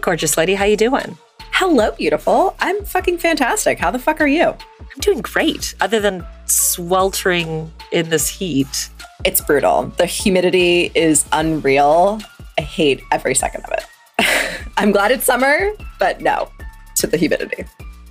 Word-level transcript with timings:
gorgeous 0.00 0.36
lady. 0.36 0.54
How 0.54 0.64
you 0.64 0.76
doing? 0.76 1.16
Hello, 1.52 1.90
beautiful. 1.92 2.54
I'm 2.60 2.84
fucking 2.84 3.18
fantastic. 3.18 3.78
How 3.78 3.90
the 3.90 3.98
fuck 3.98 4.20
are 4.20 4.26
you? 4.26 4.44
I'm 4.44 5.00
doing 5.00 5.20
great. 5.20 5.74
Other 5.80 6.00
than 6.00 6.24
sweltering 6.46 7.72
in 7.90 8.10
this 8.10 8.28
heat. 8.28 8.90
It's 9.24 9.40
brutal. 9.40 9.92
The 9.96 10.06
humidity 10.06 10.92
is 10.94 11.24
unreal. 11.32 12.20
I 12.58 12.62
hate 12.62 13.02
every 13.10 13.34
second 13.34 13.64
of 13.64 13.72
it. 13.72 14.60
I'm 14.76 14.92
glad 14.92 15.10
it's 15.10 15.24
summer, 15.24 15.72
but 15.98 16.20
no 16.20 16.48
to 16.96 17.06
the 17.06 17.16
humidity. 17.16 17.64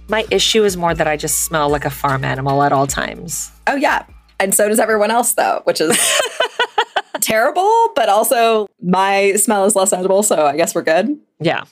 My 0.09 0.25
issue 0.31 0.63
is 0.63 0.77
more 0.77 0.93
that 0.93 1.07
I 1.07 1.17
just 1.17 1.45
smell 1.45 1.69
like 1.69 1.85
a 1.85 1.89
farm 1.89 2.23
animal 2.23 2.63
at 2.63 2.71
all 2.71 2.87
times. 2.87 3.51
Oh, 3.67 3.75
yeah. 3.75 4.05
And 4.39 4.53
so 4.53 4.69
does 4.69 4.79
everyone 4.79 5.11
else, 5.11 5.33
though, 5.33 5.61
which 5.65 5.81
is 5.81 5.97
terrible, 7.21 7.89
but 7.95 8.07
also 8.09 8.67
my 8.81 9.33
smell 9.33 9.65
is 9.65 9.75
less 9.75 9.91
edible. 9.91 10.23
So 10.23 10.45
I 10.45 10.55
guess 10.55 10.73
we're 10.75 10.83
good. 10.83 11.17
Yeah. 11.39 11.65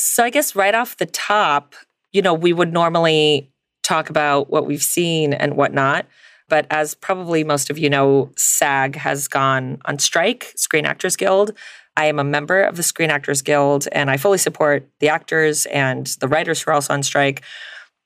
So 0.00 0.24
I 0.24 0.30
guess 0.30 0.56
right 0.56 0.74
off 0.74 0.96
the 0.96 1.06
top, 1.06 1.74
you 2.12 2.22
know, 2.22 2.32
we 2.32 2.52
would 2.52 2.72
normally 2.72 3.50
talk 3.82 4.08
about 4.08 4.50
what 4.50 4.66
we've 4.66 4.82
seen 4.82 5.32
and 5.34 5.56
whatnot. 5.56 6.06
But 6.48 6.66
as 6.70 6.94
probably 6.94 7.44
most 7.44 7.70
of 7.70 7.78
you 7.78 7.90
know, 7.90 8.32
SAG 8.36 8.96
has 8.96 9.28
gone 9.28 9.78
on 9.84 9.98
strike, 9.98 10.52
Screen 10.56 10.86
Actors 10.86 11.16
Guild. 11.16 11.52
I 11.96 12.06
am 12.06 12.18
a 12.18 12.24
member 12.24 12.62
of 12.62 12.76
the 12.76 12.82
Screen 12.82 13.10
Actors 13.10 13.42
Guild 13.42 13.86
and 13.92 14.10
I 14.10 14.16
fully 14.16 14.38
support 14.38 14.88
the 15.00 15.08
actors 15.08 15.66
and 15.66 16.06
the 16.20 16.28
writers 16.28 16.62
who 16.62 16.70
are 16.70 16.74
also 16.74 16.94
on 16.94 17.02
strike. 17.02 17.42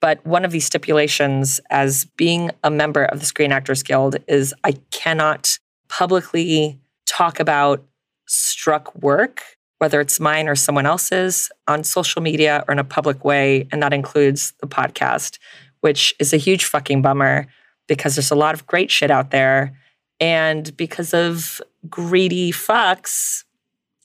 But 0.01 0.25
one 0.27 0.45
of 0.45 0.51
these 0.51 0.67
stipulations 0.67 1.61
as 1.71 2.07
being 2.17 2.51
a 2.63 2.71
member 2.71 3.05
of 3.05 3.21
the 3.21 3.27
Screen 3.27 3.53
Actors 3.53 3.83
Guild 3.83 4.17
is 4.27 4.53
I 4.65 4.73
cannot 4.91 5.59
publicly 5.89 6.81
talk 7.07 7.41
about 7.41 7.85
struck 8.27 8.95
work, 8.97 9.43
whether 9.79 10.01
it's 10.01 10.21
mine 10.21 10.49
or 10.49 10.55
someone 10.55 10.87
else's, 10.87 11.51
on 11.69 11.85
social 11.85 12.23
media 12.23 12.65
or 12.67 12.73
in 12.73 12.79
a 12.79 12.85
public 12.85 13.25
way. 13.25 13.69
And 13.73 13.83
that 13.83 13.93
includes 13.93 14.53
the 14.61 14.67
podcast, 14.67 15.39
which 15.81 16.15
is 16.19 16.33
a 16.33 16.39
huge 16.39 16.65
fucking 16.65 17.03
bummer 17.03 17.47
because 17.87 18.15
there's 18.17 18.31
a 18.31 18.37
lot 18.37 18.55
of 18.55 18.67
great 18.67 18.91
shit 18.91 19.11
out 19.11 19.31
there. 19.31 19.79
And 20.21 20.75
because 20.77 21.13
of 21.13 21.61
greedy 21.89 22.53
fucks 22.53 23.45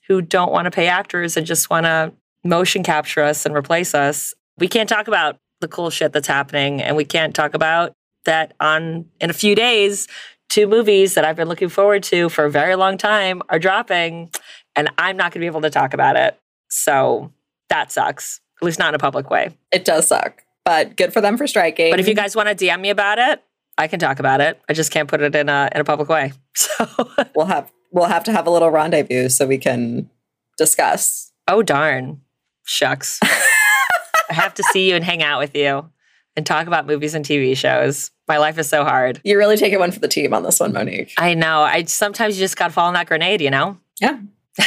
who 0.06 0.20
don't 0.20 0.52
want 0.52 0.66
to 0.66 0.70
pay 0.70 0.88
actors 0.88 1.36
and 1.36 1.46
just 1.46 1.70
want 1.70 1.86
to 1.86 2.12
motion 2.44 2.82
capture 2.82 3.22
us 3.22 3.46
and 3.46 3.54
replace 3.54 3.94
us. 3.94 4.34
We 4.58 4.68
can't 4.68 4.88
talk 4.88 5.08
about 5.08 5.38
the 5.60 5.68
cool 5.68 5.90
shit 5.90 6.12
that's 6.12 6.26
happening 6.26 6.82
and 6.82 6.96
we 6.96 7.04
can't 7.04 7.34
talk 7.34 7.54
about 7.54 7.92
that 8.24 8.54
on 8.60 9.06
in 9.20 9.30
a 9.30 9.34
few 9.34 9.54
days 9.54 10.08
two 10.50 10.66
movies 10.66 11.14
that 11.14 11.24
I've 11.24 11.36
been 11.36 11.48
looking 11.48 11.68
forward 11.68 12.02
to 12.04 12.28
for 12.28 12.44
a 12.44 12.50
very 12.50 12.74
long 12.74 12.98
time 12.98 13.40
are 13.48 13.58
dropping 13.58 14.30
and 14.76 14.90
I'm 14.98 15.16
not 15.16 15.32
going 15.32 15.40
to 15.40 15.40
be 15.40 15.46
able 15.46 15.62
to 15.62 15.70
talk 15.70 15.94
about 15.94 16.16
it. 16.16 16.38
So 16.68 17.32
that 17.68 17.90
sucks. 17.92 18.40
At 18.60 18.66
least 18.66 18.78
not 18.78 18.90
in 18.90 18.94
a 18.94 18.98
public 18.98 19.30
way. 19.30 19.56
It 19.72 19.84
does 19.84 20.06
suck. 20.06 20.42
But 20.64 20.96
good 20.96 21.12
for 21.12 21.20
them 21.20 21.36
for 21.36 21.46
striking. 21.46 21.90
But 21.90 22.00
if 22.00 22.08
you 22.08 22.14
guys 22.14 22.36
want 22.36 22.48
to 22.48 22.54
DM 22.54 22.80
me 22.80 22.90
about 22.90 23.18
it, 23.18 23.42
I 23.78 23.88
can 23.88 23.98
talk 23.98 24.18
about 24.18 24.40
it. 24.40 24.60
I 24.68 24.74
just 24.74 24.92
can't 24.92 25.08
put 25.08 25.22
it 25.22 25.34
in 25.34 25.48
a 25.48 25.70
in 25.74 25.80
a 25.80 25.84
public 25.84 26.08
way. 26.08 26.32
So 26.54 27.08
we'll 27.34 27.46
have 27.46 27.70
we'll 27.90 28.06
have 28.06 28.24
to 28.24 28.32
have 28.32 28.46
a 28.46 28.50
little 28.50 28.70
rendezvous 28.70 29.28
so 29.30 29.46
we 29.46 29.56
can 29.56 30.10
discuss. 30.58 31.32
Oh, 31.48 31.62
darn. 31.62 32.20
Shucks. 32.66 33.18
I 33.22 34.34
have 34.34 34.52
to 34.54 34.62
see 34.64 34.90
you 34.90 34.96
and 34.96 35.04
hang 35.04 35.22
out 35.22 35.38
with 35.40 35.56
you 35.56 35.90
and 36.36 36.44
talk 36.44 36.66
about 36.66 36.86
movies 36.86 37.14
and 37.14 37.24
TV 37.24 37.56
shows. 37.56 38.10
My 38.28 38.36
life 38.36 38.58
is 38.58 38.68
so 38.68 38.84
hard. 38.84 39.20
You're 39.24 39.38
really 39.38 39.56
taking 39.56 39.78
one 39.78 39.90
for 39.90 40.00
the 40.00 40.08
team 40.08 40.34
on 40.34 40.42
this 40.42 40.60
one, 40.60 40.72
Monique. 40.72 41.14
I 41.18 41.34
know. 41.34 41.62
I 41.62 41.84
sometimes 41.84 42.36
you 42.36 42.44
just 42.44 42.56
got 42.56 42.68
to 42.68 42.72
fall 42.72 42.88
on 42.88 42.94
that 42.94 43.06
grenade, 43.06 43.40
you 43.40 43.50
know? 43.50 43.78
Yeah. 44.00 44.18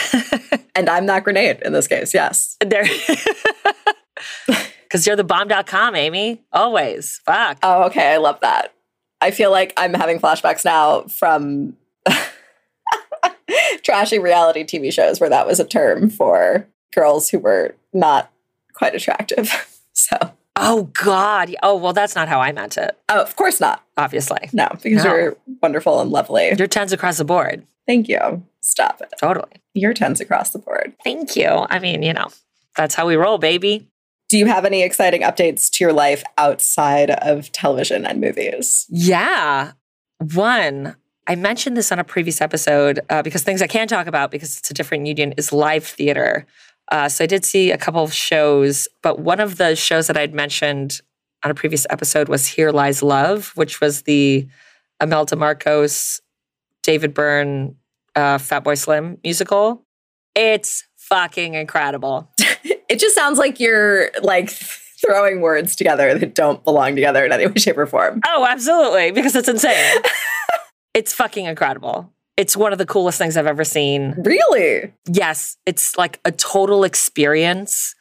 and 0.76 0.90
I'm 0.90 1.06
that 1.08 1.24
grenade 1.24 1.62
in 1.64 1.74
this 1.74 1.88
case, 1.88 2.14
yes. 2.14 2.58
There. 2.60 2.86
Because 4.94 5.08
you're 5.08 5.16
the 5.16 5.24
bomb.com, 5.24 5.96
Amy. 5.96 6.44
Always. 6.52 7.20
Fuck. 7.26 7.58
Oh, 7.64 7.86
okay. 7.86 8.14
I 8.14 8.18
love 8.18 8.40
that. 8.42 8.76
I 9.22 9.32
feel 9.32 9.50
like 9.50 9.74
I'm 9.76 9.96
having 9.96 10.20
flashbacks 10.20 10.64
now 10.64 11.06
from 11.06 11.76
trashy 13.84 14.20
reality 14.20 14.64
TV 14.64 14.94
shows 14.94 15.20
where 15.20 15.32
that 15.32 15.48
was 15.48 15.60
a 15.60 15.66
term 15.66 16.12
for 16.12 16.68
girls 16.94 17.28
who 17.28 17.40
were 17.40 17.74
not 17.92 18.32
quite 18.74 18.94
attractive. 18.94 19.52
So. 19.96 20.18
Oh 20.56 20.90
God. 20.94 21.56
Oh 21.62 21.76
well, 21.76 21.94
that's 21.94 22.16
not 22.16 22.28
how 22.28 22.40
I 22.40 22.52
meant 22.52 22.78
it. 22.78 22.98
Oh, 23.10 23.22
of 23.22 23.36
course 23.36 23.60
not. 23.60 23.84
Obviously. 23.96 24.50
No, 24.54 24.68
because 24.82 25.06
no. 25.06 25.16
you're 25.16 25.38
wonderful 25.62 26.02
and 26.02 26.12
lovely. 26.12 26.52
You're 26.58 26.68
tens 26.68 26.94
across 26.94 27.18
the 27.18 27.26
board. 27.26 27.66
Thank 27.88 28.10
you. 28.10 28.44
Stop 28.74 29.02
it. 29.02 29.14
Totally. 29.20 29.52
You're 29.76 29.94
tens 29.94 30.20
across 30.20 30.50
the 30.50 30.58
board. 30.58 30.96
Thank 31.04 31.36
you. 31.36 31.48
I 31.48 31.78
mean, 31.78 32.02
you 32.02 32.12
know, 32.12 32.30
that's 32.76 32.96
how 32.96 33.06
we 33.06 33.16
roll, 33.16 33.38
baby. 33.38 33.88
Do 34.30 34.40
you 34.40 34.48
have 34.48 34.66
any 34.66 34.82
exciting 34.82 35.22
updates 35.22 35.70
to 35.74 35.84
your 35.84 35.94
life 35.94 36.24
outside 36.40 37.12
of 37.12 37.52
television 37.52 38.04
and 38.04 38.20
movies? 38.20 38.88
Yeah. 38.90 39.74
One, 40.18 40.96
I 41.28 41.36
mentioned 41.36 41.78
this 41.78 41.92
on 41.92 42.00
a 42.00 42.04
previous 42.04 42.42
episode 42.42 43.00
uh, 43.12 43.22
because 43.22 43.44
things 43.44 43.62
I 43.62 43.68
can 43.68 43.88
talk 43.88 44.08
about 44.08 44.32
because 44.32 44.58
it's 44.58 44.72
a 44.72 44.74
different 44.74 45.06
union 45.06 45.34
is 45.38 45.54
live 45.54 45.86
theater. 45.86 46.48
Uh, 46.92 47.10
so 47.10 47.26
I 47.26 47.28
did 47.28 47.46
see 47.46 47.70
a 47.70 47.78
couple 47.78 48.02
of 48.02 48.12
shows, 48.12 48.88
but 49.04 49.20
one 49.20 49.40
of 49.40 49.58
the 49.58 49.76
shows 49.76 50.08
that 50.08 50.18
I'd 50.18 50.34
mentioned 50.34 51.00
on 51.44 51.52
a 51.52 51.54
previous 51.54 51.86
episode 51.92 52.28
was 52.28 52.48
Here 52.48 52.72
Lies 52.72 53.04
Love, 53.04 53.52
which 53.54 53.80
was 53.80 54.02
the 54.02 54.48
Imelda 55.00 55.36
Marcos, 55.36 56.22
David 56.82 57.14
Byrne, 57.14 57.76
uh, 58.16 58.38
Fatboy 58.38 58.78
Slim 58.78 59.18
musical. 59.24 59.86
It's 60.36 60.86
fucking 60.98 61.54
incredible. 61.54 62.30
it 62.40 63.00
just 63.00 63.16
sounds 63.16 63.38
like 63.38 63.60
you're 63.60 64.10
like 64.22 64.50
throwing 65.06 65.42
words 65.42 65.76
together 65.76 66.18
that 66.18 66.34
don't 66.34 66.64
belong 66.64 66.96
together 66.96 67.26
in 67.26 67.32
any 67.32 67.48
way, 67.48 67.54
shape, 67.58 67.78
or 67.78 67.86
form. 67.86 68.22
Oh, 68.28 68.46
absolutely, 68.48 69.12
because 69.12 69.36
it's 69.36 69.50
insane. 69.50 70.02
it's 70.94 71.14
fucking 71.14 71.46
incredible. 71.46 72.12
It's 72.36 72.58
one 72.58 72.72
of 72.72 72.80
the 72.80 72.86
coolest 72.86 73.18
things 73.18 73.38
I've 73.38 73.46
ever 73.46 73.64
seen. 73.64 74.16
Really? 74.18 74.92
Yes. 75.08 75.58
It's 75.68 75.98
like 75.98 76.20
a 76.26 76.32
total 76.32 76.84
experience 76.84 77.94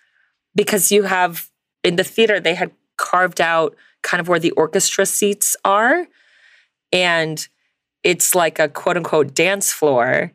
because 0.55 0.91
you 0.91 1.03
have 1.03 1.51
in 1.85 1.97
the 1.97 2.05
theater, 2.05 2.41
they 2.41 2.55
had 2.55 2.71
carved 2.97 3.41
out 3.41 3.77
kind 4.03 4.21
of 4.21 4.29
where 4.29 4.39
the 4.39 4.53
orchestra 4.53 5.05
seats 5.05 5.57
are. 5.65 6.07
And 6.93 7.47
it's 8.05 8.35
like 8.35 8.59
a 8.59 8.69
quote 8.69 8.97
unquote 8.97 9.35
dance 9.35 9.73
floor. 9.73 10.33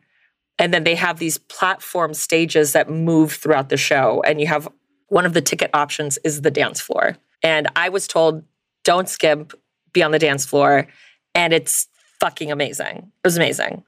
And 0.58 0.74
then 0.74 0.84
they 0.84 0.96
have 0.96 1.18
these 1.18 1.38
platform 1.38 2.14
stages 2.14 2.72
that 2.72 2.90
move 2.90 3.32
throughout 3.32 3.68
the 3.68 3.76
show. 3.76 4.22
And 4.26 4.40
you 4.40 4.46
have 4.48 4.68
one 5.08 5.24
of 5.24 5.32
the 5.32 5.40
ticket 5.40 5.70
options 5.72 6.18
is 6.24 6.42
the 6.42 6.50
dance 6.50 6.80
floor. 6.80 7.16
And 7.42 7.68
I 7.76 7.88
was 7.88 8.06
told, 8.08 8.42
don't 8.84 9.08
skip, 9.08 9.52
be 9.92 10.02
on 10.02 10.10
the 10.10 10.18
dance 10.18 10.44
floor. 10.44 10.88
And 11.34 11.52
it's 11.52 11.86
fucking 12.20 12.50
amazing. 12.50 12.96
It 12.96 13.24
was 13.24 13.36
amazing. 13.36 13.84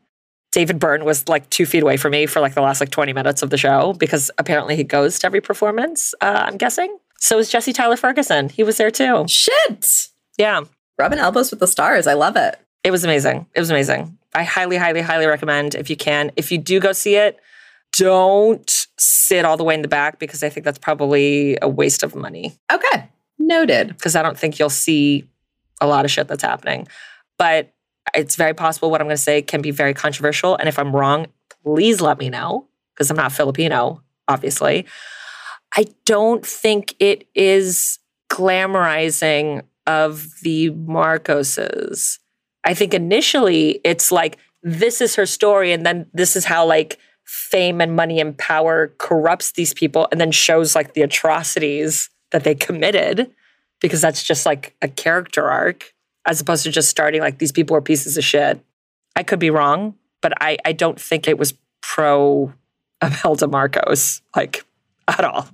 David 0.52 0.78
Byrne 0.78 1.04
was 1.04 1.28
like 1.28 1.48
two 1.50 1.66
feet 1.66 1.82
away 1.82 1.96
from 1.96 2.12
me 2.12 2.26
for 2.26 2.40
like 2.40 2.54
the 2.54 2.60
last 2.60 2.80
like 2.80 2.90
20 2.90 3.12
minutes 3.12 3.42
of 3.42 3.50
the 3.50 3.56
show 3.56 3.92
because 3.94 4.30
apparently 4.38 4.76
he 4.76 4.82
goes 4.82 5.18
to 5.20 5.26
every 5.26 5.40
performance, 5.40 6.12
uh, 6.20 6.44
I'm 6.46 6.56
guessing. 6.56 6.96
So 7.18 7.36
was 7.36 7.50
Jesse 7.50 7.72
Tyler 7.72 7.96
Ferguson. 7.96 8.48
He 8.48 8.62
was 8.62 8.76
there 8.76 8.90
too. 8.90 9.26
Shit. 9.28 10.08
Yeah. 10.38 10.62
Rubbing 10.98 11.18
elbows 11.18 11.50
with 11.50 11.60
the 11.60 11.66
stars. 11.66 12.06
I 12.06 12.14
love 12.14 12.36
it. 12.36 12.58
It 12.82 12.90
was 12.90 13.04
amazing. 13.04 13.46
It 13.54 13.60
was 13.60 13.70
amazing. 13.70 14.16
I 14.34 14.44
highly, 14.44 14.76
highly, 14.76 15.00
highly 15.00 15.26
recommend 15.26 15.74
if 15.74 15.90
you 15.90 15.96
can. 15.96 16.30
If 16.36 16.52
you 16.52 16.58
do 16.58 16.80
go 16.80 16.92
see 16.92 17.16
it, 17.16 17.38
don't 17.92 18.86
sit 18.98 19.44
all 19.44 19.56
the 19.56 19.64
way 19.64 19.74
in 19.74 19.82
the 19.82 19.88
back 19.88 20.18
because 20.18 20.42
I 20.42 20.48
think 20.48 20.64
that's 20.64 20.78
probably 20.78 21.58
a 21.60 21.68
waste 21.68 22.02
of 22.02 22.14
money. 22.14 22.56
Okay. 22.72 23.08
Noted. 23.38 23.88
Because 23.88 24.16
I 24.16 24.22
don't 24.22 24.38
think 24.38 24.58
you'll 24.58 24.70
see 24.70 25.28
a 25.80 25.86
lot 25.86 26.04
of 26.04 26.10
shit 26.10 26.28
that's 26.28 26.42
happening. 26.42 26.86
But 27.38 27.72
it's 28.14 28.36
very 28.36 28.54
possible 28.54 28.90
what 28.90 29.00
I'm 29.00 29.06
going 29.06 29.16
to 29.16 29.22
say 29.22 29.42
can 29.42 29.62
be 29.62 29.70
very 29.70 29.94
controversial. 29.94 30.56
And 30.56 30.68
if 30.68 30.78
I'm 30.78 30.94
wrong, 30.94 31.26
please 31.64 32.00
let 32.00 32.18
me 32.18 32.30
know 32.30 32.66
because 32.94 33.10
I'm 33.10 33.16
not 33.16 33.32
Filipino, 33.32 34.02
obviously. 34.28 34.86
I 35.76 35.86
don't 36.04 36.44
think 36.44 36.94
it 36.98 37.28
is 37.34 37.98
glamorizing 38.30 39.62
of 39.86 40.28
the 40.42 40.70
Marcoses. 40.70 42.18
I 42.64 42.74
think 42.74 42.94
initially 42.94 43.80
it's 43.84 44.12
like 44.12 44.38
this 44.62 45.00
is 45.00 45.16
her 45.16 45.26
story, 45.26 45.72
and 45.72 45.84
then 45.84 46.06
this 46.12 46.36
is 46.36 46.44
how 46.44 46.66
like 46.66 46.98
fame 47.24 47.80
and 47.80 47.94
money 47.94 48.20
and 48.20 48.36
power 48.36 48.92
corrupts 48.98 49.52
these 49.52 49.72
people, 49.74 50.08
and 50.12 50.20
then 50.20 50.30
shows 50.30 50.74
like 50.74 50.94
the 50.94 51.02
atrocities 51.02 52.10
that 52.30 52.44
they 52.44 52.54
committed 52.54 53.30
because 53.80 54.00
that's 54.00 54.22
just 54.22 54.46
like 54.46 54.76
a 54.82 54.88
character 54.88 55.48
arc 55.48 55.94
as 56.26 56.40
opposed 56.40 56.64
to 56.64 56.70
just 56.70 56.88
starting 56.88 57.20
like 57.20 57.38
these 57.38 57.52
people 57.52 57.76
are 57.76 57.80
pieces 57.80 58.16
of 58.16 58.24
shit. 58.24 58.64
I 59.16 59.22
could 59.22 59.38
be 59.38 59.50
wrong, 59.50 59.94
but 60.20 60.32
I, 60.40 60.58
I 60.64 60.72
don't 60.72 61.00
think 61.00 61.26
it 61.26 61.38
was 61.38 61.54
pro 61.80 62.52
Imelda 63.02 63.48
Marcos, 63.48 64.22
like 64.36 64.64
at 65.08 65.24
all. 65.24 65.48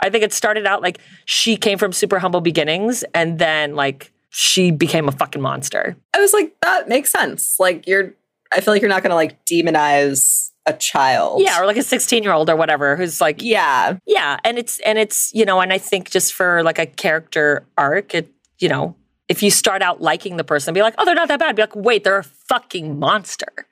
I 0.00 0.10
think 0.10 0.24
it 0.24 0.32
started 0.32 0.66
out 0.66 0.82
like 0.82 0.98
she 1.24 1.56
came 1.56 1.78
from 1.78 1.92
super 1.92 2.18
humble 2.18 2.40
beginnings 2.40 3.04
and 3.14 3.38
then 3.38 3.74
like 3.74 4.12
she 4.34 4.70
became 4.70 5.08
a 5.08 5.12
fucking 5.12 5.40
monster. 5.42 5.94
I 6.14 6.20
was 6.20 6.32
like, 6.32 6.56
that 6.62 6.88
makes 6.88 7.10
sense. 7.10 7.56
Like 7.60 7.86
you're 7.86 8.14
I 8.52 8.60
feel 8.60 8.74
like 8.74 8.82
you're 8.82 8.88
not 8.88 9.02
gonna 9.02 9.14
like 9.14 9.44
demonize 9.46 10.50
a 10.66 10.72
child. 10.72 11.42
Yeah, 11.42 11.60
or 11.60 11.66
like 11.66 11.76
a 11.76 11.82
16 11.82 12.22
year 12.22 12.32
old 12.32 12.48
or 12.48 12.56
whatever 12.56 12.96
who's 12.96 13.20
like, 13.20 13.42
Yeah. 13.42 13.98
yeah. 14.06 14.38
And 14.44 14.58
it's, 14.58 14.78
and 14.80 14.98
it's, 14.98 15.32
you 15.34 15.44
know, 15.44 15.60
and 15.60 15.72
I 15.72 15.78
think 15.78 16.10
just 16.10 16.32
for 16.34 16.62
like 16.62 16.78
a 16.78 16.86
character 16.86 17.66
arc, 17.76 18.14
it, 18.14 18.32
you 18.58 18.68
know, 18.68 18.94
if 19.28 19.42
you 19.42 19.50
start 19.50 19.82
out 19.82 20.00
liking 20.00 20.36
the 20.36 20.44
person, 20.44 20.72
be 20.72 20.82
like, 20.82 20.94
oh, 20.98 21.04
they're 21.04 21.14
not 21.16 21.28
that 21.28 21.40
bad. 21.40 21.56
Be 21.56 21.62
like, 21.62 21.74
wait, 21.74 22.04
they're 22.04 22.18
a 22.18 22.22
fucking 22.24 22.98
monster. 22.98 23.66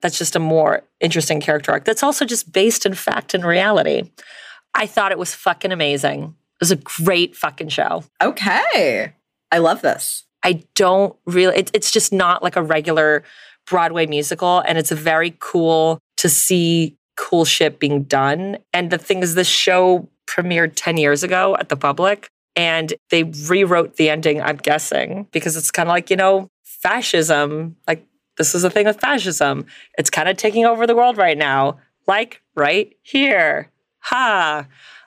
That's 0.00 0.16
just 0.16 0.34
a 0.34 0.38
more 0.40 0.82
interesting 1.00 1.40
character 1.40 1.70
arc. 1.72 1.84
That's 1.84 2.02
also 2.02 2.24
just 2.24 2.50
based 2.50 2.86
in 2.86 2.94
fact 2.94 3.34
and 3.34 3.44
reality. 3.44 4.10
I 4.74 4.86
thought 4.86 5.12
it 5.12 5.18
was 5.18 5.34
fucking 5.34 5.70
amazing. 5.70 6.22
It 6.22 6.60
was 6.60 6.70
a 6.70 6.76
great 6.76 7.36
fucking 7.36 7.68
show. 7.68 8.04
Okay. 8.22 9.12
I 9.52 9.58
love 9.58 9.82
this. 9.82 10.24
I 10.42 10.64
don't 10.74 11.14
really, 11.26 11.56
it, 11.56 11.70
it's 11.72 11.92
just 11.92 12.12
not 12.12 12.42
like 12.42 12.56
a 12.56 12.62
regular 12.62 13.22
Broadway 13.66 14.06
musical. 14.06 14.60
And 14.60 14.78
it's 14.78 14.90
very 14.90 15.36
cool 15.38 16.00
to 16.16 16.28
see 16.28 16.96
cool 17.16 17.44
shit 17.44 17.78
being 17.78 18.02
done. 18.02 18.58
And 18.72 18.90
the 18.90 18.98
thing 18.98 19.22
is, 19.22 19.34
this 19.34 19.48
show 19.48 20.08
premiered 20.26 20.72
10 20.74 20.96
years 20.96 21.22
ago 21.22 21.56
at 21.60 21.68
the 21.68 21.76
public 21.76 22.28
and 22.56 22.94
they 23.10 23.24
rewrote 23.24 23.96
the 23.96 24.10
ending, 24.10 24.42
I'm 24.42 24.56
guessing, 24.56 25.28
because 25.30 25.56
it's 25.56 25.70
kind 25.70 25.88
of 25.88 25.92
like, 25.92 26.10
you 26.10 26.16
know, 26.16 26.48
fascism. 26.64 27.76
Like, 27.86 28.06
this 28.38 28.54
is 28.54 28.64
a 28.64 28.70
thing 28.70 28.86
with 28.86 29.00
fascism. 29.00 29.66
It's 29.98 30.10
kind 30.10 30.28
of 30.28 30.36
taking 30.36 30.64
over 30.64 30.86
the 30.86 30.96
world 30.96 31.16
right 31.16 31.38
now, 31.38 31.78
like 32.06 32.42
right 32.54 32.96
here. 33.02 33.70
Ha. 34.00 34.66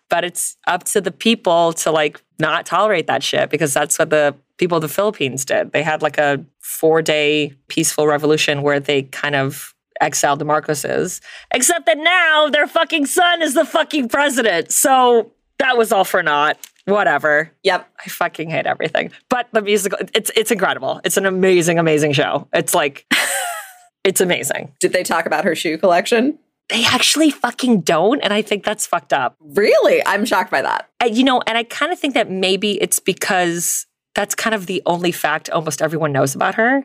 But 0.10 0.24
it's 0.24 0.58
up 0.68 0.84
to 0.86 1.02
the 1.02 1.12
people 1.12 1.74
to 1.74 1.92
like 1.92 2.22
not 2.40 2.66
tolerate 2.66 3.08
that 3.08 3.24
shit 3.24 3.50
because 3.50 3.74
that's 3.74 3.98
what 3.98 4.10
the 4.10 4.36
people 4.58 4.78
of 4.78 4.82
the 4.82 4.90
Philippines 4.90 5.46
did. 5.46 5.72
They 5.72 5.84
had 5.84 6.02
like 6.02 6.18
a 6.18 6.44
four 6.60 7.02
day 7.02 7.54
peaceful 7.68 8.08
revolution 8.08 8.62
where 8.62 8.80
they 8.80 9.04
kind 9.04 9.36
of 9.36 9.74
exiled 10.02 10.40
the 10.40 10.46
Marcoses, 10.46 11.22
except 11.52 11.86
that 11.86 11.98
now 11.98 12.50
their 12.50 12.68
fucking 12.68 13.06
son 13.06 13.42
is 13.42 13.54
the 13.54 13.66
fucking 13.66 14.10
president. 14.10 14.72
So 14.72 15.32
that 15.60 15.78
was 15.78 15.92
all 15.92 16.04
for 16.04 16.22
naught. 16.22 16.58
Whatever. 16.86 17.52
Yep. 17.64 17.90
I 18.06 18.10
fucking 18.10 18.52
hate 18.52 18.68
everything. 18.68 19.12
But 19.30 19.48
the 19.54 19.62
musical, 19.62 19.98
it's 20.14 20.32
it's 20.36 20.52
incredible. 20.52 21.02
It's 21.04 21.18
an 21.18 21.26
amazing, 21.26 21.80
amazing 21.80 22.14
show. 22.14 22.48
It's 22.54 22.76
like, 22.76 23.08
it's 24.04 24.22
amazing. 24.22 24.72
Did 24.80 24.94
they 24.94 25.02
talk 25.02 25.26
about 25.26 25.46
her 25.46 25.56
shoe 25.56 25.80
collection? 25.80 26.38
They 26.70 26.84
actually 26.84 27.30
fucking 27.30 27.82
don't, 27.82 28.22
and 28.22 28.34
I 28.34 28.42
think 28.42 28.64
that's 28.64 28.88
fucked 28.88 29.14
up. 29.14 29.38
Really? 29.40 30.04
I'm 30.06 30.26
shocked 30.26 30.50
by 30.50 30.64
that. 30.64 30.90
Uh, 31.02 31.06
you 31.06 31.24
know, 31.24 31.42
and 31.46 31.58
I 31.58 31.64
kind 31.64 31.92
of 31.92 32.00
think 32.00 32.16
that 32.16 32.32
maybe 32.32 32.82
it's 32.82 33.00
because 33.00 33.86
that's 34.16 34.34
kind 34.34 34.56
of 34.56 34.66
the 34.66 34.82
only 34.86 35.12
fact 35.12 35.50
almost 35.52 35.82
everyone 35.82 36.12
knows 36.12 36.34
about 36.34 36.56
her. 36.56 36.84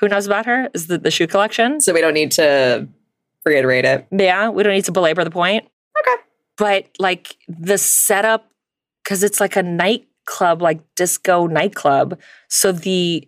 Who 0.00 0.08
knows 0.08 0.26
about 0.26 0.44
her 0.44 0.68
is 0.74 0.88
the, 0.88 0.98
the 0.98 1.10
shoe 1.10 1.26
collection. 1.26 1.80
So 1.80 1.94
we 1.94 2.00
don't 2.00 2.14
need 2.14 2.32
to 2.32 2.88
reiterate 3.46 3.84
it. 3.84 4.06
Yeah, 4.10 4.50
we 4.50 4.62
don't 4.62 4.74
need 4.74 4.84
to 4.86 4.92
belabor 4.92 5.24
the 5.24 5.30
point. 5.30 5.64
Okay. 6.00 6.22
But 6.56 6.88
like 6.98 7.36
the 7.48 7.78
setup, 7.78 8.50
because 9.02 9.22
it's 9.22 9.40
like 9.40 9.56
a 9.56 9.62
nightclub, 9.62 10.60
like 10.60 10.80
disco 10.96 11.46
nightclub. 11.46 12.18
So 12.48 12.72
the 12.72 13.26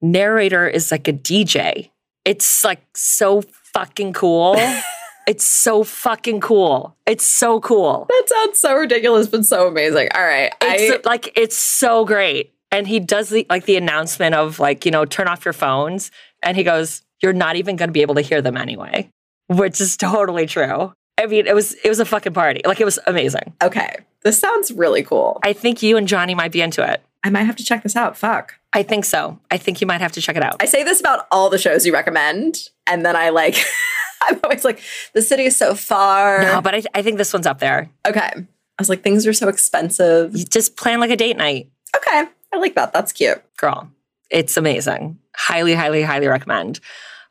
narrator 0.00 0.66
is 0.66 0.90
like 0.90 1.06
a 1.06 1.12
DJ. 1.12 1.90
It's 2.24 2.64
like 2.64 2.82
so 2.96 3.42
fucking 3.42 4.14
cool. 4.14 4.56
it's 5.26 5.44
so 5.44 5.82
fucking 5.84 6.40
cool. 6.40 6.96
It's 7.06 7.24
so 7.24 7.60
cool. 7.60 8.06
That 8.08 8.24
sounds 8.26 8.58
so 8.58 8.74
ridiculous, 8.76 9.26
but 9.26 9.44
so 9.44 9.66
amazing. 9.66 10.08
All 10.14 10.24
right. 10.24 10.52
It's 10.62 11.04
like 11.04 11.32
it's 11.36 11.56
so 11.56 12.04
great. 12.04 12.52
And 12.70 12.86
he 12.86 13.00
does 13.00 13.30
the 13.30 13.46
like 13.50 13.64
the 13.64 13.76
announcement 13.76 14.34
of 14.34 14.58
like, 14.58 14.84
you 14.84 14.90
know, 14.90 15.04
turn 15.04 15.28
off 15.28 15.44
your 15.44 15.54
phones. 15.54 16.10
And 16.42 16.56
he 16.56 16.62
goes, 16.62 17.02
You're 17.22 17.32
not 17.32 17.56
even 17.56 17.76
gonna 17.76 17.92
be 17.92 18.02
able 18.02 18.14
to 18.14 18.20
hear 18.20 18.40
them 18.40 18.56
anyway. 18.56 19.08
Which 19.48 19.80
is 19.80 19.96
totally 19.96 20.46
true. 20.46 20.92
I 21.18 21.26
mean, 21.26 21.46
it 21.46 21.54
was 21.54 21.74
it 21.74 21.88
was 21.88 22.00
a 22.00 22.04
fucking 22.04 22.32
party. 22.34 22.62
Like 22.64 22.80
it 22.80 22.84
was 22.84 22.98
amazing. 23.06 23.54
Okay. 23.62 23.96
This 24.22 24.38
sounds 24.38 24.72
really 24.72 25.02
cool. 25.02 25.38
I 25.42 25.52
think 25.52 25.82
you 25.82 25.96
and 25.96 26.08
Johnny 26.08 26.34
might 26.34 26.52
be 26.52 26.60
into 26.60 26.88
it. 26.88 27.02
I 27.22 27.30
might 27.30 27.44
have 27.44 27.56
to 27.56 27.64
check 27.64 27.82
this 27.82 27.96
out. 27.96 28.16
Fuck. 28.16 28.54
I 28.72 28.82
think 28.82 29.04
so. 29.04 29.38
I 29.50 29.56
think 29.56 29.80
you 29.80 29.86
might 29.86 30.00
have 30.00 30.12
to 30.12 30.20
check 30.20 30.36
it 30.36 30.42
out. 30.42 30.56
I 30.60 30.66
say 30.66 30.84
this 30.84 31.00
about 31.00 31.26
all 31.32 31.50
the 31.50 31.58
shows 31.58 31.86
you 31.86 31.92
recommend, 31.92 32.70
and 32.86 33.04
then 33.04 33.16
I 33.16 33.30
like, 33.30 33.56
I'm 34.22 34.40
always 34.44 34.64
like, 34.64 34.80
the 35.12 35.22
city 35.22 35.44
is 35.44 35.56
so 35.56 35.74
far. 35.74 36.42
no, 36.42 36.60
but 36.60 36.74
I, 36.74 36.82
I 36.94 37.02
think 37.02 37.18
this 37.18 37.32
one's 37.32 37.46
up 37.46 37.58
there. 37.58 37.90
Okay. 38.06 38.30
I 38.34 38.82
was 38.82 38.88
like, 38.88 39.02
things 39.02 39.26
are 39.26 39.32
so 39.32 39.48
expensive. 39.48 40.36
You 40.36 40.44
just 40.44 40.76
plan 40.76 41.00
like 41.00 41.10
a 41.10 41.16
date 41.16 41.36
night, 41.36 41.70
Okay. 41.96 42.24
I 42.52 42.56
like 42.58 42.74
that. 42.74 42.92
That's 42.92 43.12
cute. 43.12 43.42
girl. 43.56 43.90
It's 44.30 44.56
amazing. 44.56 45.18
Highly, 45.34 45.74
highly, 45.74 46.02
highly 46.02 46.26
recommend. 46.28 46.80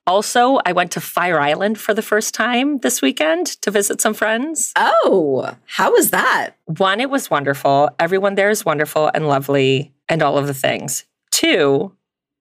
Also, 0.07 0.59
I 0.65 0.71
went 0.71 0.91
to 0.91 1.01
Fire 1.01 1.39
Island 1.39 1.79
for 1.79 1.93
the 1.93 2.01
first 2.01 2.33
time 2.33 2.77
this 2.79 3.01
weekend 3.01 3.47
to 3.61 3.71
visit 3.71 4.01
some 4.01 4.13
friends. 4.13 4.71
Oh, 4.75 5.55
how 5.65 5.91
was 5.91 6.11
that? 6.11 6.51
One, 6.65 6.99
it 7.01 7.09
was 7.09 7.29
wonderful. 7.29 7.89
Everyone 7.99 8.35
there 8.35 8.49
is 8.51 8.63
wonderful 8.63 9.09
and 9.13 9.27
lovely 9.27 9.93
and 10.07 10.21
all 10.21 10.37
of 10.37 10.45
the 10.47 10.53
things. 10.53 11.05
Two, 11.31 11.91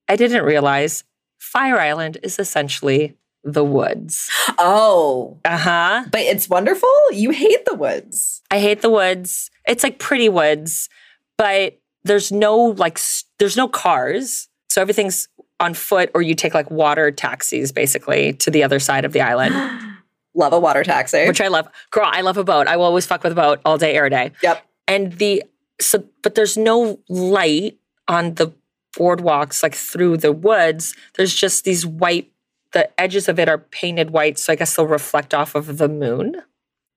I 0.08 0.16
didn't 0.16 0.44
realize 0.44 1.04
Fire 1.38 1.78
Island 1.78 2.18
is 2.22 2.38
essentially 2.38 3.16
the 3.44 3.64
woods. 3.64 4.28
Oh, 4.58 5.38
Uh 5.44 5.56
huh. 5.58 6.04
but 6.10 6.20
it's 6.22 6.48
wonderful. 6.48 6.88
You 7.12 7.30
hate 7.30 7.64
the 7.66 7.74
woods. 7.74 8.42
I 8.50 8.58
hate 8.58 8.80
the 8.82 8.90
woods. 8.90 9.50
It's 9.68 9.82
like 9.84 9.98
pretty 9.98 10.28
woods, 10.28 10.88
but 11.36 11.78
there's 12.04 12.32
no 12.32 12.56
like 12.56 12.98
there's 13.38 13.56
no 13.56 13.68
cars. 13.68 14.48
So 14.68 14.80
everything's 14.82 15.28
on 15.60 15.74
foot 15.74 16.10
or 16.14 16.22
you 16.22 16.34
take 16.34 16.52
like 16.54 16.70
water 16.70 17.10
taxis 17.10 17.70
basically 17.70 18.32
to 18.34 18.50
the 18.50 18.64
other 18.64 18.78
side 18.80 19.04
of 19.04 19.12
the 19.12 19.20
island, 19.20 19.54
Love 20.34 20.52
a 20.52 20.58
water 20.58 20.82
taxi. 20.82 21.28
which 21.28 21.40
I 21.40 21.46
love. 21.48 21.68
Girl, 21.90 22.08
I 22.10 22.22
love 22.22 22.36
a 22.36 22.44
boat. 22.44 22.66
I 22.66 22.76
will 22.76 22.84
always 22.86 23.06
fuck 23.06 23.22
with 23.22 23.32
a 23.32 23.36
boat 23.36 23.60
all 23.64 23.78
day, 23.78 23.96
every 23.96 24.10
day. 24.10 24.32
yep. 24.42 24.64
And 24.88 25.12
the 25.12 25.44
so 25.80 26.04
but 26.22 26.34
there's 26.34 26.56
no 26.56 26.98
light 27.08 27.78
on 28.08 28.34
the 28.34 28.52
boardwalks 28.96 29.62
like 29.62 29.74
through 29.74 30.16
the 30.18 30.32
woods. 30.32 30.94
There's 31.16 31.34
just 31.34 31.64
these 31.64 31.86
white 31.86 32.30
the 32.74 33.00
edges 33.00 33.28
of 33.28 33.38
it 33.38 33.48
are 33.48 33.58
painted 33.58 34.10
white, 34.10 34.38
so 34.38 34.52
I 34.52 34.56
guess 34.56 34.76
they'll 34.76 34.86
reflect 34.86 35.32
off 35.32 35.54
of 35.54 35.78
the 35.78 35.88
moon. 35.88 36.42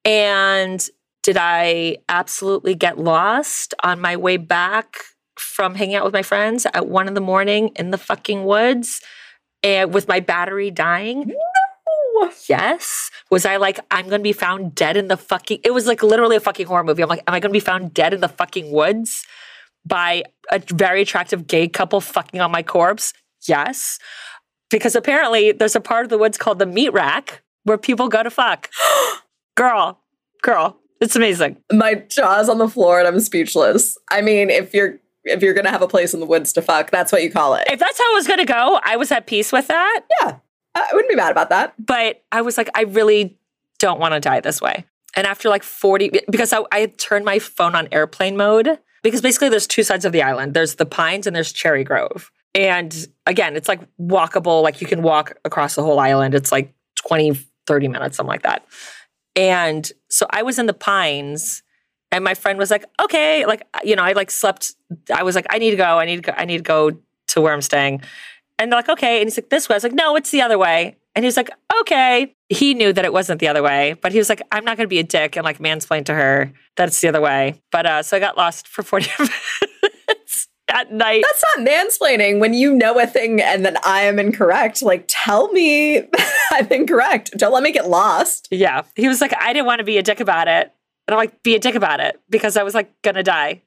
And 0.03 0.85
did 1.23 1.37
I 1.39 1.97
absolutely 2.09 2.75
get 2.75 2.97
lost 2.97 3.73
on 3.83 4.01
my 4.01 4.17
way 4.17 4.37
back 4.37 4.97
from 5.35 5.75
hanging 5.75 5.95
out 5.95 6.03
with 6.03 6.13
my 6.13 6.23
friends 6.23 6.65
at 6.73 6.87
one 6.87 7.07
in 7.07 7.13
the 7.13 7.21
morning 7.21 7.69
in 7.75 7.91
the 7.91 7.97
fucking 7.97 8.43
woods 8.43 9.01
and 9.63 9.93
with 9.93 10.07
my 10.07 10.19
battery 10.19 10.71
dying? 10.71 11.31
Yes. 12.49 13.11
Was 13.29 13.45
I 13.45 13.57
like, 13.57 13.79
I'm 13.91 14.09
gonna 14.09 14.23
be 14.23 14.33
found 14.33 14.73
dead 14.73 14.97
in 14.97 15.07
the 15.07 15.17
fucking 15.17 15.59
it 15.63 15.71
was 15.71 15.85
like 15.85 16.01
literally 16.01 16.35
a 16.35 16.39
fucking 16.39 16.65
horror 16.65 16.83
movie. 16.83 17.03
I'm 17.03 17.09
like, 17.09 17.23
am 17.27 17.33
I 17.33 17.39
gonna 17.39 17.51
be 17.51 17.59
found 17.59 17.93
dead 17.93 18.13
in 18.13 18.21
the 18.21 18.29
fucking 18.29 18.71
woods 18.71 19.23
by 19.85 20.23
a 20.51 20.59
very 20.59 21.03
attractive 21.03 21.45
gay 21.45 21.67
couple 21.67 22.01
fucking 22.01 22.41
on 22.41 22.51
my 22.51 22.63
corpse? 22.63 23.13
Yes. 23.47 23.99
Because 24.69 24.95
apparently 24.95 25.51
there's 25.51 25.75
a 25.75 25.81
part 25.81 26.05
of 26.05 26.09
the 26.09 26.17
woods 26.17 26.37
called 26.37 26.59
the 26.59 26.65
meat 26.65 26.91
rack 26.91 27.41
where 27.63 27.77
people 27.77 28.09
go 28.09 28.23
to 28.23 28.29
fuck. 28.29 28.69
girl, 29.55 29.99
girl, 30.41 30.77
it's 30.99 31.15
amazing. 31.15 31.57
My 31.71 31.95
jaw's 31.95 32.49
on 32.49 32.57
the 32.57 32.69
floor 32.69 32.99
and 32.99 33.07
I'm 33.07 33.19
speechless. 33.19 33.97
I 34.09 34.21
mean, 34.21 34.49
if 34.49 34.73
you're 34.73 34.99
if 35.23 35.41
you're 35.41 35.53
gonna 35.53 35.71
have 35.71 35.81
a 35.81 35.87
place 35.87 36.13
in 36.13 36.19
the 36.19 36.25
woods 36.25 36.53
to 36.53 36.61
fuck, 36.61 36.91
that's 36.91 37.11
what 37.11 37.21
you 37.23 37.31
call 37.31 37.55
it. 37.55 37.67
If 37.69 37.79
that's 37.79 37.97
how 37.97 38.11
it 38.11 38.15
was 38.15 38.27
gonna 38.27 38.45
go, 38.45 38.79
I 38.83 38.95
was 38.97 39.11
at 39.11 39.27
peace 39.27 39.51
with 39.51 39.67
that. 39.67 40.01
Yeah. 40.21 40.37
I 40.75 40.89
wouldn't 40.93 41.09
be 41.09 41.15
mad 41.15 41.31
about 41.31 41.49
that. 41.49 41.73
But 41.83 42.23
I 42.31 42.41
was 42.41 42.57
like, 42.57 42.69
I 42.75 42.83
really 42.83 43.37
don't 43.79 43.99
want 43.99 44.13
to 44.13 44.19
die 44.19 44.39
this 44.41 44.61
way. 44.61 44.85
And 45.15 45.25
after 45.25 45.49
like 45.49 45.63
40, 45.63 46.21
because 46.29 46.53
I, 46.53 46.63
I 46.71 46.85
turned 46.97 47.25
my 47.25 47.39
phone 47.39 47.75
on 47.75 47.87
airplane 47.91 48.37
mode, 48.37 48.77
because 49.01 49.21
basically 49.21 49.49
there's 49.49 49.65
two 49.65 49.83
sides 49.83 50.05
of 50.05 50.11
the 50.11 50.21
island 50.21 50.53
there's 50.53 50.75
the 50.75 50.85
Pines 50.85 51.25
and 51.25 51.35
there's 51.35 51.51
Cherry 51.51 51.83
Grove. 51.83 52.31
And 52.53 53.07
again, 53.25 53.55
it's 53.55 53.67
like 53.67 53.81
walkable, 53.99 54.63
like 54.63 54.81
you 54.81 54.87
can 54.87 55.01
walk 55.01 55.33
across 55.45 55.75
the 55.75 55.83
whole 55.83 55.99
island. 55.99 56.33
It's 56.33 56.51
like 56.51 56.73
20, 57.07 57.33
30 57.67 57.87
minutes, 57.87 58.17
something 58.17 58.29
like 58.29 58.43
that. 58.43 58.65
And 59.35 59.89
so 60.09 60.25
I 60.29 60.41
was 60.43 60.57
in 60.57 60.65
the 60.65 60.73
Pines. 60.73 61.63
And 62.09 62.23
my 62.23 62.35
friend 62.35 62.57
was 62.57 62.71
like, 62.71 62.85
okay, 63.01 63.45
like, 63.45 63.67
you 63.83 63.95
know, 63.95 64.03
I 64.03 64.13
like 64.13 64.31
slept. 64.31 64.73
I 65.13 65.23
was 65.23 65.35
like, 65.35 65.45
I 65.49 65.57
need 65.57 65.71
to 65.71 65.75
go. 65.75 65.99
I 65.99 66.05
need 66.05 66.15
to 66.15 66.21
go. 66.21 66.33
I 66.37 66.45
need 66.45 66.57
to 66.57 66.63
go 66.63 66.91
to 67.27 67.41
where 67.41 67.53
I'm 67.53 67.61
staying. 67.61 68.01
And 68.57 68.71
they're 68.71 68.79
like, 68.79 68.89
okay. 68.89 69.19
And 69.19 69.27
he's 69.27 69.37
like, 69.37 69.49
this 69.49 69.67
way. 69.67 69.75
I 69.75 69.77
was 69.77 69.83
like, 69.83 69.93
no, 69.93 70.15
it's 70.15 70.31
the 70.31 70.41
other 70.41 70.57
way. 70.57 70.95
And 71.15 71.23
he 71.23 71.27
was 71.27 71.35
like, 71.35 71.49
okay. 71.81 72.33
He 72.47 72.73
knew 72.73 72.93
that 72.93 73.03
it 73.03 73.11
wasn't 73.11 73.39
the 73.39 73.47
other 73.49 73.61
way, 73.61 73.95
but 74.01 74.11
he 74.13 74.19
was 74.19 74.29
like, 74.29 74.41
I'm 74.51 74.63
not 74.63 74.77
going 74.77 74.85
to 74.85 74.89
be 74.89 74.99
a 74.99 75.03
dick 75.03 75.35
and 75.35 75.43
like 75.43 75.59
mansplain 75.59 76.05
to 76.05 76.13
her 76.13 76.53
that 76.77 76.87
it's 76.87 77.01
the 77.01 77.09
other 77.09 77.19
way. 77.19 77.61
But 77.71 77.85
uh, 77.85 78.03
so 78.03 78.15
I 78.15 78.19
got 78.19 78.37
lost 78.37 78.67
for 78.67 78.83
40 78.83 79.09
minutes 79.19 80.46
at 80.69 80.91
night. 80.91 81.23
That's 81.25 81.43
not 81.55 81.67
mansplaining 81.67 82.39
when 82.39 82.53
you 82.53 82.73
know 82.75 82.99
a 82.99 83.07
thing 83.07 83.41
and 83.41 83.65
then 83.65 83.77
I 83.83 84.01
am 84.01 84.19
incorrect. 84.19 84.81
Like, 84.81 85.05
tell 85.07 85.51
me 85.51 86.03
I'm 86.51 86.67
incorrect. 86.71 87.31
Don't 87.37 87.53
let 87.53 87.63
me 87.63 87.71
get 87.71 87.89
lost. 87.89 88.47
Yeah. 88.51 88.83
He 88.95 89.07
was 89.07 89.21
like, 89.21 89.33
I 89.39 89.53
didn't 89.53 89.65
want 89.65 89.79
to 89.79 89.85
be 89.85 89.97
a 89.97 90.03
dick 90.03 90.19
about 90.19 90.47
it. 90.47 90.71
And 91.07 91.13
I'm 91.13 91.17
like, 91.17 91.41
be 91.43 91.55
a 91.55 91.59
dick 91.59 91.75
about 91.75 91.99
it 91.99 92.19
because 92.29 92.57
I 92.57 92.63
was 92.63 92.73
like, 92.73 92.91
to 93.01 93.23
die 93.23 93.61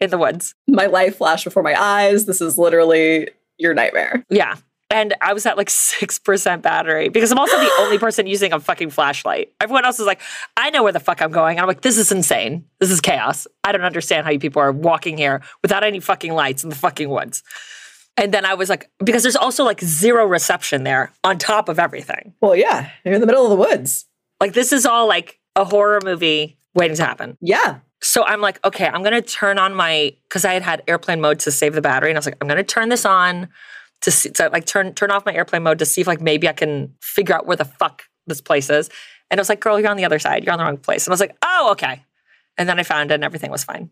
in 0.00 0.10
the 0.10 0.18
woods. 0.18 0.54
My 0.66 0.86
life 0.86 1.16
flashed 1.16 1.44
before 1.44 1.62
my 1.62 1.80
eyes. 1.80 2.24
This 2.26 2.40
is 2.40 2.58
literally 2.58 3.28
your 3.58 3.74
nightmare. 3.74 4.24
Yeah. 4.30 4.56
And 4.90 5.14
I 5.20 5.32
was 5.32 5.46
at 5.46 5.56
like 5.56 5.68
6% 5.68 6.62
battery 6.62 7.08
because 7.08 7.32
I'm 7.32 7.38
also 7.38 7.58
the 7.58 7.70
only 7.80 7.98
person 7.98 8.26
using 8.26 8.52
a 8.52 8.60
fucking 8.60 8.90
flashlight. 8.90 9.52
Everyone 9.60 9.84
else 9.84 9.98
is 9.98 10.06
like, 10.06 10.20
I 10.56 10.70
know 10.70 10.82
where 10.82 10.92
the 10.92 11.00
fuck 11.00 11.20
I'm 11.20 11.32
going. 11.32 11.58
I'm 11.58 11.66
like, 11.66 11.82
this 11.82 11.98
is 11.98 12.12
insane. 12.12 12.64
This 12.78 12.90
is 12.90 13.00
chaos. 13.00 13.46
I 13.64 13.72
don't 13.72 13.82
understand 13.82 14.24
how 14.24 14.32
you 14.32 14.38
people 14.38 14.62
are 14.62 14.72
walking 14.72 15.16
here 15.16 15.42
without 15.62 15.84
any 15.84 16.00
fucking 16.00 16.32
lights 16.32 16.62
in 16.64 16.70
the 16.70 16.76
fucking 16.76 17.08
woods. 17.08 17.42
And 18.16 18.32
then 18.32 18.46
I 18.46 18.54
was 18.54 18.70
like, 18.70 18.90
because 19.04 19.22
there's 19.22 19.36
also 19.36 19.64
like 19.64 19.80
zero 19.82 20.24
reception 20.26 20.84
there 20.84 21.12
on 21.22 21.38
top 21.38 21.68
of 21.68 21.78
everything. 21.78 22.32
Well, 22.40 22.56
yeah, 22.56 22.90
you're 23.04 23.14
in 23.14 23.20
the 23.20 23.26
middle 23.26 23.44
of 23.44 23.50
the 23.50 23.56
woods. 23.56 24.06
Like, 24.40 24.54
this 24.54 24.72
is 24.72 24.86
all 24.86 25.06
like 25.06 25.38
a 25.54 25.64
horror 25.64 26.00
movie 26.02 26.58
waiting 26.74 26.96
to 26.96 27.04
happen. 27.04 27.36
Yeah. 27.40 27.80
So 28.02 28.24
I'm 28.24 28.40
like, 28.40 28.64
okay, 28.64 28.86
I'm 28.86 29.02
gonna 29.02 29.22
turn 29.22 29.58
on 29.58 29.74
my 29.74 30.14
because 30.24 30.44
I 30.44 30.52
had 30.52 30.62
had 30.62 30.82
airplane 30.86 31.20
mode 31.20 31.40
to 31.40 31.50
save 31.50 31.74
the 31.74 31.80
battery, 31.80 32.10
and 32.10 32.16
I 32.16 32.20
was 32.20 32.26
like, 32.26 32.36
I'm 32.40 32.48
gonna 32.48 32.62
turn 32.62 32.88
this 32.90 33.04
on 33.04 33.48
to 34.02 34.10
see, 34.10 34.30
to 34.30 34.48
like 34.48 34.66
turn 34.66 34.94
turn 34.94 35.10
off 35.10 35.26
my 35.26 35.34
airplane 35.34 35.62
mode 35.62 35.78
to 35.78 35.86
see 35.86 36.00
if 36.00 36.06
like 36.06 36.20
maybe 36.20 36.48
I 36.48 36.52
can 36.52 36.94
figure 37.00 37.34
out 37.34 37.46
where 37.46 37.56
the 37.56 37.64
fuck 37.64 38.04
this 38.26 38.40
place 38.40 38.70
is. 38.70 38.90
And 39.30 39.38
I 39.38 39.40
was 39.40 39.48
like, 39.48 39.60
girl, 39.60 39.80
you're 39.80 39.90
on 39.90 39.96
the 39.96 40.04
other 40.04 40.18
side. 40.18 40.44
You're 40.44 40.52
on 40.52 40.58
the 40.58 40.64
wrong 40.64 40.76
place. 40.76 41.06
And 41.06 41.12
I 41.12 41.14
was 41.14 41.20
like, 41.20 41.36
oh, 41.42 41.68
okay. 41.72 42.04
And 42.58 42.68
then 42.68 42.78
I 42.78 42.84
found 42.84 43.10
it, 43.10 43.14
and 43.14 43.24
everything 43.24 43.50
was 43.50 43.64
fine. 43.64 43.90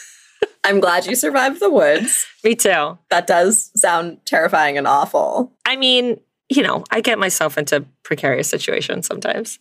I'm 0.64 0.80
glad 0.80 1.06
you 1.06 1.14
survived 1.14 1.60
the 1.60 1.70
woods. 1.70 2.26
Me 2.42 2.54
too. 2.54 2.98
That 3.10 3.26
does 3.26 3.70
sound 3.76 4.18
terrifying 4.24 4.76
and 4.76 4.86
awful. 4.86 5.52
I 5.64 5.76
mean, 5.76 6.20
you 6.48 6.62
know, 6.62 6.84
I 6.90 7.00
get 7.00 7.18
myself 7.18 7.56
into 7.56 7.84
precarious 8.02 8.48
situations 8.48 9.06
sometimes. 9.06 9.58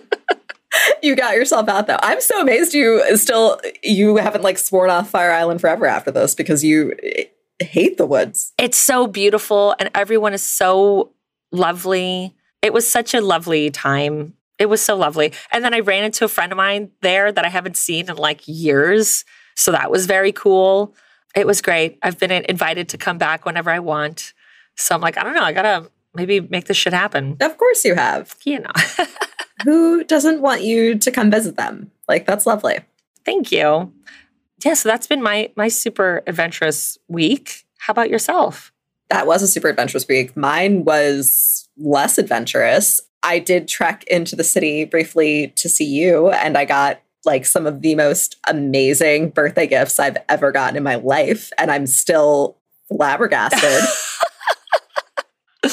you 1.02 1.16
got 1.16 1.34
yourself 1.34 1.68
out 1.68 1.86
though. 1.86 1.98
I'm 2.00 2.20
so 2.20 2.40
amazed 2.40 2.74
you 2.74 3.16
still 3.16 3.60
you 3.82 4.16
haven't 4.16 4.42
like 4.42 4.58
sworn 4.58 4.90
off 4.90 5.10
Fire 5.10 5.32
Island 5.32 5.60
forever 5.60 5.86
after 5.86 6.10
this 6.10 6.34
because 6.34 6.62
you 6.62 6.94
hate 7.64 7.96
the 7.98 8.06
woods. 8.06 8.52
It's 8.58 8.78
so 8.78 9.06
beautiful 9.06 9.74
and 9.78 9.90
everyone 9.94 10.32
is 10.32 10.42
so 10.42 11.12
lovely. 11.52 12.34
It 12.62 12.72
was 12.72 12.88
such 12.88 13.14
a 13.14 13.20
lovely 13.20 13.70
time. 13.70 14.34
It 14.58 14.66
was 14.66 14.82
so 14.82 14.96
lovely. 14.96 15.32
And 15.50 15.64
then 15.64 15.72
I 15.72 15.80
ran 15.80 16.04
into 16.04 16.24
a 16.24 16.28
friend 16.28 16.52
of 16.52 16.58
mine 16.58 16.90
there 17.00 17.32
that 17.32 17.44
I 17.44 17.48
haven't 17.48 17.76
seen 17.76 18.10
in 18.10 18.16
like 18.16 18.42
years. 18.46 19.24
So 19.56 19.72
that 19.72 19.90
was 19.90 20.06
very 20.06 20.32
cool. 20.32 20.94
It 21.34 21.46
was 21.46 21.62
great. 21.62 21.98
I've 22.02 22.18
been 22.18 22.30
invited 22.30 22.88
to 22.90 22.98
come 22.98 23.18
back 23.18 23.46
whenever 23.46 23.70
I 23.70 23.78
want. 23.78 24.34
So 24.76 24.94
I'm 24.94 25.00
like, 25.00 25.16
I 25.16 25.22
don't 25.22 25.34
know, 25.34 25.42
I 25.42 25.52
gotta 25.52 25.90
maybe 26.14 26.40
make 26.40 26.66
this 26.66 26.76
shit 26.76 26.92
happen. 26.92 27.36
Of 27.40 27.56
course 27.56 27.84
you 27.84 27.94
have. 27.94 28.36
You 28.44 28.60
know. 28.60 28.72
Who 29.64 30.04
doesn't 30.04 30.40
want 30.40 30.62
you 30.62 30.98
to 30.98 31.10
come 31.10 31.30
visit 31.30 31.56
them? 31.56 31.90
Like 32.08 32.26
that's 32.26 32.46
lovely. 32.46 32.80
Thank 33.24 33.52
you. 33.52 33.92
Yeah, 34.64 34.74
so 34.74 34.88
that's 34.88 35.06
been 35.06 35.22
my 35.22 35.50
my 35.56 35.68
super 35.68 36.22
adventurous 36.26 36.98
week. 37.08 37.64
How 37.78 37.92
about 37.92 38.10
yourself? 38.10 38.72
That 39.08 39.26
was 39.26 39.42
a 39.42 39.48
super 39.48 39.68
adventurous 39.68 40.06
week. 40.06 40.36
Mine 40.36 40.84
was 40.84 41.68
less 41.76 42.18
adventurous. 42.18 43.00
I 43.22 43.38
did 43.38 43.68
trek 43.68 44.04
into 44.04 44.36
the 44.36 44.44
city 44.44 44.84
briefly 44.84 45.48
to 45.56 45.68
see 45.68 45.84
you, 45.84 46.30
and 46.30 46.56
I 46.56 46.64
got 46.64 47.00
like 47.24 47.44
some 47.44 47.66
of 47.66 47.82
the 47.82 47.94
most 47.94 48.36
amazing 48.46 49.30
birthday 49.30 49.66
gifts 49.66 49.98
I've 49.98 50.16
ever 50.28 50.52
gotten 50.52 50.76
in 50.76 50.82
my 50.82 50.94
life. 50.96 51.50
And 51.58 51.70
I'm 51.70 51.86
still 51.86 52.56
flabbergasted. 52.88 53.88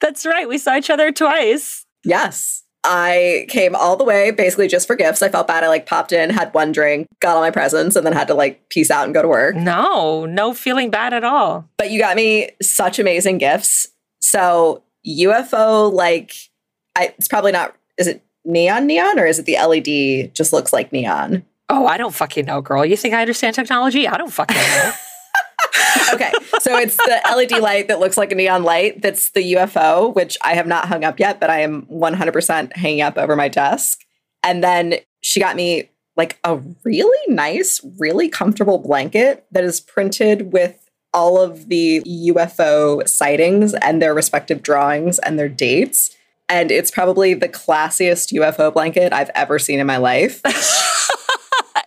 That's 0.00 0.26
right. 0.26 0.48
We 0.48 0.58
saw 0.58 0.76
each 0.76 0.90
other 0.90 1.12
twice. 1.12 1.86
Yes. 2.04 2.57
I 2.90 3.44
came 3.50 3.76
all 3.76 3.96
the 3.96 4.04
way 4.04 4.30
basically 4.30 4.66
just 4.66 4.86
for 4.86 4.96
gifts. 4.96 5.20
I 5.20 5.28
felt 5.28 5.46
bad. 5.46 5.62
I 5.62 5.68
like 5.68 5.84
popped 5.84 6.10
in, 6.10 6.30
had 6.30 6.54
one 6.54 6.72
drink, 6.72 7.06
got 7.20 7.36
all 7.36 7.42
my 7.42 7.50
presents, 7.50 7.96
and 7.96 8.06
then 8.06 8.14
had 8.14 8.28
to 8.28 8.34
like 8.34 8.70
peace 8.70 8.90
out 8.90 9.04
and 9.04 9.12
go 9.12 9.20
to 9.20 9.28
work. 9.28 9.54
No, 9.54 10.24
no 10.24 10.54
feeling 10.54 10.88
bad 10.88 11.12
at 11.12 11.22
all. 11.22 11.68
But 11.76 11.90
you 11.90 12.00
got 12.00 12.16
me 12.16 12.50
such 12.62 12.98
amazing 12.98 13.36
gifts. 13.36 13.88
So 14.20 14.82
UFO, 15.06 15.92
like, 15.92 16.34
I, 16.96 17.14
it's 17.18 17.28
probably 17.28 17.52
not. 17.52 17.76
Is 17.98 18.06
it 18.06 18.24
neon 18.46 18.86
neon 18.86 19.18
or 19.18 19.26
is 19.26 19.38
it 19.38 19.44
the 19.44 19.58
LED 19.58 20.34
just 20.34 20.54
looks 20.54 20.72
like 20.72 20.90
neon? 20.90 21.44
Oh, 21.68 21.86
I 21.86 21.98
don't 21.98 22.14
fucking 22.14 22.46
know, 22.46 22.62
girl. 22.62 22.86
You 22.86 22.96
think 22.96 23.12
I 23.12 23.20
understand 23.20 23.54
technology? 23.54 24.08
I 24.08 24.16
don't 24.16 24.32
fucking 24.32 24.56
know. 24.56 24.92
okay, 26.12 26.32
so 26.60 26.76
it's 26.76 26.96
the 26.96 27.20
LED 27.34 27.60
light 27.60 27.88
that 27.88 28.00
looks 28.00 28.16
like 28.16 28.32
a 28.32 28.34
neon 28.34 28.62
light. 28.62 29.02
That's 29.02 29.30
the 29.30 29.54
UFO, 29.54 30.14
which 30.14 30.36
I 30.42 30.54
have 30.54 30.66
not 30.66 30.86
hung 30.86 31.04
up 31.04 31.18
yet, 31.18 31.40
but 31.40 31.50
I 31.50 31.60
am 31.60 31.82
100% 31.86 32.76
hanging 32.76 33.02
up 33.02 33.16
over 33.18 33.36
my 33.36 33.48
desk. 33.48 34.00
And 34.42 34.62
then 34.62 34.96
she 35.20 35.40
got 35.40 35.56
me 35.56 35.90
like 36.16 36.38
a 36.44 36.60
really 36.84 37.34
nice, 37.34 37.80
really 37.98 38.28
comfortable 38.28 38.78
blanket 38.78 39.46
that 39.52 39.64
is 39.64 39.80
printed 39.80 40.52
with 40.52 40.88
all 41.14 41.40
of 41.40 41.68
the 41.68 42.02
UFO 42.02 43.08
sightings 43.08 43.74
and 43.74 44.02
their 44.02 44.14
respective 44.14 44.62
drawings 44.62 45.18
and 45.20 45.38
their 45.38 45.48
dates. 45.48 46.14
And 46.48 46.70
it's 46.70 46.90
probably 46.90 47.34
the 47.34 47.48
classiest 47.48 48.32
UFO 48.32 48.72
blanket 48.72 49.12
I've 49.12 49.30
ever 49.34 49.58
seen 49.58 49.80
in 49.80 49.86
my 49.86 49.96
life. 49.96 50.42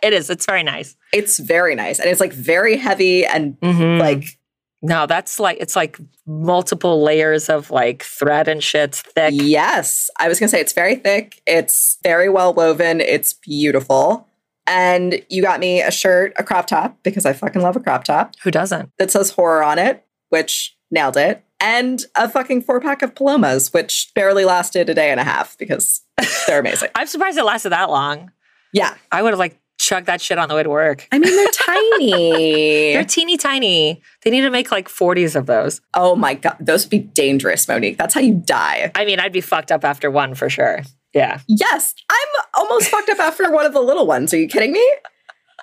it 0.02 0.14
is. 0.14 0.30
It's 0.30 0.46
very 0.46 0.64
nice. 0.64 0.96
It's 1.14 1.40
very 1.40 1.76
nice. 1.76 2.00
And 2.00 2.10
it's 2.10 2.20
like 2.20 2.34
very 2.34 2.78
heavy 2.78 3.26
and 3.26 3.60
mm-hmm. 3.60 4.00
like 4.00 4.38
no, 4.84 5.06
that's 5.06 5.40
like 5.40 5.58
it's 5.60 5.76
like 5.76 6.00
multiple 6.26 7.04
layers 7.04 7.50
of 7.50 7.70
like 7.70 8.04
thread 8.04 8.48
and 8.48 8.64
shit. 8.64 8.96
thick. 8.96 9.34
Yes. 9.36 10.10
I 10.18 10.28
was 10.28 10.40
gonna 10.40 10.50
say 10.50 10.60
it's 10.60 10.74
very 10.74 10.96
thick. 10.96 11.42
It's 11.46 12.00
very 12.04 12.30
well 12.30 12.54
woven. 12.54 13.00
It's 13.00 13.34
beautiful. 13.34 14.28
And 14.66 15.24
you 15.30 15.42
got 15.42 15.60
me 15.60 15.82
a 15.82 15.92
shirt, 15.92 16.34
a 16.38 16.44
crop 16.44 16.66
top, 16.68 16.98
because 17.04 17.26
I 17.26 17.34
fucking 17.34 17.62
love 17.62 17.76
a 17.76 17.80
crop 17.80 18.04
top. 18.04 18.36
Who 18.44 18.52
doesn't? 18.52 18.92
That 18.98 19.12
says 19.12 19.32
horror 19.32 19.64
on 19.64 19.78
it, 19.78 20.06
which 20.30 20.78
nailed 20.90 21.18
it. 21.18 21.44
And 21.60 22.04
a 22.16 22.28
fucking 22.28 22.64
four 22.64 22.80
pack 22.80 23.02
of 23.02 23.14
palomas, 23.14 23.72
which 23.74 24.12
barely 24.16 24.46
lasted 24.46 24.90
a 24.90 24.94
day 24.94 25.12
and 25.12 25.20
a 25.20 25.24
half 25.24 25.58
because 25.58 26.02
they're 26.48 26.60
amazing. 26.60 26.90
I'm 26.96 27.06
surprised 27.06 27.38
it 27.38 27.44
lasted 27.44 27.70
that 27.70 27.90
long. 27.90 28.32
Yeah. 28.74 28.96
I 29.12 29.22
would 29.22 29.32
have 29.32 29.40
like 29.40 29.60
chug 29.82 30.06
that 30.06 30.22
shit 30.22 30.38
on 30.38 30.48
the 30.48 30.56
way 30.56 30.62
to 30.64 30.70
work. 30.70 31.08
I 31.12 31.18
mean, 31.18 31.36
they're 31.36 31.48
tiny. 31.52 32.94
they're 32.94 33.04
teeny 33.04 33.36
tiny. 33.36 34.02
They 34.24 34.30
need 34.30 34.42
to 34.42 34.52
make 34.52 34.72
like 34.72 34.88
40s 34.88 35.36
of 35.36 35.48
those. 35.48 35.82
Oh 35.96 36.16
my 36.16 36.36
God. 36.36 36.56
Those 36.60 36.86
would 36.86 36.92
be 36.92 37.00
dangerous, 37.00 37.68
Monique. 37.68 37.98
That's 37.98 38.14
how 38.14 38.22
you 38.22 38.36
die. 38.36 38.92
I 38.94 39.06
mean, 39.06 39.20
I'd 39.20 39.34
be 39.34 39.42
fucked 39.42 39.72
up 39.72 39.84
after 39.84 40.12
one 40.12 40.36
for 40.36 40.50
sure. 40.50 40.82
Yeah. 41.14 41.40
Yes. 41.48 41.96
I'm 42.10 42.44
almost 42.54 42.90
fucked 42.90 43.10
up 43.10 43.20
after 43.20 43.52
one 43.52 43.66
of 43.66 43.74
the 43.74 43.82
little 43.82 44.06
ones. 44.06 44.34
Are 44.34 44.38
you 44.38 44.48
kidding 44.48 44.72
me? 44.72 44.96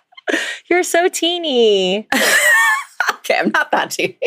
You're 0.68 0.82
so 0.82 1.08
teeny. 1.08 2.08
okay, 3.12 3.38
I'm 3.38 3.50
not 3.50 3.70
that 3.70 3.92
teeny. 3.92 4.18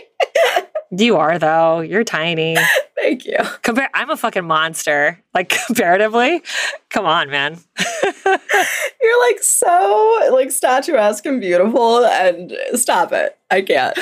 You 0.91 1.15
are 1.17 1.39
though. 1.39 1.79
You're 1.79 2.03
tiny. 2.03 2.57
Thank 2.95 3.25
you. 3.25 3.37
Compare 3.61 3.89
I'm 3.93 4.09
a 4.09 4.17
fucking 4.17 4.45
monster. 4.45 5.17
Like 5.33 5.49
comparatively. 5.67 6.43
Come 6.89 7.05
on, 7.05 7.29
man. 7.29 7.57
You're 8.25 9.27
like 9.27 9.41
so 9.41 10.29
like 10.33 10.51
statuesque 10.51 11.25
and 11.25 11.39
beautiful 11.39 12.05
and 12.05 12.53
stop 12.73 13.13
it. 13.13 13.37
I 13.49 13.61
can't. 13.61 13.97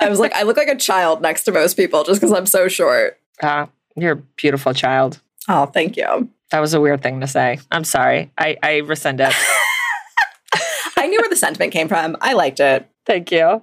I 0.00 0.08
was 0.08 0.20
like, 0.20 0.32
I 0.34 0.42
look 0.44 0.56
like 0.56 0.68
a 0.68 0.76
child 0.76 1.20
next 1.20 1.44
to 1.44 1.52
most 1.52 1.76
people 1.76 2.04
just 2.04 2.20
because 2.20 2.32
I'm 2.32 2.46
so 2.46 2.68
short. 2.68 3.18
Uh, 3.42 3.66
you're 3.96 4.12
a 4.12 4.16
beautiful 4.16 4.72
child. 4.72 5.20
Oh, 5.48 5.66
thank 5.66 5.96
you. 5.96 6.28
That 6.50 6.60
was 6.60 6.74
a 6.74 6.80
weird 6.80 7.02
thing 7.02 7.20
to 7.20 7.26
say. 7.26 7.58
I'm 7.70 7.84
sorry. 7.84 8.30
I, 8.38 8.56
I 8.62 8.76
rescind 8.78 9.20
it. 9.20 9.34
I 10.96 11.06
knew 11.08 11.18
where 11.20 11.28
the 11.28 11.36
sentiment 11.36 11.72
came 11.72 11.88
from. 11.88 12.16
I 12.20 12.34
liked 12.34 12.60
it. 12.60 12.88
Thank 13.04 13.32
you 13.32 13.62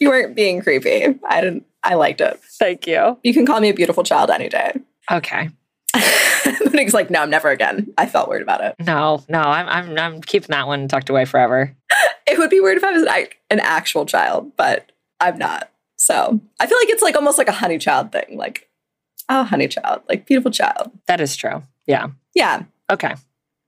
you 0.00 0.08
weren't 0.08 0.34
being 0.34 0.62
creepy. 0.62 1.18
I 1.28 1.40
didn't. 1.40 1.66
I 1.82 1.94
liked 1.94 2.20
it. 2.20 2.40
Thank 2.58 2.86
you. 2.86 3.18
You 3.22 3.34
can 3.34 3.44
call 3.46 3.60
me 3.60 3.68
a 3.68 3.74
beautiful 3.74 4.04
child 4.04 4.30
any 4.30 4.48
day. 4.48 4.72
Okay. 5.10 5.50
Nick's 6.72 6.94
like, 6.94 7.10
no, 7.10 7.22
I'm 7.22 7.30
never 7.30 7.50
again. 7.50 7.92
I 7.98 8.06
felt 8.06 8.28
weird 8.28 8.42
about 8.42 8.62
it. 8.64 8.74
No, 8.80 9.22
no, 9.28 9.40
I'm, 9.40 9.68
I'm, 9.68 9.98
I'm 9.98 10.20
keeping 10.22 10.48
that 10.50 10.66
one 10.66 10.88
tucked 10.88 11.10
away 11.10 11.24
forever. 11.24 11.76
it 12.26 12.38
would 12.38 12.50
be 12.50 12.60
weird 12.60 12.78
if 12.78 12.84
I 12.84 12.92
was 12.92 13.02
an, 13.02 13.26
an 13.50 13.60
actual 13.60 14.06
child, 14.06 14.52
but 14.56 14.92
I'm 15.20 15.38
not. 15.38 15.70
So 15.96 16.40
I 16.58 16.66
feel 16.66 16.78
like 16.78 16.88
it's 16.88 17.02
like 17.02 17.16
almost 17.16 17.38
like 17.38 17.48
a 17.48 17.52
honey 17.52 17.78
child 17.78 18.12
thing. 18.12 18.36
Like, 18.36 18.68
oh, 19.28 19.44
honey 19.44 19.68
child, 19.68 20.02
like 20.08 20.26
beautiful 20.26 20.50
child. 20.50 20.90
That 21.06 21.20
is 21.20 21.36
true. 21.36 21.62
Yeah. 21.86 22.08
Yeah. 22.34 22.64
Okay. 22.90 23.14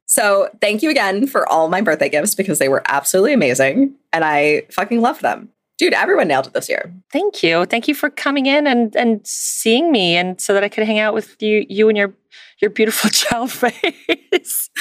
So 0.07 0.49
thank 0.61 0.83
you 0.83 0.91
again 0.91 1.27
for 1.27 1.49
all 1.49 1.69
my 1.69 1.81
birthday 1.81 2.09
gifts 2.09 2.35
because 2.35 2.59
they 2.59 2.69
were 2.69 2.83
absolutely 2.87 3.33
amazing 3.33 3.95
and 4.13 4.25
I 4.25 4.63
fucking 4.71 5.01
love 5.01 5.21
them. 5.21 5.51
Dude, 5.79 5.93
everyone 5.93 6.29
nailed 6.29 6.47
it 6.47 6.55
this 6.55 6.71
year. 6.71 6.91
Thank 7.13 7.43
you. 7.43 7.67
Thank 7.67 7.87
you 7.87 7.95
for 7.95 8.09
coming 8.09 8.47
in 8.47 8.67
and 8.67 8.97
and 8.97 9.21
seeing 9.27 9.93
me 9.93 10.17
and 10.17 10.41
so 10.41 10.55
that 10.55 10.65
I 10.65 10.69
could 10.69 10.85
hang 10.87 10.99
out 10.99 11.13
with 11.13 11.41
you 11.43 11.67
you 11.69 11.89
and 11.89 11.99
your 11.99 12.15
your 12.61 12.71
beautiful 12.71 13.11
child 13.13 13.53
face. 13.53 14.71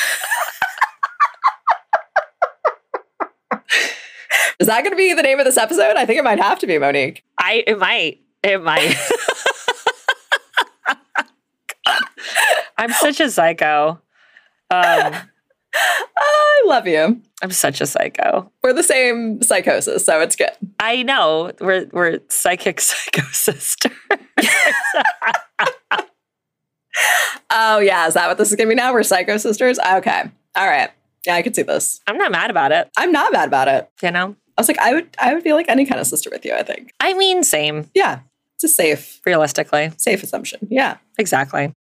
Is 4.58 4.68
that 4.68 4.82
going 4.84 4.92
to 4.92 4.98
be 4.98 5.14
the 5.14 5.22
name 5.22 5.38
of 5.40 5.46
this 5.46 5.58
episode? 5.58 5.98
I 5.98 6.06
think 6.06 6.18
it 6.18 6.24
might 6.24 6.40
have 6.40 6.60
to 6.60 6.68
be, 6.68 6.78
Monique. 6.78 7.26
I 7.38 7.66
it 7.68 7.78
might. 7.78 8.22
It 8.42 8.64
might. 8.64 8.96
I'm 12.78 12.92
such 12.92 13.20
a 13.20 13.30
psycho. 13.30 14.00
Um, 14.72 15.14
I 15.74 16.64
love 16.66 16.88
you. 16.88 17.22
I'm 17.44 17.52
such 17.52 17.82
a 17.82 17.86
psycho. 17.86 18.52
We're 18.64 18.74
the 18.74 18.82
same 18.84 19.42
psychosis, 19.44 20.06
so 20.06 20.22
it's 20.22 20.36
good. 20.36 20.52
I 20.80 21.04
know. 21.04 21.52
We're 21.60 21.88
we're 21.92 22.20
psychic 22.30 22.80
psycho 22.82 23.24
sisters. 23.32 23.92
Oh 27.52 27.80
yeah, 27.80 28.08
is 28.08 28.14
that 28.14 28.28
what 28.28 28.38
this 28.38 28.50
is 28.50 28.56
gonna 28.56 28.70
be 28.70 28.76
now? 28.76 28.94
We're 28.94 29.04
psycho 29.04 29.38
sisters? 29.38 29.78
Okay. 29.80 30.24
All 30.56 30.68
right. 30.68 30.90
Yeah, 31.26 31.36
I 31.36 31.42
could 31.42 31.56
see 31.56 31.64
this. 31.64 32.00
I'm 32.08 32.18
not 32.18 32.32
mad 32.32 32.50
about 32.50 32.72
it, 32.72 32.90
I'm 32.98 33.12
not 33.12 33.34
mad 33.34 33.48
about 33.48 33.68
it. 33.68 33.90
you 34.02 34.12
know? 34.12 34.36
I 34.58 34.62
was 34.62 34.68
like, 34.70 34.80
I 34.80 34.94
would 34.94 35.10
I 35.20 35.34
would 35.34 35.44
be 35.44 35.52
like 35.54 35.68
any 35.68 35.86
kind 35.86 36.00
of 36.00 36.08
sister 36.08 36.30
with 36.32 36.46
you, 36.46 36.54
I 36.54 36.64
think. 36.64 36.94
I 37.00 37.14
mean, 37.14 37.44
same, 37.44 37.90
Yeah. 37.94 38.20
It's 38.56 38.64
a 38.64 38.70
safe, 38.70 39.20
realistically. 39.26 39.92
safe 39.98 40.24
assumption. 40.24 40.66
Yeah. 40.70 40.98
Exactly. 41.18 41.74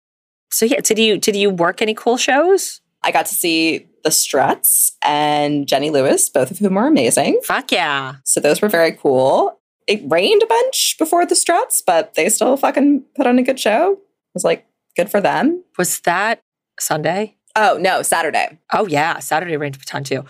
So 0.51 0.67
yeah, 0.67 0.81
did 0.81 0.99
you 0.99 1.19
did 1.19 1.37
you 1.37 1.51
work 1.51 1.81
any 1.81 1.95
cool 1.95 2.17
shows? 2.17 2.81
I 3.05 3.11
got 3.11 3.27
to 3.27 3.35
see 3.35 3.87
the 4.03 4.11
Struts 4.11 4.93
and 5.03 5.67
Jenny 5.67 5.91
Lewis, 5.91 6.29
both 6.29 6.51
of 6.51 6.59
whom 6.59 6.75
were 6.75 6.87
amazing. 6.87 7.41
Fuck 7.45 7.73
yeah. 7.73 8.17
So 8.25 8.41
those 8.41 8.61
were 8.61 8.69
very 8.69 8.93
cool. 8.93 9.61
It 9.87 10.03
rained 10.07 10.43
a 10.43 10.47
bunch 10.47 10.97
before 10.99 11.27
the 11.27 11.35
Struts, 11.35 11.83
but 11.83 12.15
they 12.15 12.29
still 12.29 12.57
fucking 12.57 13.05
put 13.15 13.27
on 13.27 13.39
a 13.39 13.43
good 13.43 13.61
show. 13.61 13.93
It 13.93 14.35
was 14.35 14.45
like 14.45 14.67
good 14.97 15.11
for 15.11 15.21
them. 15.21 15.63
Was 15.79 16.01
that 16.01 16.41
Sunday? 16.81 17.37
Oh 17.57 17.79
no, 17.81 18.03
Saturday. 18.03 18.59
Oh 18.73 18.87
yeah, 18.87 19.19
Saturday 19.19 19.57
rained 19.57 19.77
a 19.77 19.79
ton 19.85 20.05
too. 20.05 20.25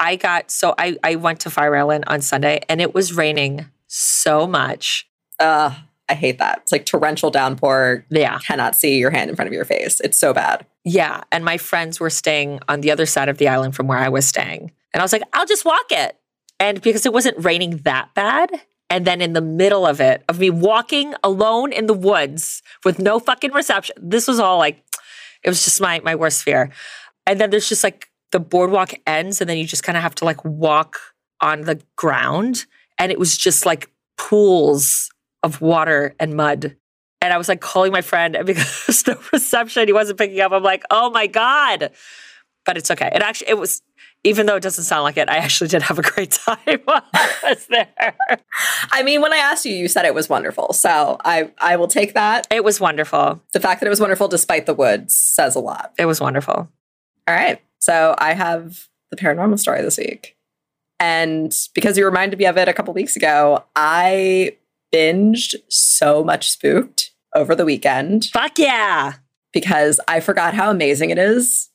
I 0.00 0.16
got 0.16 0.50
so 0.50 0.74
I 0.76 0.96
I 1.04 1.14
went 1.16 1.40
to 1.40 1.50
Fire 1.50 1.76
Island 1.76 2.04
on 2.08 2.20
Sunday 2.20 2.60
and 2.68 2.80
it 2.80 2.94
was 2.94 3.12
raining 3.12 3.66
so 3.86 4.46
much. 4.46 5.08
Uh, 5.38 5.74
I 6.08 6.14
hate 6.14 6.38
that. 6.38 6.58
It's 6.62 6.72
like 6.72 6.84
torrential 6.84 7.30
downpour. 7.30 8.04
Yeah. 8.10 8.38
Cannot 8.38 8.76
see 8.76 8.98
your 8.98 9.10
hand 9.10 9.30
in 9.30 9.36
front 9.36 9.46
of 9.46 9.52
your 9.52 9.64
face. 9.64 10.00
It's 10.00 10.18
so 10.18 10.34
bad. 10.34 10.66
Yeah. 10.84 11.24
And 11.32 11.44
my 11.44 11.56
friends 11.56 11.98
were 11.98 12.10
staying 12.10 12.60
on 12.68 12.82
the 12.82 12.90
other 12.90 13.06
side 13.06 13.28
of 13.28 13.38
the 13.38 13.48
island 13.48 13.74
from 13.74 13.86
where 13.86 13.98
I 13.98 14.10
was 14.10 14.26
staying. 14.26 14.70
And 14.92 15.00
I 15.00 15.04
was 15.04 15.12
like, 15.12 15.22
I'll 15.32 15.46
just 15.46 15.64
walk 15.64 15.86
it. 15.90 16.16
And 16.60 16.80
because 16.82 17.06
it 17.06 17.12
wasn't 17.12 17.42
raining 17.42 17.78
that 17.78 18.12
bad. 18.14 18.50
And 18.90 19.06
then 19.06 19.22
in 19.22 19.32
the 19.32 19.40
middle 19.40 19.86
of 19.86 20.00
it, 20.00 20.22
of 20.28 20.38
me 20.38 20.50
walking 20.50 21.14
alone 21.24 21.72
in 21.72 21.86
the 21.86 21.94
woods 21.94 22.62
with 22.84 22.98
no 22.98 23.18
fucking 23.18 23.52
reception, 23.52 23.96
this 23.98 24.28
was 24.28 24.38
all 24.38 24.58
like, 24.58 24.84
it 25.42 25.48
was 25.48 25.64
just 25.64 25.80
my 25.80 26.00
my 26.04 26.14
worst 26.14 26.42
fear. 26.42 26.70
And 27.26 27.40
then 27.40 27.50
there's 27.50 27.68
just 27.68 27.82
like 27.82 28.08
the 28.30 28.40
boardwalk 28.40 28.94
ends, 29.06 29.40
and 29.40 29.48
then 29.48 29.56
you 29.56 29.64
just 29.66 29.82
kind 29.82 29.96
of 29.96 30.02
have 30.02 30.14
to 30.16 30.24
like 30.24 30.44
walk 30.44 30.98
on 31.40 31.62
the 31.62 31.80
ground. 31.96 32.66
And 32.98 33.10
it 33.10 33.18
was 33.18 33.36
just 33.36 33.66
like 33.66 33.90
pools 34.16 35.10
of 35.44 35.60
water 35.60 36.16
and 36.18 36.34
mud. 36.34 36.76
And 37.22 37.32
I 37.32 37.38
was 37.38 37.48
like 37.48 37.60
calling 37.60 37.92
my 37.92 38.00
friend, 38.00 38.34
and 38.34 38.46
because 38.46 38.84
there's 38.86 39.06
no 39.06 39.16
reception, 39.32 39.86
he 39.86 39.92
wasn't 39.92 40.18
picking 40.18 40.40
up. 40.40 40.50
I'm 40.50 40.62
like, 40.62 40.82
oh 40.90 41.10
my 41.10 41.28
God. 41.28 41.92
But 42.64 42.78
it's 42.78 42.90
okay. 42.90 43.10
It 43.12 43.22
actually, 43.22 43.50
it 43.50 43.58
was, 43.58 43.82
even 44.24 44.46
though 44.46 44.56
it 44.56 44.62
doesn't 44.62 44.84
sound 44.84 45.04
like 45.04 45.18
it, 45.18 45.28
I 45.28 45.36
actually 45.36 45.68
did 45.68 45.82
have 45.82 45.98
a 45.98 46.02
great 46.02 46.30
time 46.46 46.80
while 46.84 47.02
I 47.12 47.30
was 47.44 47.66
there. 47.66 48.16
I 48.90 49.02
mean, 49.02 49.20
when 49.20 49.34
I 49.34 49.36
asked 49.36 49.66
you, 49.66 49.74
you 49.74 49.86
said 49.86 50.06
it 50.06 50.14
was 50.14 50.30
wonderful. 50.30 50.72
So 50.72 51.18
I 51.24 51.52
I 51.58 51.76
will 51.76 51.88
take 51.88 52.14
that. 52.14 52.46
It 52.50 52.64
was 52.64 52.80
wonderful. 52.80 53.42
The 53.52 53.60
fact 53.60 53.80
that 53.80 53.86
it 53.86 53.90
was 53.90 54.00
wonderful 54.00 54.28
despite 54.28 54.64
the 54.64 54.74
woods 54.74 55.14
says 55.14 55.54
a 55.54 55.60
lot. 55.60 55.92
It 55.98 56.06
was 56.06 56.22
wonderful. 56.22 56.54
All 57.28 57.34
right. 57.34 57.60
So 57.80 58.14
I 58.18 58.32
have 58.32 58.88
the 59.10 59.16
paranormal 59.16 59.58
story 59.58 59.82
this 59.82 59.98
week. 59.98 60.36
And 60.98 61.54
because 61.74 61.98
you 61.98 62.06
reminded 62.06 62.38
me 62.38 62.46
of 62.46 62.56
it 62.56 62.66
a 62.66 62.72
couple 62.72 62.94
weeks 62.94 63.16
ago, 63.16 63.64
I 63.76 64.56
binged 64.94 65.56
so 65.68 66.22
much 66.22 66.50
spooked 66.50 67.10
over 67.34 67.54
the 67.54 67.64
weekend 67.64 68.26
Fuck 68.26 68.58
yeah. 68.58 69.14
because 69.52 69.98
I 70.06 70.20
forgot 70.20 70.54
how 70.54 70.70
amazing 70.70 71.10
it 71.10 71.18
is. 71.18 71.70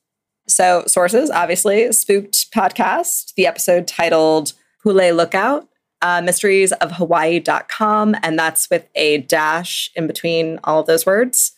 So, 0.47 0.83
sources 0.87 1.29
obviously, 1.29 1.91
Spooked 1.91 2.51
podcast, 2.51 3.35
the 3.35 3.45
episode 3.45 3.87
titled 3.87 4.53
Pali 4.83 5.11
Lookout, 5.11 5.67
uh, 6.01 6.21
mysteries 6.21 6.71
of 6.71 6.93
Hawaii.com. 6.93 8.15
And 8.23 8.39
that's 8.39 8.69
with 8.69 8.87
a 8.95 9.19
dash 9.19 9.91
in 9.95 10.07
between 10.07 10.59
all 10.63 10.79
of 10.79 10.87
those 10.87 11.05
words. 11.05 11.51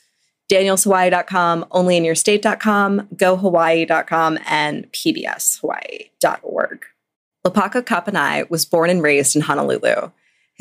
DanielsHawaii.com, 0.51 1.65
onlyinyourstate.com, 1.71 3.07
gohawaii.com, 3.15 4.39
and 4.45 4.91
pbshawaii.org. 4.91 6.85
Lopaka 7.47 7.81
Kapanui 7.81 8.49
was 8.49 8.65
born 8.65 8.89
and 8.89 9.01
raised 9.01 9.37
in 9.37 9.41
Honolulu. 9.43 10.11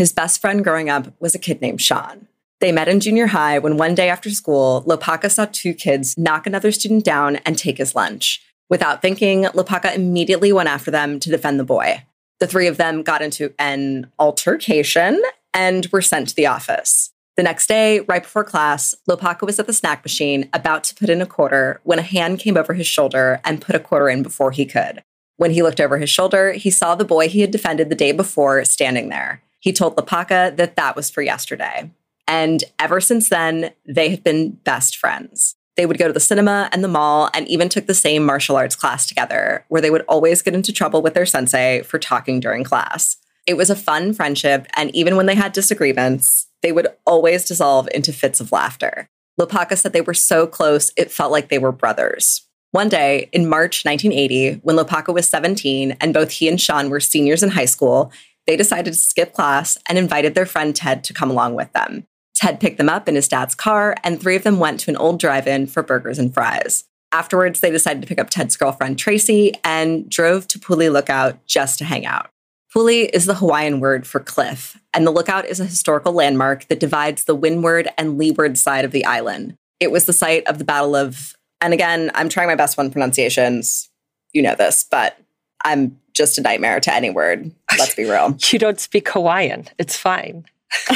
His 0.00 0.14
best 0.14 0.40
friend 0.40 0.64
growing 0.64 0.88
up 0.88 1.08
was 1.20 1.34
a 1.34 1.38
kid 1.38 1.60
named 1.60 1.82
Sean. 1.82 2.26
They 2.60 2.72
met 2.72 2.88
in 2.88 3.00
junior 3.00 3.26
high 3.26 3.58
when 3.58 3.76
one 3.76 3.94
day 3.94 4.08
after 4.08 4.30
school, 4.30 4.82
Lopaka 4.86 5.30
saw 5.30 5.46
two 5.52 5.74
kids 5.74 6.16
knock 6.16 6.46
another 6.46 6.72
student 6.72 7.04
down 7.04 7.36
and 7.44 7.58
take 7.58 7.76
his 7.76 7.94
lunch. 7.94 8.42
Without 8.70 9.02
thinking, 9.02 9.44
Lopaka 9.44 9.94
immediately 9.94 10.54
went 10.54 10.70
after 10.70 10.90
them 10.90 11.20
to 11.20 11.28
defend 11.28 11.60
the 11.60 11.64
boy. 11.64 12.02
The 12.38 12.46
three 12.46 12.66
of 12.66 12.78
them 12.78 13.02
got 13.02 13.20
into 13.20 13.52
an 13.58 14.10
altercation 14.18 15.22
and 15.52 15.86
were 15.92 16.00
sent 16.00 16.30
to 16.30 16.34
the 16.34 16.46
office. 16.46 17.10
The 17.36 17.42
next 17.42 17.66
day, 17.66 18.00
right 18.00 18.22
before 18.22 18.42
class, 18.42 18.94
Lopaka 19.06 19.42
was 19.42 19.58
at 19.58 19.66
the 19.66 19.74
snack 19.74 20.02
machine 20.02 20.48
about 20.54 20.82
to 20.84 20.94
put 20.94 21.10
in 21.10 21.20
a 21.20 21.26
quarter 21.26 21.78
when 21.84 21.98
a 21.98 22.02
hand 22.16 22.38
came 22.38 22.56
over 22.56 22.72
his 22.72 22.86
shoulder 22.86 23.38
and 23.44 23.60
put 23.60 23.76
a 23.76 23.78
quarter 23.78 24.08
in 24.08 24.22
before 24.22 24.50
he 24.50 24.64
could. 24.64 25.02
When 25.36 25.50
he 25.50 25.62
looked 25.62 25.78
over 25.78 25.98
his 25.98 26.08
shoulder, 26.08 26.52
he 26.52 26.70
saw 26.70 26.94
the 26.94 27.04
boy 27.04 27.28
he 27.28 27.42
had 27.42 27.50
defended 27.50 27.90
the 27.90 27.94
day 27.94 28.12
before 28.12 28.64
standing 28.64 29.10
there. 29.10 29.42
He 29.60 29.72
told 29.72 29.96
Lopaka 29.96 30.56
that 30.56 30.76
that 30.76 30.96
was 30.96 31.10
for 31.10 31.22
yesterday. 31.22 31.90
And 32.26 32.64
ever 32.78 33.00
since 33.00 33.28
then, 33.28 33.72
they 33.86 34.08
had 34.08 34.24
been 34.24 34.50
best 34.64 34.96
friends. 34.96 35.56
They 35.76 35.86
would 35.86 35.98
go 35.98 36.06
to 36.06 36.12
the 36.12 36.20
cinema 36.20 36.68
and 36.72 36.82
the 36.82 36.88
mall 36.88 37.30
and 37.32 37.48
even 37.48 37.68
took 37.68 37.86
the 37.86 37.94
same 37.94 38.24
martial 38.24 38.56
arts 38.56 38.76
class 38.76 39.06
together, 39.06 39.64
where 39.68 39.80
they 39.80 39.90
would 39.90 40.04
always 40.08 40.42
get 40.42 40.54
into 40.54 40.72
trouble 40.72 41.02
with 41.02 41.14
their 41.14 41.26
sensei 41.26 41.82
for 41.82 41.98
talking 41.98 42.40
during 42.40 42.64
class. 42.64 43.16
It 43.46 43.56
was 43.56 43.70
a 43.70 43.76
fun 43.76 44.12
friendship, 44.12 44.66
and 44.76 44.94
even 44.94 45.16
when 45.16 45.26
they 45.26 45.34
had 45.34 45.52
disagreements, 45.52 46.48
they 46.62 46.72
would 46.72 46.88
always 47.06 47.44
dissolve 47.44 47.88
into 47.94 48.12
fits 48.12 48.40
of 48.40 48.52
laughter. 48.52 49.08
Lopaka 49.40 49.76
said 49.76 49.92
they 49.92 50.00
were 50.00 50.14
so 50.14 50.46
close, 50.46 50.92
it 50.96 51.10
felt 51.10 51.32
like 51.32 51.48
they 51.48 51.58
were 51.58 51.72
brothers. 51.72 52.46
One 52.72 52.88
day 52.88 53.28
in 53.32 53.48
March 53.48 53.84
1980, 53.84 54.60
when 54.62 54.76
Lopaka 54.76 55.12
was 55.12 55.28
17 55.28 55.96
and 56.00 56.14
both 56.14 56.30
he 56.30 56.48
and 56.48 56.60
Sean 56.60 56.90
were 56.90 57.00
seniors 57.00 57.42
in 57.42 57.50
high 57.50 57.64
school, 57.64 58.12
they 58.46 58.56
decided 58.56 58.92
to 58.92 58.98
skip 58.98 59.32
class 59.32 59.78
and 59.88 59.98
invited 59.98 60.34
their 60.34 60.46
friend 60.46 60.74
Ted 60.74 61.04
to 61.04 61.14
come 61.14 61.30
along 61.30 61.54
with 61.54 61.72
them. 61.72 62.06
Ted 62.34 62.58
picked 62.58 62.78
them 62.78 62.88
up 62.88 63.08
in 63.08 63.14
his 63.14 63.28
dad's 63.28 63.54
car, 63.54 63.94
and 64.02 64.20
three 64.20 64.36
of 64.36 64.44
them 64.44 64.58
went 64.58 64.80
to 64.80 64.90
an 64.90 64.96
old 64.96 65.20
drive 65.20 65.46
in 65.46 65.66
for 65.66 65.82
burgers 65.82 66.18
and 66.18 66.32
fries. 66.32 66.84
Afterwards, 67.12 67.60
they 67.60 67.70
decided 67.70 68.00
to 68.00 68.08
pick 68.08 68.18
up 68.18 68.30
Ted's 68.30 68.56
girlfriend, 68.56 68.98
Tracy, 68.98 69.52
and 69.64 70.08
drove 70.08 70.46
to 70.48 70.58
Pali 70.58 70.88
Lookout 70.88 71.44
just 71.46 71.78
to 71.78 71.84
hang 71.84 72.06
out. 72.06 72.30
Pali 72.72 73.06
is 73.06 73.26
the 73.26 73.34
Hawaiian 73.34 73.80
word 73.80 74.06
for 74.06 74.20
cliff, 74.20 74.80
and 74.94 75.06
the 75.06 75.10
lookout 75.10 75.44
is 75.44 75.58
a 75.58 75.66
historical 75.66 76.12
landmark 76.12 76.68
that 76.68 76.78
divides 76.78 77.24
the 77.24 77.34
windward 77.34 77.88
and 77.98 78.16
leeward 78.16 78.56
side 78.56 78.84
of 78.84 78.92
the 78.92 79.04
island. 79.04 79.56
It 79.80 79.90
was 79.90 80.04
the 80.04 80.12
site 80.12 80.46
of 80.46 80.58
the 80.58 80.64
Battle 80.64 80.94
of, 80.94 81.34
and 81.60 81.74
again, 81.74 82.12
I'm 82.14 82.28
trying 82.28 82.46
my 82.46 82.54
best 82.54 82.78
on 82.78 82.90
pronunciations. 82.92 83.90
You 84.32 84.42
know 84.42 84.54
this, 84.54 84.86
but 84.88 85.18
I'm 85.64 85.98
just 86.20 86.36
a 86.36 86.42
nightmare 86.42 86.80
to 86.80 86.92
any 86.92 87.08
word. 87.08 87.50
Let's 87.78 87.94
be 87.94 88.04
real. 88.04 88.36
You 88.52 88.58
don't 88.58 88.78
speak 88.78 89.08
Hawaiian. 89.08 89.68
It's 89.78 89.96
fine. 89.96 90.44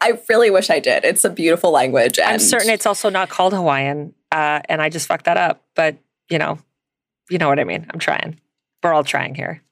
I 0.00 0.18
really 0.28 0.50
wish 0.50 0.70
I 0.70 0.80
did. 0.80 1.04
It's 1.04 1.24
a 1.24 1.30
beautiful 1.30 1.70
language. 1.70 2.18
And 2.18 2.30
I'm 2.30 2.38
certain 2.40 2.70
it's 2.70 2.86
also 2.86 3.08
not 3.08 3.28
called 3.28 3.52
Hawaiian, 3.52 4.12
uh, 4.32 4.60
and 4.68 4.82
I 4.82 4.88
just 4.88 5.06
fucked 5.06 5.26
that 5.26 5.36
up. 5.36 5.62
But 5.76 5.98
you 6.28 6.38
know, 6.38 6.58
you 7.30 7.38
know 7.38 7.48
what 7.48 7.60
I 7.60 7.64
mean. 7.64 7.86
I'm 7.92 8.00
trying. 8.00 8.40
We're 8.82 8.92
all 8.92 9.04
trying 9.04 9.36
here. 9.36 9.62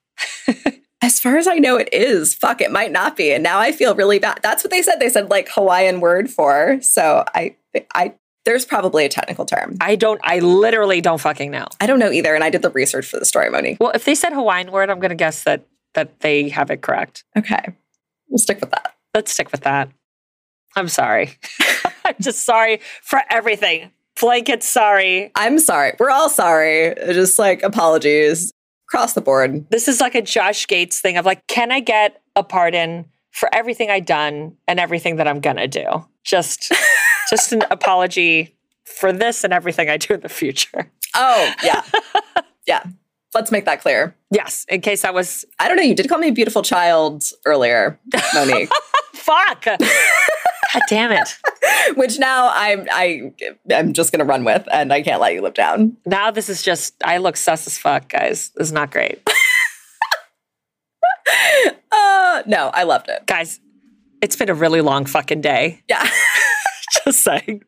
as 1.01 1.19
far 1.19 1.35
as 1.37 1.45
I 1.45 1.55
know, 1.55 1.75
it 1.75 1.89
is. 1.91 2.33
Fuck, 2.35 2.61
it 2.61 2.71
might 2.71 2.93
not 2.93 3.17
be. 3.17 3.33
And 3.33 3.43
now 3.43 3.59
I 3.59 3.73
feel 3.73 3.95
really 3.95 4.19
bad. 4.19 4.39
That's 4.41 4.63
what 4.63 4.71
they 4.71 4.81
said. 4.81 4.99
They 5.01 5.09
said 5.09 5.29
like 5.29 5.49
Hawaiian 5.49 5.99
word 5.99 6.29
for. 6.29 6.79
So 6.81 7.25
I, 7.35 7.57
I, 7.93 8.13
there's 8.45 8.65
probably 8.65 9.05
a 9.05 9.09
technical 9.09 9.45
term. 9.45 9.75
I 9.81 9.95
don't. 9.95 10.19
I 10.23 10.39
literally 10.39 11.01
don't 11.01 11.19
fucking 11.19 11.51
know. 11.51 11.67
I 11.79 11.87
don't 11.87 11.99
know 11.99 12.11
either. 12.11 12.33
And 12.35 12.43
I 12.43 12.49
did 12.49 12.61
the 12.61 12.69
research 12.69 13.05
for 13.05 13.19
the 13.19 13.25
story, 13.25 13.49
Monique. 13.49 13.77
Well, 13.79 13.91
if 13.91 14.05
they 14.05 14.15
said 14.15 14.33
Hawaiian 14.33 14.71
word, 14.71 14.89
I'm 14.89 14.99
going 14.99 15.09
to 15.09 15.15
guess 15.15 15.43
that 15.43 15.65
that 15.93 16.19
they 16.21 16.49
have 16.49 16.71
it 16.71 16.81
correct. 16.81 17.23
Okay, 17.37 17.75
we'll 18.29 18.37
stick 18.37 18.59
with 18.61 18.71
that. 18.71 18.95
Let's 19.13 19.31
stick 19.31 19.51
with 19.51 19.61
that. 19.61 19.89
I'm 20.75 20.87
sorry. 20.87 21.37
I'm 22.05 22.15
just 22.21 22.45
sorry 22.45 22.81
for 23.01 23.21
everything. 23.29 23.91
Blanket 24.19 24.63
sorry. 24.63 25.31
I'm 25.35 25.59
sorry. 25.59 25.93
We're 25.99 26.09
all 26.09 26.29
sorry. 26.29 26.93
Just 27.07 27.39
like 27.39 27.63
apologies 27.63 28.51
across 28.89 29.13
the 29.13 29.21
board. 29.21 29.69
This 29.69 29.87
is 29.87 30.01
like 30.01 30.15
a 30.15 30.21
Josh 30.21 30.67
Gates 30.67 30.99
thing 30.99 31.17
of 31.17 31.25
like, 31.25 31.45
can 31.47 31.71
I 31.71 31.79
get 31.79 32.21
a 32.35 32.43
pardon 32.43 33.05
for 33.31 33.53
everything 33.53 33.89
I've 33.89 34.05
done 34.05 34.57
and 34.67 34.79
everything 34.79 35.17
that 35.17 35.27
I'm 35.27 35.39
gonna 35.39 35.67
do? 35.67 36.05
Just, 36.23 36.71
just 37.29 37.51
an 37.53 37.63
apology 37.71 38.55
for 38.85 39.11
this 39.13 39.43
and 39.43 39.53
everything 39.53 39.89
I 39.89 39.97
do 39.97 40.13
in 40.15 40.21
the 40.21 40.29
future. 40.29 40.91
Oh 41.15 41.53
yeah, 41.63 41.83
yeah. 42.67 42.83
Let's 43.33 43.51
make 43.51 43.65
that 43.65 43.81
clear. 43.81 44.15
Yes, 44.31 44.65
in 44.69 44.81
case 44.81 45.05
I 45.05 45.11
was. 45.11 45.45
I 45.59 45.67
don't 45.67 45.77
know. 45.77 45.83
You 45.83 45.93
did 45.95 46.09
call 46.09 46.17
me 46.17 46.29
a 46.29 46.33
beautiful 46.33 46.63
child 46.63 47.23
earlier, 47.45 47.99
Monique. 48.33 48.69
Fuck. 49.13 49.65
God 49.65 50.81
damn 50.89 51.11
it. 51.11 51.37
which 51.95 52.17
now 52.19 52.51
I'm 52.53 52.87
I 52.91 53.31
I'm 53.73 53.93
just 53.93 54.11
gonna 54.11 54.25
run 54.25 54.43
with, 54.45 54.67
and 54.71 54.91
I 54.91 55.01
can't 55.03 55.21
let 55.21 55.33
you 55.33 55.41
live 55.41 55.53
down. 55.53 55.97
Now 56.05 56.31
this 56.31 56.49
is 56.49 56.63
just 56.63 56.95
I 57.03 57.17
look 57.17 57.37
sus 57.37 57.67
as 57.67 57.77
fuck, 57.77 58.09
guys. 58.09 58.49
This 58.55 58.67
is 58.67 58.71
not 58.73 58.91
great. 58.91 59.21
Uh, 61.91 62.43
no, 62.45 62.69
I 62.73 62.83
loved 62.83 63.07
it. 63.09 63.25
guys, 63.25 63.59
it's 64.21 64.35
been 64.35 64.49
a 64.49 64.53
really 64.53 64.81
long 64.81 65.05
fucking 65.05 65.41
day. 65.41 65.81
Yeah. 65.87 66.07
Just 67.05 67.21
saying. 67.23 67.63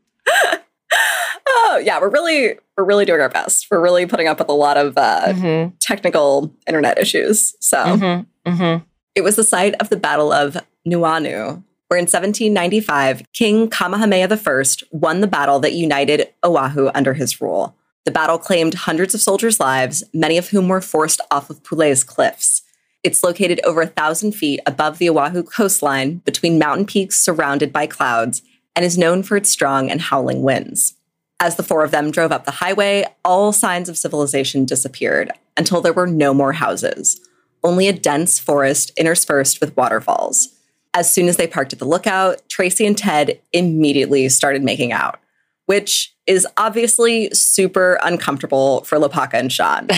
oh, 1.48 1.82
yeah. 1.84 2.00
We're 2.00 2.10
really 2.10 2.58
we're 2.78 2.84
really 2.84 3.06
doing 3.06 3.22
our 3.22 3.30
best. 3.30 3.68
We're 3.70 3.80
really 3.82 4.06
putting 4.06 4.28
up 4.28 4.40
with 4.40 4.50
a 4.50 4.54
lot 4.54 4.78
of 4.78 4.98
uh, 4.98 5.28
Mm-hmm. 5.28 5.76
technical 5.80 6.54
internet 6.68 6.98
issues. 6.98 7.56
So 7.60 7.78
Mm-hmm. 7.78 8.50
Mm-hmm. 8.52 8.84
it 9.16 9.22
was 9.22 9.36
the 9.36 9.44
site 9.44 9.76
of 9.76 9.90
the 9.90 9.98
Battle 9.98 10.32
of 10.32 10.58
Nuuanu, 10.88 11.64
where 11.88 11.98
in 12.00 12.04
1795 12.06 13.24
King 13.34 13.70
Kamehameha 13.70 14.28
I 14.34 14.66
won 14.92 15.22
the 15.22 15.28
battle 15.28 15.60
that 15.60 15.74
united 15.74 16.30
Oahu 16.44 16.90
under 16.96 17.14
his 17.14 17.40
rule. 17.42 17.76
The 18.06 18.12
battle 18.12 18.40
claimed 18.40 18.74
hundreds 18.74 19.14
of 19.14 19.22
soldiers' 19.22 19.60
lives, 19.60 20.04
many 20.12 20.40
of 20.40 20.50
whom 20.50 20.68
were 20.70 20.82
forced 20.82 21.22
off 21.30 21.52
of 21.52 21.64
Pali's 21.64 22.04
cliffs. 22.04 22.64
It's 23.04 23.24
located 23.24 23.60
over 23.64 23.82
a 23.82 23.88
thousand 23.88 24.32
feet 24.32 24.60
above 24.66 24.98
the 24.98 25.10
Oahu 25.10 25.44
coastline 25.44 26.18
between 26.26 26.58
mountain 26.58 26.88
peaks 26.88 27.20
surrounded 27.20 27.72
by 27.72 27.86
clouds 27.86 28.42
and 28.76 28.86
is 28.86 28.98
known 28.98 29.24
for 29.24 29.38
its 29.38 29.50
strong 29.50 29.90
and 29.90 30.02
howling 30.02 30.42
winds. 30.42 30.96
As 31.40 31.56
the 31.56 31.64
four 31.64 31.84
of 31.84 31.92
them 31.92 32.12
drove 32.12 32.32
up 32.32 32.46
the 32.46 32.52
highway, 32.52 33.06
all 33.26 33.52
signs 33.52 33.90
of 33.90 33.98
civilization 33.98 34.64
disappeared 34.64 35.32
until 35.58 35.82
there 35.82 35.92
were 35.94 36.08
no 36.08 36.34
more 36.34 36.54
houses, 36.54 37.20
only 37.64 37.88
a 37.88 37.94
dense 37.94 38.38
forest 38.40 38.92
interspersed 38.96 39.60
with 39.60 39.76
waterfalls. 39.76 40.50
As 40.94 41.12
soon 41.12 41.28
as 41.28 41.38
they 41.38 41.48
parked 41.48 41.74
at 41.74 41.80
the 41.80 41.86
lookout, 41.86 42.42
Tracy 42.50 42.86
and 42.86 42.98
Ted 42.98 43.40
immediately 43.54 44.30
started 44.30 44.64
making 44.64 44.92
out, 44.92 45.20
which 45.66 46.14
is 46.28 46.46
obviously 46.58 47.30
super 47.32 47.98
uncomfortable 48.04 48.84
for 48.84 48.98
Lopaka 49.00 49.34
and 49.34 49.52
Sean. 49.52 49.88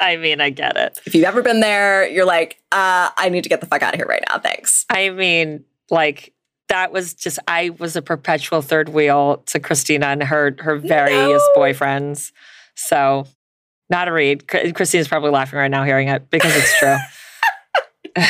I 0.00 0.16
mean, 0.16 0.40
I 0.40 0.50
get 0.50 0.76
it. 0.76 1.00
if 1.06 1.14
you've 1.14 1.24
ever 1.24 1.42
been 1.42 1.60
there, 1.60 2.08
you're 2.08 2.24
like, 2.24 2.60
uh, 2.72 3.10
I 3.16 3.28
need 3.28 3.42
to 3.42 3.48
get 3.48 3.60
the 3.60 3.66
fuck 3.66 3.82
out 3.82 3.94
of 3.94 3.98
here 3.98 4.06
right 4.06 4.22
now. 4.28 4.38
Thanks. 4.38 4.84
I 4.90 5.10
mean, 5.10 5.64
like 5.90 6.32
that 6.68 6.92
was 6.92 7.14
just 7.14 7.38
I 7.48 7.70
was 7.70 7.96
a 7.96 8.02
perpetual 8.02 8.62
third 8.62 8.88
wheel 8.90 9.38
to 9.46 9.58
Christina 9.60 10.06
and 10.06 10.22
her 10.22 10.54
her 10.60 10.76
various 10.76 11.42
No. 11.56 11.60
boyfriends. 11.62 12.32
So 12.74 13.26
not 13.90 14.08
a 14.08 14.12
read. 14.12 14.46
Christina's 14.48 15.08
probably 15.08 15.30
laughing 15.30 15.58
right 15.58 15.70
now 15.70 15.82
hearing 15.84 16.08
it 16.08 16.28
because 16.30 16.54
it's 16.54 16.78
true. 16.78 16.96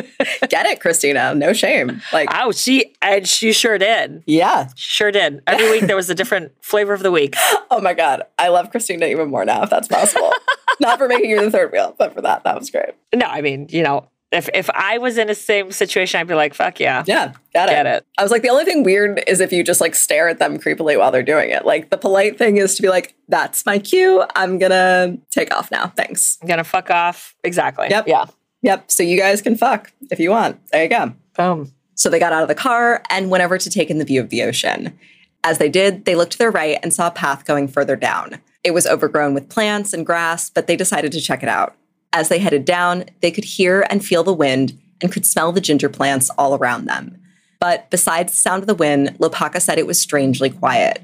Get 0.48 0.66
it, 0.66 0.80
Christina. 0.80 1.34
No 1.34 1.52
shame. 1.52 2.00
Like, 2.12 2.28
oh, 2.32 2.52
she 2.52 2.94
and 3.02 3.26
she 3.26 3.52
sure 3.52 3.78
did. 3.78 4.22
yeah. 4.26 4.68
Sure 4.76 5.10
did. 5.10 5.42
Every 5.46 5.70
week 5.70 5.82
there 5.86 5.96
was 5.96 6.10
a 6.10 6.14
different 6.14 6.52
flavor 6.62 6.92
of 6.92 7.02
the 7.02 7.10
week. 7.12 7.34
Oh 7.72 7.80
my 7.80 7.94
God. 7.94 8.24
I 8.36 8.48
love 8.48 8.72
Christina 8.72 9.06
even 9.06 9.30
more 9.30 9.44
now, 9.44 9.62
if 9.62 9.70
that's 9.70 9.86
possible. 9.86 10.32
Not 10.80 10.98
for 10.98 11.06
making 11.06 11.30
you 11.30 11.40
the 11.40 11.52
third 11.52 11.70
wheel, 11.70 11.94
but 11.96 12.12
for 12.12 12.20
that. 12.20 12.42
That 12.42 12.58
was 12.58 12.68
great. 12.68 12.94
No, 13.14 13.26
I 13.26 13.42
mean, 13.42 13.68
you 13.70 13.84
know, 13.84 14.08
if 14.32 14.48
if 14.54 14.70
I 14.70 14.98
was 14.98 15.18
in 15.18 15.26
the 15.26 15.34
same 15.34 15.72
situation, 15.72 16.20
I'd 16.20 16.28
be 16.28 16.34
like, 16.34 16.54
fuck 16.54 16.78
yeah. 16.78 17.04
Yeah. 17.06 17.32
Got 17.52 17.68
it. 17.68 17.72
Get 17.72 17.86
it. 17.86 18.06
I 18.16 18.22
was 18.22 18.30
like, 18.30 18.42
the 18.42 18.48
only 18.48 18.64
thing 18.64 18.84
weird 18.84 19.22
is 19.26 19.40
if 19.40 19.52
you 19.52 19.64
just 19.64 19.80
like 19.80 19.94
stare 19.94 20.28
at 20.28 20.38
them 20.38 20.58
creepily 20.58 20.98
while 20.98 21.10
they're 21.10 21.22
doing 21.22 21.50
it. 21.50 21.64
Like, 21.64 21.90
the 21.90 21.98
polite 21.98 22.38
thing 22.38 22.56
is 22.56 22.76
to 22.76 22.82
be 22.82 22.88
like, 22.88 23.14
that's 23.28 23.66
my 23.66 23.78
cue. 23.78 24.24
I'm 24.36 24.58
to 24.60 25.18
take 25.30 25.52
off 25.54 25.70
now. 25.70 25.88
Thanks. 25.88 26.38
I'm 26.40 26.48
gonna 26.48 26.64
fuck 26.64 26.90
off. 26.90 27.34
Exactly. 27.42 27.88
Yep. 27.90 28.06
Yeah. 28.06 28.26
Yep. 28.62 28.90
So 28.90 29.02
you 29.02 29.18
guys 29.18 29.42
can 29.42 29.56
fuck 29.56 29.92
if 30.10 30.20
you 30.20 30.30
want. 30.30 30.64
There 30.70 30.82
you 30.82 30.88
go. 30.88 31.12
Boom. 31.36 31.72
So 31.94 32.08
they 32.08 32.18
got 32.18 32.32
out 32.32 32.42
of 32.42 32.48
the 32.48 32.54
car 32.54 33.02
and 33.10 33.30
went 33.30 33.42
over 33.42 33.58
to 33.58 33.70
take 33.70 33.90
in 33.90 33.98
the 33.98 34.04
view 34.04 34.20
of 34.20 34.30
the 34.30 34.42
ocean. 34.42 34.98
As 35.42 35.58
they 35.58 35.68
did, 35.68 36.04
they 36.04 36.14
looked 36.14 36.32
to 36.32 36.38
their 36.38 36.50
right 36.50 36.78
and 36.82 36.92
saw 36.92 37.08
a 37.08 37.10
path 37.10 37.44
going 37.46 37.68
further 37.68 37.96
down. 37.96 38.40
It 38.62 38.72
was 38.72 38.86
overgrown 38.86 39.34
with 39.34 39.48
plants 39.48 39.92
and 39.92 40.04
grass, 40.04 40.50
but 40.50 40.66
they 40.66 40.76
decided 40.76 41.12
to 41.12 41.20
check 41.20 41.42
it 41.42 41.48
out. 41.48 41.74
As 42.12 42.28
they 42.28 42.38
headed 42.38 42.64
down, 42.64 43.04
they 43.20 43.30
could 43.30 43.44
hear 43.44 43.86
and 43.88 44.04
feel 44.04 44.24
the 44.24 44.32
wind 44.32 44.78
and 45.00 45.12
could 45.12 45.26
smell 45.26 45.52
the 45.52 45.60
ginger 45.60 45.88
plants 45.88 46.30
all 46.30 46.56
around 46.56 46.86
them. 46.86 47.20
But 47.60 47.90
besides 47.90 48.32
the 48.32 48.38
sound 48.38 48.62
of 48.62 48.66
the 48.66 48.74
wind, 48.74 49.16
Lopaka 49.18 49.60
said 49.60 49.78
it 49.78 49.86
was 49.86 50.00
strangely 50.00 50.50
quiet. 50.50 51.02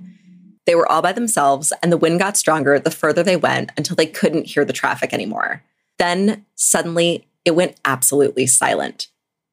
They 0.64 0.75
were 0.75 0.90
all 0.90 1.03
by 1.03 1.12
themselves, 1.12 1.73
and 1.83 1.92
the 1.92 1.97
wind 1.97 2.19
got 2.19 2.37
stronger 2.37 2.79
the 2.79 2.90
further 2.90 3.23
they 3.23 3.37
went 3.37 3.71
until 3.77 3.95
they 3.95 4.07
couldn't 4.07 4.47
hear 4.47 4.64
the 4.64 4.73
traffic 4.73 5.12
anymore. 5.12 5.62
Then, 5.99 6.45
suddenly, 6.57 7.29
it 7.45 7.55
went 7.55 7.79
absolutely 7.85 8.47
silent. 8.47 9.09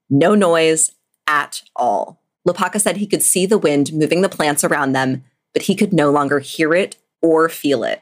No 0.10 0.34
noise 0.34 0.92
at 1.28 1.62
all. 1.76 2.22
Lopaka 2.48 2.82
said 2.82 2.98
he 2.98 3.08
could 3.08 3.24
see 3.24 3.46
the 3.46 3.58
wind 3.58 3.94
moving 3.94 4.22
the 4.22 4.30
plants 4.30 4.64
around 4.64 4.94
them, 4.94 5.24
but 5.54 5.64
he 5.64 5.76
could 5.76 5.94
no 5.94 6.10
longer 6.10 6.40
hear 6.40 6.74
it 6.74 6.98
or 7.22 7.48
feel 7.48 7.84
it. 7.84 8.02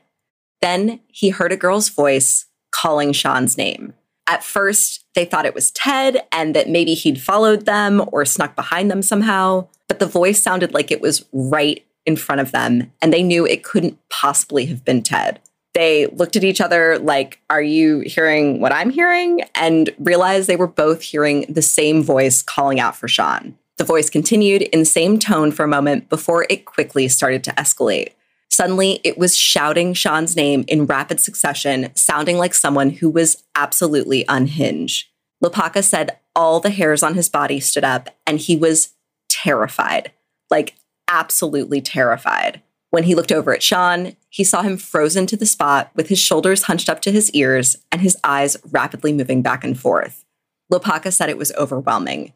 Then 0.61 1.01
he 1.07 1.29
heard 1.29 1.51
a 1.51 1.57
girl's 1.57 1.89
voice 1.89 2.45
calling 2.71 3.13
Sean's 3.13 3.57
name. 3.57 3.93
At 4.27 4.43
first, 4.43 5.03
they 5.13 5.25
thought 5.25 5.45
it 5.45 5.55
was 5.55 5.71
Ted 5.71 6.23
and 6.31 6.55
that 6.55 6.69
maybe 6.69 6.93
he'd 6.93 7.21
followed 7.21 7.65
them 7.65 8.03
or 8.11 8.23
snuck 8.23 8.55
behind 8.55 8.89
them 8.89 9.01
somehow, 9.01 9.67
but 9.87 9.99
the 9.99 10.05
voice 10.05 10.41
sounded 10.41 10.73
like 10.73 10.91
it 10.91 11.01
was 11.01 11.25
right 11.33 11.85
in 12.05 12.15
front 12.15 12.41
of 12.41 12.51
them, 12.51 12.91
and 13.01 13.13
they 13.13 13.23
knew 13.23 13.45
it 13.45 13.63
couldn't 13.63 13.99
possibly 14.09 14.65
have 14.65 14.83
been 14.83 15.03
Ted. 15.03 15.39
They 15.73 16.07
looked 16.07 16.35
at 16.35 16.43
each 16.43 16.59
other 16.59 16.97
like, 16.99 17.39
Are 17.49 17.61
you 17.61 17.99
hearing 17.99 18.59
what 18.59 18.73
I'm 18.73 18.89
hearing? 18.89 19.41
and 19.55 19.89
realized 19.99 20.47
they 20.47 20.55
were 20.55 20.67
both 20.67 21.01
hearing 21.01 21.45
the 21.47 21.61
same 21.61 22.01
voice 22.01 22.41
calling 22.41 22.79
out 22.79 22.95
for 22.95 23.07
Sean. 23.07 23.57
The 23.77 23.83
voice 23.83 24.09
continued 24.09 24.61
in 24.61 24.79
the 24.79 24.85
same 24.85 25.17
tone 25.17 25.51
for 25.51 25.63
a 25.63 25.67
moment 25.67 26.09
before 26.09 26.45
it 26.49 26.65
quickly 26.65 27.07
started 27.07 27.43
to 27.45 27.51
escalate. 27.53 28.13
Suddenly, 28.51 28.99
it 29.05 29.17
was 29.17 29.37
shouting 29.37 29.93
Sean's 29.93 30.35
name 30.35 30.65
in 30.67 30.85
rapid 30.85 31.21
succession, 31.21 31.89
sounding 31.95 32.37
like 32.37 32.53
someone 32.53 32.89
who 32.89 33.09
was 33.09 33.43
absolutely 33.55 34.25
unhinged. 34.27 35.07
Lopaka 35.41 35.81
said 35.81 36.17
all 36.35 36.59
the 36.59 36.69
hairs 36.69 37.01
on 37.01 37.15
his 37.15 37.29
body 37.29 37.61
stood 37.61 37.85
up 37.85 38.09
and 38.27 38.39
he 38.39 38.57
was 38.57 38.93
terrified, 39.29 40.11
like 40.49 40.75
absolutely 41.07 41.79
terrified. 41.79 42.61
When 42.89 43.03
he 43.03 43.15
looked 43.15 43.31
over 43.31 43.53
at 43.53 43.63
Sean, 43.63 44.17
he 44.27 44.43
saw 44.43 44.63
him 44.63 44.75
frozen 44.75 45.25
to 45.27 45.37
the 45.37 45.45
spot 45.45 45.89
with 45.95 46.09
his 46.09 46.19
shoulders 46.19 46.63
hunched 46.63 46.89
up 46.89 47.01
to 47.03 47.11
his 47.11 47.31
ears 47.31 47.77
and 47.89 48.01
his 48.01 48.17
eyes 48.21 48.57
rapidly 48.69 49.13
moving 49.13 49.41
back 49.41 49.63
and 49.63 49.79
forth. 49.79 50.25
Lopaka 50.71 51.13
said 51.13 51.29
it 51.29 51.37
was 51.37 51.53
overwhelming. 51.53 52.33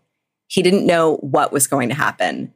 He 0.47 0.61
didn't 0.61 0.85
know 0.85 1.17
what 1.17 1.51
was 1.51 1.67
going 1.67 1.89
to 1.89 1.95
happen. 1.95 2.53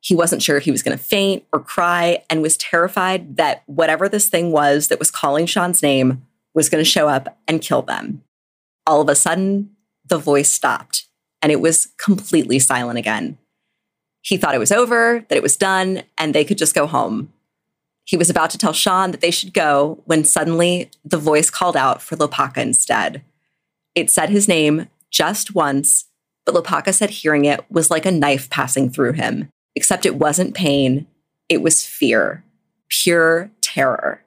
He 0.00 0.14
wasn't 0.14 0.42
sure 0.42 0.56
if 0.56 0.64
he 0.64 0.70
was 0.70 0.82
going 0.82 0.96
to 0.96 1.02
faint 1.02 1.44
or 1.52 1.60
cry 1.60 2.24
and 2.30 2.42
was 2.42 2.56
terrified 2.56 3.36
that 3.36 3.62
whatever 3.66 4.08
this 4.08 4.28
thing 4.28 4.50
was 4.50 4.88
that 4.88 4.98
was 4.98 5.10
calling 5.10 5.46
Sean's 5.46 5.82
name 5.82 6.26
was 6.54 6.68
going 6.68 6.82
to 6.82 6.90
show 6.90 7.08
up 7.08 7.38
and 7.46 7.60
kill 7.60 7.82
them. 7.82 8.22
All 8.86 9.00
of 9.00 9.08
a 9.08 9.14
sudden, 9.14 9.70
the 10.06 10.18
voice 10.18 10.50
stopped 10.50 11.06
and 11.42 11.52
it 11.52 11.60
was 11.60 11.88
completely 11.98 12.58
silent 12.58 12.98
again. 12.98 13.38
He 14.22 14.36
thought 14.36 14.54
it 14.54 14.58
was 14.58 14.72
over, 14.72 15.24
that 15.28 15.36
it 15.36 15.42
was 15.42 15.56
done, 15.56 16.02
and 16.18 16.34
they 16.34 16.44
could 16.44 16.58
just 16.58 16.74
go 16.74 16.86
home. 16.86 17.32
He 18.04 18.16
was 18.16 18.28
about 18.28 18.50
to 18.50 18.58
tell 18.58 18.72
Sean 18.72 19.12
that 19.12 19.20
they 19.20 19.30
should 19.30 19.54
go 19.54 20.02
when 20.04 20.24
suddenly 20.24 20.90
the 21.04 21.16
voice 21.16 21.48
called 21.48 21.76
out 21.76 22.02
for 22.02 22.16
Lopaka 22.16 22.58
instead. 22.58 23.22
It 23.94 24.10
said 24.10 24.28
his 24.28 24.48
name 24.48 24.88
just 25.10 25.54
once, 25.54 26.06
but 26.44 26.54
Lopaka 26.54 26.92
said 26.92 27.10
hearing 27.10 27.44
it 27.44 27.64
was 27.70 27.90
like 27.90 28.04
a 28.04 28.10
knife 28.10 28.50
passing 28.50 28.90
through 28.90 29.12
him, 29.12 29.48
except 29.74 30.06
it 30.06 30.16
wasn't 30.16 30.54
pain, 30.54 31.06
it 31.48 31.62
was 31.62 31.86
fear, 31.86 32.44
pure 32.88 33.50
terror. 33.60 34.22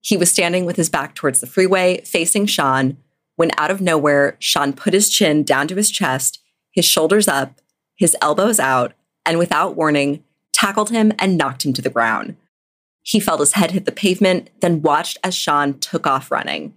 He 0.00 0.16
was 0.16 0.30
standing 0.30 0.64
with 0.64 0.76
his 0.76 0.88
back 0.88 1.14
towards 1.14 1.40
the 1.40 1.46
freeway, 1.46 2.00
facing 2.02 2.46
Sean, 2.46 2.96
when 3.36 3.50
out 3.58 3.70
of 3.70 3.80
nowhere, 3.80 4.36
Sean 4.38 4.72
put 4.72 4.94
his 4.94 5.10
chin 5.10 5.42
down 5.42 5.68
to 5.68 5.76
his 5.76 5.90
chest, 5.90 6.40
his 6.70 6.84
shoulders 6.84 7.28
up, 7.28 7.60
his 7.94 8.16
elbows 8.20 8.58
out, 8.58 8.94
and 9.24 9.38
without 9.38 9.76
warning, 9.76 10.24
tackled 10.52 10.90
him 10.90 11.12
and 11.18 11.36
knocked 11.36 11.64
him 11.64 11.72
to 11.74 11.82
the 11.82 11.90
ground. 11.90 12.36
He 13.02 13.20
felt 13.20 13.40
his 13.40 13.52
head 13.52 13.70
hit 13.70 13.84
the 13.84 13.92
pavement, 13.92 14.50
then 14.60 14.82
watched 14.82 15.18
as 15.22 15.34
Sean 15.34 15.78
took 15.78 16.06
off 16.06 16.30
running. 16.30 16.74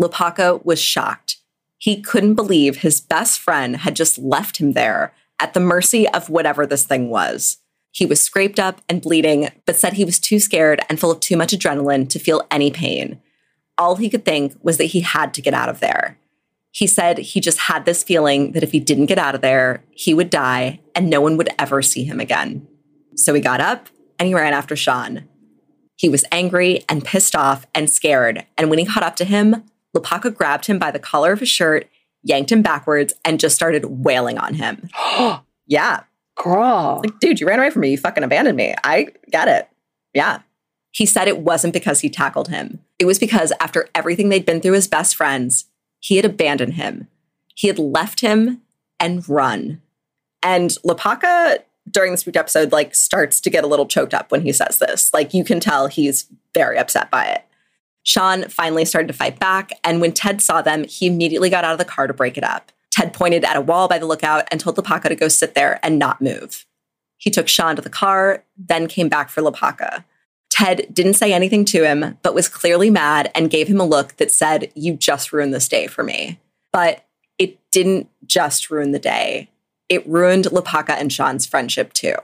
Lopaka 0.00 0.64
was 0.64 0.80
shocked. 0.80 1.36
He 1.76 2.00
couldn't 2.00 2.34
believe 2.34 2.78
his 2.78 3.00
best 3.00 3.38
friend 3.38 3.76
had 3.76 3.94
just 3.94 4.18
left 4.18 4.56
him 4.56 4.72
there 4.72 5.12
at 5.40 5.54
the 5.54 5.60
mercy 5.60 6.08
of 6.08 6.30
whatever 6.30 6.66
this 6.66 6.84
thing 6.84 7.10
was. 7.10 7.58
He 7.90 8.06
was 8.06 8.20
scraped 8.20 8.60
up 8.60 8.80
and 8.88 9.02
bleeding, 9.02 9.48
but 9.66 9.76
said 9.76 9.94
he 9.94 10.04
was 10.04 10.20
too 10.20 10.38
scared 10.38 10.80
and 10.88 11.00
full 11.00 11.10
of 11.10 11.20
too 11.20 11.36
much 11.36 11.52
adrenaline 11.52 12.08
to 12.10 12.18
feel 12.18 12.46
any 12.50 12.70
pain. 12.70 13.20
All 13.76 13.96
he 13.96 14.10
could 14.10 14.24
think 14.24 14.54
was 14.62 14.76
that 14.76 14.84
he 14.84 15.00
had 15.00 15.32
to 15.34 15.42
get 15.42 15.54
out 15.54 15.68
of 15.68 15.80
there. 15.80 16.18
He 16.70 16.86
said 16.86 17.18
he 17.18 17.40
just 17.40 17.58
had 17.58 17.84
this 17.84 18.02
feeling 18.04 18.52
that 18.52 18.62
if 18.62 18.72
he 18.72 18.80
didn't 18.80 19.06
get 19.06 19.18
out 19.18 19.34
of 19.34 19.40
there, 19.40 19.82
he 19.90 20.14
would 20.14 20.30
die 20.30 20.80
and 20.94 21.08
no 21.08 21.20
one 21.20 21.36
would 21.36 21.48
ever 21.58 21.82
see 21.82 22.04
him 22.04 22.20
again. 22.20 22.68
So 23.16 23.34
he 23.34 23.40
got 23.40 23.60
up 23.60 23.88
and 24.18 24.28
he 24.28 24.34
ran 24.34 24.52
after 24.52 24.76
Sean. 24.76 25.28
He 25.96 26.08
was 26.08 26.24
angry 26.30 26.84
and 26.88 27.04
pissed 27.04 27.34
off 27.34 27.66
and 27.74 27.90
scared. 27.90 28.46
And 28.56 28.70
when 28.70 28.78
he 28.78 28.84
caught 28.84 29.02
up 29.02 29.16
to 29.16 29.24
him, 29.24 29.64
Lopaka 29.96 30.32
grabbed 30.32 30.66
him 30.66 30.78
by 30.78 30.90
the 30.90 31.00
collar 31.00 31.32
of 31.32 31.40
his 31.40 31.48
shirt, 31.48 31.88
yanked 32.22 32.52
him 32.52 32.62
backwards, 32.62 33.14
and 33.24 33.40
just 33.40 33.56
started 33.56 33.84
wailing 33.86 34.38
on 34.38 34.54
him. 34.54 34.88
Yeah. 35.70 36.04
Girl. 36.42 37.02
Like, 37.04 37.20
dude, 37.20 37.40
you 37.40 37.46
ran 37.46 37.58
away 37.58 37.68
from 37.68 37.82
me. 37.82 37.90
You 37.90 37.98
fucking 37.98 38.24
abandoned 38.24 38.56
me. 38.56 38.74
I 38.84 39.08
get 39.30 39.48
it. 39.48 39.68
Yeah. 40.14 40.38
He 40.92 41.04
said 41.04 41.28
it 41.28 41.40
wasn't 41.40 41.74
because 41.74 42.00
he 42.00 42.08
tackled 42.08 42.48
him. 42.48 42.80
It 42.98 43.04
was 43.04 43.18
because 43.18 43.52
after 43.60 43.86
everything 43.94 44.30
they'd 44.30 44.46
been 44.46 44.62
through 44.62 44.76
as 44.76 44.88
best 44.88 45.14
friends, 45.14 45.66
he 46.00 46.16
had 46.16 46.24
abandoned 46.24 46.74
him. 46.74 47.06
He 47.54 47.68
had 47.68 47.78
left 47.78 48.20
him 48.20 48.62
and 48.98 49.28
run. 49.28 49.82
And 50.42 50.70
Lopaka 50.86 51.58
during 51.90 52.12
this 52.12 52.26
week 52.26 52.36
episode 52.36 52.72
like 52.72 52.94
starts 52.94 53.40
to 53.40 53.50
get 53.50 53.64
a 53.64 53.66
little 53.66 53.86
choked 53.86 54.14
up 54.14 54.30
when 54.30 54.42
he 54.42 54.52
says 54.52 54.78
this. 54.78 55.12
Like 55.12 55.34
you 55.34 55.44
can 55.44 55.60
tell 55.60 55.86
he's 55.86 56.26
very 56.54 56.78
upset 56.78 57.10
by 57.10 57.26
it. 57.26 57.44
Sean 58.08 58.48
finally 58.48 58.86
started 58.86 59.08
to 59.08 59.12
fight 59.12 59.38
back, 59.38 59.70
and 59.84 60.00
when 60.00 60.12
Ted 60.12 60.40
saw 60.40 60.62
them, 60.62 60.84
he 60.84 61.06
immediately 61.06 61.50
got 61.50 61.62
out 61.62 61.72
of 61.72 61.78
the 61.78 61.84
car 61.84 62.06
to 62.06 62.14
break 62.14 62.38
it 62.38 62.42
up. 62.42 62.72
Ted 62.90 63.12
pointed 63.12 63.44
at 63.44 63.54
a 63.54 63.60
wall 63.60 63.86
by 63.86 63.98
the 63.98 64.06
lookout 64.06 64.48
and 64.50 64.58
told 64.58 64.76
Lopaka 64.76 65.08
to 65.08 65.14
go 65.14 65.28
sit 65.28 65.54
there 65.54 65.78
and 65.82 65.98
not 65.98 66.22
move. 66.22 66.64
He 67.18 67.30
took 67.30 67.48
Sean 67.48 67.76
to 67.76 67.82
the 67.82 67.90
car, 67.90 68.44
then 68.56 68.88
came 68.88 69.10
back 69.10 69.28
for 69.28 69.42
Lopaka. 69.42 70.04
Ted 70.48 70.86
didn't 70.90 71.14
say 71.14 71.34
anything 71.34 71.66
to 71.66 71.84
him, 71.84 72.16
but 72.22 72.34
was 72.34 72.48
clearly 72.48 72.88
mad 72.88 73.30
and 73.34 73.50
gave 73.50 73.68
him 73.68 73.78
a 73.78 73.84
look 73.84 74.16
that 74.16 74.32
said, 74.32 74.72
You 74.74 74.94
just 74.94 75.30
ruined 75.30 75.52
this 75.52 75.68
day 75.68 75.86
for 75.86 76.02
me. 76.02 76.40
But 76.72 77.04
it 77.36 77.58
didn't 77.72 78.08
just 78.24 78.70
ruin 78.70 78.92
the 78.92 78.98
day, 78.98 79.50
it 79.90 80.08
ruined 80.08 80.46
Lopaka 80.46 80.98
and 80.98 81.12
Sean's 81.12 81.44
friendship 81.44 81.92
too. 81.92 82.14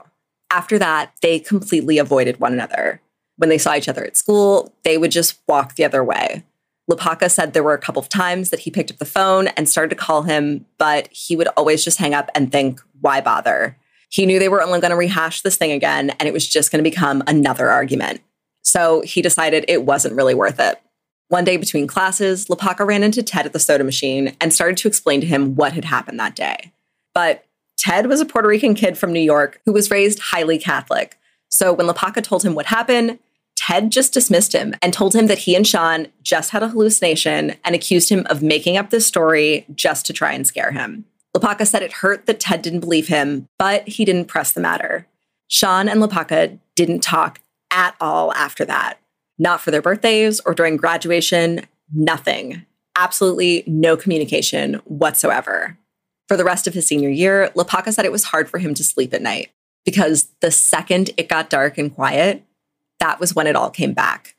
After 0.49 0.79
that, 0.79 1.13
they 1.21 1.37
completely 1.37 1.99
avoided 1.99 2.39
one 2.39 2.53
another. 2.53 3.01
When 3.37 3.49
they 3.49 3.57
saw 3.57 3.75
each 3.75 3.89
other 3.89 4.03
at 4.03 4.17
school, 4.17 4.73
they 4.83 4.97
would 4.97 5.11
just 5.11 5.39
walk 5.47 5.75
the 5.75 5.85
other 5.85 6.03
way. 6.03 6.43
Lopaka 6.89 7.29
said 7.29 7.53
there 7.53 7.63
were 7.63 7.73
a 7.73 7.79
couple 7.79 8.01
of 8.01 8.09
times 8.09 8.51
that 8.51 8.61
he 8.61 8.71
picked 8.71 8.91
up 8.91 8.97
the 8.97 9.05
phone 9.05 9.47
and 9.49 9.67
started 9.67 9.89
to 9.89 9.95
call 9.95 10.21
him, 10.21 10.65
but 10.77 11.09
he 11.11 11.35
would 11.35 11.47
always 11.57 11.83
just 11.83 11.97
hang 11.97 12.13
up 12.13 12.29
and 12.35 12.51
think, 12.51 12.79
why 13.01 13.21
bother? 13.21 13.77
He 14.09 14.25
knew 14.25 14.39
they 14.39 14.49
were 14.49 14.61
only 14.61 14.79
going 14.79 14.91
to 14.91 14.97
rehash 14.97 15.41
this 15.41 15.57
thing 15.57 15.71
again 15.71 16.11
and 16.11 16.27
it 16.27 16.33
was 16.33 16.47
just 16.47 16.71
going 16.71 16.83
to 16.83 16.89
become 16.89 17.23
another 17.27 17.69
argument. 17.69 18.21
So 18.61 19.01
he 19.01 19.21
decided 19.21 19.65
it 19.67 19.83
wasn't 19.83 20.15
really 20.15 20.35
worth 20.35 20.59
it. 20.59 20.79
One 21.29 21.43
day 21.43 21.57
between 21.57 21.87
classes, 21.87 22.45
Lopaka 22.45 22.85
ran 22.85 23.03
into 23.03 23.23
Ted 23.23 23.47
at 23.47 23.53
the 23.53 23.59
soda 23.59 23.83
machine 23.83 24.35
and 24.39 24.53
started 24.53 24.77
to 24.77 24.87
explain 24.87 25.21
to 25.21 25.27
him 25.27 25.55
what 25.55 25.73
had 25.73 25.85
happened 25.85 26.19
that 26.19 26.35
day. 26.35 26.71
But 27.13 27.45
Ted 27.77 28.07
was 28.07 28.21
a 28.21 28.25
Puerto 28.25 28.47
Rican 28.47 28.75
kid 28.75 28.97
from 28.97 29.11
New 29.11 29.19
York 29.19 29.59
who 29.65 29.73
was 29.73 29.89
raised 29.89 30.19
highly 30.19 30.59
Catholic. 30.59 31.17
So 31.49 31.73
when 31.73 31.87
Lopaka 31.87 32.23
told 32.23 32.43
him 32.43 32.53
what 32.53 32.67
happened, 32.67 33.19
Ted 33.55 33.91
just 33.91 34.13
dismissed 34.13 34.53
him 34.53 34.75
and 34.81 34.93
told 34.93 35.15
him 35.15 35.27
that 35.27 35.39
he 35.39 35.55
and 35.55 35.65
Sean 35.65 36.07
just 36.21 36.51
had 36.51 36.63
a 36.63 36.69
hallucination 36.69 37.55
and 37.63 37.75
accused 37.75 38.09
him 38.09 38.25
of 38.29 38.41
making 38.43 38.77
up 38.77 38.89
this 38.89 39.05
story 39.05 39.65
just 39.73 40.05
to 40.05 40.13
try 40.13 40.33
and 40.33 40.45
scare 40.45 40.71
him. 40.71 41.05
Lopaka 41.35 41.67
said 41.67 41.81
it 41.81 41.91
hurt 41.91 42.27
that 42.27 42.39
Ted 42.39 42.61
didn't 42.61 42.79
believe 42.79 43.07
him, 43.07 43.47
but 43.57 43.87
he 43.87 44.05
didn't 44.05 44.25
press 44.25 44.51
the 44.51 44.61
matter. 44.61 45.07
Sean 45.47 45.89
and 45.89 46.01
Lopaka 46.01 46.59
didn't 46.75 47.01
talk 47.01 47.41
at 47.71 47.95
all 47.99 48.33
after 48.33 48.65
that. 48.65 48.99
Not 49.37 49.61
for 49.61 49.71
their 49.71 49.81
birthdays 49.81 50.39
or 50.41 50.53
during 50.53 50.77
graduation, 50.77 51.61
nothing. 51.93 52.65
Absolutely 52.95 53.63
no 53.67 53.97
communication 53.97 54.75
whatsoever. 54.85 55.77
For 56.27 56.37
the 56.37 56.45
rest 56.45 56.67
of 56.67 56.73
his 56.73 56.87
senior 56.87 57.09
year, 57.09 57.51
Lopaka 57.55 57.93
said 57.93 58.05
it 58.05 58.11
was 58.11 58.23
hard 58.23 58.49
for 58.49 58.57
him 58.57 58.73
to 58.73 58.83
sleep 58.83 59.13
at 59.13 59.21
night 59.21 59.51
because 59.83 60.29
the 60.41 60.51
second 60.51 61.11
it 61.17 61.29
got 61.29 61.49
dark 61.49 61.77
and 61.77 61.93
quiet, 61.93 62.43
that 62.99 63.19
was 63.19 63.35
when 63.35 63.47
it 63.47 63.55
all 63.55 63.69
came 63.69 63.93
back. 63.93 64.35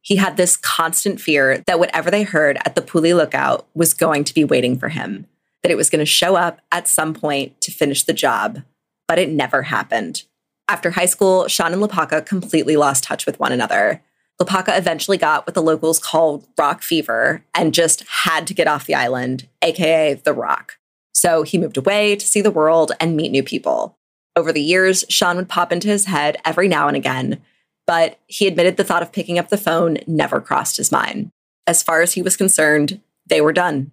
He 0.00 0.16
had 0.16 0.36
this 0.36 0.56
constant 0.56 1.20
fear 1.20 1.62
that 1.66 1.78
whatever 1.78 2.10
they 2.10 2.24
heard 2.24 2.58
at 2.64 2.74
the 2.74 2.82
Pali 2.82 3.14
lookout 3.14 3.66
was 3.74 3.94
going 3.94 4.24
to 4.24 4.34
be 4.34 4.44
waiting 4.44 4.76
for 4.76 4.88
him, 4.88 5.26
that 5.62 5.70
it 5.70 5.76
was 5.76 5.90
going 5.90 6.00
to 6.00 6.06
show 6.06 6.34
up 6.34 6.60
at 6.72 6.88
some 6.88 7.14
point 7.14 7.60
to 7.60 7.70
finish 7.70 8.02
the 8.02 8.12
job, 8.12 8.62
but 9.06 9.18
it 9.18 9.28
never 9.28 9.62
happened. 9.62 10.24
After 10.68 10.90
high 10.90 11.06
school, 11.06 11.46
Sean 11.48 11.72
and 11.72 11.82
Lopaka 11.82 12.24
completely 12.24 12.76
lost 12.76 13.04
touch 13.04 13.26
with 13.26 13.38
one 13.38 13.52
another. 13.52 14.02
Lopaka 14.40 14.76
eventually 14.76 15.18
got 15.18 15.46
what 15.46 15.54
the 15.54 15.62
locals 15.62 15.98
called 15.98 16.46
rock 16.58 16.82
fever 16.82 17.44
and 17.54 17.74
just 17.74 18.02
had 18.08 18.46
to 18.46 18.54
get 18.54 18.66
off 18.66 18.86
the 18.86 18.94
island, 18.94 19.46
aka 19.60 20.14
the 20.14 20.32
rock. 20.32 20.78
So 21.14 21.42
he 21.42 21.58
moved 21.58 21.76
away 21.76 22.16
to 22.16 22.26
see 22.26 22.40
the 22.40 22.50
world 22.50 22.92
and 22.98 23.16
meet 23.16 23.30
new 23.30 23.42
people. 23.42 23.96
Over 24.34 24.52
the 24.52 24.62
years, 24.62 25.04
Sean 25.08 25.36
would 25.36 25.48
pop 25.48 25.72
into 25.72 25.88
his 25.88 26.06
head 26.06 26.38
every 26.44 26.66
now 26.68 26.88
and 26.88 26.96
again, 26.96 27.42
but 27.86 28.18
he 28.26 28.46
admitted 28.46 28.76
the 28.76 28.84
thought 28.84 29.02
of 29.02 29.12
picking 29.12 29.38
up 29.38 29.48
the 29.48 29.58
phone 29.58 29.98
never 30.06 30.40
crossed 30.40 30.76
his 30.76 30.92
mind. 30.92 31.30
As 31.66 31.82
far 31.82 32.02
as 32.02 32.14
he 32.14 32.22
was 32.22 32.36
concerned, 32.36 33.00
they 33.26 33.40
were 33.40 33.52
done. 33.52 33.92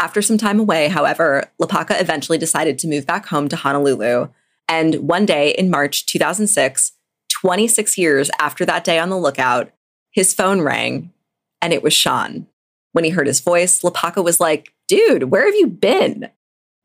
After 0.00 0.22
some 0.22 0.38
time 0.38 0.60
away, 0.60 0.88
however, 0.88 1.50
Lopaka 1.60 2.00
eventually 2.00 2.38
decided 2.38 2.78
to 2.78 2.88
move 2.88 3.06
back 3.06 3.26
home 3.26 3.48
to 3.48 3.56
Honolulu. 3.56 4.28
And 4.68 4.94
one 4.96 5.26
day 5.26 5.50
in 5.50 5.70
March 5.70 6.06
2006, 6.06 6.92
26 7.30 7.98
years 7.98 8.30
after 8.38 8.64
that 8.64 8.84
day 8.84 8.98
on 8.98 9.08
the 9.08 9.18
lookout, 9.18 9.72
his 10.10 10.34
phone 10.34 10.60
rang 10.60 11.12
and 11.60 11.72
it 11.72 11.82
was 11.82 11.92
Sean. 11.92 12.46
When 12.92 13.04
he 13.04 13.10
heard 13.10 13.26
his 13.26 13.40
voice, 13.40 13.80
Lopaka 13.82 14.22
was 14.22 14.40
like, 14.40 14.72
Dude, 14.86 15.24
where 15.24 15.44
have 15.44 15.54
you 15.54 15.66
been? 15.66 16.30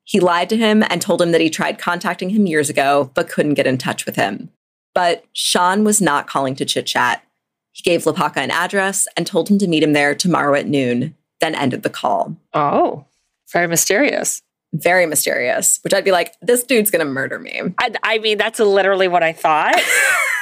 He 0.04 0.20
lied 0.20 0.50
to 0.50 0.58
him 0.58 0.84
and 0.90 1.02
told 1.02 1.22
him 1.22 1.32
that 1.32 1.40
he 1.40 1.50
tried 1.50 1.80
contacting 1.80 2.30
him 2.30 2.46
years 2.46 2.70
ago, 2.70 3.12
but 3.14 3.30
couldn't 3.30 3.54
get 3.54 3.68
in 3.68 3.78
touch 3.78 4.06
with 4.06 4.18
him. 4.18 4.50
But 4.94 5.26
Sean 5.34 5.84
was 5.84 6.02
not 6.02 6.28
calling 6.28 6.56
to 6.56 6.66
chit 6.66 6.86
chat. 6.86 7.24
He 7.72 7.82
gave 7.82 8.04
Lopaka 8.04 8.38
an 8.38 8.52
address 8.52 9.08
and 9.18 9.26
told 9.26 9.50
him 9.50 9.58
to 9.58 9.68
meet 9.68 9.84
him 9.84 9.94
there 9.94 10.14
tomorrow 10.14 10.54
at 10.54 10.68
noon, 10.68 11.16
then 11.42 11.56
ended 11.56 11.84
the 11.84 11.90
call. 11.90 12.36
Oh, 12.54 13.06
very 13.52 13.68
mysterious. 13.68 14.42
Very 14.74 15.06
mysterious, 15.06 15.80
which 15.84 15.94
I'd 15.94 16.06
be 16.06 16.12
like, 16.12 16.34
this 16.42 16.64
dude's 16.64 16.90
gonna 16.90 17.06
murder 17.06 17.40
me. 17.40 17.62
I, 17.80 17.92
I 18.04 18.18
mean, 18.20 18.38
that's 18.38 18.60
literally 18.60 19.08
what 19.08 19.22
I 19.24 19.34
thought. 19.34 19.76
I, 19.76 19.84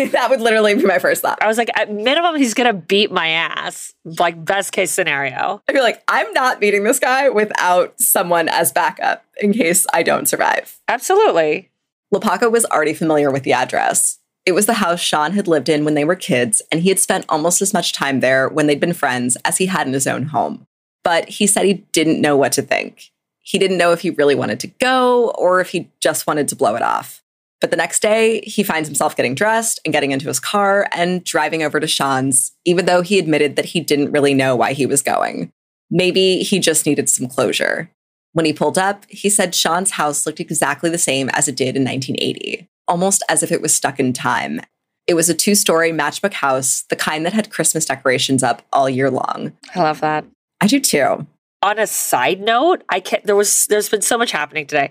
that 0.12 0.28
would 0.30 0.40
literally 0.40 0.74
be 0.74 0.84
my 0.84 0.98
first 0.98 1.22
thought. 1.22 1.38
I 1.40 1.46
was 1.46 1.58
like, 1.58 1.70
at 1.74 1.90
minimum, 1.92 2.36
he's 2.36 2.54
gonna 2.54 2.72
beat 2.72 3.10
my 3.10 3.28
ass. 3.28 3.94
Like 4.04 4.42
best 4.44 4.72
case 4.72 4.90
scenario. 4.90 5.62
I'd 5.68 5.72
be 5.72 5.80
like, 5.80 6.02
I'm 6.08 6.30
not 6.32 6.60
meeting 6.60 6.84
this 6.84 6.98
guy 6.98 7.28
without 7.28 8.00
someone 8.00 8.48
as 8.48 8.72
backup 8.72 9.24
in 9.40 9.52
case 9.52 9.86
I 9.92 10.02
don't 10.02 10.28
survive. 10.28 10.78
Absolutely. 10.88 11.69
Lopaka 12.12 12.50
was 12.50 12.64
already 12.66 12.94
familiar 12.94 13.30
with 13.30 13.44
the 13.44 13.52
address. 13.52 14.18
It 14.44 14.52
was 14.52 14.66
the 14.66 14.74
house 14.74 15.00
Sean 15.00 15.32
had 15.32 15.46
lived 15.46 15.68
in 15.68 15.84
when 15.84 15.94
they 15.94 16.04
were 16.04 16.16
kids, 16.16 16.60
and 16.72 16.80
he 16.80 16.88
had 16.88 16.98
spent 16.98 17.24
almost 17.28 17.62
as 17.62 17.72
much 17.72 17.92
time 17.92 18.20
there 18.20 18.48
when 18.48 18.66
they'd 18.66 18.80
been 18.80 18.92
friends 18.92 19.36
as 19.44 19.58
he 19.58 19.66
had 19.66 19.86
in 19.86 19.92
his 19.92 20.06
own 20.06 20.24
home. 20.24 20.66
But 21.04 21.28
he 21.28 21.46
said 21.46 21.66
he 21.66 21.84
didn't 21.92 22.20
know 22.20 22.36
what 22.36 22.52
to 22.52 22.62
think. 22.62 23.10
He 23.38 23.58
didn't 23.58 23.78
know 23.78 23.92
if 23.92 24.00
he 24.00 24.10
really 24.10 24.34
wanted 24.34 24.60
to 24.60 24.66
go 24.66 25.30
or 25.30 25.60
if 25.60 25.70
he 25.70 25.90
just 26.00 26.26
wanted 26.26 26.48
to 26.48 26.56
blow 26.56 26.74
it 26.74 26.82
off. 26.82 27.22
But 27.60 27.70
the 27.70 27.76
next 27.76 28.00
day, 28.00 28.40
he 28.40 28.62
finds 28.62 28.88
himself 28.88 29.16
getting 29.16 29.34
dressed 29.34 29.80
and 29.84 29.92
getting 29.92 30.12
into 30.12 30.28
his 30.28 30.40
car 30.40 30.88
and 30.92 31.22
driving 31.22 31.62
over 31.62 31.78
to 31.78 31.86
Sean's, 31.86 32.52
even 32.64 32.86
though 32.86 33.02
he 33.02 33.18
admitted 33.18 33.56
that 33.56 33.66
he 33.66 33.80
didn't 33.80 34.12
really 34.12 34.34
know 34.34 34.56
why 34.56 34.72
he 34.72 34.86
was 34.86 35.02
going. 35.02 35.52
Maybe 35.90 36.38
he 36.38 36.58
just 36.58 36.86
needed 36.86 37.08
some 37.08 37.26
closure. 37.26 37.90
When 38.32 38.46
he 38.46 38.52
pulled 38.52 38.78
up, 38.78 39.04
he 39.08 39.28
said 39.28 39.54
Sean's 39.54 39.92
house 39.92 40.24
looked 40.24 40.40
exactly 40.40 40.90
the 40.90 40.98
same 40.98 41.28
as 41.30 41.48
it 41.48 41.56
did 41.56 41.76
in 41.76 41.84
1980, 41.84 42.68
almost 42.86 43.22
as 43.28 43.42
if 43.42 43.50
it 43.50 43.60
was 43.60 43.74
stuck 43.74 43.98
in 43.98 44.12
time. 44.12 44.60
It 45.06 45.14
was 45.14 45.28
a 45.28 45.34
two 45.34 45.56
story 45.56 45.90
matchbook 45.90 46.34
house, 46.34 46.82
the 46.88 46.96
kind 46.96 47.26
that 47.26 47.32
had 47.32 47.50
Christmas 47.50 47.84
decorations 47.84 48.42
up 48.42 48.62
all 48.72 48.88
year 48.88 49.10
long. 49.10 49.52
I 49.74 49.80
love 49.80 50.00
that. 50.00 50.24
I 50.60 50.68
do 50.68 50.78
too. 50.78 51.26
On 51.62 51.78
a 51.78 51.86
side 51.86 52.40
note, 52.40 52.84
I 52.88 53.00
can't, 53.00 53.24
there 53.24 53.36
was 53.36 53.66
there's 53.66 53.88
been 53.88 54.02
so 54.02 54.16
much 54.16 54.30
happening 54.30 54.66
today. 54.66 54.90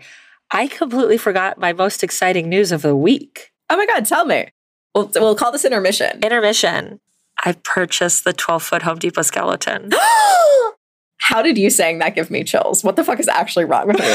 I 0.52 0.68
completely 0.68 1.18
forgot 1.18 1.58
my 1.58 1.74
most 1.74 2.04
exciting 2.04 2.50
news 2.50 2.72
of 2.72 2.82
the 2.82 2.96
week. 2.96 3.52
Oh 3.70 3.78
my 3.78 3.86
God, 3.86 4.06
tell 4.06 4.26
me. 4.26 4.50
We'll, 4.94 5.10
we'll 5.16 5.36
call 5.36 5.52
this 5.52 5.66
intermission. 5.66 6.22
Intermission. 6.24 7.00
I 7.46 7.54
purchased 7.64 8.26
the 8.26 8.34
12 8.34 8.64
foot 8.64 8.82
Home 8.82 8.98
Depot 8.98 9.22
skeleton. 9.22 9.92
How 11.20 11.42
did 11.42 11.58
you 11.58 11.70
saying 11.70 12.00
that 12.00 12.16
give 12.16 12.32
me 12.32 12.44
chills? 12.44 12.84
What 12.84 12.96
the 12.96 13.04
fuck 13.04 13.20
is 13.20 13.28
actually 13.28 13.66
wrong 13.66 13.88
with 13.88 14.00
me? 14.00 14.06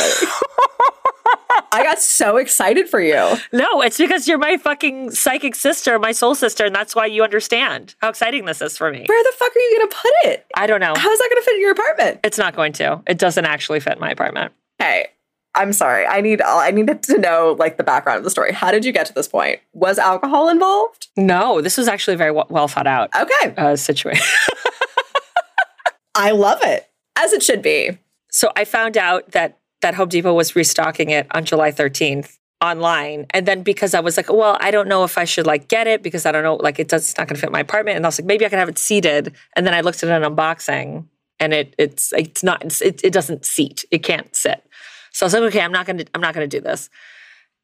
I 1.72 1.82
got 1.82 2.00
so 2.00 2.36
excited 2.36 2.88
for 2.88 3.00
you. 3.00 3.36
No, 3.52 3.82
it's 3.82 3.98
because 3.98 4.28
you're 4.28 4.38
my 4.38 4.56
fucking 4.56 5.10
psychic 5.10 5.54
sister, 5.56 5.98
my 5.98 6.12
soul 6.12 6.34
sister, 6.36 6.64
and 6.64 6.74
that's 6.74 6.94
why 6.94 7.06
you 7.06 7.24
understand 7.24 7.94
how 7.98 8.08
exciting 8.08 8.44
this 8.44 8.62
is 8.62 8.76
for 8.78 8.90
me. 8.92 9.04
Where 9.06 9.22
the 9.24 9.32
fuck 9.36 9.54
are 9.54 9.58
you 9.58 9.78
going 9.78 9.88
to 9.90 9.96
put 9.96 10.30
it? 10.32 10.46
I 10.56 10.66
don't 10.68 10.80
know. 10.80 10.94
How 10.96 11.10
is 11.10 11.18
that 11.18 11.28
going 11.30 11.42
to 11.42 11.44
fit 11.44 11.54
in 11.56 11.60
your 11.60 11.72
apartment? 11.72 12.20
It's 12.22 12.38
not 12.38 12.54
going 12.54 12.72
to. 12.74 13.02
It 13.08 13.18
doesn't 13.18 13.44
actually 13.44 13.80
fit 13.80 13.94
in 13.94 14.00
my 14.00 14.10
apartment. 14.10 14.52
Hey, 14.78 15.06
I'm 15.56 15.72
sorry. 15.72 16.06
I 16.06 16.20
need 16.20 16.40
I 16.42 16.70
needed 16.70 17.02
to 17.04 17.18
know 17.18 17.56
like 17.58 17.76
the 17.76 17.84
background 17.84 18.18
of 18.18 18.24
the 18.24 18.30
story. 18.30 18.52
How 18.52 18.70
did 18.70 18.84
you 18.84 18.92
get 18.92 19.06
to 19.06 19.12
this 19.12 19.26
point? 19.28 19.60
Was 19.72 19.98
alcohol 19.98 20.48
involved? 20.48 21.08
No, 21.16 21.60
this 21.60 21.76
was 21.76 21.88
actually 21.88 22.16
very 22.16 22.30
well, 22.30 22.46
well 22.50 22.68
thought 22.68 22.86
out 22.86 23.10
Okay. 23.16 23.54
uh, 23.56 23.74
situation. 23.76 24.24
I 26.14 26.30
love 26.30 26.58
it. 26.62 26.88
As 27.16 27.32
it 27.32 27.42
should 27.42 27.62
be. 27.62 27.98
so 28.30 28.50
I 28.56 28.64
found 28.64 28.96
out 28.96 29.30
that 29.32 29.58
that 29.82 29.94
Home 29.94 30.08
Depot 30.08 30.32
was 30.32 30.56
restocking 30.56 31.10
it 31.10 31.26
on 31.34 31.44
July 31.44 31.70
13th 31.70 32.38
online, 32.62 33.26
and 33.30 33.46
then 33.46 33.62
because 33.62 33.92
I 33.92 34.00
was 34.00 34.16
like, 34.16 34.32
well, 34.32 34.56
I 34.60 34.70
don't 34.70 34.88
know 34.88 35.04
if 35.04 35.18
I 35.18 35.24
should 35.24 35.46
like 35.46 35.68
get 35.68 35.86
it 35.86 36.02
because 36.02 36.24
I 36.24 36.32
don't 36.32 36.42
know, 36.42 36.56
like 36.56 36.78
it 36.78 36.88
does, 36.88 37.10
it's 37.10 37.18
not 37.18 37.28
going 37.28 37.36
to 37.36 37.40
fit 37.40 37.52
my 37.52 37.60
apartment, 37.60 37.96
and 37.96 38.06
I 38.06 38.08
was 38.08 38.18
like, 38.18 38.26
maybe 38.26 38.46
I 38.46 38.48
can 38.48 38.58
have 38.58 38.68
it 38.68 38.78
seated, 38.78 39.34
and 39.54 39.66
then 39.66 39.74
I 39.74 39.82
looked 39.82 40.02
at 40.02 40.08
an 40.10 40.34
unboxing, 40.34 41.06
and 41.38 41.52
it 41.52 41.74
it's 41.78 42.12
it's 42.14 42.42
not 42.42 42.64
it, 42.80 43.04
it 43.04 43.12
doesn't 43.12 43.44
seat, 43.44 43.84
it 43.90 43.98
can't 43.98 44.34
sit. 44.34 44.64
So 45.12 45.24
I 45.24 45.26
was 45.26 45.34
like, 45.34 45.42
okay, 45.44 45.60
I'm 45.60 45.72
not 45.72 45.86
gonna 45.86 46.04
I'm 46.14 46.20
not 46.20 46.34
gonna 46.34 46.46
do 46.46 46.60
this. 46.60 46.88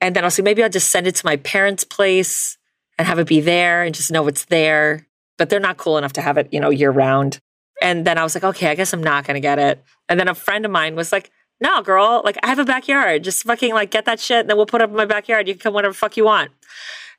And 0.00 0.16
then 0.16 0.24
I 0.24 0.28
was 0.28 0.38
like, 0.38 0.44
maybe 0.44 0.62
I'll 0.62 0.70
just 0.70 0.90
send 0.90 1.06
it 1.06 1.14
to 1.16 1.26
my 1.26 1.36
parents' 1.36 1.84
place 1.84 2.56
and 2.98 3.06
have 3.06 3.18
it 3.18 3.26
be 3.26 3.40
there 3.40 3.82
and 3.82 3.94
just 3.94 4.10
know 4.10 4.26
it's 4.28 4.46
there. 4.46 5.06
But 5.36 5.50
they're 5.50 5.60
not 5.60 5.76
cool 5.76 5.98
enough 5.98 6.12
to 6.14 6.20
have 6.20 6.38
it, 6.38 6.48
you 6.52 6.60
know, 6.60 6.70
year 6.70 6.90
round. 6.90 7.40
And 7.80 8.06
then 8.06 8.18
I 8.18 8.22
was 8.22 8.34
like, 8.34 8.44
okay, 8.44 8.68
I 8.68 8.74
guess 8.74 8.92
I'm 8.92 9.02
not 9.02 9.24
gonna 9.24 9.40
get 9.40 9.58
it. 9.58 9.82
And 10.08 10.18
then 10.18 10.28
a 10.28 10.34
friend 10.34 10.64
of 10.64 10.70
mine 10.70 10.96
was 10.96 11.12
like, 11.12 11.30
no, 11.60 11.82
girl, 11.82 12.22
like 12.24 12.38
I 12.42 12.48
have 12.48 12.58
a 12.58 12.64
backyard. 12.64 13.24
Just 13.24 13.44
fucking 13.44 13.74
like 13.74 13.90
get 13.90 14.06
that 14.06 14.20
shit 14.20 14.40
and 14.40 14.50
then 14.50 14.56
we'll 14.56 14.66
put 14.66 14.80
it 14.80 14.84
up 14.84 14.90
in 14.90 14.96
my 14.96 15.04
backyard. 15.04 15.48
You 15.48 15.54
can 15.54 15.60
come 15.60 15.74
whatever 15.74 15.94
fuck 15.94 16.16
you 16.16 16.24
want. 16.24 16.50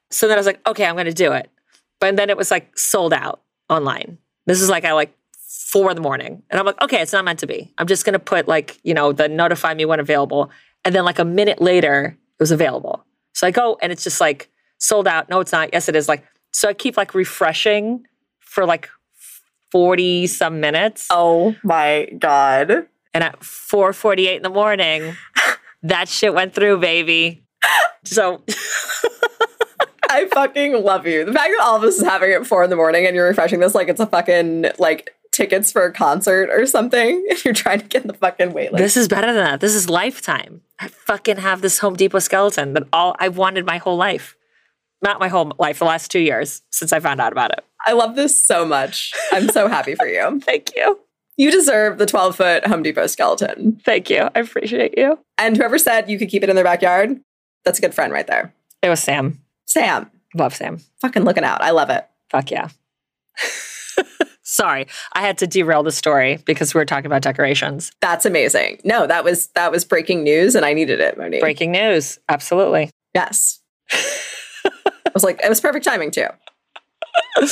So 0.09 0.27
then 0.27 0.37
I 0.37 0.39
was 0.39 0.45
like, 0.45 0.65
okay, 0.67 0.85
I'm 0.85 0.95
gonna 0.95 1.13
do 1.13 1.31
it. 1.31 1.49
But 1.99 2.15
then 2.15 2.29
it 2.29 2.37
was 2.37 2.51
like 2.51 2.77
sold 2.77 3.13
out 3.13 3.41
online. 3.69 4.17
This 4.45 4.61
is 4.61 4.69
like 4.69 4.83
at 4.83 4.93
like 4.93 5.15
four 5.47 5.89
in 5.89 5.95
the 5.95 6.01
morning. 6.01 6.43
And 6.49 6.59
I'm 6.59 6.65
like, 6.65 6.81
okay, 6.81 7.01
it's 7.01 7.13
not 7.13 7.23
meant 7.23 7.39
to 7.39 7.47
be. 7.47 7.71
I'm 7.77 7.87
just 7.87 8.05
gonna 8.05 8.19
put 8.19 8.47
like, 8.47 8.79
you 8.83 8.93
know, 8.93 9.11
the 9.11 9.29
notify 9.29 9.73
me 9.73 9.85
when 9.85 9.99
available. 9.99 10.51
And 10.83 10.95
then 10.95 11.05
like 11.05 11.19
a 11.19 11.25
minute 11.25 11.61
later, 11.61 12.17
it 12.39 12.41
was 12.41 12.51
available. 12.51 13.05
So 13.33 13.47
I 13.47 13.51
go 13.51 13.77
and 13.81 13.91
it's 13.91 14.03
just 14.03 14.19
like 14.19 14.49
sold 14.79 15.07
out. 15.07 15.29
No, 15.29 15.39
it's 15.39 15.51
not. 15.51 15.69
Yes, 15.71 15.87
it 15.87 15.95
is. 15.95 16.09
Like, 16.09 16.25
so 16.51 16.67
I 16.67 16.73
keep 16.73 16.97
like 16.97 17.13
refreshing 17.13 18.05
for 18.39 18.65
like 18.65 18.89
40 19.71 20.27
some 20.27 20.59
minutes. 20.59 21.07
Oh 21.09 21.55
my 21.63 22.09
God. 22.17 22.87
And 23.13 23.23
at 23.23 23.39
4:48 23.39 24.37
in 24.37 24.43
the 24.43 24.49
morning, 24.49 25.15
that 25.83 26.07
shit 26.07 26.33
went 26.33 26.53
through, 26.53 26.79
baby. 26.79 27.43
So 28.03 28.43
I 30.09 30.27
fucking 30.27 30.83
love 30.83 31.07
you. 31.07 31.23
The 31.25 31.33
fact 31.33 31.51
that 31.57 31.63
all 31.63 31.77
of 31.77 31.83
us 31.83 31.95
is 31.95 32.03
having 32.03 32.31
it 32.31 32.45
four 32.45 32.63
in 32.63 32.69
the 32.69 32.75
morning 32.75 33.05
and 33.05 33.15
you're 33.15 33.27
refreshing 33.27 33.59
this 33.59 33.75
like 33.75 33.87
it's 33.87 33.99
a 33.99 34.07
fucking 34.07 34.65
like 34.77 35.15
tickets 35.31 35.71
for 35.71 35.85
a 35.85 35.93
concert 35.93 36.49
or 36.51 36.65
something. 36.65 37.25
If 37.31 37.45
you're 37.45 37.53
trying 37.53 37.79
to 37.79 37.85
get 37.85 38.01
in 38.01 38.07
the 38.09 38.13
fucking 38.13 38.53
wait 38.53 38.71
list. 38.71 38.81
this 38.81 38.97
is 38.97 39.07
better 39.07 39.27
than 39.27 39.43
that. 39.43 39.61
This 39.61 39.73
is 39.73 39.89
lifetime. 39.89 40.61
I 40.79 40.89
fucking 40.89 41.37
have 41.37 41.61
this 41.61 41.79
Home 41.79 41.95
Depot 41.95 42.19
skeleton 42.19 42.73
that 42.73 42.83
all 42.91 43.15
I've 43.19 43.37
wanted 43.37 43.65
my 43.65 43.77
whole 43.77 43.97
life. 43.97 44.35
Not 45.01 45.19
my 45.19 45.29
whole 45.29 45.53
life, 45.57 45.79
the 45.79 45.85
last 45.85 46.11
two 46.11 46.19
years 46.19 46.61
since 46.71 46.93
I 46.93 46.99
found 46.99 47.21
out 47.21 47.31
about 47.31 47.51
it. 47.51 47.63
I 47.85 47.93
love 47.93 48.15
this 48.15 48.39
so 48.39 48.65
much. 48.65 49.13
I'm 49.31 49.49
so 49.49 49.67
happy 49.67 49.95
for 49.95 50.07
you. 50.07 50.39
Thank 50.45 50.75
you. 50.75 50.99
You 51.37 51.49
deserve 51.51 51.97
the 51.97 52.05
12 52.05 52.35
foot 52.35 52.67
Home 52.67 52.83
Depot 52.83 53.07
skeleton. 53.07 53.81
Thank 53.83 54.09
you. 54.09 54.29
I 54.35 54.39
appreciate 54.39 54.97
you. 54.97 55.17
And 55.37 55.57
whoever 55.57 55.77
said 55.77 56.09
you 56.09 56.19
could 56.19 56.29
keep 56.29 56.43
it 56.43 56.49
in 56.49 56.55
their 56.55 56.65
backyard, 56.65 57.19
that's 57.65 57.79
a 57.79 57.81
good 57.81 57.93
friend 57.95 58.13
right 58.13 58.27
there. 58.27 58.53
It 58.81 58.89
was 58.89 59.01
Sam. 59.01 59.39
Sam, 59.65 60.11
Love 60.35 60.53
Sam. 60.55 60.79
fucking 61.01 61.23
looking 61.23 61.43
out. 61.43 61.61
I 61.61 61.71
love 61.71 61.89
it. 61.89 62.05
Fuck 62.29 62.51
yeah. 62.51 62.67
Sorry, 64.43 64.85
I 65.13 65.21
had 65.21 65.37
to 65.37 65.47
derail 65.47 65.81
the 65.81 65.91
story 65.93 66.37
because 66.45 66.73
we 66.73 66.79
were 66.79 66.85
talking 66.85 67.05
about 67.05 67.21
decorations. 67.21 67.91
That's 68.01 68.25
amazing. 68.25 68.81
No, 68.83 69.07
that 69.07 69.23
was 69.23 69.47
that 69.55 69.71
was 69.71 69.85
breaking 69.85 70.23
news 70.23 70.55
and 70.55 70.65
I 70.65 70.73
needed 70.73 70.99
it, 70.99 71.17
Monique. 71.17 71.39
Breaking 71.39 71.71
news. 71.71 72.19
Absolutely. 72.27 72.89
Yes. 73.13 73.59
I 73.93 75.11
was 75.13 75.23
like, 75.23 75.39
it 75.43 75.47
was 75.49 75.61
perfect 75.61 75.85
timing 75.85 76.11
too. 76.11 76.27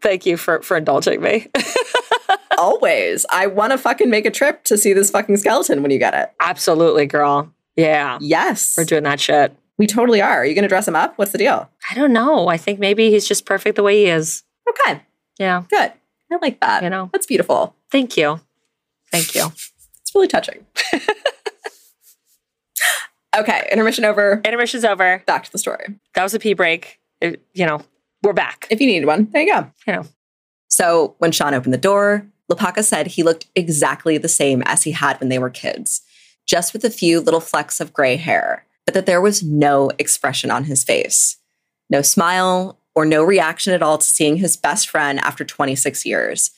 Thank 0.00 0.26
you 0.26 0.36
for 0.36 0.60
for 0.62 0.76
indulging 0.76 1.20
me. 1.20 1.48
Always. 2.58 3.24
I 3.30 3.46
want 3.46 3.72
to 3.72 3.78
fucking 3.78 4.10
make 4.10 4.26
a 4.26 4.30
trip 4.30 4.64
to 4.64 4.76
see 4.78 4.92
this 4.92 5.10
fucking 5.10 5.36
skeleton 5.38 5.82
when 5.82 5.90
you 5.90 5.98
get 5.98 6.14
it. 6.14 6.32
Absolutely, 6.40 7.06
girl. 7.06 7.52
Yeah. 7.76 8.18
Yes. 8.20 8.74
We're 8.76 8.84
doing 8.84 9.02
that 9.04 9.20
shit. 9.20 9.56
We 9.78 9.86
totally 9.86 10.20
are. 10.20 10.38
Are 10.38 10.44
you 10.44 10.54
going 10.54 10.62
to 10.62 10.68
dress 10.68 10.86
him 10.86 10.94
up? 10.94 11.16
What's 11.18 11.32
the 11.32 11.38
deal? 11.38 11.68
I 11.90 11.94
don't 11.94 12.12
know. 12.12 12.48
I 12.48 12.56
think 12.56 12.78
maybe 12.78 13.10
he's 13.10 13.26
just 13.26 13.46
perfect 13.46 13.76
the 13.76 13.82
way 13.82 14.04
he 14.04 14.10
is. 14.10 14.44
Okay. 14.68 15.00
Yeah. 15.38 15.64
Good. 15.70 15.92
I 16.30 16.36
like 16.40 16.60
that. 16.60 16.82
You 16.82 16.90
know. 16.90 17.08
That's 17.12 17.26
beautiful. 17.26 17.74
Thank 17.90 18.16
you. 18.16 18.40
Thank 19.10 19.34
you. 19.34 19.46
It's 20.02 20.14
really 20.14 20.28
touching. 20.28 20.66
okay. 23.36 23.68
Intermission 23.72 24.04
over. 24.04 24.40
Intermission's 24.44 24.84
over. 24.84 25.22
Back 25.26 25.44
to 25.44 25.52
the 25.52 25.58
story. 25.58 25.86
That 26.14 26.22
was 26.22 26.34
a 26.34 26.38
pee 26.38 26.54
break. 26.54 26.98
It- 27.20 27.42
you 27.54 27.66
know, 27.66 27.80
we're 28.22 28.32
back. 28.32 28.66
If 28.70 28.80
you 28.80 28.86
needed 28.86 29.06
one, 29.06 29.28
there 29.32 29.42
you 29.42 29.52
go. 29.52 29.70
You 29.86 29.92
know. 29.94 30.04
So 30.68 31.14
when 31.18 31.32
Sean 31.32 31.54
opened 31.54 31.74
the 31.74 31.78
door, 31.78 32.26
Lopaka 32.50 32.84
said 32.84 33.06
he 33.06 33.22
looked 33.22 33.46
exactly 33.54 34.18
the 34.18 34.28
same 34.28 34.62
as 34.66 34.82
he 34.82 34.92
had 34.92 35.18
when 35.20 35.28
they 35.28 35.38
were 35.38 35.50
kids, 35.50 36.02
just 36.46 36.72
with 36.72 36.84
a 36.84 36.90
few 36.90 37.20
little 37.20 37.40
flecks 37.40 37.80
of 37.80 37.92
gray 37.92 38.16
hair, 38.16 38.66
but 38.84 38.94
that 38.94 39.06
there 39.06 39.20
was 39.20 39.42
no 39.42 39.90
expression 39.98 40.50
on 40.50 40.64
his 40.64 40.84
face. 40.84 41.36
No 41.90 42.02
smile 42.02 42.78
or 42.94 43.04
no 43.04 43.22
reaction 43.22 43.72
at 43.72 43.82
all 43.82 43.98
to 43.98 44.06
seeing 44.06 44.36
his 44.36 44.56
best 44.56 44.88
friend 44.88 45.18
after 45.20 45.44
26 45.44 46.04
years. 46.04 46.50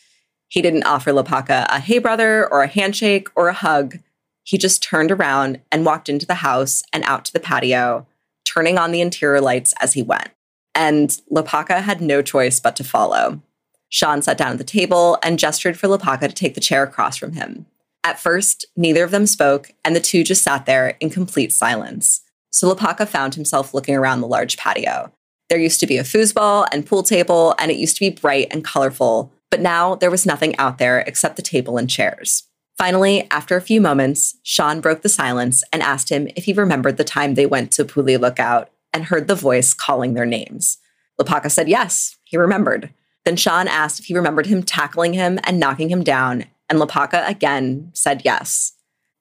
He 0.48 0.62
didn't 0.62 0.84
offer 0.84 1.10
Lopaka 1.10 1.66
a 1.68 1.80
hey 1.80 1.98
brother 1.98 2.46
or 2.52 2.62
a 2.62 2.68
handshake 2.68 3.28
or 3.34 3.48
a 3.48 3.54
hug. 3.54 3.98
He 4.42 4.58
just 4.58 4.82
turned 4.82 5.10
around 5.10 5.60
and 5.72 5.86
walked 5.86 6.08
into 6.08 6.26
the 6.26 6.34
house 6.34 6.82
and 6.92 7.02
out 7.04 7.24
to 7.24 7.32
the 7.32 7.40
patio, 7.40 8.06
turning 8.44 8.78
on 8.78 8.92
the 8.92 9.00
interior 9.00 9.40
lights 9.40 9.74
as 9.80 9.94
he 9.94 10.02
went. 10.02 10.28
And 10.74 11.10
Lopaka 11.30 11.80
had 11.82 12.00
no 12.00 12.22
choice 12.22 12.60
but 12.60 12.76
to 12.76 12.84
follow. 12.84 13.40
Sean 13.88 14.22
sat 14.22 14.36
down 14.36 14.52
at 14.52 14.58
the 14.58 14.64
table 14.64 15.18
and 15.22 15.38
gestured 15.38 15.78
for 15.78 15.86
Lopaka 15.86 16.28
to 16.28 16.34
take 16.34 16.54
the 16.54 16.60
chair 16.60 16.82
across 16.82 17.16
from 17.16 17.32
him. 17.32 17.66
At 18.02 18.20
first, 18.20 18.66
neither 18.76 19.04
of 19.04 19.10
them 19.10 19.26
spoke, 19.26 19.70
and 19.84 19.94
the 19.94 20.00
two 20.00 20.24
just 20.24 20.42
sat 20.42 20.66
there 20.66 20.96
in 21.00 21.10
complete 21.10 21.52
silence. 21.52 22.20
So 22.50 22.72
Lopaka 22.72 23.08
found 23.08 23.34
himself 23.34 23.72
looking 23.72 23.94
around 23.94 24.20
the 24.20 24.26
large 24.26 24.56
patio. 24.56 25.12
There 25.48 25.58
used 25.58 25.80
to 25.80 25.86
be 25.86 25.98
a 25.98 26.02
foosball 26.02 26.66
and 26.72 26.86
pool 26.86 27.02
table, 27.02 27.54
and 27.58 27.70
it 27.70 27.76
used 27.76 27.96
to 27.96 28.00
be 28.00 28.10
bright 28.10 28.48
and 28.50 28.64
colorful, 28.64 29.32
but 29.50 29.60
now 29.60 29.94
there 29.94 30.10
was 30.10 30.26
nothing 30.26 30.56
out 30.56 30.78
there 30.78 31.00
except 31.00 31.36
the 31.36 31.42
table 31.42 31.78
and 31.78 31.88
chairs. 31.88 32.44
Finally, 32.76 33.26
after 33.30 33.56
a 33.56 33.62
few 33.62 33.80
moments, 33.80 34.36
Sean 34.42 34.80
broke 34.80 35.02
the 35.02 35.08
silence 35.08 35.62
and 35.72 35.82
asked 35.82 36.08
him 36.08 36.28
if 36.34 36.44
he 36.44 36.52
remembered 36.52 36.96
the 36.96 37.04
time 37.04 37.34
they 37.34 37.46
went 37.46 37.70
to 37.72 37.84
Pali 37.84 38.16
Lookout 38.16 38.70
and 38.94 39.04
heard 39.04 39.28
the 39.28 39.34
voice 39.34 39.74
calling 39.74 40.14
their 40.14 40.24
names. 40.24 40.78
Lopaka 41.20 41.50
said 41.50 41.68
yes, 41.68 42.16
he 42.24 42.38
remembered. 42.38 42.90
Then 43.24 43.36
Sean 43.36 43.68
asked 43.68 43.98
if 44.00 44.06
he 44.06 44.16
remembered 44.16 44.46
him 44.46 44.62
tackling 44.62 45.12
him 45.12 45.38
and 45.44 45.60
knocking 45.60 45.90
him 45.90 46.02
down, 46.02 46.44
and 46.70 46.78
Lopaka 46.78 47.28
again 47.28 47.90
said 47.92 48.22
yes. 48.24 48.72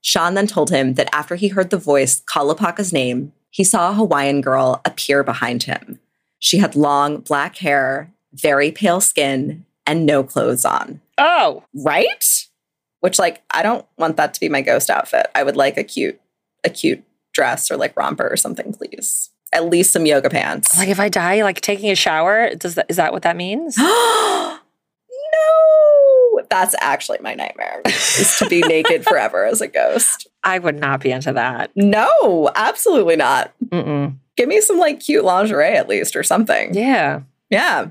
Sean 0.02 0.34
then 0.34 0.48
told 0.48 0.70
him 0.70 0.94
that 0.94 1.14
after 1.14 1.36
he 1.36 1.50
heard 1.50 1.70
the 1.70 1.78
voice 1.78 2.22
call 2.26 2.54
Lopaka's 2.54 2.94
name, 2.94 3.34
he 3.50 3.64
saw 3.64 3.90
a 3.90 3.94
Hawaiian 3.94 4.42
girl 4.42 4.82
appear 4.86 5.24
behind 5.24 5.64
him. 5.64 6.00
She 6.40 6.58
had 6.58 6.76
long 6.76 7.18
black 7.18 7.58
hair, 7.58 8.12
very 8.34 8.72
pale 8.72 9.00
skin, 9.00 9.66
and 9.86 10.06
no 10.06 10.24
clothes 10.24 10.66
on. 10.66 11.02
Oh, 11.18 11.64
Right? 11.74 12.48
Which, 13.00 13.20
like, 13.20 13.44
I 13.52 13.64
don't 13.64 13.86
want 13.98 14.16
that 14.16 14.34
to 14.34 14.40
be 14.40 14.48
my 14.48 14.62
ghost 14.62 14.90
outfit. 14.90 15.28
I 15.36 15.44
would 15.44 15.58
like 15.58 15.78
a 15.78 15.84
cute, 15.84 16.22
a 16.64 16.70
cute 16.70 17.04
dress 17.34 17.70
or 17.70 17.76
like 17.76 17.98
romper 17.98 18.28
or 18.30 18.38
something, 18.38 18.74
please. 18.74 19.30
At 19.54 19.70
least 19.70 19.92
some 19.92 20.06
yoga 20.06 20.30
pants. 20.30 20.78
like 20.78 20.90
if 20.90 21.00
I 21.00 21.10
die, 21.10 21.44
like 21.44 21.62
taking 21.62 21.92
a 21.92 21.96
shower, 21.96 22.54
does 22.56 22.76
that 22.76 22.88
is 22.90 22.96
that 22.98 23.14
what 23.14 23.22
that 23.24 23.36
means? 23.36 23.78
no, 23.78 24.60
that's 26.50 26.76
actually 26.80 27.20
my 27.22 27.34
nightmare 27.36 27.82
is 27.86 28.36
to 28.40 28.48
be 28.48 28.62
naked 28.68 29.04
forever 29.04 29.46
as 29.46 29.62
a 29.62 29.68
ghost. 29.68 30.28
I 30.44 30.60
would 30.60 30.80
not 30.80 31.02
be 31.02 31.12
into 31.12 31.34
that. 31.34 31.72
No, 31.76 32.50
absolutely 32.56 33.16
not. 33.16 33.54
Mm-mm. 33.66 34.16
Give 34.36 34.50
me 34.50 34.62
some 34.62 34.80
like 34.80 35.00
cute 35.00 35.24
lingerie 35.24 35.76
at 35.76 35.88
least 35.88 36.16
or 36.16 36.24
something. 36.24 36.74
Yeah. 36.74 37.22
Yeah. 37.50 37.88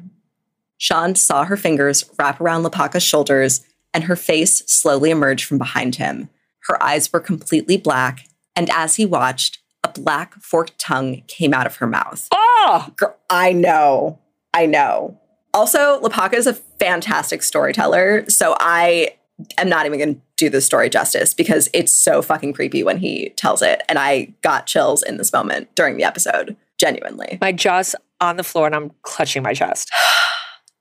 Sean 0.79 1.15
saw 1.15 1.45
her 1.45 1.57
fingers 1.57 2.11
wrap 2.19 2.41
around 2.41 2.65
Lopaka's 2.65 3.05
shoulders 3.05 3.65
and 3.95 4.05
her 4.05 4.17
face 4.17 4.65
slowly 4.67 5.11
emerge 5.11 5.45
from 5.45 5.59
behind 5.59 5.97
him. 5.97 6.29
Her 6.67 6.83
eyes 6.83 7.13
were 7.13 7.21
completely 7.21 7.77
black, 7.77 8.27
and 8.57 8.71
as 8.71 8.97
he 8.97 9.05
watched, 9.07 9.59
black 9.95 10.35
forked 10.35 10.79
tongue 10.79 11.23
came 11.29 11.53
out 11.55 11.67
of 11.67 11.77
her 11.77 11.87
mouth. 11.87 12.29
Ah! 12.33 12.89
Oh, 12.89 12.93
Girl, 12.97 13.17
I 13.29 13.53
know. 13.53 14.19
I 14.55 14.67
know. 14.67 15.19
Also, 15.55 16.01
Lopaka 16.01 16.35
is 16.35 16.47
a 16.47 16.55
fantastic 16.55 17.43
storyteller. 17.43 18.25
So 18.29 18.57
I 18.61 19.11
am 19.59 19.69
not 19.69 19.87
even 19.87 19.99
going 19.99 20.15
to 20.15 20.21
do 20.37 20.49
the 20.49 20.61
story 20.61 20.89
justice 20.89 21.35
because 21.35 21.69
it's 21.75 21.95
so 21.95 22.23
fucking 22.23 22.53
creepy 22.53 22.83
when 22.83 22.99
he 22.99 23.31
tells 23.31 23.63
it. 23.63 23.83
And 23.89 23.99
I 23.99 24.33
got 24.43 24.67
chills 24.67 25.03
in 25.03 25.17
this 25.17 25.33
moment 25.33 25.75
during 25.75 25.97
the 25.97 26.05
episode, 26.05 26.57
genuinely. 26.79 27.39
my 27.41 27.53
jaw's 27.53 27.95
on 28.21 28.37
the 28.37 28.45
floor 28.45 28.67
and 28.67 28.75
I'm 28.75 28.91
clutching 29.03 29.43
my 29.43 29.55
chest. 29.55 29.91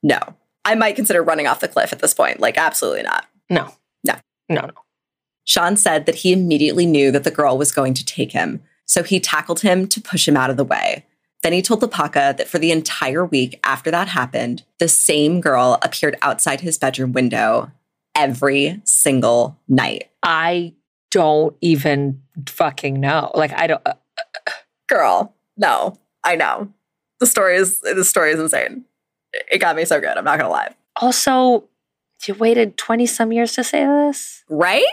No, 0.04 0.18
I 0.66 0.74
might 0.74 0.96
consider 0.96 1.22
running 1.22 1.46
off 1.46 1.60
the 1.60 1.68
cliff 1.68 1.94
at 1.94 2.00
this 2.00 2.16
point. 2.16 2.40
Like, 2.40 2.58
absolutely 2.58 3.04
not. 3.04 3.28
No. 3.52 3.72
No. 4.04 4.16
No, 4.50 4.62
no. 4.62 4.72
Sean 5.46 5.78
said 5.78 6.08
that 6.08 6.16
he 6.16 6.34
immediately 6.34 6.88
knew 6.88 7.12
that 7.12 7.24
the 7.24 7.30
girl 7.30 7.56
was 7.56 7.72
going 7.72 7.94
to 7.94 8.04
take 8.04 8.32
him. 8.32 8.64
So 8.92 9.04
he 9.04 9.22
tackled 9.22 9.62
him 9.62 9.88
to 9.88 10.02
push 10.02 10.28
him 10.28 10.36
out 10.36 10.50
of 10.50 10.58
the 10.58 10.66
way. 10.66 11.06
Then 11.44 11.54
he 11.54 11.62
told 11.62 11.80
the 11.80 11.88
Lopaka 11.88 12.36
that 12.36 12.50
for 12.50 12.60
the 12.60 12.72
entire 12.74 13.24
week 13.26 13.58
after 13.64 13.90
that 13.90 14.10
happened, 14.10 14.64
the 14.80 14.90
same 14.90 15.40
girl 15.40 15.80
appeared 15.82 16.18
outside 16.22 16.60
his 16.60 16.78
bedroom 16.78 17.14
window 17.14 17.72
every 18.16 18.82
single 18.84 19.58
night. 19.70 20.12
I 20.22 20.74
don't 21.10 21.56
even 21.62 22.22
fucking 22.50 23.00
know. 23.00 23.32
Like 23.34 23.54
I 23.54 23.68
don't. 23.68 23.82
uh, 23.88 23.94
Girl, 24.90 25.34
no, 25.56 25.98
I 26.26 26.36
know. 26.36 26.68
The 27.22 27.28
story 27.28 27.56
is 27.56 27.80
the 27.80 28.04
story 28.04 28.32
is 28.34 28.42
insane. 28.42 28.84
It 29.50 29.60
got 29.60 29.78
me 29.78 29.86
so 29.86 30.02
good. 30.02 30.18
I'm 30.18 30.26
not 30.26 30.38
gonna 30.38 30.52
lie. 30.52 30.76
also, 30.98 31.64
you 32.28 32.34
waited 32.34 32.76
twenty 32.76 33.06
some 33.06 33.32
years 33.32 33.54
to 33.54 33.64
say 33.64 33.86
this. 33.86 34.44
Right? 34.50 34.84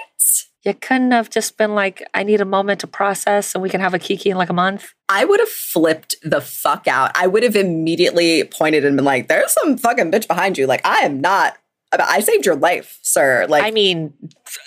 You 0.65 0.75
couldn't 0.75 1.13
have 1.13 1.31
just 1.31 1.57
been 1.57 1.75
like, 1.75 2.07
I 2.15 2.25
need 2.25 2.41
a 2.41 2.45
moment 2.45 2.81
to 2.81 2.87
process 2.87 3.55
and 3.55 3.63
we 3.63 3.71
can 3.71 3.81
have 3.81 3.95
a 3.95 3.99
kiki 3.99 4.31
in 4.31 4.37
like 4.37 4.51
a 4.51 4.55
month. 4.55 4.93
I 5.09 5.25
would 5.25 5.41
have 5.41 5.49
flipped 5.49 6.17
the 6.23 6.41
fuck 6.41 6.89
out. 6.89 7.13
I 7.15 7.27
would 7.27 7.43
have 7.43 7.57
immediately 7.57 8.45
pointed 8.45 8.85
and 8.85 8.97
been 8.97 9.05
like, 9.05 9.29
there's 9.29 9.53
some 9.53 9.79
fucking 9.79 10.11
bitch 10.11 10.27
behind 10.27 10.59
you. 10.59 10.67
Like, 10.67 10.85
I 10.85 11.01
am 11.01 11.21
not 11.21 11.57
I 11.93 12.21
saved 12.21 12.45
your 12.45 12.57
life, 12.57 12.99
sir. 13.03 13.47
Like, 13.49 13.65
I 13.65 13.71
mean, 13.71 14.13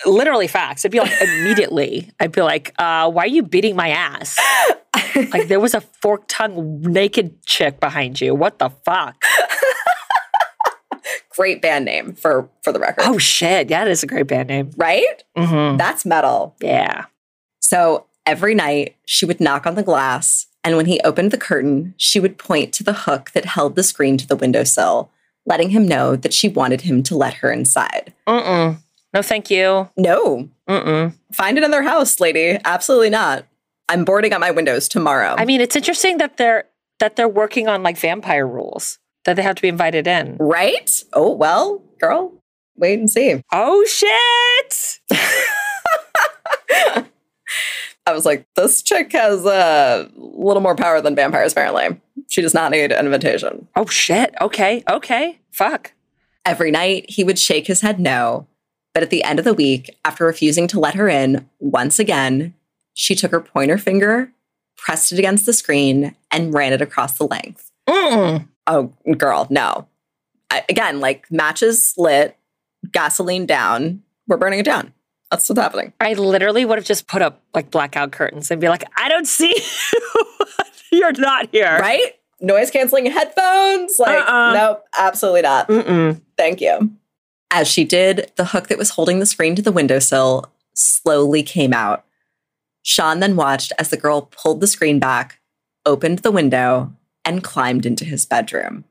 literally 0.05 0.47
facts. 0.47 0.83
I'd 0.85 0.91
be 0.91 0.99
like, 0.99 1.21
immediately, 1.21 2.09
I'd 2.19 2.31
be 2.31 2.41
like, 2.41 2.73
uh, 2.79 3.11
why 3.11 3.25
are 3.25 3.27
you 3.27 3.43
beating 3.43 3.75
my 3.75 3.89
ass? 3.89 4.39
like, 5.31 5.47
there 5.47 5.59
was 5.59 5.75
a 5.75 5.81
fork 5.81 6.23
tongue 6.27 6.81
naked 6.81 7.43
chick 7.45 7.79
behind 7.79 8.19
you. 8.19 8.33
What 8.33 8.57
the 8.57 8.69
fuck? 8.69 9.23
Great 11.35 11.61
band 11.61 11.85
name 11.85 12.13
for 12.13 12.49
for 12.61 12.71
the 12.71 12.79
record. 12.79 13.03
Oh 13.05 13.17
shit, 13.17 13.69
yeah, 13.69 13.83
it 13.83 13.87
is 13.87 14.03
a 14.03 14.07
great 14.07 14.27
band 14.27 14.49
name. 14.49 14.71
Right? 14.77 15.23
Mm-hmm. 15.37 15.77
That's 15.77 16.05
metal. 16.05 16.55
Yeah. 16.61 17.05
So 17.59 18.05
every 18.25 18.55
night 18.55 18.95
she 19.05 19.25
would 19.25 19.39
knock 19.39 19.65
on 19.65 19.75
the 19.75 19.83
glass, 19.83 20.47
and 20.63 20.77
when 20.77 20.85
he 20.85 20.99
opened 21.03 21.31
the 21.31 21.37
curtain, 21.37 21.93
she 21.97 22.19
would 22.19 22.37
point 22.37 22.73
to 22.73 22.83
the 22.83 22.93
hook 22.93 23.31
that 23.31 23.45
held 23.45 23.75
the 23.75 23.83
screen 23.83 24.17
to 24.17 24.27
the 24.27 24.35
windowsill, 24.35 25.09
letting 25.45 25.69
him 25.69 25.87
know 25.87 26.15
that 26.15 26.33
she 26.33 26.49
wanted 26.49 26.81
him 26.81 27.03
to 27.03 27.15
let 27.15 27.35
her 27.35 27.51
inside. 27.51 28.13
Mm-mm. 28.27 28.77
No, 29.13 29.21
thank 29.21 29.49
you. 29.49 29.89
No. 29.97 30.49
Mm-mm. 30.69 31.13
Find 31.33 31.57
another 31.57 31.81
house, 31.81 32.19
lady. 32.19 32.57
Absolutely 32.63 33.09
not. 33.09 33.45
I'm 33.89 34.05
boarding 34.05 34.31
up 34.31 34.39
my 34.39 34.51
windows 34.51 34.87
tomorrow. 34.87 35.35
I 35.37 35.43
mean, 35.43 35.59
it's 35.59 35.75
interesting 35.75 36.17
that 36.19 36.37
they're 36.37 36.65
that 36.99 37.15
they're 37.15 37.27
working 37.27 37.67
on 37.67 37.83
like 37.83 37.97
vampire 37.97 38.47
rules 38.47 38.99
that 39.25 39.35
they 39.35 39.41
have 39.41 39.55
to 39.55 39.61
be 39.61 39.67
invited 39.67 40.07
in. 40.07 40.37
right? 40.39 41.03
Oh, 41.13 41.31
well, 41.31 41.81
girl, 41.99 42.33
wait 42.75 42.99
and 42.99 43.09
see. 43.09 43.43
Oh 43.51 43.85
shit! 43.85 44.99
I 48.07 48.13
was 48.13 48.25
like, 48.25 48.45
this 48.55 48.81
chick 48.81 49.11
has 49.11 49.45
a 49.45 50.09
little 50.15 50.61
more 50.61 50.75
power 50.75 51.01
than 51.01 51.15
vampires, 51.15 51.51
apparently. 51.51 52.01
She 52.29 52.41
does 52.41 52.53
not 52.53 52.71
need 52.71 52.91
an 52.91 53.05
invitation. 53.05 53.67
Oh 53.75 53.85
shit. 53.85 54.33
Okay. 54.41 54.83
Okay. 54.89 55.39
Fuck. 55.51 55.93
Every 56.45 56.71
night, 56.71 57.09
he 57.09 57.23
would 57.23 57.37
shake 57.37 57.67
his 57.67 57.81
head 57.81 57.99
no. 57.99 58.47
But 58.93 59.03
at 59.03 59.11
the 59.11 59.23
end 59.23 59.37
of 59.37 59.45
the 59.45 59.53
week, 59.53 59.95
after 60.03 60.25
refusing 60.25 60.67
to 60.69 60.79
let 60.79 60.95
her 60.95 61.07
in 61.07 61.47
once 61.59 61.99
again, 61.99 62.53
she 62.93 63.13
took 63.15 63.31
her 63.31 63.39
pointer 63.39 63.77
finger, 63.77 64.31
pressed 64.77 65.11
it 65.11 65.19
against 65.19 65.45
the 65.45 65.53
screen, 65.53 66.15
and 66.31 66.53
ran 66.53 66.73
it 66.73 66.81
across 66.81 67.17
the 67.17 67.27
length. 67.27 67.71
Mm-mm. 67.87 68.47
Oh, 68.71 68.93
girl, 69.17 69.47
no. 69.49 69.87
I, 70.49 70.63
again, 70.69 71.01
like 71.01 71.29
matches 71.29 71.93
lit, 71.97 72.37
gasoline 72.91 73.45
down, 73.45 74.01
we're 74.27 74.37
burning 74.37 74.59
it 74.59 74.65
down. 74.65 74.93
That's 75.29 75.49
what's 75.49 75.59
happening. 75.59 75.91
I 75.99 76.13
literally 76.13 76.63
would 76.63 76.77
have 76.77 76.85
just 76.85 77.07
put 77.07 77.21
up 77.21 77.41
like 77.53 77.69
blackout 77.69 78.13
curtains 78.13 78.49
and 78.49 78.61
be 78.61 78.69
like, 78.69 78.85
I 78.97 79.09
don't 79.09 79.27
see 79.27 79.53
you. 79.55 80.25
You're 80.99 81.11
not 81.13 81.49
here. 81.51 81.77
Right? 81.79 82.15
Noise 82.39 82.71
canceling 82.71 83.05
headphones? 83.07 83.99
Like, 83.99 84.17
Uh-uh. 84.17 84.53
nope, 84.53 84.85
absolutely 84.97 85.41
not. 85.41 85.67
Mm-mm. 85.67 86.21
Thank 86.37 86.61
you. 86.61 86.91
As 87.51 87.67
she 87.67 87.83
did, 87.83 88.31
the 88.37 88.45
hook 88.45 88.67
that 88.69 88.77
was 88.77 88.91
holding 88.91 89.19
the 89.19 89.25
screen 89.25 89.55
to 89.55 89.61
the 89.61 89.71
windowsill 89.73 90.45
slowly 90.73 91.43
came 91.43 91.73
out. 91.73 92.05
Sean 92.83 93.19
then 93.19 93.35
watched 93.35 93.73
as 93.77 93.89
the 93.89 93.97
girl 93.97 94.21
pulled 94.23 94.61
the 94.61 94.67
screen 94.67 94.97
back, 94.99 95.39
opened 95.85 96.19
the 96.19 96.31
window, 96.31 96.93
and 97.25 97.43
climbed 97.43 97.85
into 97.85 98.05
his 98.05 98.25
bedroom. 98.25 98.85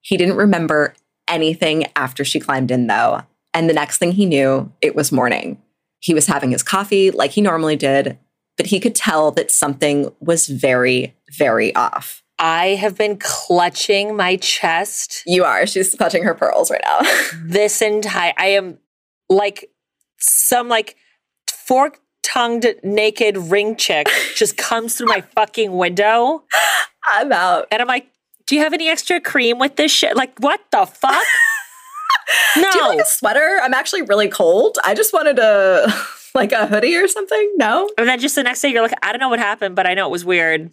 He 0.00 0.16
didn't 0.16 0.36
remember 0.36 0.94
anything 1.28 1.86
after 1.96 2.24
she 2.24 2.40
climbed 2.40 2.70
in, 2.70 2.86
though. 2.86 3.22
And 3.54 3.68
the 3.68 3.74
next 3.74 3.98
thing 3.98 4.12
he 4.12 4.26
knew, 4.26 4.72
it 4.80 4.94
was 4.94 5.12
morning. 5.12 5.60
He 6.00 6.14
was 6.14 6.26
having 6.26 6.50
his 6.50 6.62
coffee 6.62 7.10
like 7.10 7.32
he 7.32 7.40
normally 7.40 7.76
did, 7.76 8.18
but 8.56 8.66
he 8.66 8.80
could 8.80 8.94
tell 8.94 9.30
that 9.32 9.50
something 9.50 10.12
was 10.20 10.48
very, 10.48 11.14
very 11.30 11.74
off. 11.74 12.22
I 12.38 12.68
have 12.70 12.98
been 12.98 13.18
clutching 13.18 14.16
my 14.16 14.36
chest 14.36 15.22
You 15.26 15.44
are. 15.44 15.64
She's 15.64 15.94
clutching 15.94 16.24
her 16.24 16.34
pearls 16.34 16.72
right 16.72 16.80
now. 16.84 17.00
this 17.44 17.80
entire 17.80 18.32
I 18.36 18.46
am 18.46 18.78
like 19.28 19.70
some 20.18 20.68
like 20.68 20.96
fork 21.48 22.00
tongued 22.24 22.66
naked 22.82 23.36
ring 23.36 23.76
chick 23.76 24.08
just 24.34 24.56
comes 24.56 24.96
through 24.96 25.06
my 25.06 25.20
fucking 25.20 25.72
window 25.72 26.44
I'm 27.04 27.32
out. 27.32 27.66
and 27.70 27.82
I'm 27.82 27.88
like, 27.88 28.06
do 28.46 28.56
you 28.56 28.62
have 28.62 28.72
any 28.72 28.88
extra 28.88 29.20
cream 29.20 29.58
with 29.58 29.76
this 29.76 29.92
shit? 29.92 30.16
Like, 30.16 30.38
what 30.38 30.60
the 30.70 30.86
fuck? 30.86 31.22
no. 32.56 32.70
Do 32.72 32.78
you 32.78 32.88
like 32.88 33.00
a 33.00 33.04
sweater? 33.06 33.60
I'm 33.62 33.74
actually 33.74 34.02
really 34.02 34.28
cold. 34.28 34.78
I 34.84 34.94
just 34.94 35.12
wanted 35.12 35.38
a 35.38 35.86
like 36.34 36.52
a 36.52 36.66
hoodie 36.66 36.96
or 36.96 37.08
something. 37.08 37.52
No, 37.56 37.88
and 37.96 38.08
then 38.08 38.18
just 38.18 38.34
the 38.34 38.42
next 38.42 38.60
day 38.60 38.68
you're 38.68 38.82
like, 38.82 38.94
I 39.02 39.12
don't 39.12 39.20
know 39.20 39.28
what 39.28 39.38
happened, 39.38 39.74
but 39.76 39.86
I 39.86 39.94
know 39.94 40.06
it 40.06 40.10
was 40.10 40.24
weird. 40.24 40.70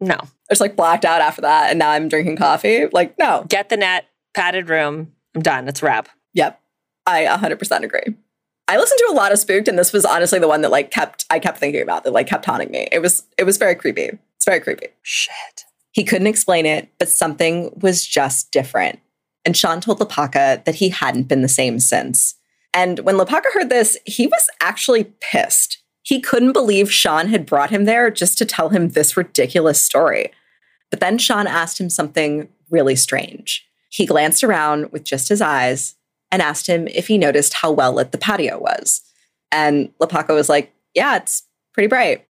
No. 0.00 0.16
I 0.16 0.26
just 0.50 0.60
like 0.60 0.74
blacked 0.74 1.04
out 1.04 1.20
after 1.20 1.42
that, 1.42 1.70
and 1.70 1.78
now 1.78 1.90
I'm 1.90 2.08
drinking 2.08 2.36
coffee. 2.36 2.86
Like, 2.92 3.18
no. 3.18 3.44
Get 3.48 3.68
the 3.68 3.76
net, 3.76 4.06
padded 4.34 4.68
room. 4.68 5.12
I'm 5.34 5.42
done. 5.42 5.68
It's 5.68 5.82
a 5.82 5.86
wrap. 5.86 6.08
Yep, 6.34 6.60
I 7.06 7.24
100% 7.24 7.82
agree. 7.82 8.16
I 8.68 8.76
listened 8.78 8.98
to 8.98 9.12
a 9.12 9.14
lot 9.14 9.32
of 9.32 9.38
Spooked, 9.38 9.68
and 9.68 9.78
this 9.78 9.92
was 9.92 10.04
honestly 10.04 10.38
the 10.38 10.48
one 10.48 10.62
that 10.62 10.70
like 10.70 10.90
kept 10.90 11.24
I 11.30 11.38
kept 11.38 11.58
thinking 11.58 11.82
about 11.82 12.04
that 12.04 12.12
like 12.12 12.26
kept 12.26 12.44
haunting 12.46 12.70
me. 12.70 12.88
It 12.90 13.00
was 13.00 13.24
it 13.36 13.44
was 13.44 13.58
very 13.58 13.74
creepy. 13.74 14.18
It's 14.42 14.46
very 14.48 14.58
creepy. 14.58 14.88
Shit. 15.02 15.66
He 15.92 16.02
couldn't 16.02 16.26
explain 16.26 16.66
it, 16.66 16.88
but 16.98 17.08
something 17.08 17.70
was 17.80 18.04
just 18.04 18.50
different. 18.50 18.98
And 19.44 19.56
Sean 19.56 19.80
told 19.80 20.00
Lopaka 20.00 20.64
that 20.64 20.74
he 20.74 20.88
hadn't 20.88 21.28
been 21.28 21.42
the 21.42 21.48
same 21.48 21.78
since. 21.78 22.34
And 22.74 22.98
when 23.00 23.14
Lopaka 23.14 23.52
heard 23.54 23.70
this, 23.70 23.96
he 24.04 24.26
was 24.26 24.50
actually 24.60 25.12
pissed. 25.20 25.78
He 26.02 26.20
couldn't 26.20 26.54
believe 26.54 26.92
Sean 26.92 27.28
had 27.28 27.46
brought 27.46 27.70
him 27.70 27.84
there 27.84 28.10
just 28.10 28.36
to 28.38 28.44
tell 28.44 28.70
him 28.70 28.88
this 28.88 29.16
ridiculous 29.16 29.80
story. 29.80 30.32
But 30.90 30.98
then 30.98 31.18
Sean 31.18 31.46
asked 31.46 31.80
him 31.80 31.88
something 31.88 32.48
really 32.68 32.96
strange. 32.96 33.64
He 33.90 34.06
glanced 34.06 34.42
around 34.42 34.90
with 34.90 35.04
just 35.04 35.28
his 35.28 35.40
eyes 35.40 35.94
and 36.32 36.42
asked 36.42 36.66
him 36.66 36.88
if 36.88 37.06
he 37.06 37.16
noticed 37.16 37.54
how 37.54 37.70
well 37.70 37.92
lit 37.92 38.10
the 38.10 38.18
patio 38.18 38.58
was. 38.58 39.02
And 39.52 39.96
Lopaka 40.00 40.34
was 40.34 40.48
like, 40.48 40.74
Yeah, 40.94 41.18
it's 41.18 41.44
pretty 41.72 41.86
bright. 41.86 42.26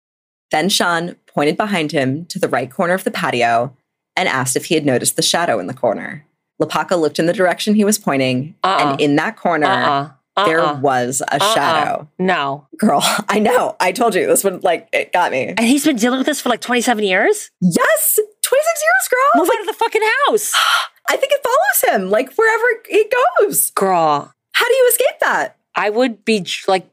Then 0.51 0.67
Sean 0.67 1.15
pointed 1.33 1.57
behind 1.57 1.91
him 1.91 2.25
to 2.27 2.39
the 2.39 2.49
right 2.49 2.69
corner 2.71 2.93
of 2.93 3.03
the 3.03 3.11
patio 3.11 3.75
and 4.15 4.27
asked 4.29 4.55
if 4.55 4.65
he 4.65 4.75
had 4.75 4.85
noticed 4.85 5.15
the 5.15 5.21
shadow 5.21 5.59
in 5.59 5.67
the 5.67 5.73
corner. 5.73 6.25
Lopaka 6.61 6.99
looked 6.99 7.17
in 7.19 7.25
the 7.25 7.33
direction 7.33 7.73
he 7.75 7.83
was 7.85 7.97
pointing, 7.97 8.55
Uh-uh. 8.63 8.91
and 8.91 9.01
in 9.01 9.15
that 9.15 9.35
corner, 9.37 9.65
Uh-uh. 9.67 10.45
there 10.45 10.59
Uh-uh. 10.59 10.79
was 10.79 11.21
a 11.21 11.35
Uh-uh. 11.35 11.53
shadow. 11.55 12.07
No. 12.19 12.67
Girl, 12.77 13.01
I 13.29 13.39
know. 13.39 13.75
I 13.79 13.91
told 13.91 14.13
you 14.15 14.27
this 14.27 14.43
would 14.43 14.63
like 14.63 14.87
it 14.93 15.11
got 15.11 15.31
me. 15.31 15.47
And 15.47 15.61
he's 15.61 15.85
been 15.85 15.95
dealing 15.95 16.19
with 16.19 16.27
this 16.27 16.39
for 16.41 16.49
like 16.49 16.61
27 16.61 17.03
years? 17.03 17.49
Yes, 17.61 18.19
26 18.41 18.43
years, 18.43 19.07
girl. 19.09 19.41
Move 19.41 19.49
out 19.53 19.61
of 19.61 19.67
the 19.67 19.73
fucking 19.73 20.01
house. 20.27 20.53
I 21.09 21.17
think 21.17 21.31
it 21.31 21.41
follows 21.43 21.95
him 21.95 22.09
like 22.11 22.31
wherever 22.35 22.65
he 22.89 23.09
goes. 23.39 23.71
Girl, 23.71 24.31
How 24.53 24.67
do 24.67 24.73
you 24.75 24.87
escape 24.89 25.19
that? 25.21 25.57
I 25.75 25.89
would 25.89 26.23
be 26.25 26.45
like 26.67 26.87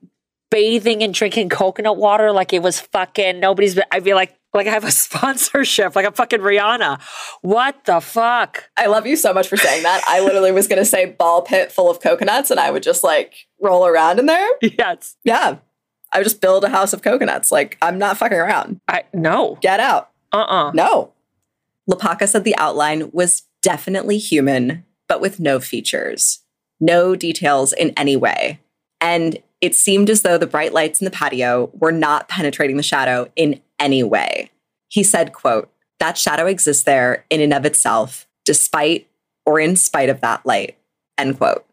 bathing 0.51 1.03
and 1.03 1.13
drinking 1.13 1.49
coconut 1.49 1.97
water 1.97 2.33
like 2.33 2.53
it 2.53 2.63
was 2.63 2.81
fucking 2.81 3.41
nobody's 3.41 3.75
been, 3.75 3.85
I'd 3.91 4.05
be 4.05 4.15
like, 4.15 4.35
like 4.55 4.67
I 4.67 4.71
have 4.71 4.85
a 4.85 4.91
sponsorship, 4.93 5.95
like 5.95 6.07
a 6.07 6.13
fucking 6.13 6.41
Rihanna. 6.41 7.01
What 7.43 7.85
the 7.85 8.01
fuck? 8.01 8.65
I 8.77 8.87
love 8.87 9.07
you 9.07 9.17
so 9.17 9.33
much 9.33 9.49
for 9.49 9.57
saying 9.57 9.83
that. 9.83 10.03
I 10.07 10.21
literally 10.21 10.53
was 10.53 10.69
going 10.69 10.81
to 10.81 10.85
say 10.85 11.07
ball 11.07 11.43
pit 11.43 11.71
full 11.71 11.91
of 11.91 12.01
coconuts 12.01 12.51
and 12.51 12.59
I 12.59 12.71
would 12.71 12.83
just 12.83 13.05
like 13.05 13.35
roll 13.61 13.87
around 13.87 14.19
in 14.19 14.27
there. 14.27 14.49
Yes. 14.79 15.17
Yeah. 15.25 15.59
I 16.13 16.19
would 16.19 16.25
just 16.25 16.41
build 16.41 16.65
a 16.65 16.69
house 16.69 16.93
of 16.93 17.03
coconuts. 17.03 17.53
Like, 17.53 17.77
I'm 17.83 17.99
not 17.99 18.17
fucking 18.17 18.39
around. 18.39 18.81
I 18.89 19.05
no. 19.13 19.59
Get 19.61 19.81
out. 19.81 20.11
Uh-uh. 20.33 20.73
No. 20.73 21.13
Lopaka 21.91 22.29
said 22.29 22.45
the 22.45 22.57
outline 22.57 23.11
was 23.13 23.43
definitely 23.63 24.19
human, 24.19 24.85
but 25.09 25.21
with 25.21 25.41
no 25.41 25.59
features, 25.61 26.41
no 26.81 27.17
details 27.17 27.73
in 27.73 27.93
any 27.97 28.17
way. 28.17 28.61
And 29.01 29.39
it 29.61 29.75
seemed 29.75 30.09
as 30.11 30.23
though 30.23 30.39
the 30.39 30.47
bright 30.47 30.73
lights 30.73 31.01
in 31.01 31.05
the 31.05 31.11
patio 31.11 31.71
were 31.75 31.93
not 31.93 32.29
penetrating 32.29 32.77
the 32.77 32.83
shadow 32.83 33.31
in 33.37 33.61
any 33.79 34.03
way. 34.03 34.51
He 34.89 35.03
said, 35.03 35.33
quote, 35.33 35.71
that 35.99 36.17
shadow 36.17 36.47
exists 36.47 36.85
there 36.85 37.25
in 37.29 37.41
and 37.41 37.53
of 37.53 37.67
itself, 37.67 38.27
despite 38.45 39.09
or 39.45 39.59
in 39.59 39.77
spite 39.77 40.09
of 40.09 40.21
that 40.21 40.45
light, 40.47 40.79
end 41.17 41.39
quote. 41.39 41.65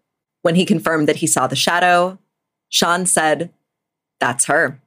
When 0.41 0.55
he 0.55 0.65
confirmed 0.65 1.07
that 1.07 1.17
he 1.17 1.27
saw 1.27 1.47
the 1.47 1.55
shadow, 1.55 2.17
Sean 2.69 3.05
said, 3.05 3.51
that's 4.19 4.45
her. 4.45 4.79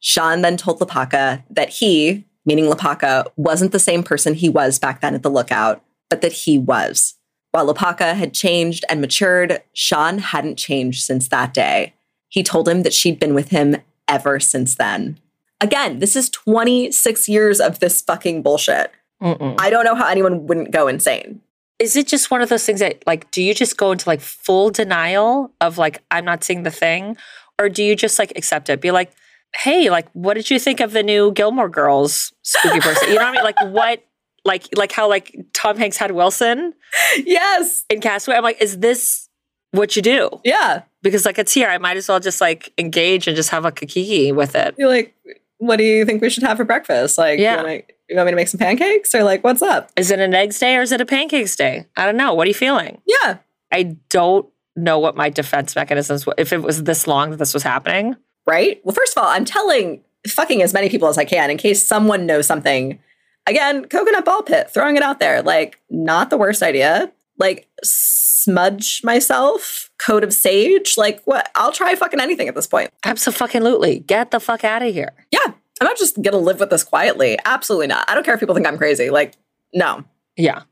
Sean 0.00 0.42
then 0.42 0.56
told 0.56 0.78
Lopaka 0.78 1.42
that 1.50 1.70
he, 1.70 2.24
meaning 2.44 2.66
Lopaka, 2.66 3.26
wasn't 3.36 3.72
the 3.72 3.78
same 3.78 4.02
person 4.02 4.34
he 4.34 4.48
was 4.48 4.78
back 4.78 5.00
then 5.00 5.14
at 5.14 5.22
the 5.22 5.30
lookout, 5.30 5.82
but 6.10 6.20
that 6.20 6.32
he 6.32 6.58
was. 6.58 7.14
While 7.50 7.72
Lopaka 7.72 8.14
had 8.14 8.34
changed 8.34 8.84
and 8.88 9.00
matured, 9.00 9.62
Sean 9.72 10.18
hadn't 10.18 10.56
changed 10.56 11.04
since 11.04 11.28
that 11.28 11.54
day. 11.54 11.94
He 12.34 12.42
told 12.42 12.68
him 12.68 12.82
that 12.82 12.92
she'd 12.92 13.20
been 13.20 13.32
with 13.32 13.50
him 13.50 13.76
ever 14.08 14.40
since 14.40 14.74
then. 14.74 15.18
Again, 15.60 16.00
this 16.00 16.16
is 16.16 16.28
26 16.30 17.28
years 17.28 17.60
of 17.60 17.78
this 17.78 18.02
fucking 18.02 18.42
bullshit. 18.42 18.90
Mm-mm. 19.22 19.54
I 19.60 19.70
don't 19.70 19.84
know 19.84 19.94
how 19.94 20.08
anyone 20.08 20.46
wouldn't 20.48 20.72
go 20.72 20.88
insane. 20.88 21.40
is 21.78 21.94
it 21.96 22.08
just 22.08 22.30
one 22.32 22.42
of 22.42 22.48
those 22.48 22.66
things 22.66 22.80
that 22.80 23.04
like 23.06 23.30
do 23.30 23.40
you 23.42 23.54
just 23.54 23.76
go 23.76 23.92
into 23.92 24.08
like 24.08 24.20
full 24.20 24.70
denial 24.70 25.52
of 25.60 25.78
like 25.78 26.02
I'm 26.10 26.24
not 26.24 26.42
seeing 26.42 26.64
the 26.64 26.70
thing? 26.72 27.16
Or 27.60 27.68
do 27.68 27.84
you 27.84 27.94
just 27.94 28.18
like 28.18 28.32
accept 28.36 28.68
it? 28.68 28.80
Be 28.80 28.90
like, 28.90 29.12
hey, 29.62 29.88
like 29.90 30.08
what 30.12 30.34
did 30.34 30.50
you 30.50 30.58
think 30.58 30.80
of 30.80 30.90
the 30.92 31.02
new 31.04 31.30
Gilmore 31.32 31.68
Girls 31.68 32.32
spooky 32.42 32.80
person? 32.80 33.08
You 33.10 33.14
know 33.14 33.20
what 33.22 33.28
I 33.28 33.32
mean? 33.32 33.44
Like 33.44 33.60
what 33.72 34.04
like 34.44 34.64
like 34.76 34.90
how 34.92 35.08
like 35.08 35.34
Tom 35.52 35.76
Hanks 35.78 35.96
had 35.96 36.10
Wilson 36.10 36.74
Yes. 37.24 37.84
in 37.88 38.00
Castaway. 38.00 38.36
I'm 38.36 38.42
like, 38.42 38.60
is 38.60 38.78
this 38.80 39.23
what 39.74 39.96
you 39.96 40.02
do? 40.02 40.40
Yeah. 40.44 40.82
Because 41.02 41.24
like 41.26 41.38
it's 41.38 41.52
here. 41.52 41.68
I 41.68 41.78
might 41.78 41.96
as 41.96 42.08
well 42.08 42.20
just 42.20 42.40
like 42.40 42.72
engage 42.78 43.26
and 43.26 43.36
just 43.36 43.50
have 43.50 43.64
a 43.64 43.72
kiki 43.72 44.32
with 44.32 44.54
it. 44.54 44.74
You're 44.78 44.88
like, 44.88 45.14
what 45.58 45.76
do 45.76 45.84
you 45.84 46.04
think 46.04 46.22
we 46.22 46.30
should 46.30 46.42
have 46.42 46.56
for 46.56 46.64
breakfast? 46.64 47.18
Like, 47.18 47.38
Yeah. 47.38 47.52
you, 47.52 47.56
want 47.56 47.68
me, 47.68 47.82
you 48.08 48.16
want 48.16 48.26
me 48.26 48.32
to 48.32 48.36
make 48.36 48.48
some 48.48 48.58
pancakes 48.58 49.14
or 49.14 49.22
like, 49.24 49.44
what's 49.44 49.62
up? 49.62 49.90
Is 49.96 50.10
it 50.10 50.18
an 50.20 50.34
eggs 50.34 50.58
day 50.58 50.76
or 50.76 50.82
is 50.82 50.92
it 50.92 51.00
a 51.00 51.06
pancakes 51.06 51.56
day? 51.56 51.86
I 51.96 52.06
don't 52.06 52.16
know. 52.16 52.34
What 52.34 52.46
are 52.46 52.48
you 52.48 52.54
feeling? 52.54 53.00
Yeah. 53.06 53.38
I 53.72 53.96
don't 54.10 54.46
know 54.76 54.98
what 54.98 55.16
my 55.16 55.30
defense 55.30 55.74
mechanisms 55.76 56.26
were. 56.26 56.34
If 56.38 56.52
it 56.52 56.62
was 56.62 56.82
this 56.84 57.06
long 57.06 57.30
that 57.30 57.36
this 57.38 57.54
was 57.54 57.62
happening, 57.62 58.16
Right. 58.46 58.78
Well, 58.84 58.94
first 58.94 59.16
of 59.16 59.22
all, 59.22 59.30
I'm 59.30 59.46
telling 59.46 60.02
fucking 60.28 60.60
as 60.60 60.74
many 60.74 60.90
people 60.90 61.08
as 61.08 61.16
I 61.16 61.24
can 61.24 61.50
in 61.50 61.56
case 61.56 61.86
someone 61.88 62.26
knows 62.26 62.46
something. 62.46 62.98
Again, 63.46 63.86
coconut 63.86 64.26
ball 64.26 64.42
pit, 64.42 64.68
throwing 64.70 64.96
it 64.96 65.02
out 65.02 65.18
there. 65.18 65.40
Like, 65.40 65.78
not 65.88 66.28
the 66.28 66.36
worst 66.36 66.62
idea. 66.62 67.10
Like, 67.38 67.68
smudge 68.44 69.00
myself, 69.04 69.90
coat 69.98 70.22
of 70.24 70.32
sage. 70.32 70.96
Like, 70.96 71.22
what? 71.24 71.50
I'll 71.54 71.72
try 71.72 71.94
fucking 71.94 72.20
anything 72.20 72.48
at 72.48 72.54
this 72.54 72.66
point. 72.66 72.90
absolutely. 73.04 74.00
Get 74.00 74.30
the 74.30 74.40
fuck 74.40 74.64
out 74.64 74.82
of 74.82 74.92
here. 74.92 75.12
Yeah. 75.30 75.52
I'm 75.80 75.86
not 75.86 75.98
just 75.98 76.22
gonna 76.22 76.38
live 76.38 76.60
with 76.60 76.70
this 76.70 76.84
quietly. 76.84 77.38
Absolutely 77.44 77.88
not. 77.88 78.08
I 78.08 78.14
don't 78.14 78.24
care 78.24 78.34
if 78.34 78.40
people 78.40 78.54
think 78.54 78.66
I'm 78.66 78.78
crazy. 78.78 79.10
Like, 79.10 79.34
no. 79.72 80.04
Yeah. 80.36 80.62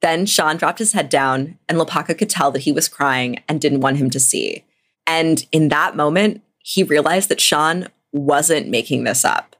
Then 0.00 0.26
Sean 0.26 0.56
dropped 0.56 0.80
his 0.80 0.92
head 0.92 1.08
down, 1.08 1.58
and 1.68 1.78
Lopaka 1.78 2.18
could 2.18 2.28
tell 2.28 2.50
that 2.50 2.60
he 2.60 2.72
was 2.72 2.88
crying 2.88 3.42
and 3.48 3.60
didn't 3.60 3.80
want 3.80 3.96
him 3.96 4.10
to 4.10 4.20
see. 4.20 4.64
And 5.06 5.46
in 5.52 5.68
that 5.68 5.96
moment, 5.96 6.42
he 6.58 6.82
realized 6.82 7.28
that 7.28 7.40
Sean 7.40 7.88
wasn't 8.12 8.68
making 8.68 9.04
this 9.04 9.24
up. 9.24 9.56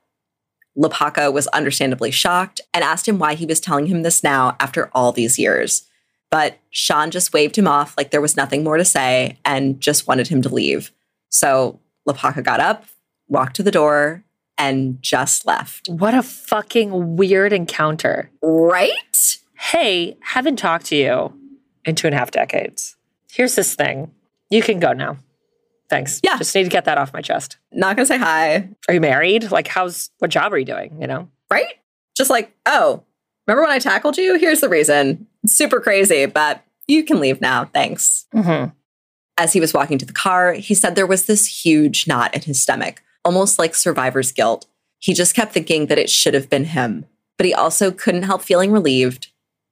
Lopaka 0.77 1.33
was 1.33 1.47
understandably 1.49 2.11
shocked 2.11 2.61
and 2.73 2.83
asked 2.83 3.09
him 3.09 3.19
why 3.19 3.35
he 3.35 3.47
was 3.47 3.61
telling 3.61 3.87
him 3.87 4.03
this 4.03 4.25
now 4.25 4.57
after 4.59 4.91
all 4.93 5.13
these 5.13 5.39
years. 5.39 5.89
But 6.35 6.59
Sean 6.71 7.13
just 7.13 7.33
waved 7.33 7.55
him 7.55 7.69
off 7.69 7.95
like 7.97 8.11
there 8.11 8.21
was 8.21 8.37
nothing 8.37 8.65
more 8.65 8.77
to 8.77 8.85
say 8.85 9.39
and 9.45 9.81
just 9.81 10.09
wanted 10.09 10.27
him 10.27 10.43
to 10.43 10.49
leave. 10.49 10.91
So 11.29 11.79
Lopaka 12.09 12.43
got 12.43 12.59
up, 12.59 12.87
walked 13.29 13.55
to 13.55 13.63
the 13.63 13.71
door, 13.71 14.25
and 14.59 15.01
just 15.01 15.47
left. 15.47 15.89
What 15.89 16.13
a 16.13 16.25
fucking 16.25 17.15
weird 17.15 17.53
encounter. 17.53 18.33
Right? 18.43 19.39
Hey, 19.57 20.17
haven't 20.23 20.57
talked 20.57 20.87
to 20.87 20.97
you 20.97 21.33
in 21.85 21.95
two 21.95 22.09
and 22.09 22.17
a 22.17 22.19
half 22.19 22.33
decades. 22.33 22.97
Here's 23.31 23.55
this 23.55 23.77
thing. 23.77 24.11
You 24.51 24.61
can 24.61 24.81
go 24.81 24.93
now. 24.93 25.19
Thanks. 25.89 26.19
Yeah. 26.25 26.37
Just 26.37 26.53
need 26.57 26.65
to 26.65 26.69
get 26.69 26.85
that 26.87 26.99
off 26.99 27.13
my 27.13 27.23
chest. 27.23 27.59
Not 27.71 27.95
gonna 27.95 28.07
say 28.07 28.19
hi, 28.19 28.71
Are 28.89 28.95
you 28.95 29.01
married? 29.01 29.53
Like, 29.53 29.69
how's 29.69 30.11
what 30.19 30.33
job 30.33 30.53
are 30.53 30.59
you 30.59 30.65
doing? 30.65 31.01
You 31.01 31.07
know? 31.07 31.29
right? 31.49 31.75
Just 32.17 32.29
like, 32.29 32.53
oh, 32.67 33.05
remember 33.47 33.63
when 33.63 33.71
I 33.71 33.79
tackled 33.79 34.19
you? 34.19 34.37
Here's 34.37 34.61
the 34.61 34.69
reason. 34.69 35.29
Super 35.47 35.81
crazy, 35.81 36.27
but 36.27 36.65
you 36.87 37.05
can 37.05 37.21
leave 37.21 37.41
now. 37.41 37.67
Thanks. 37.67 38.27
Mm-hmm. 38.35 38.71
As 39.37 39.53
he 39.53 39.61
was 39.61 39.75
walking 39.75 39.99
to 39.99 40.07
the 40.07 40.13
car, 40.13 40.53
he 40.53 40.75
said 40.75 40.95
there 40.95 41.07
was 41.07 41.27
this 41.27 41.65
huge 41.65 42.07
knot 42.07 42.35
in 42.35 42.43
his 42.43 42.61
stomach, 42.61 43.03
almost 43.25 43.59
like 43.59 43.75
survivor's 43.75 44.33
guilt. 44.33 44.67
He 44.99 45.13
just 45.13 45.35
kept 45.35 45.53
thinking 45.53 45.87
that 45.87 45.99
it 45.99 46.09
should 46.09 46.35
have 46.35 46.49
been 46.49 46.65
him, 46.65 47.07
but 47.37 47.47
he 47.47 47.53
also 47.53 47.91
couldn't 47.91 48.23
help 48.23 48.43
feeling 48.43 48.71
relieved, 48.71 49.29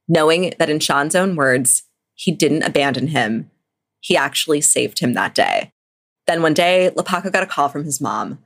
knowing 0.09 0.53
that 0.59 0.69
in 0.69 0.81
Sean's 0.81 1.15
own 1.15 1.37
words, 1.37 1.85
he 2.15 2.33
didn't 2.33 2.65
abandon 2.65 3.09
him. 3.09 3.51
He 4.01 4.17
actually 4.17 4.61
saved 4.61 4.99
him 4.99 5.15
that 5.15 5.35
day. 5.35 5.73
Then 6.27 6.43
one 6.43 6.55
day, 6.55 6.91
Lopaka 6.95 7.33
got 7.33 7.43
a 7.43 7.47
call 7.47 7.69
from 7.69 7.85
his 7.85 8.01
mom. 8.01 8.39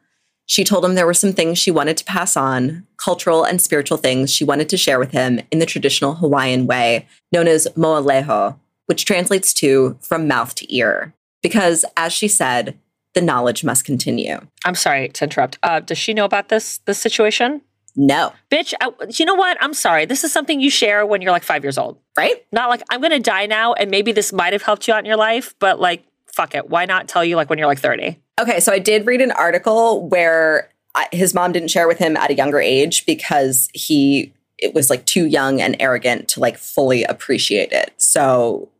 She 0.46 0.64
told 0.64 0.84
him 0.84 0.94
there 0.94 1.06
were 1.06 1.14
some 1.14 1.32
things 1.32 1.58
she 1.58 1.70
wanted 1.70 1.96
to 1.96 2.04
pass 2.04 2.36
on, 2.36 2.86
cultural 2.96 3.44
and 3.44 3.60
spiritual 3.60 3.98
things 3.98 4.32
she 4.32 4.44
wanted 4.44 4.68
to 4.68 4.76
share 4.76 4.98
with 4.98 5.10
him 5.10 5.40
in 5.50 5.58
the 5.58 5.66
traditional 5.66 6.14
Hawaiian 6.14 6.66
way, 6.66 7.06
known 7.32 7.48
as 7.48 7.66
mo'aleho, 7.76 8.56
which 8.86 9.04
translates 9.04 9.52
to 9.54 9.98
from 10.00 10.28
mouth 10.28 10.54
to 10.54 10.74
ear. 10.74 11.12
Because, 11.42 11.84
as 11.96 12.12
she 12.12 12.28
said, 12.28 12.78
the 13.14 13.20
knowledge 13.22 13.64
must 13.64 13.84
continue. 13.84 14.38
I'm 14.64 14.74
sorry 14.74 15.08
to 15.08 15.24
interrupt. 15.24 15.58
Uh, 15.62 15.80
does 15.80 15.98
she 15.98 16.14
know 16.14 16.24
about 16.24 16.48
this 16.48 16.78
this 16.86 16.98
situation? 16.98 17.60
No, 17.98 18.34
Bitch, 18.50 18.74
I, 18.80 18.90
you 19.08 19.24
know 19.24 19.34
what? 19.34 19.56
I'm 19.60 19.72
sorry. 19.72 20.04
This 20.04 20.22
is 20.22 20.30
something 20.30 20.60
you 20.60 20.68
share 20.68 21.06
when 21.06 21.22
you're 21.22 21.32
like 21.32 21.42
five 21.44 21.64
years 21.64 21.78
old. 21.78 21.98
right? 22.16 22.44
Not 22.52 22.68
like 22.68 22.82
I'm 22.90 23.00
gonna 23.00 23.18
die 23.18 23.46
now, 23.46 23.72
and 23.72 23.90
maybe 23.90 24.12
this 24.12 24.32
might 24.34 24.52
have 24.52 24.62
helped 24.62 24.86
you 24.86 24.92
out 24.94 24.98
in 25.00 25.06
your 25.06 25.16
life, 25.16 25.54
but 25.58 25.80
like, 25.80 26.04
fuck 26.26 26.54
it. 26.54 26.68
Why 26.68 26.84
not 26.84 27.08
tell 27.08 27.24
you 27.24 27.36
like 27.36 27.48
when 27.48 27.58
you're 27.58 27.66
like 27.66 27.80
30? 27.80 28.18
Okay, 28.40 28.60
so 28.60 28.72
I 28.72 28.78
did 28.78 29.06
read 29.06 29.20
an 29.20 29.32
article 29.32 30.06
where 30.08 30.68
his 31.12 31.34
mom 31.34 31.52
didn't 31.52 31.70
share 31.70 31.88
with 31.88 31.98
him 31.98 32.16
at 32.16 32.30
a 32.30 32.34
younger 32.34 32.60
age 32.60 33.06
because 33.06 33.68
he 33.74 34.32
it 34.58 34.72
was 34.72 34.88
like 34.88 35.04
too 35.04 35.26
young 35.26 35.60
and 35.60 35.76
arrogant 35.80 36.28
to 36.28 36.40
like 36.40 36.56
fully 36.56 37.04
appreciate 37.04 37.72
it. 37.72 37.92
So 37.98 38.70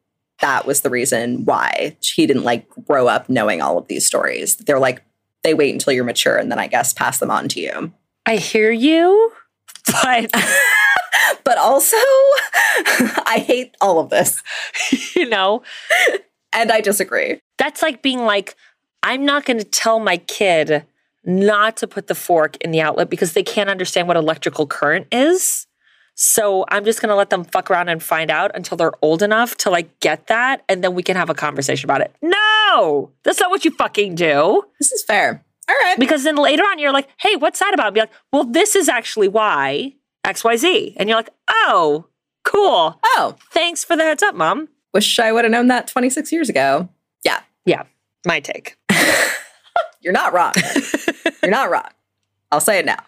that 0.41 0.67
was 0.67 0.81
the 0.81 0.91
reason 0.91 1.45
why 1.45 1.97
he 2.01 2.27
didn't 2.27 2.45
like 2.45 2.67
grow 2.87 3.09
up 3.09 3.29
knowing 3.29 3.61
all 3.61 3.77
of 3.77 3.87
these 3.89 4.07
stories. 4.07 4.57
They're 4.57 4.79
like 4.79 5.03
they 5.43 5.55
wait 5.55 5.73
until 5.73 5.93
you're 5.93 6.05
mature 6.05 6.37
and 6.37 6.51
then 6.51 6.59
I 6.59 6.67
guess 6.67 6.93
pass 6.93 7.19
them 7.19 7.31
on 7.31 7.49
to 7.49 7.61
you. 7.61 7.93
I 8.25 8.37
hear 8.37 8.71
you, 8.71 9.33
but 10.03 10.31
But 11.45 11.59
also 11.59 11.97
I 11.97 13.43
hate 13.47 13.77
all 13.81 13.99
of 13.99 14.11
this 14.11 14.43
you 15.15 15.29
know, 15.29 15.63
and 16.53 16.71
I 16.71 16.81
disagree. 16.81 17.41
that's 17.59 17.83
like 17.83 18.03
being 18.03 18.21
like, 18.21 18.55
I'm 19.03 19.25
not 19.25 19.45
gonna 19.45 19.65
tell 19.65 19.99
my 20.01 20.17
kid 20.19 20.85
not 21.25 21.77
to 21.79 21.87
put 21.87 22.07
the 22.07 22.15
fork 22.15 22.57
in 22.59 22.71
the 22.71 22.81
outlet 22.81 23.11
because 23.11 23.33
they 23.33 23.43
can't 23.43 23.69
understand 23.71 24.09
what 24.09 24.17
electrical 24.17 24.67
current 24.67 25.07
is. 25.13 25.67
So 26.15 26.65
I'm 26.71 26.85
just 26.85 27.03
gonna 27.03 27.15
let 27.17 27.31
them 27.31 27.45
fuck 27.45 27.71
around 27.71 27.89
and 27.89 28.03
find 28.03 28.31
out 28.31 28.51
until 28.55 28.77
they're 28.77 28.93
old 29.03 29.23
enough 29.23 29.57
to 29.59 29.71
like 29.71 30.01
get 30.01 30.29
that, 30.29 30.63
and 30.69 30.83
then 30.83 30.95
we 30.95 31.03
can 31.03 31.17
have 31.17 31.29
a 31.31 31.35
conversation 31.35 31.87
about 31.87 32.01
it. 32.01 32.15
No, 32.23 33.11
that's 33.23 33.39
not 33.41 33.51
what 33.51 33.65
you 33.65 33.71
fucking 33.73 34.15
do. 34.15 34.63
This 34.79 34.93
is 34.93 35.05
fair. 35.05 35.45
All 35.69 35.75
right. 35.83 35.99
Because 35.99 36.23
then 36.23 36.37
later 36.37 36.63
on, 36.63 36.79
you're 36.79 36.93
like, 36.93 37.09
hey, 37.19 37.35
what's 37.37 37.59
that 37.59 37.75
about? 37.75 37.93
Be 37.93 38.01
like, 38.01 38.13
well, 38.33 38.45
this 38.45 38.77
is 38.77 38.89
actually 38.89 39.27
why 39.29 39.95
XYZ. 40.25 40.95
And 40.97 41.09
you're 41.09 41.19
like, 41.19 41.31
oh, 41.49 42.07
cool. 42.45 43.01
Oh, 43.05 43.35
Thanks 43.51 43.83
for 43.85 43.97
the 43.97 44.05
heads 44.05 44.23
up, 44.23 44.37
mom. 44.37 44.69
wish 44.95 45.19
I 45.19 45.33
would 45.33 45.45
have 45.45 45.51
known 45.51 45.67
that 45.67 45.89
26 45.89 46.31
years 46.31 46.49
ago. 46.49 46.89
Yeah. 47.25 47.41
Yeah, 47.65 47.83
My 48.25 48.39
take. 48.39 48.76
you're 50.01 50.13
not 50.13 50.33
wrong. 50.33 50.53
You're 51.43 51.51
not 51.51 51.71
wrong. 51.71 51.89
I'll 52.51 52.61
say 52.61 52.79
it 52.79 52.87
now. 52.87 53.05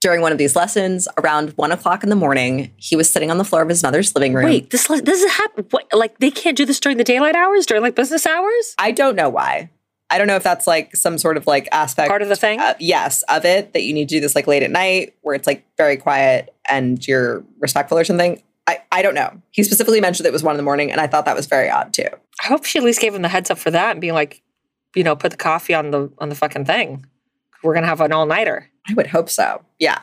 During 0.00 0.22
one 0.22 0.32
of 0.32 0.38
these 0.38 0.56
lessons, 0.56 1.08
around 1.18 1.50
one 1.56 1.72
o'clock 1.72 2.02
in 2.02 2.08
the 2.08 2.16
morning, 2.16 2.72
he 2.76 2.96
was 2.96 3.10
sitting 3.10 3.30
on 3.30 3.36
the 3.36 3.44
floor 3.44 3.60
of 3.62 3.68
his 3.68 3.82
mother's 3.82 4.14
living 4.14 4.32
room. 4.32 4.46
Wait, 4.46 4.70
this 4.70 4.88
this 4.88 5.22
is 5.22 5.30
happen. 5.32 5.66
What, 5.70 5.86
like 5.92 6.18
they 6.18 6.30
can't 6.30 6.56
do 6.56 6.64
this 6.64 6.80
during 6.80 6.96
the 6.96 7.04
daylight 7.04 7.36
hours, 7.36 7.66
during 7.66 7.82
like 7.82 7.94
business 7.94 8.24
hours? 8.24 8.74
I 8.78 8.92
don't 8.92 9.14
know 9.14 9.28
why. 9.28 9.68
I 10.08 10.18
don't 10.18 10.26
know 10.26 10.36
if 10.36 10.42
that's 10.42 10.66
like 10.66 10.96
some 10.96 11.18
sort 11.18 11.36
of 11.36 11.46
like 11.46 11.68
aspect. 11.70 12.08
Part 12.08 12.22
of 12.22 12.28
the 12.28 12.36
thing? 12.36 12.60
uh, 12.60 12.74
yes, 12.80 13.22
of 13.24 13.44
it 13.44 13.74
that 13.74 13.82
you 13.82 13.92
need 13.92 14.08
to 14.08 14.16
do 14.16 14.20
this 14.20 14.34
like 14.34 14.46
late 14.46 14.62
at 14.62 14.70
night 14.70 15.14
where 15.20 15.34
it's 15.34 15.46
like 15.46 15.64
very 15.76 15.96
quiet 15.96 16.54
and 16.68 17.06
you're 17.06 17.44
respectful 17.58 17.98
or 17.98 18.04
something. 18.04 18.42
I, 18.66 18.80
I 18.90 19.02
don't 19.02 19.14
know. 19.14 19.40
He 19.50 19.62
specifically 19.64 20.00
mentioned 20.00 20.26
it 20.26 20.32
was 20.32 20.42
one 20.42 20.54
in 20.54 20.56
the 20.56 20.62
morning, 20.62 20.90
and 20.92 21.00
I 21.00 21.06
thought 21.06 21.24
that 21.26 21.36
was 21.36 21.46
very 21.46 21.68
odd 21.68 21.92
too. 21.92 22.08
I 22.42 22.46
hope 22.46 22.64
she 22.64 22.78
at 22.78 22.84
least 22.84 23.00
gave 23.00 23.14
him 23.14 23.22
the 23.22 23.28
heads 23.28 23.50
up 23.50 23.58
for 23.58 23.70
that 23.70 23.92
and 23.92 24.00
being 24.00 24.14
like, 24.14 24.42
you 24.94 25.04
know, 25.04 25.16
put 25.16 25.30
the 25.30 25.36
coffee 25.36 25.74
on 25.74 25.90
the 25.90 26.10
on 26.18 26.28
the 26.28 26.34
fucking 26.34 26.64
thing. 26.64 27.06
We're 27.62 27.74
gonna 27.74 27.86
have 27.86 28.00
an 28.00 28.12
all 28.12 28.26
nighter. 28.26 28.70
I 28.88 28.94
would 28.94 29.08
hope 29.08 29.28
so. 29.28 29.64
Yeah. 29.78 30.00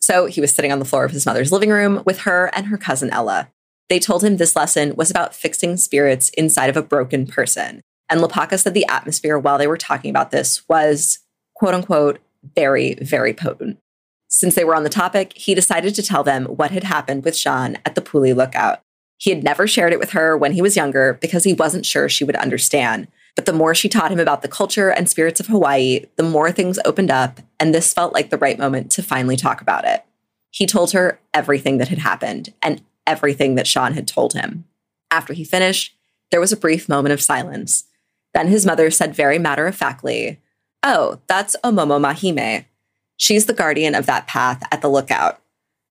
So 0.00 0.26
he 0.26 0.40
was 0.40 0.54
sitting 0.54 0.72
on 0.72 0.78
the 0.78 0.84
floor 0.84 1.04
of 1.04 1.10
his 1.10 1.26
mother's 1.26 1.52
living 1.52 1.70
room 1.70 2.02
with 2.06 2.20
her 2.20 2.50
and 2.54 2.66
her 2.66 2.78
cousin 2.78 3.10
Ella. 3.10 3.50
They 3.88 3.98
told 3.98 4.22
him 4.22 4.36
this 4.36 4.56
lesson 4.56 4.94
was 4.96 5.10
about 5.10 5.34
fixing 5.34 5.76
spirits 5.76 6.30
inside 6.30 6.70
of 6.70 6.76
a 6.76 6.82
broken 6.82 7.26
person. 7.26 7.80
And 8.08 8.20
Lopaka 8.20 8.58
said 8.58 8.74
the 8.74 8.86
atmosphere 8.86 9.38
while 9.38 9.58
they 9.58 9.66
were 9.66 9.76
talking 9.76 10.10
about 10.10 10.30
this 10.30 10.66
was, 10.68 11.20
quote 11.54 11.74
unquote, 11.74 12.20
very, 12.54 12.94
very 12.94 13.34
potent. 13.34 13.78
Since 14.28 14.54
they 14.54 14.64
were 14.64 14.74
on 14.74 14.84
the 14.84 14.90
topic, 14.90 15.32
he 15.34 15.54
decided 15.54 15.94
to 15.94 16.02
tell 16.02 16.22
them 16.22 16.44
what 16.46 16.70
had 16.70 16.84
happened 16.84 17.24
with 17.24 17.36
Sean 17.36 17.76
at 17.84 17.94
the 17.94 18.02
Pali 18.02 18.32
lookout. 18.32 18.80
He 19.16 19.30
had 19.30 19.42
never 19.42 19.66
shared 19.66 19.92
it 19.92 19.98
with 19.98 20.10
her 20.10 20.36
when 20.36 20.52
he 20.52 20.62
was 20.62 20.76
younger 20.76 21.14
because 21.20 21.44
he 21.44 21.54
wasn't 21.54 21.86
sure 21.86 22.08
she 22.08 22.24
would 22.24 22.36
understand. 22.36 23.08
But 23.38 23.46
the 23.46 23.52
more 23.52 23.72
she 23.72 23.88
taught 23.88 24.10
him 24.10 24.18
about 24.18 24.42
the 24.42 24.48
culture 24.48 24.90
and 24.90 25.08
spirits 25.08 25.38
of 25.38 25.46
Hawaii, 25.46 26.06
the 26.16 26.24
more 26.24 26.50
things 26.50 26.80
opened 26.84 27.12
up, 27.12 27.38
and 27.60 27.72
this 27.72 27.94
felt 27.94 28.12
like 28.12 28.30
the 28.30 28.36
right 28.36 28.58
moment 28.58 28.90
to 28.90 29.00
finally 29.00 29.36
talk 29.36 29.60
about 29.60 29.84
it. 29.84 30.04
He 30.50 30.66
told 30.66 30.90
her 30.90 31.20
everything 31.32 31.78
that 31.78 31.86
had 31.86 32.00
happened 32.00 32.52
and 32.60 32.82
everything 33.06 33.54
that 33.54 33.68
Sean 33.68 33.92
had 33.92 34.08
told 34.08 34.32
him. 34.32 34.64
After 35.12 35.34
he 35.34 35.44
finished, 35.44 35.96
there 36.32 36.40
was 36.40 36.50
a 36.50 36.56
brief 36.56 36.88
moment 36.88 37.12
of 37.12 37.22
silence. 37.22 37.84
Then 38.34 38.48
his 38.48 38.66
mother 38.66 38.90
said 38.90 39.14
very 39.14 39.38
matter 39.38 39.68
of 39.68 39.76
factly, 39.76 40.40
Oh, 40.82 41.20
that's 41.28 41.54
Omomo 41.62 42.00
Mahime. 42.00 42.64
She's 43.18 43.46
the 43.46 43.54
guardian 43.54 43.94
of 43.94 44.06
that 44.06 44.26
path 44.26 44.64
at 44.72 44.82
the 44.82 44.90
lookout. 44.90 45.40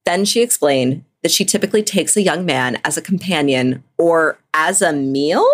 Then 0.04 0.26
she 0.26 0.42
explained 0.42 1.06
that 1.24 1.32
she 1.32 1.46
typically 1.46 1.82
takes 1.82 2.18
a 2.18 2.22
young 2.22 2.46
man 2.46 2.82
as 2.84 2.98
a 2.98 3.02
companion 3.02 3.86
or 3.98 4.38
as 4.54 4.82
a 4.82 4.92
meal. 4.92 5.48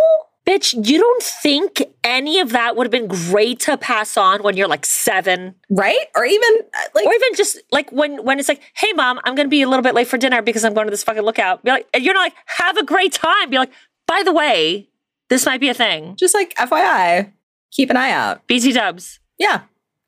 Bitch, 0.46 0.74
you 0.88 1.00
don't 1.00 1.24
think 1.24 1.82
any 2.04 2.40
of 2.40 2.52
that 2.52 2.76
would 2.76 2.86
have 2.86 2.92
been 2.92 3.08
great 3.08 3.62
to 3.62 3.78
pass 3.78 4.18
on 4.18 4.44
when 4.44 4.58
you're 4.58 4.68
like 4.68 4.86
seven? 4.86 5.56
Right? 5.70 6.06
Or 6.16 6.26
even 6.26 6.50
uh, 6.74 6.80
like 6.94 7.06
Or 7.06 7.14
even 7.14 7.36
just 7.36 7.60
like 7.72 7.90
when 7.92 8.24
when 8.26 8.40
it's 8.40 8.50
like, 8.50 8.62
hey 8.76 8.92
mom, 8.94 9.22
I'm 9.24 9.36
gonna 9.36 9.48
be 9.48 9.62
a 9.62 9.70
little 9.70 9.84
bit 9.84 9.94
late 9.94 10.08
for 10.08 10.18
dinner 10.18 10.42
because 10.42 10.66
I'm 10.66 10.74
going 10.74 10.88
to 10.88 10.92
this 10.92 11.04
fucking 11.04 11.24
lookout. 11.24 11.64
Be 11.64 11.72
like, 11.72 11.88
and 11.94 12.04
you're 12.04 12.14
not 12.14 12.22
like, 12.22 12.34
have 12.58 12.78
a 12.78 12.84
great 12.84 13.14
time. 13.14 13.50
Be 13.50 13.58
like, 13.58 13.72
by 14.06 14.22
the 14.24 14.34
way, 14.34 14.90
this 15.30 15.46
might 15.46 15.62
be 15.62 15.70
a 15.70 15.74
thing. 15.74 16.16
just 16.18 16.34
like 16.34 16.54
FYI, 16.56 17.32
keep 17.72 17.90
an 17.90 17.96
eye 17.98 18.12
out. 18.12 18.46
BT 18.48 18.74
dubs. 18.74 19.20
Yeah. 19.40 19.62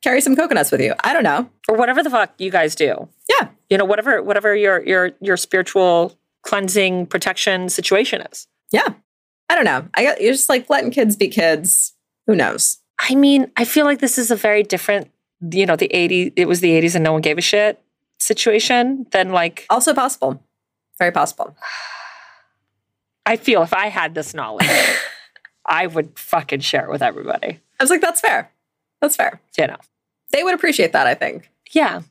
Carry 0.03 0.21
some 0.21 0.35
coconuts 0.35 0.71
with 0.71 0.81
you. 0.81 0.93
I 1.03 1.13
don't 1.13 1.23
know. 1.23 1.49
Or 1.67 1.77
whatever 1.77 2.03
the 2.03 2.09
fuck 2.09 2.33
you 2.37 2.51
guys 2.51 2.75
do. 2.75 3.07
Yeah. 3.29 3.47
You 3.69 3.77
know, 3.77 3.85
whatever 3.85 4.21
whatever 4.21 4.53
your 4.55 4.83
your 4.85 5.11
your 5.21 5.37
spiritual 5.37 6.15
cleansing 6.43 7.07
protection 7.07 7.69
situation 7.69 8.21
is. 8.21 8.47
Yeah. 8.71 8.89
I 9.49 9.55
don't 9.55 9.65
know. 9.65 9.87
I 9.93 10.03
got 10.03 10.21
you're 10.21 10.33
just 10.33 10.49
like 10.49 10.69
letting 10.69 10.91
kids 10.91 11.15
be 11.15 11.27
kids. 11.27 11.93
Who 12.27 12.35
knows? 12.35 12.79
I 12.99 13.15
mean, 13.15 13.51
I 13.57 13.65
feel 13.65 13.85
like 13.85 13.99
this 13.99 14.17
is 14.17 14.31
a 14.31 14.35
very 14.35 14.63
different, 14.63 15.11
you 15.51 15.65
know, 15.65 15.75
the 15.75 15.89
80s, 15.93 16.33
it 16.35 16.47
was 16.47 16.61
the 16.61 16.71
80s 16.81 16.95
and 16.95 17.03
no 17.03 17.11
one 17.13 17.21
gave 17.21 17.37
a 17.37 17.41
shit 17.41 17.81
situation 18.19 19.05
than 19.11 19.31
like, 19.31 19.65
Also 19.69 19.93
possible. 19.93 20.41
Very 20.97 21.11
possible. 21.11 21.55
I 23.25 23.37
feel 23.37 23.63
if 23.63 23.73
I 23.73 23.87
had 23.87 24.15
this 24.15 24.33
knowledge, 24.33 24.67
I 25.65 25.87
would 25.87 26.17
fucking 26.17 26.59
share 26.61 26.85
it 26.85 26.91
with 26.91 27.01
everybody. 27.01 27.59
I 27.79 27.83
was 27.83 27.89
like, 27.89 28.01
that's 28.01 28.21
fair. 28.21 28.51
That's 29.01 29.15
fair. 29.15 29.41
You 29.57 29.67
know, 29.67 29.77
They 30.31 30.43
would 30.43 30.53
appreciate 30.55 30.93
that, 30.93 31.07
I 31.07 31.13
think. 31.15 31.49
yeah. 31.71 32.01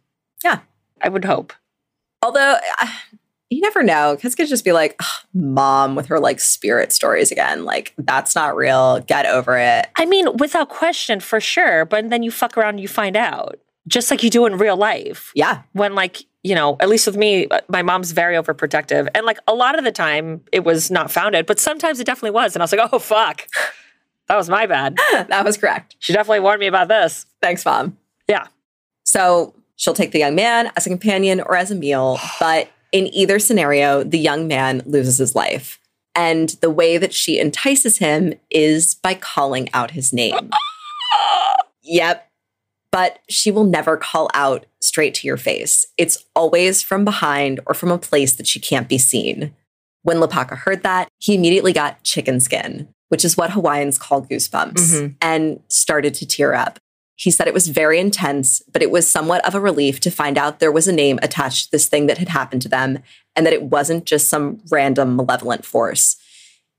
Yeah. 0.42 0.60
I 1.00 1.08
would 1.08 1.24
hope. 1.24 1.52
Although 2.22 2.58
uh, 2.80 2.86
you 3.54 3.60
never 3.60 3.82
know. 3.82 4.16
Kids 4.16 4.34
could 4.34 4.48
just 4.48 4.64
be 4.64 4.72
like, 4.72 4.96
"Ugh, 5.00 5.26
mom 5.32 5.94
with 5.94 6.06
her 6.06 6.18
like 6.18 6.40
spirit 6.40 6.92
stories 6.92 7.30
again. 7.30 7.64
Like, 7.64 7.94
that's 7.98 8.34
not 8.34 8.56
real. 8.56 9.00
Get 9.00 9.26
over 9.26 9.56
it. 9.56 9.86
I 9.96 10.06
mean, 10.06 10.36
without 10.38 10.68
question, 10.68 11.20
for 11.20 11.40
sure. 11.40 11.84
But 11.84 12.10
then 12.10 12.22
you 12.22 12.30
fuck 12.30 12.56
around 12.56 12.70
and 12.70 12.80
you 12.80 12.88
find 12.88 13.16
out, 13.16 13.58
just 13.86 14.10
like 14.10 14.22
you 14.22 14.30
do 14.30 14.46
in 14.46 14.58
real 14.58 14.76
life. 14.76 15.30
Yeah. 15.34 15.62
When, 15.72 15.94
like, 15.94 16.24
you 16.42 16.54
know, 16.54 16.76
at 16.80 16.88
least 16.88 17.06
with 17.06 17.16
me, 17.16 17.46
uh, 17.48 17.60
my 17.68 17.82
mom's 17.82 18.12
very 18.12 18.34
overprotective. 18.34 19.08
And 19.14 19.24
like 19.24 19.38
a 19.48 19.54
lot 19.54 19.78
of 19.78 19.84
the 19.84 19.92
time 19.92 20.42
it 20.52 20.64
was 20.64 20.90
not 20.90 21.10
founded, 21.10 21.46
but 21.46 21.58
sometimes 21.58 22.00
it 22.00 22.04
definitely 22.04 22.32
was. 22.32 22.54
And 22.54 22.62
I 22.62 22.64
was 22.64 22.72
like, 22.72 22.88
oh, 22.92 22.98
fuck. 22.98 23.46
That 24.28 24.36
was 24.36 24.48
my 24.48 24.66
bad. 24.66 24.96
that 25.12 25.44
was 25.44 25.56
correct. 25.56 25.96
She 25.98 26.12
definitely 26.12 26.40
warned 26.40 26.60
me 26.60 26.66
about 26.66 26.88
this. 26.88 27.26
Thanks, 27.40 27.64
mom. 27.64 27.98
Yeah. 28.28 28.46
So 29.04 29.54
she'll 29.76 29.94
take 29.94 30.12
the 30.12 30.18
young 30.18 30.34
man 30.34 30.70
as 30.76 30.86
a 30.86 30.90
companion 30.90 31.40
or 31.40 31.56
as 31.56 31.70
a 31.70 31.74
meal, 31.74 32.18
but 32.40 32.68
in 32.94 33.12
either 33.12 33.40
scenario, 33.40 34.04
the 34.04 34.18
young 34.20 34.46
man 34.46 34.80
loses 34.86 35.18
his 35.18 35.34
life. 35.34 35.80
And 36.14 36.50
the 36.60 36.70
way 36.70 36.96
that 36.96 37.12
she 37.12 37.40
entices 37.40 37.98
him 37.98 38.34
is 38.52 38.94
by 38.94 39.14
calling 39.14 39.68
out 39.74 39.90
his 39.90 40.12
name. 40.12 40.48
yep. 41.82 42.30
But 42.92 43.18
she 43.28 43.50
will 43.50 43.64
never 43.64 43.96
call 43.96 44.30
out 44.32 44.66
straight 44.80 45.12
to 45.14 45.26
your 45.26 45.36
face. 45.36 45.86
It's 45.98 46.24
always 46.36 46.82
from 46.82 47.04
behind 47.04 47.58
or 47.66 47.74
from 47.74 47.90
a 47.90 47.98
place 47.98 48.34
that 48.36 48.46
she 48.46 48.60
can't 48.60 48.88
be 48.88 48.96
seen. 48.98 49.52
When 50.02 50.18
Lopaka 50.18 50.56
heard 50.56 50.84
that, 50.84 51.08
he 51.18 51.34
immediately 51.34 51.72
got 51.72 52.04
chicken 52.04 52.38
skin, 52.38 52.86
which 53.08 53.24
is 53.24 53.36
what 53.36 53.50
Hawaiians 53.50 53.98
call 53.98 54.22
goosebumps, 54.22 54.74
Mhm. 54.74 55.14
and 55.20 55.60
started 55.68 56.14
to 56.14 56.26
tear 56.26 56.54
up. 56.54 56.78
He 57.16 57.30
said 57.30 57.46
it 57.46 57.54
was 57.54 57.68
very 57.68 58.00
intense, 58.00 58.60
but 58.72 58.82
it 58.82 58.90
was 58.90 59.06
somewhat 59.06 59.46
of 59.46 59.54
a 59.54 59.60
relief 59.60 60.00
to 60.00 60.10
find 60.10 60.36
out 60.36 60.58
there 60.58 60.72
was 60.72 60.88
a 60.88 60.92
name 60.92 61.18
attached 61.22 61.66
to 61.66 61.70
this 61.70 61.86
thing 61.86 62.06
that 62.06 62.18
had 62.18 62.28
happened 62.28 62.62
to 62.62 62.68
them 62.68 62.98
and 63.36 63.46
that 63.46 63.52
it 63.52 63.64
wasn't 63.64 64.04
just 64.04 64.28
some 64.28 64.60
random 64.70 65.16
malevolent 65.16 65.64
force. 65.64 66.16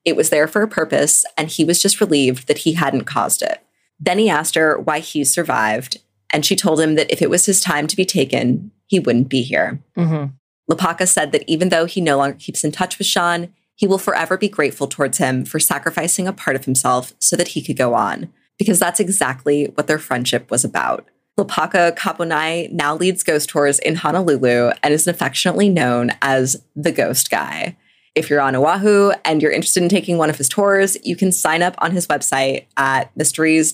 It 0.04 0.16
was 0.16 0.30
there 0.30 0.48
for 0.48 0.62
a 0.62 0.68
purpose, 0.68 1.26
and 1.38 1.50
he 1.50 1.66
was 1.66 1.82
just 1.82 2.00
relieved 2.00 2.48
that 2.48 2.60
he 2.60 2.74
hadn't 2.74 3.06
caused 3.06 3.42
it. 3.42 3.62
Then 4.00 4.20
he 4.20 4.30
asked 4.30 4.56
her 4.56 4.78
why 4.78 5.00
he 5.00 5.24
survived, 5.24 5.98
and 6.30 6.46
she 6.46 6.56
told 6.56 6.80
him 6.80 6.96
that 6.96 7.12
if 7.12 7.22
it 7.22 7.30
was 7.30 7.46
his 7.46 7.62
time 7.62 7.88
to 7.88 7.96
be 7.96 8.06
taken, 8.06 8.72
he 8.88 9.00
wouldn't 9.00 9.30
be 9.30 9.42
here. 9.42 9.80
Mm-hmm. 9.98 10.34
Lopaka 10.72 11.08
said 11.08 11.32
that 11.32 11.44
even 11.48 11.70
though 11.70 11.86
he 11.86 12.02
no 12.02 12.18
longer 12.18 12.38
keeps 12.38 12.64
in 12.64 12.72
touch 12.72 12.98
with 12.98 13.08
Sean, 13.08 13.54
he 13.76 13.88
will 13.88 13.98
forever 13.98 14.38
be 14.38 14.50
grateful 14.50 14.88
towards 14.88 15.18
him 15.18 15.46
for 15.46 15.60
sacrificing 15.60 16.28
a 16.28 16.34
part 16.34 16.56
of 16.56 16.66
himself 16.66 17.14
so 17.20 17.36
that 17.36 17.50
he 17.50 17.62
could 17.62 17.78
go 17.78 17.94
on, 17.94 18.32
because 18.58 18.80
that's 18.80 19.00
exactly 19.00 19.66
what 19.76 19.88
their 19.88 20.00
friendship 20.00 20.50
was 20.50 20.64
about. 20.64 21.08
Lopaka 21.38 21.96
Kapanui 21.96 22.72
now 22.72 22.96
leads 22.96 23.24
ghost 23.24 23.50
tours 23.50 23.80
in 23.80 23.96
Honolulu 23.96 24.72
and 24.82 24.94
is 24.94 25.08
affectionately 25.08 25.68
known 25.68 26.12
as 26.22 26.62
the 26.76 26.94
Ghost 26.94 27.30
Guy. 27.30 27.76
If 28.16 28.30
you're 28.30 28.40
on 28.40 28.56
Oahu 28.56 29.12
and 29.26 29.42
you're 29.42 29.52
interested 29.52 29.84
in 29.84 29.90
taking 29.90 30.18
one 30.18 30.30
of 30.30 30.38
his 30.38 30.48
tours, 30.48 30.96
you 31.04 31.18
can 31.18 31.34
sign 31.34 31.62
up 31.62 31.76
on 31.80 31.92
his 31.92 32.08
website 32.08 32.66
at 32.78 33.16
mysteries 33.18 33.74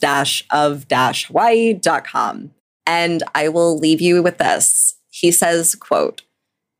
of 0.50 0.86
hawaii.com. 0.90 2.52
And 2.88 3.24
I 3.36 3.48
will 3.50 3.78
leave 3.78 4.02
you 4.02 4.24
with 4.24 4.40
this. 4.40 4.96
He 5.12 5.32
says, 5.32 5.76
quote, 5.76 6.24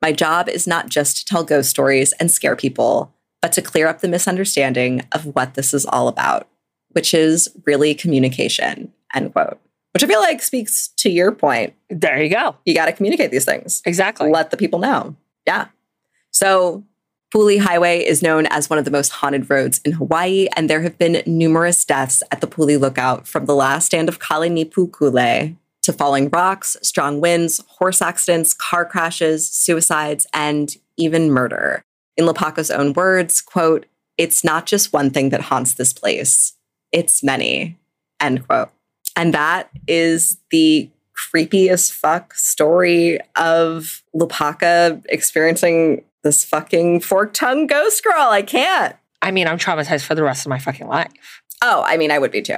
my 0.02 0.12
job 0.12 0.50
is 0.50 0.66
not 0.66 0.90
just 0.90 1.18
to 1.18 1.26
tell 1.26 1.44
ghost 1.44 1.70
stories 1.70 2.12
and 2.14 2.32
scare 2.32 2.56
people, 2.56 3.14
but 3.40 3.52
to 3.54 3.62
clear 3.62 3.88
up 3.88 4.02
the 4.02 4.08
misunderstanding 4.08 5.04
of 5.12 5.36
what 5.36 5.54
this 5.54 5.76
is 5.76 5.86
all 5.86 6.08
about, 6.08 6.48
which 6.94 7.14
is 7.14 7.50
really 7.66 7.94
communication, 7.94 8.92
end 9.14 9.34
quote. 9.34 9.60
Which 9.94 10.04
I 10.04 10.08
feel 10.08 10.22
like 10.22 10.42
speaks 10.42 10.88
to 10.98 11.10
your 11.10 11.32
point. 11.32 11.74
There 11.90 12.22
you 12.24 12.30
go. 12.30 12.56
You 12.66 12.74
got 12.74 12.86
to 12.86 12.94
communicate 12.94 13.32
these 13.32 13.46
things, 13.46 13.82
Exactly. 13.86 14.30
let 14.30 14.50
the 14.52 14.58
people 14.58 14.80
know. 14.80 15.16
Yeah. 15.46 15.68
So, 16.32 16.84
Pali 17.32 17.58
Highway 17.58 18.06
is 18.06 18.22
known 18.22 18.46
as 18.48 18.70
one 18.70 18.78
of 18.78 18.84
the 18.86 18.92
most 18.92 19.10
haunted 19.10 19.50
roads 19.50 19.80
in 19.86 19.94
Hawaii, 19.94 20.48
and 20.56 20.70
there 20.70 20.82
have 20.82 20.98
been 20.98 21.24
numerous 21.26 21.84
deaths 21.86 22.22
at 22.30 22.42
the 22.42 22.48
Pali 22.48 22.76
Lookout 22.78 23.26
from 23.28 23.46
the 23.46 23.56
last 23.56 23.86
stand 23.86 24.10
of 24.10 24.20
Kalanipu 24.20 24.92
to 25.82 25.94
falling 25.94 26.30
rocks, 26.30 26.78
strong 26.82 27.22
winds, 27.22 27.64
horse 27.68 28.02
accidents, 28.02 28.54
car 28.54 28.86
crashes, 28.86 29.50
suicides, 29.50 30.28
and 30.34 30.76
even 30.98 31.32
murder. 31.32 31.84
In 32.18 32.26
Lopaka's 32.26 32.70
own 32.70 32.94
words, 32.94 33.42
quote, 33.42 33.86
it's 34.18 34.44
not 34.44 34.66
just 34.66 34.94
one 34.94 35.10
thing 35.10 35.30
that 35.30 35.42
haunts 35.42 35.74
this 35.74 35.94
place, 35.94 36.54
it's 36.92 37.24
many, 37.24 37.78
end 38.20 38.48
quote. 38.48 38.70
And 39.16 39.34
that 39.34 39.70
is 39.88 40.38
the 40.52 40.90
creepy 41.14 41.70
as 41.70 41.92
fuck 41.92 42.34
story 42.34 43.20
of 43.36 44.04
Lopaka 44.16 45.04
experiencing 45.10 46.04
this 46.24 46.44
fucking 46.44 47.02
fork 47.02 47.34
tongue 47.34 47.68
ghost 47.68 48.04
girl. 48.04 48.30
I 48.30 48.42
can't. 48.42 48.96
I 49.22 49.32
mean, 49.32 49.48
I'm 49.48 49.58
traumatized 49.58 50.06
for 50.06 50.16
the 50.16 50.24
rest 50.24 50.46
of 50.46 50.50
my 50.50 50.60
fucking 50.60 50.88
life. 50.88 51.12
Oh, 51.62 51.84
I 51.86 51.98
mean, 51.98 52.12
I 52.12 52.18
would 52.18 52.32
be 52.32 52.42
too. 52.42 52.58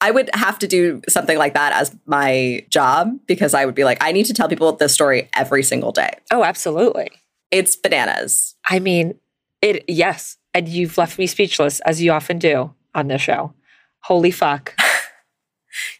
I 0.00 0.10
would 0.10 0.30
have 0.32 0.58
to 0.60 0.68
do 0.68 1.02
something 1.08 1.36
like 1.36 1.54
that 1.54 1.72
as 1.72 1.94
my 2.06 2.64
job 2.70 3.18
because 3.26 3.52
I 3.52 3.64
would 3.66 3.74
be 3.74 3.84
like, 3.84 3.98
I 4.00 4.12
need 4.12 4.26
to 4.26 4.34
tell 4.34 4.48
people 4.48 4.72
this 4.72 4.94
story 4.94 5.28
every 5.34 5.62
single 5.62 5.92
day. 5.92 6.10
Oh, 6.30 6.44
absolutely. 6.44 7.10
It's 7.50 7.74
bananas. 7.76 8.54
I 8.64 8.78
mean, 8.78 9.18
it, 9.60 9.84
yes. 9.88 10.36
And 10.54 10.68
you've 10.68 10.96
left 10.98 11.18
me 11.18 11.26
speechless, 11.26 11.80
as 11.80 12.00
you 12.00 12.12
often 12.12 12.38
do 12.38 12.72
on 12.94 13.08
this 13.08 13.20
show. 13.20 13.52
Holy 14.02 14.30
fuck. 14.30 14.74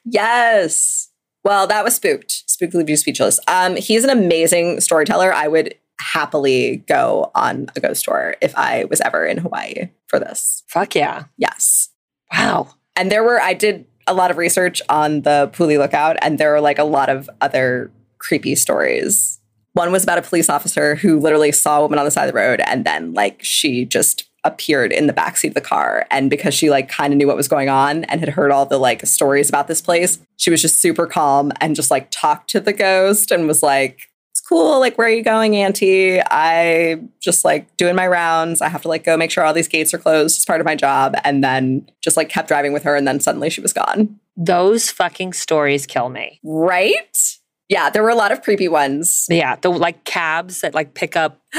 Yes. 0.04 1.10
Well, 1.44 1.66
that 1.66 1.84
was 1.84 1.94
spooked. 1.94 2.44
Spooked 2.46 2.74
leave 2.74 2.90
you 2.90 2.96
speechless. 2.96 3.38
Um, 3.48 3.76
he's 3.76 4.04
an 4.04 4.10
amazing 4.10 4.80
storyteller. 4.80 5.32
I 5.32 5.48
would 5.48 5.74
happily 6.00 6.78
go 6.88 7.30
on 7.34 7.68
a 7.76 7.80
ghost 7.80 8.04
tour 8.04 8.36
if 8.40 8.56
I 8.56 8.84
was 8.84 9.00
ever 9.00 9.26
in 9.26 9.38
Hawaii 9.38 9.90
for 10.06 10.18
this. 10.18 10.62
Fuck 10.68 10.94
yeah. 10.94 11.24
Yes. 11.36 11.90
Wow. 12.32 12.74
And 12.96 13.10
there 13.10 13.22
were, 13.22 13.40
I 13.40 13.54
did 13.54 13.86
a 14.06 14.14
lot 14.14 14.30
of 14.30 14.36
research 14.36 14.82
on 14.88 15.22
the 15.22 15.50
Pali 15.52 15.78
lookout, 15.78 16.16
and 16.22 16.38
there 16.38 16.52
were 16.52 16.60
like 16.60 16.78
a 16.78 16.84
lot 16.84 17.08
of 17.08 17.28
other 17.40 17.90
creepy 18.18 18.54
stories. 18.54 19.38
One 19.74 19.92
was 19.92 20.02
about 20.02 20.18
a 20.18 20.22
police 20.22 20.48
officer 20.48 20.96
who 20.96 21.20
literally 21.20 21.52
saw 21.52 21.78
a 21.78 21.82
woman 21.82 21.98
on 21.98 22.04
the 22.04 22.10
side 22.10 22.26
of 22.28 22.32
the 22.32 22.38
road, 22.38 22.60
and 22.66 22.84
then 22.84 23.12
like 23.12 23.42
she 23.44 23.84
just 23.84 24.27
appeared 24.48 24.92
in 24.92 25.06
the 25.06 25.12
backseat 25.12 25.48
of 25.48 25.54
the 25.54 25.60
car. 25.60 26.06
And 26.10 26.28
because 26.28 26.54
she 26.54 26.70
like 26.70 26.88
kind 26.88 27.12
of 27.12 27.16
knew 27.16 27.26
what 27.26 27.36
was 27.36 27.48
going 27.48 27.68
on 27.68 28.04
and 28.04 28.20
had 28.20 28.28
heard 28.30 28.50
all 28.50 28.66
the 28.66 28.78
like 28.78 29.06
stories 29.06 29.48
about 29.48 29.68
this 29.68 29.80
place, 29.80 30.18
she 30.36 30.50
was 30.50 30.60
just 30.60 30.80
super 30.80 31.06
calm 31.06 31.52
and 31.60 31.76
just 31.76 31.90
like 31.90 32.08
talked 32.10 32.50
to 32.50 32.60
the 32.60 32.72
ghost 32.72 33.30
and 33.30 33.46
was 33.46 33.62
like, 33.62 34.08
it's 34.32 34.40
cool. 34.40 34.80
Like, 34.80 34.96
where 34.98 35.06
are 35.06 35.10
you 35.10 35.22
going, 35.22 35.56
Auntie? 35.56 36.20
I 36.20 37.00
just 37.20 37.44
like 37.44 37.76
doing 37.76 37.96
my 37.96 38.06
rounds. 38.06 38.60
I 38.60 38.68
have 38.68 38.82
to 38.82 38.88
like 38.88 39.04
go 39.04 39.16
make 39.16 39.30
sure 39.30 39.44
all 39.44 39.54
these 39.54 39.68
gates 39.68 39.92
are 39.94 39.98
closed 39.98 40.38
as 40.38 40.44
part 40.44 40.60
of 40.60 40.64
my 40.64 40.74
job. 40.74 41.14
And 41.24 41.42
then 41.42 41.88
just 42.02 42.16
like 42.16 42.28
kept 42.28 42.48
driving 42.48 42.72
with 42.72 42.82
her. 42.84 42.96
And 42.96 43.06
then 43.06 43.20
suddenly 43.20 43.50
she 43.50 43.60
was 43.60 43.72
gone. 43.72 44.18
Those 44.36 44.90
fucking 44.90 45.32
stories 45.32 45.86
kill 45.86 46.08
me. 46.08 46.40
Right? 46.44 47.37
Yeah, 47.68 47.90
there 47.90 48.02
were 48.02 48.08
a 48.08 48.14
lot 48.14 48.32
of 48.32 48.42
creepy 48.42 48.68
ones. 48.68 49.26
Yeah. 49.28 49.56
The 49.56 49.70
like 49.70 50.04
cabs 50.04 50.62
that 50.62 50.74
like 50.74 50.94
pick 50.94 51.16
up, 51.16 51.40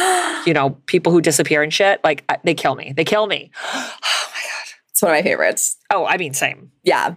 you 0.45 0.53
know, 0.53 0.71
people 0.87 1.11
who 1.11 1.21
disappear 1.21 1.61
and 1.61 1.73
shit. 1.73 2.03
Like, 2.03 2.23
they 2.43 2.55
kill 2.55 2.75
me. 2.75 2.93
They 2.95 3.05
kill 3.05 3.27
me. 3.27 3.51
Oh 3.73 4.31
my 4.33 4.41
God. 4.41 4.65
It's 4.89 5.01
one 5.01 5.11
of 5.11 5.17
my 5.17 5.21
favorites. 5.21 5.77
Oh, 5.91 6.05
I 6.05 6.17
mean, 6.17 6.33
same. 6.33 6.71
Yeah. 6.83 7.15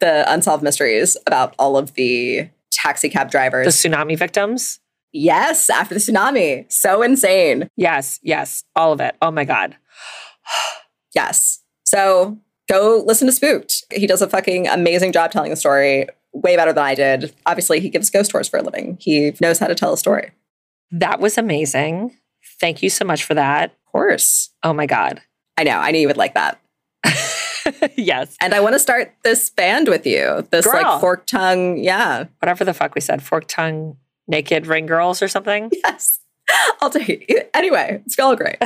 The 0.00 0.30
unsolved 0.32 0.62
mysteries 0.62 1.16
about 1.26 1.54
all 1.58 1.76
of 1.76 1.94
the 1.94 2.48
taxi 2.70 3.08
cab 3.08 3.30
drivers, 3.30 3.66
The 3.66 3.88
tsunami 3.88 4.18
victims. 4.18 4.80
Yes, 5.12 5.68
after 5.68 5.94
the 5.94 6.00
tsunami. 6.00 6.70
So 6.72 7.02
insane. 7.02 7.68
Yes, 7.76 8.18
yes, 8.22 8.64
all 8.74 8.92
of 8.92 9.00
it. 9.00 9.14
Oh 9.20 9.30
my 9.30 9.44
God. 9.44 9.76
yes. 11.14 11.60
So 11.84 12.38
go 12.68 13.02
listen 13.06 13.26
to 13.26 13.32
Spooked. 13.32 13.84
He 13.92 14.06
does 14.06 14.22
a 14.22 14.28
fucking 14.28 14.66
amazing 14.68 15.12
job 15.12 15.30
telling 15.30 15.50
the 15.50 15.56
story, 15.56 16.06
way 16.32 16.56
better 16.56 16.72
than 16.72 16.84
I 16.84 16.94
did. 16.94 17.34
Obviously, 17.46 17.80
he 17.80 17.88
gives 17.88 18.10
ghost 18.10 18.30
tours 18.30 18.48
for 18.48 18.58
a 18.58 18.62
living. 18.62 18.96
He 19.00 19.34
knows 19.40 19.58
how 19.58 19.66
to 19.66 19.74
tell 19.74 19.92
a 19.92 19.98
story. 19.98 20.30
That 20.90 21.20
was 21.20 21.38
amazing. 21.38 22.16
Thank 22.60 22.82
you 22.82 22.90
so 22.90 23.04
much 23.04 23.24
for 23.24 23.34
that. 23.34 23.70
Of 23.70 23.92
course. 23.92 24.50
Oh 24.62 24.72
my 24.72 24.86
God. 24.86 25.20
I 25.56 25.64
know. 25.64 25.78
I 25.78 25.90
knew 25.90 26.00
you 26.00 26.06
would 26.06 26.16
like 26.16 26.34
that. 26.34 26.60
yes. 27.96 28.36
And 28.40 28.54
I 28.54 28.60
want 28.60 28.74
to 28.74 28.78
start 28.78 29.14
this 29.22 29.50
band 29.50 29.88
with 29.88 30.06
you. 30.06 30.46
This 30.50 30.66
Girl. 30.66 30.82
like 30.82 31.00
fork 31.00 31.26
tongue. 31.26 31.78
Yeah. 31.78 32.24
Whatever 32.40 32.64
the 32.64 32.74
fuck 32.74 32.94
we 32.94 33.00
said, 33.00 33.22
fork 33.22 33.44
tongue, 33.48 33.96
naked 34.26 34.66
ring 34.66 34.86
girls 34.86 35.22
or 35.22 35.28
something. 35.28 35.70
Yes. 35.84 36.18
I'll 36.80 36.90
take 36.90 37.24
it. 37.28 37.50
Anyway, 37.54 38.02
it's 38.04 38.18
all 38.18 38.36
great. 38.36 38.56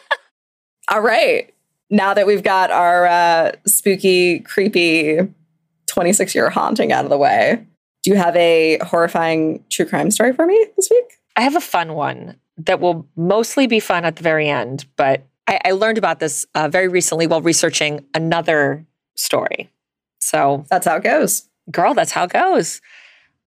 all 0.88 1.00
right. 1.00 1.52
Now 1.90 2.14
that 2.14 2.26
we've 2.26 2.44
got 2.44 2.70
our 2.70 3.06
uh, 3.06 3.52
spooky, 3.66 4.38
creepy 4.38 5.18
26 5.92 6.34
year 6.34 6.48
haunting 6.50 6.90
out 6.92 7.04
of 7.04 7.10
the 7.10 7.18
way, 7.18 7.66
do 8.02 8.10
you 8.10 8.16
have 8.16 8.34
a 8.36 8.78
horrifying 8.78 9.62
true 9.70 9.84
crime 9.86 10.10
story 10.10 10.32
for 10.32 10.46
me 10.46 10.66
this 10.76 10.88
week? 10.90 11.04
I 11.36 11.42
have 11.42 11.54
a 11.54 11.60
fun 11.60 11.92
one 11.94 12.36
that 12.58 12.80
will 12.80 13.06
mostly 13.16 13.66
be 13.66 13.78
fun 13.80 14.04
at 14.04 14.16
the 14.16 14.22
very 14.22 14.48
end, 14.48 14.86
but 14.96 15.22
I, 15.46 15.60
I 15.66 15.70
learned 15.72 15.98
about 15.98 16.18
this 16.18 16.46
uh, 16.54 16.68
very 16.68 16.88
recently 16.88 17.26
while 17.26 17.42
researching 17.42 18.04
another 18.14 18.84
story. 19.16 19.70
So, 20.20 20.64
That's 20.70 20.86
how 20.86 20.96
it 20.96 21.02
goes. 21.04 21.48
girl, 21.70 21.94
that's 21.94 22.12
how 22.12 22.24
it 22.24 22.32
goes. 22.32 22.80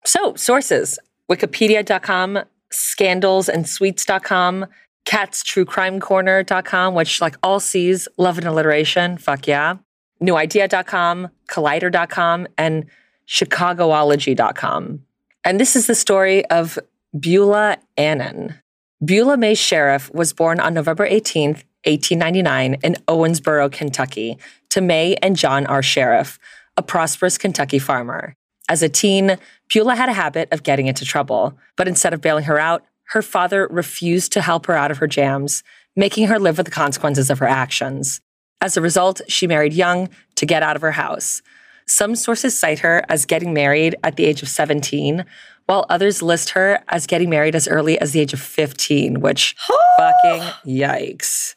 So, 0.05 0.35
sources 0.35 0.99
wikipedia.com, 1.31 2.39
scandalsandsweets.com, 2.71 4.65
catstruecrimecorner.com, 5.05 6.93
which 6.93 7.21
like 7.21 7.35
all 7.41 7.59
C's, 7.59 8.07
love 8.17 8.37
and 8.37 8.45
alliteration, 8.47 9.17
fuck 9.17 9.47
yeah. 9.47 9.77
Newidea.com, 10.21 11.29
collider.com, 11.47 12.47
and 12.57 12.85
chicagoology.com. 13.27 15.01
And 15.43 15.59
this 15.59 15.75
is 15.75 15.87
the 15.87 15.95
story 15.95 16.45
of 16.47 16.79
Beulah 17.17 17.77
Annan. 17.97 18.55
Beulah 19.03 19.37
May 19.37 19.53
Sheriff 19.53 20.13
was 20.13 20.33
born 20.33 20.59
on 20.59 20.73
November 20.73 21.07
18th, 21.07 21.63
1899 21.85 22.75
in 22.83 22.95
Owensboro, 23.07 23.71
Kentucky, 23.71 24.37
to 24.69 24.81
May 24.81 25.15
and 25.15 25.35
John 25.35 25.65
R. 25.67 25.83
Sheriff, 25.83 26.39
a 26.77 26.81
prosperous 26.81 27.37
Kentucky 27.37 27.79
farmer. 27.79 28.35
As 28.67 28.81
a 28.81 28.89
teen, 28.89 29.37
Beulah 29.71 29.95
had 29.95 30.09
a 30.09 30.13
habit 30.13 30.49
of 30.51 30.63
getting 30.63 30.87
into 30.87 31.05
trouble, 31.05 31.57
but 31.75 31.87
instead 31.87 32.13
of 32.13 32.21
bailing 32.21 32.45
her 32.45 32.59
out, 32.59 32.83
her 33.09 33.21
father 33.21 33.67
refused 33.69 34.31
to 34.33 34.41
help 34.41 34.65
her 34.65 34.75
out 34.75 34.91
of 34.91 34.97
her 34.97 35.07
jams, 35.07 35.63
making 35.95 36.27
her 36.27 36.39
live 36.39 36.57
with 36.57 36.65
the 36.65 36.71
consequences 36.71 37.29
of 37.29 37.39
her 37.39 37.47
actions. 37.47 38.21
As 38.61 38.77
a 38.77 38.81
result, 38.81 39.21
she 39.27 39.47
married 39.47 39.73
young 39.73 40.09
to 40.35 40.45
get 40.45 40.63
out 40.63 40.75
of 40.75 40.81
her 40.81 40.93
house. 40.93 41.41
Some 41.87 42.15
sources 42.15 42.57
cite 42.57 42.79
her 42.79 43.03
as 43.09 43.25
getting 43.25 43.53
married 43.53 43.95
at 44.03 44.15
the 44.15 44.25
age 44.25 44.41
of 44.41 44.49
17, 44.49 45.23
while 45.67 45.85
others 45.89 46.21
list 46.21 46.51
her 46.51 46.79
as 46.89 47.05
getting 47.05 47.29
married 47.29 47.55
as 47.55 47.67
early 47.67 47.99
as 47.99 48.11
the 48.11 48.19
age 48.21 48.33
of 48.33 48.39
15, 48.39 49.19
which 49.21 49.55
fucking 49.97 50.41
yikes. 50.65 51.55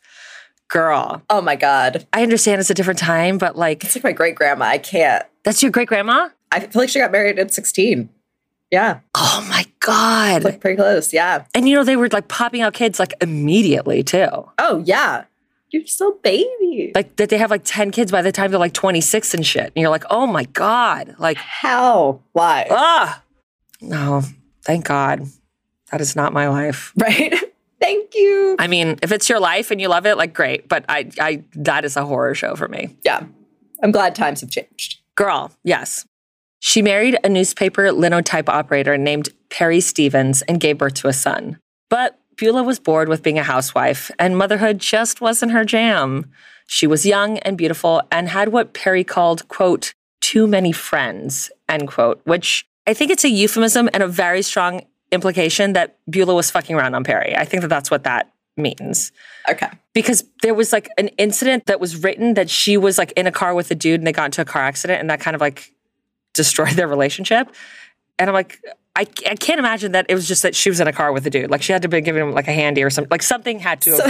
Girl, 0.69 1.23
Oh 1.31 1.41
my 1.41 1.57
God. 1.57 2.07
I 2.13 2.23
understand 2.23 2.61
it's 2.61 2.69
a 2.69 2.75
different 2.75 2.99
time, 2.99 3.39
but 3.39 3.57
like, 3.57 3.85
It's 3.85 3.95
like 3.97 4.05
my 4.05 4.13
great 4.13 4.35
grandma. 4.35 4.67
I 4.67 4.79
can't. 4.79 5.25
that's 5.45 5.63
your 5.63 5.73
great 5.73 5.89
grandma? 5.89 6.29
I 6.53 6.61
feel 6.61 6.83
like 6.83 6.91
she 6.91 6.99
got 6.99 7.11
married 7.13 7.39
at 7.39 7.53
16. 7.55 8.11
Yeah. 8.71 9.01
Oh 9.15 9.47
my 9.49 9.65
God. 9.81 10.45
Like 10.45 10.61
pretty 10.61 10.77
close. 10.77 11.11
Yeah. 11.15 11.45
And 11.55 11.67
you 11.67 11.75
know, 11.75 11.85
they 11.85 11.97
were 11.97 12.09
like 12.11 12.29
popping 12.29 12.61
out 12.61 12.75
kids 12.75 12.99
like 12.99 13.15
immediately 13.23 14.03
too. 14.03 14.29
Oh, 14.59 14.83
yeah. 14.85 15.25
You're 15.71 15.87
still 15.87 16.13
baby. 16.23 16.93
Like 16.95 17.17
that 17.17 17.29
they 17.29 17.39
have 17.39 17.51
like 17.51 17.63
10 17.65 17.91
kids 17.91 18.11
by 18.11 18.23
the 18.23 18.33
time 18.33 18.51
they're 18.51 18.59
like 18.61 18.73
26 18.73 19.35
and 19.35 19.47
shit. 19.47 19.65
And 19.67 19.73
you're 19.77 19.91
like, 19.91 20.05
oh 20.11 20.27
my 20.27 20.45
God. 20.45 21.15
Like, 21.19 21.37
How? 21.37 22.21
Why? 22.33 22.67
ah. 22.71 23.23
No, 23.81 24.23
thank 24.63 24.87
God. 24.87 25.27
That 25.91 26.01
is 26.01 26.17
not 26.17 26.33
my 26.33 26.49
life. 26.49 26.93
Right? 27.01 27.35
Thank 27.81 28.17
you. 28.17 28.57
I 28.59 28.67
mean, 28.67 28.99
if 29.03 29.13
it's 29.13 29.29
your 29.29 29.39
life 29.39 29.71
and 29.71 29.81
you 29.81 29.87
love 29.87 30.05
it, 30.05 30.17
like 30.17 30.35
great. 30.35 30.69
But 30.69 30.85
I 30.89 31.11
I 31.21 31.45
that 31.55 31.85
is 31.85 31.97
a 31.97 32.05
horror 32.05 32.35
show 32.35 32.57
for 32.57 32.67
me. 32.67 32.97
Yeah. 33.05 33.25
I'm 33.85 33.93
glad 33.93 34.17
times 34.17 34.41
have 34.41 34.51
changed. 34.51 34.99
Girl, 35.15 35.53
yes. 35.63 36.05
She 36.59 36.83
married 36.83 37.17
a 37.23 37.29
newspaper 37.29 37.93
linotype 37.93 38.49
operator 38.49 38.99
named 38.99 39.29
Perry 39.49 39.81
Stevens 39.81 40.43
and 40.43 40.59
gave 40.59 40.79
birth 40.79 40.95
to 40.95 41.07
a 41.09 41.13
son. 41.13 41.61
But 41.89 42.18
Beulah 42.39 42.63
was 42.63 42.79
bored 42.79 43.09
with 43.09 43.23
being 43.23 43.39
a 43.39 43.43
housewife, 43.43 44.11
and 44.19 44.37
motherhood 44.39 44.79
just 44.79 45.21
wasn't 45.21 45.53
her 45.53 45.65
jam. 45.65 46.31
She 46.67 46.87
was 46.87 47.05
young 47.05 47.39
and 47.39 47.59
beautiful 47.59 48.03
and 48.13 48.29
had 48.29 48.49
what 48.51 48.75
Perry 48.75 49.05
called, 49.05 49.49
quote, 49.49 49.95
too 50.21 50.47
many 50.47 50.73
friends, 50.73 51.51
end 51.69 51.89
quote, 51.89 52.21
which 52.25 52.67
I 52.87 52.95
think 52.95 53.11
it's 53.11 53.25
a 53.25 53.29
euphemism 53.29 53.89
and 53.93 54.03
a 54.03 54.09
very 54.09 54.43
strong 54.43 54.83
implication 55.11 55.73
that 55.73 55.99
Beulah 56.11 56.35
was 56.35 56.51
fucking 56.51 56.77
around 56.77 56.95
on 56.95 57.05
Perry. 57.05 57.35
I 57.37 57.45
think 57.45 57.63
that 57.63 57.69
that's 57.69 57.91
what 57.91 58.05
that 58.05 58.31
means 58.57 59.13
Okay. 59.49 59.69
because 59.95 60.25
there 60.43 60.53
was 60.53 60.73
like 60.73 60.89
an 60.99 61.09
incident 61.17 61.67
that 61.67 61.79
was 61.81 62.03
written 62.03 62.35
that 62.35 62.51
she 62.51 62.77
was 62.77 62.99
like 62.99 63.13
in 63.13 63.27
a 63.27 63.31
car 63.33 63.55
with 63.55 63.71
a 63.71 63.75
dude 63.75 64.01
and 64.01 64.07
they 64.07 64.13
got 64.13 64.25
into 64.27 64.43
a 64.43 64.45
car 64.45 64.63
accident 64.63 65.01
and 65.01 65.09
that 65.09 65.21
kind 65.21 65.35
of 65.37 65.41
like 65.41 65.73
destroyed 66.35 66.73
their 66.73 66.89
relationship. 66.89 67.49
And 68.19 68.29
I'm 68.29 68.35
like, 68.35 68.61
I, 68.99 69.07
I 69.31 69.37
can't 69.37 69.61
imagine 69.61 69.93
that 69.93 70.07
it 70.09 70.15
was 70.17 70.27
just 70.27 70.43
that 70.43 70.57
she 70.57 70.69
was 70.71 70.81
in 70.81 70.89
a 70.89 70.93
car 70.93 71.13
with 71.13 71.25
a 71.25 71.31
dude. 71.31 71.51
Like 71.53 71.63
she 71.63 71.73
had 71.73 71.83
to 71.83 71.89
be 71.89 72.01
giving 72.01 72.21
him 72.21 72.33
like 72.33 72.49
a 72.49 72.53
handy 72.53 72.83
or 72.83 72.91
something. 72.91 73.09
Like 73.11 73.23
something 73.23 73.61
had 73.61 73.81
to. 73.83 73.93
Have, 73.93 74.01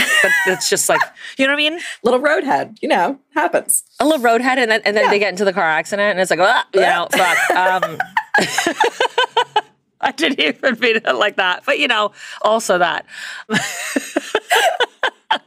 but 0.47 0.53
it's 0.55 0.71
just 0.71 0.89
like 0.89 1.01
you 1.39 1.45
know 1.47 1.53
what 1.53 1.61
I 1.63 1.71
mean. 1.71 1.79
Little 2.03 2.21
roadhead, 2.21 2.79
you 2.81 2.89
know, 2.89 3.19
happens. 3.35 3.85
A 4.01 4.07
little 4.07 4.25
roadhead, 4.25 4.57
and 4.57 4.71
then 4.71 4.81
and 4.87 4.97
then 4.97 5.05
Yeah. 5.05 5.11
they 5.11 5.19
get 5.19 5.29
into 5.29 5.45
the 5.45 5.53
car 5.53 5.63
accident, 5.69 6.13
and 6.13 6.21
it's 6.21 6.31
like, 6.31 6.41
ah, 6.41 6.67
you 6.73 6.81
know, 6.81 7.07
fuck. 7.13 7.51
Um, 7.51 7.99
I 10.01 10.13
didn't 10.13 10.41
even 10.41 10.81
mean 10.81 10.97
it 10.97 11.15
like 11.17 11.37
that, 11.37 11.65
but 11.67 11.79
you 11.79 11.87
know, 11.89 12.13
also 12.41 12.79
that. 12.79 13.05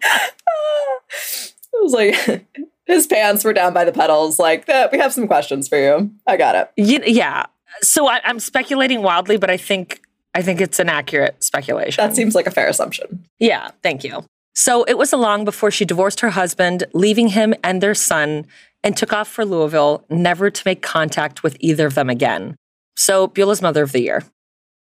It 1.74 1.82
was 1.84 1.94
like 1.94 2.46
his 2.86 3.08
pants 3.08 3.44
were 3.44 3.54
down 3.54 3.74
by 3.74 3.86
the 3.86 3.92
pedals. 3.92 4.38
Like, 4.38 4.66
"Eh, 4.68 4.88
we 4.92 5.00
have 5.00 5.14
some 5.14 5.26
questions 5.26 5.68
for 5.68 5.78
you. 5.78 6.12
I 6.28 6.38
got 6.38 6.54
it. 6.56 6.70
You, 6.78 7.00
yeah. 7.06 7.46
So 7.82 8.08
I, 8.08 8.22
I'm 8.24 8.40
speculating 8.40 9.02
wildly, 9.02 9.38
but 9.38 9.50
I 9.50 9.58
think 9.58 10.02
I 10.34 10.42
think 10.42 10.62
it's 10.62 10.80
an 10.80 10.90
accurate 10.90 11.44
speculation. 11.44 12.06
That 12.06 12.16
seems 12.16 12.36
like 12.36 12.48
a 12.48 12.52
fair 12.52 12.68
assumption. 12.68 13.26
yeah. 13.40 13.72
Thank 13.84 14.04
you. 14.04 14.24
So 14.54 14.84
it 14.84 14.98
was 14.98 15.14
a 15.14 15.18
long 15.18 15.46
before 15.46 15.72
she 15.72 15.86
divorced 15.86 16.20
her 16.20 16.32
husband, 16.32 16.84
leaving 16.94 17.30
him 17.30 17.54
and 17.64 17.82
their 17.82 17.96
son, 17.96 18.46
and 18.84 18.98
took 18.98 19.14
off 19.14 19.28
for 19.28 19.46
Louisville, 19.46 20.04
never 20.10 20.50
to 20.50 20.62
make 20.66 20.82
contact 20.82 21.42
with 21.42 21.56
either 21.60 21.88
of 21.88 21.96
them 21.96 22.10
again. 22.10 22.56
So 22.96 23.28
Beulah's 23.28 23.62
Mother 23.62 23.84
of 23.84 23.92
the 23.92 24.02
Year. 24.02 24.24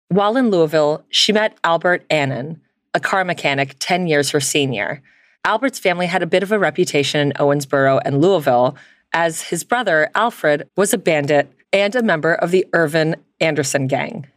While 0.08 0.36
in 0.36 0.50
Louisville, 0.50 1.04
she 1.08 1.32
met 1.32 1.56
Albert 1.64 2.04
Annan, 2.10 2.60
a 2.92 3.00
car 3.00 3.24
mechanic 3.24 3.76
10 3.78 4.06
years 4.06 4.30
her 4.30 4.40
senior. 4.40 5.02
Albert's 5.44 5.78
family 5.78 6.06
had 6.06 6.22
a 6.22 6.26
bit 6.26 6.42
of 6.42 6.52
a 6.52 6.58
reputation 6.58 7.20
in 7.20 7.32
Owensboro 7.34 8.00
and 8.04 8.20
Louisville, 8.20 8.76
as 9.12 9.42
his 9.42 9.64
brother, 9.64 10.10
Alfred, 10.14 10.68
was 10.76 10.92
a 10.92 10.98
bandit 10.98 11.50
and 11.74 11.94
a 11.96 12.02
member 12.02 12.32
of 12.32 12.52
the 12.52 12.64
Irvin 12.72 13.16
Anderson 13.40 13.88
gang. 13.88 14.28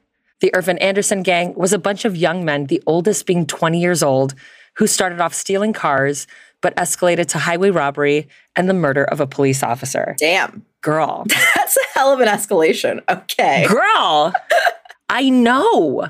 The 0.41 0.53
Irvin 0.55 0.79
Anderson 0.79 1.21
gang 1.21 1.53
was 1.53 1.71
a 1.71 1.79
bunch 1.79 2.03
of 2.03 2.17
young 2.17 2.43
men, 2.43 2.65
the 2.65 2.81
oldest 2.87 3.25
being 3.25 3.45
20 3.45 3.79
years 3.79 4.01
old, 4.03 4.33
who 4.77 4.87
started 4.87 5.21
off 5.21 5.33
stealing 5.33 5.71
cars, 5.71 6.27
but 6.61 6.75
escalated 6.75 7.27
to 7.27 7.37
highway 7.37 7.69
robbery 7.69 8.27
and 8.55 8.67
the 8.67 8.73
murder 8.73 9.03
of 9.03 9.19
a 9.19 9.27
police 9.27 9.61
officer. 9.61 10.15
Damn. 10.19 10.65
Girl. 10.81 11.25
That's 11.55 11.77
a 11.77 11.87
hell 11.93 12.11
of 12.11 12.19
an 12.19 12.27
escalation. 12.27 13.01
Okay. 13.07 13.67
Girl, 13.67 14.33
I 15.09 15.29
know. 15.29 16.09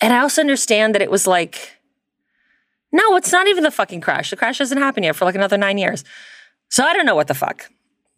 And 0.00 0.12
I 0.12 0.18
also 0.18 0.40
understand 0.40 0.94
that 0.94 1.02
it 1.02 1.10
was 1.10 1.28
like, 1.28 1.78
no, 2.90 3.16
it's 3.16 3.32
not 3.32 3.46
even 3.46 3.62
the 3.62 3.70
fucking 3.70 4.00
crash. 4.00 4.30
The 4.30 4.36
crash 4.36 4.58
hasn't 4.58 4.80
happened 4.80 5.04
yet 5.04 5.14
for 5.14 5.24
like 5.24 5.36
another 5.36 5.56
nine 5.56 5.78
years. 5.78 6.02
So 6.68 6.84
I 6.84 6.92
don't 6.92 7.06
know 7.06 7.14
what 7.14 7.28
the 7.28 7.34
fuck. 7.34 7.70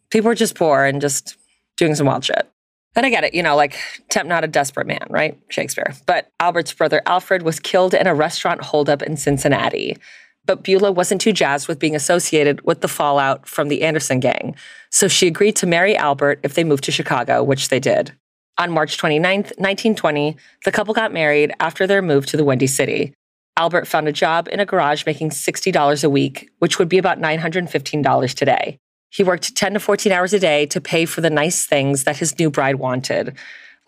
People 0.09 0.31
are 0.31 0.35
just 0.35 0.55
poor 0.55 0.85
and 0.85 0.99
just 0.99 1.37
doing 1.77 1.95
some 1.95 2.07
wild 2.07 2.23
shit. 2.23 2.49
And 2.95 3.05
I 3.05 3.09
get 3.09 3.25
it, 3.25 3.33
you 3.33 3.43
know, 3.43 3.55
like 3.55 3.77
tempt 4.09 4.29
not 4.29 4.43
a 4.43 4.47
desperate 4.47 4.87
man, 4.87 5.05
right? 5.09 5.37
Shakespeare. 5.49 5.93
But 6.05 6.31
Albert's 6.39 6.73
brother 6.73 7.01
Alfred 7.05 7.43
was 7.43 7.59
killed 7.59 7.93
in 7.93 8.07
a 8.07 8.15
restaurant 8.15 8.61
holdup 8.61 9.03
in 9.03 9.17
Cincinnati. 9.17 9.97
But 10.45 10.63
Beulah 10.63 10.91
wasn't 10.91 11.21
too 11.21 11.33
jazzed 11.33 11.67
with 11.67 11.79
being 11.79 11.95
associated 11.95 12.61
with 12.61 12.81
the 12.81 12.87
fallout 12.87 13.47
from 13.47 13.67
the 13.67 13.81
Anderson 13.81 14.19
gang. 14.19 14.55
So 14.91 15.07
she 15.07 15.27
agreed 15.27 15.55
to 15.57 15.67
marry 15.67 15.97
Albert 15.97 16.39
if 16.43 16.53
they 16.53 16.63
moved 16.63 16.83
to 16.85 16.91
Chicago, 16.91 17.43
which 17.43 17.69
they 17.69 17.79
did. 17.79 18.13
On 18.57 18.71
March 18.71 18.97
29th, 18.97 19.57
1920, 19.57 20.37
the 20.63 20.71
couple 20.71 20.93
got 20.93 21.11
married 21.11 21.51
after 21.59 21.85
their 21.85 22.01
move 22.01 22.25
to 22.27 22.37
the 22.37 22.45
Windy 22.45 22.67
City. 22.67 23.13
Albert 23.57 23.87
found 23.87 24.07
a 24.07 24.13
job 24.13 24.47
in 24.49 24.59
a 24.59 24.65
garage 24.65 25.05
making 25.05 25.31
$60 25.31 26.03
a 26.03 26.09
week, 26.09 26.49
which 26.59 26.79
would 26.79 26.87
be 26.87 26.97
about 26.97 27.19
$915 27.19 28.33
today. 28.33 28.77
He 29.15 29.23
worked 29.23 29.55
10 29.55 29.75
to 29.75 29.79
14 29.79 30.11
hours 30.11 30.33
a 30.33 30.39
day 30.39 30.65
to 30.65 30.81
pay 30.81 31.05
for 31.05 31.21
the 31.21 31.29
nice 31.29 31.65
things 31.65 32.03
that 32.03 32.17
his 32.17 32.37
new 32.37 32.49
bride 32.49 32.75
wanted, 32.75 33.37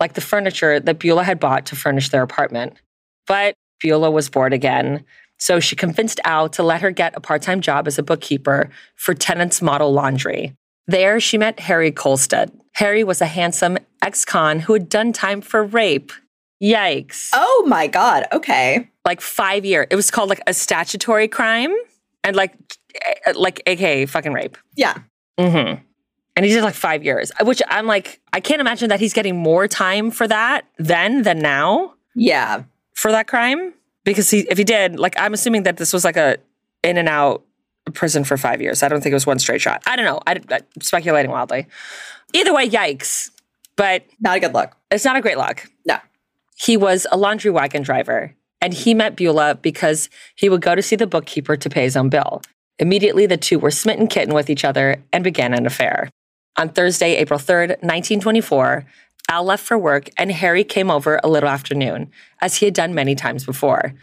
like 0.00 0.14
the 0.14 0.22
furniture 0.22 0.80
that 0.80 0.98
Beulah 0.98 1.24
had 1.24 1.38
bought 1.38 1.66
to 1.66 1.76
furnish 1.76 2.08
their 2.08 2.22
apartment. 2.22 2.72
But 3.26 3.54
Beulah 3.82 4.10
was 4.10 4.30
bored 4.30 4.54
again. 4.54 5.04
So 5.38 5.60
she 5.60 5.76
convinced 5.76 6.18
Al 6.24 6.48
to 6.48 6.62
let 6.62 6.80
her 6.80 6.90
get 6.90 7.14
a 7.14 7.20
part 7.20 7.42
time 7.42 7.60
job 7.60 7.86
as 7.86 7.98
a 7.98 8.02
bookkeeper 8.02 8.70
for 8.96 9.12
Tenants 9.12 9.60
Model 9.60 9.92
Laundry. 9.92 10.54
There, 10.86 11.20
she 11.20 11.36
met 11.36 11.60
Harry 11.60 11.92
Kalstedt. 11.92 12.50
Harry 12.76 13.04
was 13.04 13.20
a 13.20 13.26
handsome 13.26 13.76
ex 14.00 14.24
con 14.24 14.60
who 14.60 14.72
had 14.72 14.88
done 14.88 15.12
time 15.12 15.42
for 15.42 15.62
rape. 15.62 16.10
Yikes. 16.62 17.28
Oh 17.34 17.64
my 17.68 17.86
God. 17.86 18.24
Okay. 18.32 18.88
Like 19.04 19.20
five 19.20 19.66
years. 19.66 19.88
It 19.90 19.96
was 19.96 20.10
called 20.10 20.30
like 20.30 20.40
a 20.46 20.54
statutory 20.54 21.28
crime 21.28 21.76
and 22.24 22.34
like, 22.34 22.54
eh, 23.26 23.32
like 23.36 23.62
AKA 23.66 24.06
fucking 24.06 24.32
rape. 24.32 24.56
Yeah. 24.74 24.96
Mm-hmm. 25.38 25.82
And 26.36 26.46
he 26.46 26.52
did 26.52 26.62
like 26.62 26.74
five 26.74 27.02
years, 27.04 27.32
which 27.42 27.60
I'm 27.68 27.86
like, 27.86 28.20
I 28.32 28.40
can't 28.40 28.60
imagine 28.60 28.90
that 28.90 29.00
he's 29.00 29.12
getting 29.12 29.36
more 29.36 29.66
time 29.66 30.10
for 30.10 30.28
that 30.28 30.66
then 30.78 31.22
than 31.22 31.38
now 31.40 31.94
Yeah. 32.14 32.62
for 32.94 33.10
that 33.10 33.26
crime. 33.26 33.74
Because 34.04 34.30
he, 34.30 34.40
if 34.50 34.56
he 34.56 34.64
did, 34.64 34.98
like, 34.98 35.14
I'm 35.18 35.34
assuming 35.34 35.64
that 35.64 35.76
this 35.76 35.92
was 35.92 36.04
like 36.04 36.16
a 36.16 36.36
in 36.84 36.96
and 36.96 37.08
out 37.08 37.44
prison 37.92 38.22
for 38.24 38.36
five 38.36 38.60
years. 38.62 38.82
I 38.82 38.88
don't 38.88 39.00
think 39.02 39.10
it 39.12 39.16
was 39.16 39.26
one 39.26 39.38
straight 39.38 39.60
shot. 39.60 39.82
I 39.86 39.96
don't 39.96 40.04
know. 40.04 40.20
I, 40.26 40.40
I'm 40.52 40.62
speculating 40.80 41.30
wildly. 41.30 41.66
Either 42.32 42.54
way, 42.54 42.68
yikes. 42.68 43.30
But 43.76 44.04
Not 44.20 44.36
a 44.36 44.40
good 44.40 44.54
look. 44.54 44.76
it's 44.90 45.04
not 45.04 45.16
a 45.16 45.20
great 45.20 45.38
look. 45.38 45.66
No. 45.86 45.98
He 46.56 46.76
was 46.76 47.06
a 47.12 47.16
laundry 47.16 47.50
wagon 47.50 47.82
driver, 47.82 48.34
and 48.60 48.74
he 48.74 48.92
met 48.94 49.14
Beulah 49.16 49.54
because 49.56 50.08
he 50.34 50.48
would 50.48 50.60
go 50.60 50.74
to 50.74 50.82
see 50.82 50.96
the 50.96 51.06
bookkeeper 51.06 51.56
to 51.56 51.70
pay 51.70 51.82
his 51.82 51.96
own 51.96 52.08
bill. 52.08 52.42
Immediately, 52.78 53.26
the 53.26 53.36
two 53.36 53.58
were 53.58 53.70
smitten 53.70 54.06
kitten 54.06 54.34
with 54.34 54.48
each 54.48 54.64
other 54.64 55.02
and 55.12 55.24
began 55.24 55.52
an 55.54 55.66
affair. 55.66 56.10
On 56.56 56.68
Thursday, 56.68 57.16
April 57.16 57.38
3rd, 57.38 57.68
1924, 57.82 58.84
Al 59.30 59.44
left 59.44 59.64
for 59.64 59.76
work 59.76 60.08
and 60.16 60.32
Harry 60.32 60.64
came 60.64 60.90
over 60.90 61.20
a 61.22 61.28
little 61.28 61.48
after 61.48 61.74
noon, 61.74 62.10
as 62.40 62.56
he 62.56 62.64
had 62.64 62.74
done 62.74 62.94
many 62.94 63.14
times 63.14 63.44
before. 63.44 63.94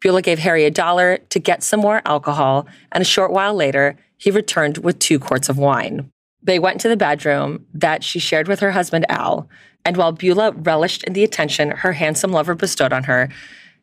Beulah 0.00 0.22
gave 0.22 0.40
Harry 0.40 0.64
a 0.64 0.70
dollar 0.70 1.18
to 1.28 1.38
get 1.38 1.62
some 1.62 1.80
more 1.80 2.02
alcohol, 2.04 2.66
and 2.90 3.00
a 3.00 3.04
short 3.04 3.30
while 3.30 3.54
later, 3.54 3.96
he 4.16 4.30
returned 4.30 4.78
with 4.78 4.98
two 4.98 5.18
quarts 5.18 5.48
of 5.48 5.58
wine. 5.58 6.10
They 6.42 6.58
went 6.58 6.80
to 6.80 6.88
the 6.88 6.96
bedroom 6.96 7.66
that 7.72 8.02
she 8.02 8.18
shared 8.18 8.48
with 8.48 8.60
her 8.60 8.72
husband, 8.72 9.06
Al, 9.08 9.48
and 9.84 9.96
while 9.96 10.12
Beulah 10.12 10.52
relished 10.52 11.04
in 11.04 11.12
the 11.12 11.22
attention 11.22 11.70
her 11.70 11.92
handsome 11.92 12.32
lover 12.32 12.54
bestowed 12.54 12.92
on 12.92 13.04
her, 13.04 13.28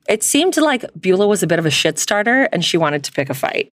it 0.10 0.24
seemed 0.24 0.58
like 0.58 0.84
Beulah 1.00 1.28
was 1.28 1.44
a 1.44 1.48
bit 1.48 1.60
of 1.60 1.66
a 1.66 1.72
shit 1.72 2.00
starter 2.00 2.50
and 2.52 2.66
she 2.66 2.78
wanted 2.78 3.04
to 3.06 3.12
pick 3.12 3.30
a 3.30 3.34
fight. 3.34 3.70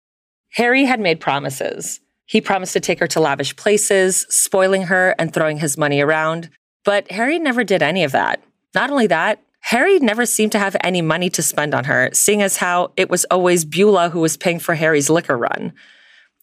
Harry 0.52 0.84
had 0.84 1.00
made 1.00 1.20
promises. 1.20 2.00
He 2.26 2.40
promised 2.40 2.72
to 2.74 2.80
take 2.80 2.98
her 3.00 3.06
to 3.08 3.20
lavish 3.20 3.56
places, 3.56 4.26
spoiling 4.28 4.84
her 4.84 5.14
and 5.18 5.32
throwing 5.32 5.58
his 5.58 5.76
money 5.76 6.00
around. 6.00 6.50
But 6.84 7.10
Harry 7.10 7.38
never 7.38 7.64
did 7.64 7.82
any 7.82 8.04
of 8.04 8.12
that. 8.12 8.42
Not 8.74 8.90
only 8.90 9.06
that, 9.08 9.42
Harry 9.60 9.98
never 10.00 10.26
seemed 10.26 10.52
to 10.52 10.58
have 10.58 10.76
any 10.80 11.00
money 11.00 11.30
to 11.30 11.42
spend 11.42 11.74
on 11.74 11.84
her, 11.84 12.10
seeing 12.12 12.42
as 12.42 12.56
how 12.56 12.92
it 12.96 13.08
was 13.08 13.24
always 13.26 13.64
Beulah 13.64 14.10
who 14.10 14.20
was 14.20 14.36
paying 14.36 14.58
for 14.58 14.74
Harry's 14.74 15.08
liquor 15.08 15.38
run. 15.38 15.72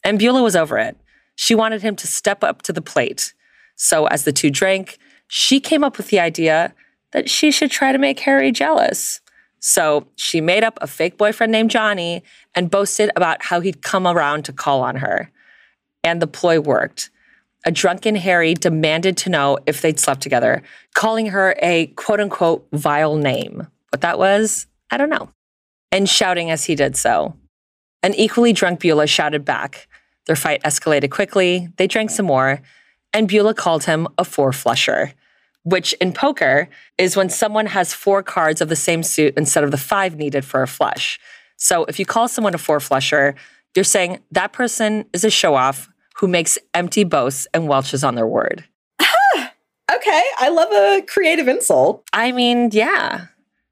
And 0.04 0.18
Beulah 0.18 0.44
was 0.44 0.56
over 0.56 0.78
it. 0.78 0.98
She 1.36 1.54
wanted 1.54 1.82
him 1.82 1.96
to 1.98 2.08
step 2.08 2.44
up 2.44 2.62
to 2.64 2.74
the 2.74 2.82
plate. 2.82 3.34
So 3.76 4.08
as 4.08 4.24
the 4.24 4.32
two 4.32 4.50
drank, 4.50 4.98
she 5.28 5.60
came 5.60 5.84
up 5.84 5.98
with 5.98 6.08
the 6.08 6.20
idea 6.20 6.74
that 7.12 7.30
she 7.30 7.52
should 7.52 7.72
try 7.72 7.92
to 7.92 7.98
make 7.98 8.20
Harry 8.22 8.52
jealous. 8.52 9.22
So 9.60 10.08
she 10.16 10.42
made 10.42 10.64
up 10.64 10.78
a 10.82 10.88
fake 10.88 11.18
boyfriend 11.18 11.52
named 11.52 11.70
Johnny 11.72 12.24
and 12.56 12.72
boasted 12.72 13.12
about 13.16 13.44
how 13.44 13.60
he'd 13.60 13.82
come 13.82 14.08
around 14.08 14.44
to 14.46 14.54
call 14.54 14.82
on 14.82 14.98
her. 14.98 15.32
And 16.04 16.22
the 16.22 16.28
ploy 16.28 16.60
worked. 16.60 17.10
A 17.66 17.72
drunken 17.72 18.16
Harry 18.16 18.54
demanded 18.54 19.18
to 19.18 19.30
know 19.30 19.58
if 19.66 19.82
they'd 19.82 20.00
slept 20.00 20.22
together, 20.22 20.64
calling 20.94 21.28
her 21.28 21.56
a 21.62 21.88
quote 21.88 22.22
unquote 22.22 22.66
vile 22.72 23.18
name. 23.18 23.68
What 23.92 24.02
that 24.02 24.18
was, 24.18 24.66
I 24.92 24.98
don't 24.98 25.10
know. 25.10 25.30
And 25.92 26.08
shouting 26.08 26.50
as 26.52 26.66
he 26.66 26.76
did 26.76 26.96
so. 26.96 27.36
An 28.02 28.14
equally 28.14 28.54
drunk 28.54 28.80
Beulah 28.80 29.08
shouted 29.08 29.44
back. 29.44 29.88
Their 30.26 30.38
fight 30.38 30.64
escalated 30.64 31.12
quickly. 31.12 31.70
They 31.76 31.88
drank 31.88 32.12
some 32.12 32.28
more, 32.28 32.62
and 33.14 33.28
Beulah 33.28 33.56
called 33.56 33.86
him 33.86 34.08
a 34.18 34.24
four 34.24 34.54
flusher, 34.54 35.14
which 35.70 35.94
in 35.94 36.14
poker 36.14 36.68
is 36.98 37.16
when 37.16 37.30
someone 37.30 37.68
has 37.68 37.94
four 37.94 38.24
cards 38.24 38.62
of 38.62 38.70
the 38.70 38.76
same 38.76 39.04
suit 39.04 39.34
instead 39.38 39.64
of 39.64 39.72
the 39.72 39.78
five 39.78 40.16
needed 40.16 40.44
for 40.44 40.62
a 40.62 40.68
flush. 40.68 41.20
So 41.58 41.86
if 41.86 42.00
you 42.00 42.06
call 42.06 42.28
someone 42.28 42.56
a 42.56 42.58
four 42.58 42.80
flusher, 42.80 43.36
you're 43.76 43.84
saying 43.84 44.20
that 44.32 44.52
person 44.54 45.06
is 45.14 45.24
a 45.24 45.30
show 45.30 45.56
off 45.56 45.90
who 46.18 46.28
makes 46.28 46.58
empty 46.74 47.04
boasts 47.04 47.48
and 47.54 47.68
welches 47.68 48.04
on 48.04 48.16
their 48.16 48.28
word. 48.28 48.66
Ah, 49.00 49.54
Okay. 49.96 50.24
I 50.38 50.50
love 50.50 50.72
a 50.72 51.02
creative 51.08 51.48
insult. 51.48 52.04
I 52.14 52.32
mean, 52.32 52.70
yeah. 52.72 53.26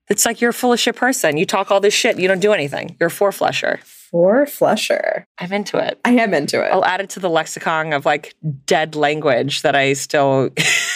It's 0.09 0.25
like 0.25 0.41
you're 0.41 0.49
a 0.51 0.53
full 0.53 0.73
of 0.73 0.79
shit 0.79 0.95
person. 0.95 1.37
You 1.37 1.45
talk 1.45 1.69
all 1.69 1.79
this 1.79 1.93
shit, 1.93 2.17
you 2.19 2.27
don't 2.27 2.39
do 2.39 2.53
anything. 2.53 2.95
You're 2.99 3.07
a 3.07 3.11
four 3.11 3.31
flusher. 3.31 3.79
Four 3.83 4.45
flusher. 4.45 5.27
I'm 5.37 5.51
into 5.51 5.77
it. 5.77 5.99
I 6.05 6.11
am 6.11 6.33
into 6.33 6.63
it. 6.65 6.69
I'll 6.71 6.85
add 6.85 7.01
it 7.01 7.09
to 7.11 7.19
the 7.19 7.29
lexicon 7.29 7.91
of 7.93 8.05
like 8.05 8.33
dead 8.65 8.95
language 8.95 9.61
that 9.63 9.75
I 9.75 9.93
still 9.93 10.49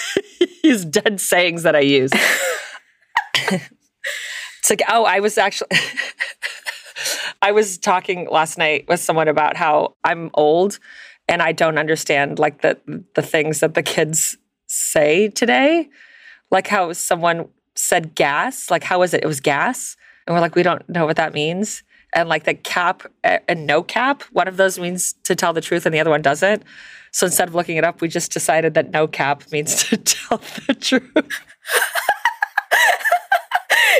use 0.71 0.85
dead 0.85 1.19
sayings 1.19 1.63
that 1.63 1.75
I 1.75 1.81
use. 1.81 2.11
it's 3.51 4.69
like, 4.69 4.81
oh, 4.89 5.03
I 5.03 5.19
was 5.19 5.37
actually 5.37 5.69
I 7.41 7.51
was 7.51 7.77
talking 7.77 8.27
last 8.29 8.57
night 8.57 8.85
with 8.87 8.99
someone 8.99 9.27
about 9.27 9.57
how 9.57 9.95
I'm 10.03 10.29
old 10.33 10.79
and 11.27 11.41
I 11.41 11.51
don't 11.51 11.77
understand 11.77 12.39
like 12.39 12.61
the 12.61 12.77
the 13.15 13.21
things 13.21 13.59
that 13.59 13.73
the 13.73 13.83
kids 13.83 14.37
say 14.67 15.29
today. 15.29 15.89
Like 16.49 16.67
how 16.67 16.93
someone 16.93 17.49
said 17.75 18.15
gas, 18.15 18.69
like 18.69 18.83
how 18.83 18.99
was 18.99 19.13
it? 19.13 19.23
It 19.23 19.27
was 19.27 19.39
gas. 19.39 19.95
And 20.25 20.35
we're 20.35 20.41
like, 20.41 20.55
we 20.55 20.63
don't 20.63 20.87
know 20.87 21.05
what 21.05 21.17
that 21.17 21.33
means. 21.33 21.83
And 22.13 22.27
like 22.27 22.43
the 22.43 22.53
cap 22.53 23.03
eh, 23.23 23.39
and 23.47 23.65
no 23.65 23.83
cap, 23.83 24.23
one 24.31 24.47
of 24.47 24.57
those 24.57 24.77
means 24.77 25.13
to 25.23 25.35
tell 25.35 25.53
the 25.53 25.61
truth 25.61 25.85
and 25.85 25.95
the 25.95 25.99
other 25.99 26.09
one 26.09 26.21
doesn't. 26.21 26.63
So 27.11 27.25
instead 27.25 27.47
of 27.47 27.55
looking 27.55 27.77
it 27.77 27.83
up, 27.83 28.01
we 28.01 28.07
just 28.07 28.31
decided 28.31 28.73
that 28.73 28.91
no 28.91 29.07
cap 29.07 29.43
means 29.51 29.83
to 29.85 29.97
tell 29.97 30.39
the 30.67 30.73
truth. 30.73 31.09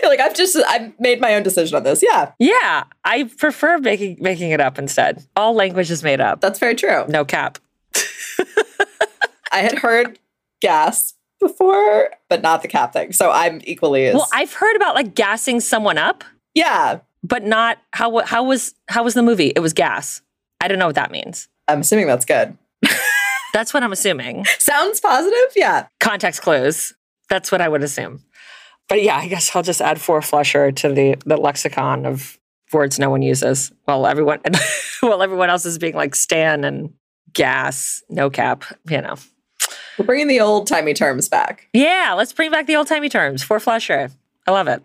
like 0.04 0.20
I've 0.20 0.36
just 0.36 0.58
I've 0.68 0.98
made 1.00 1.22
my 1.22 1.36
own 1.36 1.44
decision 1.44 1.76
on 1.78 1.84
this. 1.84 2.04
Yeah, 2.04 2.32
Yeah, 2.40 2.84
I 3.04 3.24
prefer 3.38 3.78
making 3.78 4.18
making 4.20 4.52
it 4.52 4.60
up 4.60 4.78
instead. 4.78 5.26
All 5.36 5.54
language 5.54 5.92
is 5.92 6.04
made 6.04 6.22
up. 6.22 6.42
that's 6.42 6.60
very 6.60 6.76
true. 6.76 7.06
No 7.08 7.26
cap. 7.26 7.58
I 9.52 9.60
had 9.60 9.80
heard 9.80 10.20
gas 10.62 11.14
before, 11.40 12.12
but 12.30 12.42
not 12.42 12.62
the 12.62 12.68
cap 12.68 12.94
thing. 12.94 13.14
So 13.14 13.32
I'm 13.32 13.62
equally 13.64 14.08
as 14.08 14.16
Well, 14.16 14.28
I've 14.34 14.54
heard 14.54 14.76
about 14.76 14.96
like 14.96 15.16
gassing 15.16 15.60
someone 15.60 15.98
up, 15.98 16.24
yeah. 16.54 17.00
But 17.24 17.44
not 17.44 17.78
how 17.92 18.24
how 18.26 18.44
was 18.44 18.74
how 18.88 19.04
was 19.04 19.14
the 19.14 19.24
movie? 19.24 19.54
It 19.56 19.60
was 19.60 19.74
gas. 19.74 20.22
I 20.60 20.68
don't 20.68 20.80
know 20.80 20.88
what 20.88 20.96
that 20.96 21.12
means. 21.12 21.48
I'm 21.68 21.82
assuming 21.82 22.08
that's 22.08 22.26
good. 22.26 22.58
That's 23.54 23.74
what 23.74 23.84
I'm 23.84 23.92
assuming. 23.92 24.46
Sounds 24.60 25.02
positive. 25.02 25.54
Yeah. 25.58 25.88
Context 26.00 26.42
clues. 26.42 26.94
That's 27.30 27.52
what 27.52 27.60
I 27.60 27.68
would 27.68 27.84
assume. 27.84 28.24
But 28.88 29.04
yeah, 29.04 29.18
I 29.18 29.28
guess 29.28 29.54
I'll 29.54 29.62
just 29.62 29.82
add 29.82 30.00
four 30.00 30.22
flusher 30.22 30.72
to 30.72 30.90
the 30.90 31.16
the 31.26 31.38
lexicon 31.38 32.06
of 32.06 32.40
words 32.74 32.98
no 32.98 33.10
one 33.10 33.22
uses. 33.22 33.72
While 33.86 34.08
everyone 34.08 34.40
while 35.02 35.22
everyone 35.22 35.50
else 35.50 35.66
is 35.66 35.78
being 35.78 35.96
like 35.96 36.16
stan 36.16 36.64
and 36.64 36.94
gas, 37.34 38.04
no 38.10 38.30
cap, 38.30 38.64
you 38.90 39.02
know. 39.02 39.16
We're 39.98 40.06
bringing 40.06 40.28
the 40.28 40.40
old 40.40 40.68
timey 40.68 40.94
terms 40.94 41.30
back. 41.30 41.68
Yeah, 41.74 42.14
let's 42.18 42.34
bring 42.34 42.52
back 42.52 42.68
the 42.68 42.76
old 42.76 42.88
timey 42.88 43.10
terms. 43.10 43.44
Four 43.44 43.60
flusher. 43.60 44.10
I 44.48 44.52
love 44.52 44.68
it. 44.68 44.82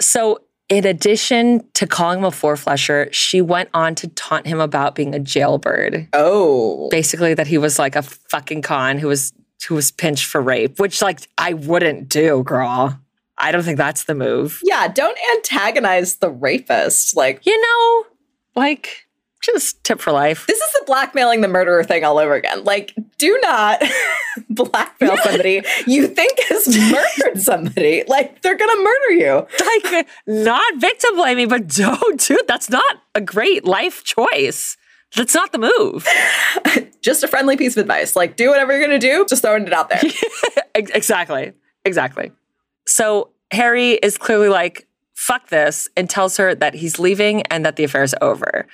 So, 0.00 0.38
in 0.72 0.86
addition 0.86 1.68
to 1.74 1.86
calling 1.86 2.20
him 2.20 2.24
a 2.24 2.30
four 2.30 2.56
flusher, 2.56 3.08
she 3.12 3.42
went 3.42 3.68
on 3.74 3.94
to 3.96 4.08
taunt 4.08 4.46
him 4.46 4.58
about 4.58 4.94
being 4.94 5.14
a 5.14 5.18
jailbird. 5.18 6.08
Oh. 6.14 6.88
Basically, 6.88 7.34
that 7.34 7.46
he 7.46 7.58
was 7.58 7.78
like 7.78 7.94
a 7.94 8.02
fucking 8.02 8.62
con 8.62 8.98
who 8.98 9.08
was 9.08 9.34
who 9.68 9.74
was 9.74 9.90
pinched 9.90 10.24
for 10.24 10.40
rape, 10.40 10.80
which 10.80 11.02
like 11.02 11.20
I 11.36 11.52
wouldn't 11.52 12.08
do, 12.08 12.42
girl. 12.42 12.98
I 13.36 13.52
don't 13.52 13.62
think 13.62 13.76
that's 13.76 14.04
the 14.04 14.14
move. 14.14 14.60
Yeah, 14.64 14.88
don't 14.88 15.18
antagonize 15.36 16.16
the 16.16 16.30
rapist. 16.30 17.16
Like, 17.16 17.44
You 17.44 17.60
know, 17.60 18.04
like 18.54 19.06
just 19.42 19.82
tip 19.84 20.00
for 20.00 20.12
life. 20.12 20.46
this 20.46 20.60
is 20.60 20.72
the 20.72 20.84
blackmailing 20.86 21.40
the 21.40 21.48
murderer 21.48 21.84
thing 21.84 22.04
all 22.04 22.18
over 22.18 22.34
again. 22.34 22.64
Like, 22.64 22.94
do 23.18 23.38
not 23.42 23.82
blackmail 24.48 25.16
somebody 25.18 25.62
you 25.86 26.06
think 26.06 26.38
has 26.48 26.78
murdered 26.92 27.40
somebody. 27.40 28.04
Like, 28.06 28.40
they're 28.42 28.56
going 28.56 28.76
to 28.76 28.82
murder 28.82 29.12
you. 29.12 29.46
Like 29.92 30.08
not 30.26 30.76
victim 30.76 31.16
blaming, 31.16 31.48
but 31.48 31.66
don't, 31.68 32.20
dude. 32.20 32.46
That's 32.46 32.70
not 32.70 33.02
a 33.14 33.20
great 33.20 33.64
life 33.64 34.04
choice. 34.04 34.76
That's 35.14 35.34
not 35.34 35.52
the 35.52 35.58
move. 35.58 36.06
Just 37.02 37.22
a 37.22 37.28
friendly 37.28 37.56
piece 37.56 37.76
of 37.76 37.82
advice. 37.82 38.16
Like, 38.16 38.36
do 38.36 38.48
whatever 38.48 38.72
you're 38.72 38.86
going 38.86 38.98
to 38.98 39.06
do, 39.06 39.26
just 39.28 39.42
throwing 39.42 39.66
it 39.66 39.72
out 39.72 39.90
there. 39.90 40.00
Exactly. 40.74 41.52
Exactly. 41.84 42.32
So 42.86 43.30
Harry 43.50 43.92
is 43.92 44.16
clearly 44.16 44.48
like, 44.48 44.86
fuck 45.14 45.48
this, 45.48 45.88
and 45.96 46.08
tells 46.08 46.36
her 46.38 46.54
that 46.54 46.74
he's 46.74 46.98
leaving 46.98 47.42
and 47.42 47.66
that 47.66 47.76
the 47.76 47.84
affair 47.84 48.02
is 48.02 48.14
over. 48.22 48.66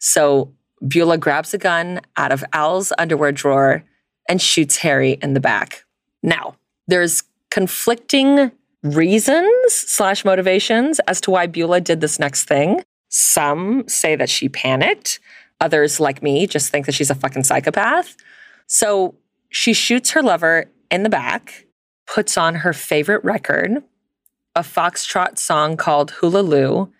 So 0.00 0.52
Beulah 0.86 1.18
grabs 1.18 1.54
a 1.54 1.58
gun 1.58 2.00
out 2.16 2.32
of 2.32 2.42
Al's 2.52 2.92
underwear 2.98 3.32
drawer 3.32 3.84
and 4.28 4.40
shoots 4.40 4.78
Harry 4.78 5.12
in 5.22 5.34
the 5.34 5.40
back. 5.40 5.84
Now, 6.22 6.56
there's 6.88 7.22
conflicting 7.50 8.50
reasons 8.82 9.72
slash 9.72 10.24
motivations 10.24 11.00
as 11.00 11.20
to 11.22 11.30
why 11.30 11.46
Beulah 11.46 11.80
did 11.80 12.00
this 12.00 12.18
next 12.18 12.44
thing. 12.44 12.82
Some 13.08 13.86
say 13.88 14.16
that 14.16 14.30
she 14.30 14.48
panicked. 14.48 15.20
Others, 15.60 16.00
like 16.00 16.22
me, 16.22 16.46
just 16.46 16.70
think 16.70 16.86
that 16.86 16.94
she's 16.94 17.10
a 17.10 17.14
fucking 17.14 17.44
psychopath. 17.44 18.16
So 18.66 19.14
she 19.50 19.74
shoots 19.74 20.10
her 20.10 20.22
lover 20.22 20.66
in 20.90 21.02
the 21.02 21.10
back, 21.10 21.66
puts 22.06 22.38
on 22.38 22.56
her 22.56 22.72
favorite 22.72 23.22
record, 23.24 23.82
a 24.54 24.62
foxtrot 24.62 25.38
song 25.38 25.76
called 25.76 26.12
Hula 26.12 26.40
Lou, 26.40 26.90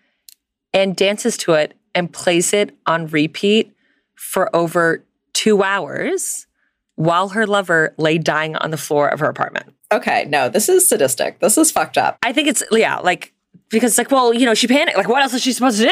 and 0.73 0.95
dances 0.95 1.37
to 1.37 1.53
it 1.53 1.73
and 1.93 2.11
plays 2.11 2.53
it 2.53 2.75
on 2.85 3.07
repeat 3.07 3.73
for 4.15 4.53
over 4.55 5.03
two 5.33 5.63
hours 5.63 6.47
while 6.95 7.29
her 7.29 7.47
lover 7.47 7.93
lay 7.97 8.17
dying 8.17 8.55
on 8.57 8.71
the 8.71 8.77
floor 8.77 9.07
of 9.07 9.19
her 9.19 9.27
apartment. 9.27 9.73
Okay, 9.91 10.25
no, 10.29 10.47
this 10.49 10.69
is 10.69 10.87
sadistic. 10.87 11.39
This 11.39 11.57
is 11.57 11.71
fucked 11.71 11.97
up. 11.97 12.17
I 12.23 12.31
think 12.31 12.47
it's, 12.47 12.63
yeah, 12.71 12.97
like, 12.99 13.33
because, 13.69 13.91
it's 13.91 13.97
like, 13.97 14.11
well, 14.11 14.33
you 14.33 14.45
know, 14.45 14.53
she 14.53 14.67
panicked. 14.67 14.97
Like, 14.97 15.09
what 15.09 15.21
else 15.21 15.33
is 15.33 15.41
she 15.41 15.51
supposed 15.51 15.79
to 15.79 15.87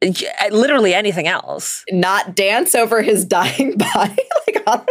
do? 0.00 0.14
Literally 0.50 0.94
anything 0.94 1.28
else. 1.28 1.84
Not 1.90 2.34
dance 2.34 2.74
over 2.74 3.02
his 3.02 3.24
dying 3.26 3.76
body? 3.76 4.16
like, 4.66 4.88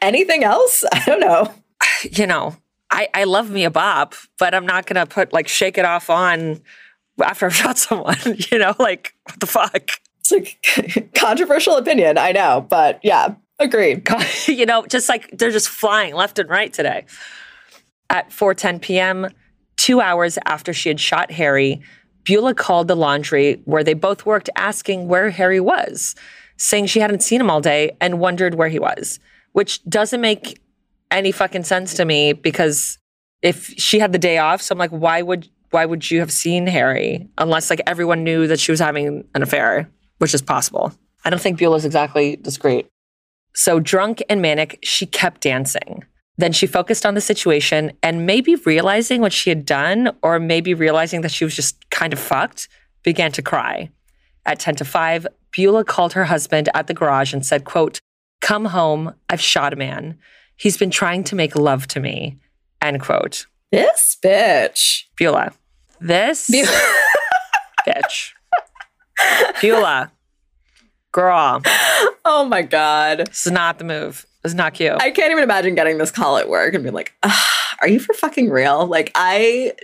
anything 0.00 0.44
else? 0.44 0.84
I 0.92 1.02
don't 1.04 1.20
know. 1.20 1.52
You 2.10 2.26
know, 2.26 2.56
I, 2.90 3.08
I 3.14 3.24
love 3.24 3.50
me 3.50 3.64
a 3.64 3.70
bop, 3.70 4.14
but 4.38 4.54
I'm 4.54 4.66
not 4.66 4.86
to 4.86 5.06
put, 5.06 5.32
like, 5.32 5.48
shake 5.48 5.78
it 5.78 5.84
off 5.84 6.10
on 6.10 6.60
after 7.20 7.46
I've 7.46 7.54
shot 7.54 7.78
someone, 7.78 8.16
you 8.50 8.58
know, 8.58 8.74
like, 8.78 9.14
what 9.24 9.40
the 9.40 9.46
fuck? 9.46 9.90
It's 10.20 10.32
like 10.32 11.10
controversial 11.14 11.76
opinion, 11.76 12.18
I 12.18 12.32
know, 12.32 12.66
but 12.68 13.00
yeah, 13.02 13.34
agreed. 13.58 14.08
you 14.46 14.66
know, 14.66 14.86
just 14.86 15.08
like 15.08 15.30
they're 15.32 15.50
just 15.50 15.68
flying 15.68 16.14
left 16.14 16.38
and 16.38 16.48
right 16.48 16.72
today. 16.72 17.06
At 18.10 18.30
4:10 18.30 18.80
p.m., 18.80 19.28
2 19.78 20.00
hours 20.00 20.38
after 20.44 20.72
she 20.72 20.90
had 20.90 21.00
shot 21.00 21.30
Harry, 21.32 21.82
Beulah 22.24 22.54
called 22.54 22.88
the 22.88 22.94
laundry 22.94 23.60
where 23.64 23.82
they 23.82 23.94
both 23.94 24.24
worked 24.24 24.50
asking 24.54 25.08
where 25.08 25.30
Harry 25.30 25.60
was, 25.60 26.14
saying 26.56 26.86
she 26.86 27.00
hadn't 27.00 27.22
seen 27.22 27.40
him 27.40 27.50
all 27.50 27.60
day 27.60 27.96
and 28.00 28.20
wondered 28.20 28.54
where 28.54 28.68
he 28.68 28.78
was, 28.78 29.18
which 29.52 29.82
doesn't 29.84 30.20
make 30.20 30.60
any 31.10 31.32
fucking 31.32 31.64
sense 31.64 31.94
to 31.94 32.04
me 32.04 32.32
because 32.32 32.98
if 33.42 33.74
she 33.76 33.98
had 33.98 34.12
the 34.12 34.18
day 34.18 34.38
off, 34.38 34.62
so 34.62 34.72
I'm 34.72 34.78
like 34.78 34.90
why 34.90 35.20
would 35.22 35.48
why 35.72 35.84
would 35.84 36.10
you 36.10 36.20
have 36.20 36.30
seen 36.30 36.66
Harry 36.66 37.28
unless 37.38 37.70
like 37.70 37.80
everyone 37.86 38.24
knew 38.24 38.46
that 38.46 38.60
she 38.60 38.70
was 38.70 38.80
having 38.80 39.24
an 39.34 39.42
affair? 39.42 39.90
which 40.22 40.34
is 40.34 40.40
possible. 40.40 40.92
I 41.24 41.30
don't 41.30 41.42
think 41.42 41.58
Beulah's 41.58 41.84
exactly 41.84 42.36
discreet. 42.36 42.86
So, 43.56 43.80
drunk 43.80 44.22
and 44.28 44.40
manic, 44.40 44.78
she 44.80 45.04
kept 45.04 45.40
dancing. 45.40 46.04
Then 46.38 46.52
she 46.52 46.68
focused 46.68 47.04
on 47.04 47.14
the 47.14 47.20
situation 47.20 47.90
and 48.04 48.24
maybe 48.24 48.54
realizing 48.54 49.20
what 49.20 49.32
she 49.32 49.50
had 49.50 49.66
done, 49.66 50.16
or 50.22 50.38
maybe 50.38 50.74
realizing 50.74 51.22
that 51.22 51.32
she 51.32 51.44
was 51.44 51.56
just 51.56 51.90
kind 51.90 52.12
of 52.12 52.20
fucked, 52.20 52.68
began 53.02 53.32
to 53.32 53.42
cry. 53.42 53.90
At 54.46 54.60
10 54.60 54.76
to 54.76 54.84
5, 54.84 55.26
Beulah 55.50 55.84
called 55.84 56.12
her 56.12 56.26
husband 56.26 56.68
at 56.72 56.86
the 56.86 56.94
garage 56.94 57.32
and 57.32 57.44
said, 57.44 57.64
quote, 57.64 57.98
Come 58.40 58.66
home, 58.66 59.14
I've 59.28 59.40
shot 59.40 59.72
a 59.72 59.76
man. 59.76 60.20
He's 60.54 60.76
been 60.76 60.92
trying 60.92 61.24
to 61.24 61.34
make 61.34 61.56
love 61.56 61.88
to 61.88 61.98
me. 61.98 62.38
End 62.80 63.00
quote. 63.00 63.46
This 63.72 64.16
bitch. 64.22 65.06
Beulah. 65.16 65.52
This 66.02 66.50
bitch. 67.86 68.32
Beulah, 69.60 70.10
girl. 71.12 71.62
Oh 72.24 72.44
my 72.44 72.62
God. 72.62 73.28
This 73.28 73.46
is 73.46 73.52
not 73.52 73.78
the 73.78 73.84
move. 73.84 74.26
This 74.42 74.50
is 74.50 74.56
not 74.56 74.74
cute. 74.74 75.00
I 75.00 75.12
can't 75.12 75.30
even 75.30 75.44
imagine 75.44 75.76
getting 75.76 75.98
this 75.98 76.10
call 76.10 76.38
at 76.38 76.48
work 76.48 76.74
and 76.74 76.82
being 76.82 76.94
like, 76.94 77.12
are 77.80 77.86
you 77.86 78.00
for 78.00 78.14
fucking 78.14 78.50
real? 78.50 78.84
Like, 78.86 79.12
I, 79.14 79.74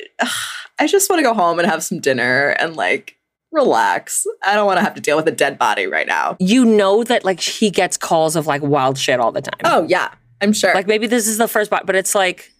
I 0.80 0.88
just 0.88 1.08
want 1.08 1.20
to 1.20 1.22
go 1.22 1.34
home 1.34 1.60
and 1.60 1.70
have 1.70 1.84
some 1.84 2.00
dinner 2.00 2.48
and 2.58 2.74
like 2.74 3.16
relax. 3.52 4.26
I 4.44 4.56
don't 4.56 4.66
want 4.66 4.78
to 4.78 4.82
have 4.82 4.96
to 4.96 5.00
deal 5.00 5.16
with 5.16 5.28
a 5.28 5.32
dead 5.32 5.56
body 5.56 5.86
right 5.86 6.08
now. 6.08 6.36
You 6.40 6.64
know 6.64 7.04
that 7.04 7.24
like 7.24 7.38
he 7.38 7.70
gets 7.70 7.96
calls 7.96 8.34
of 8.34 8.48
like 8.48 8.62
wild 8.62 8.98
shit 8.98 9.20
all 9.20 9.30
the 9.30 9.42
time. 9.42 9.60
Oh, 9.62 9.84
yeah. 9.84 10.12
I'm 10.40 10.52
sure. 10.52 10.74
Like 10.74 10.88
maybe 10.88 11.06
this 11.06 11.28
is 11.28 11.38
the 11.38 11.46
first, 11.46 11.70
bot, 11.70 11.86
but 11.86 11.94
it's 11.94 12.16
like, 12.16 12.50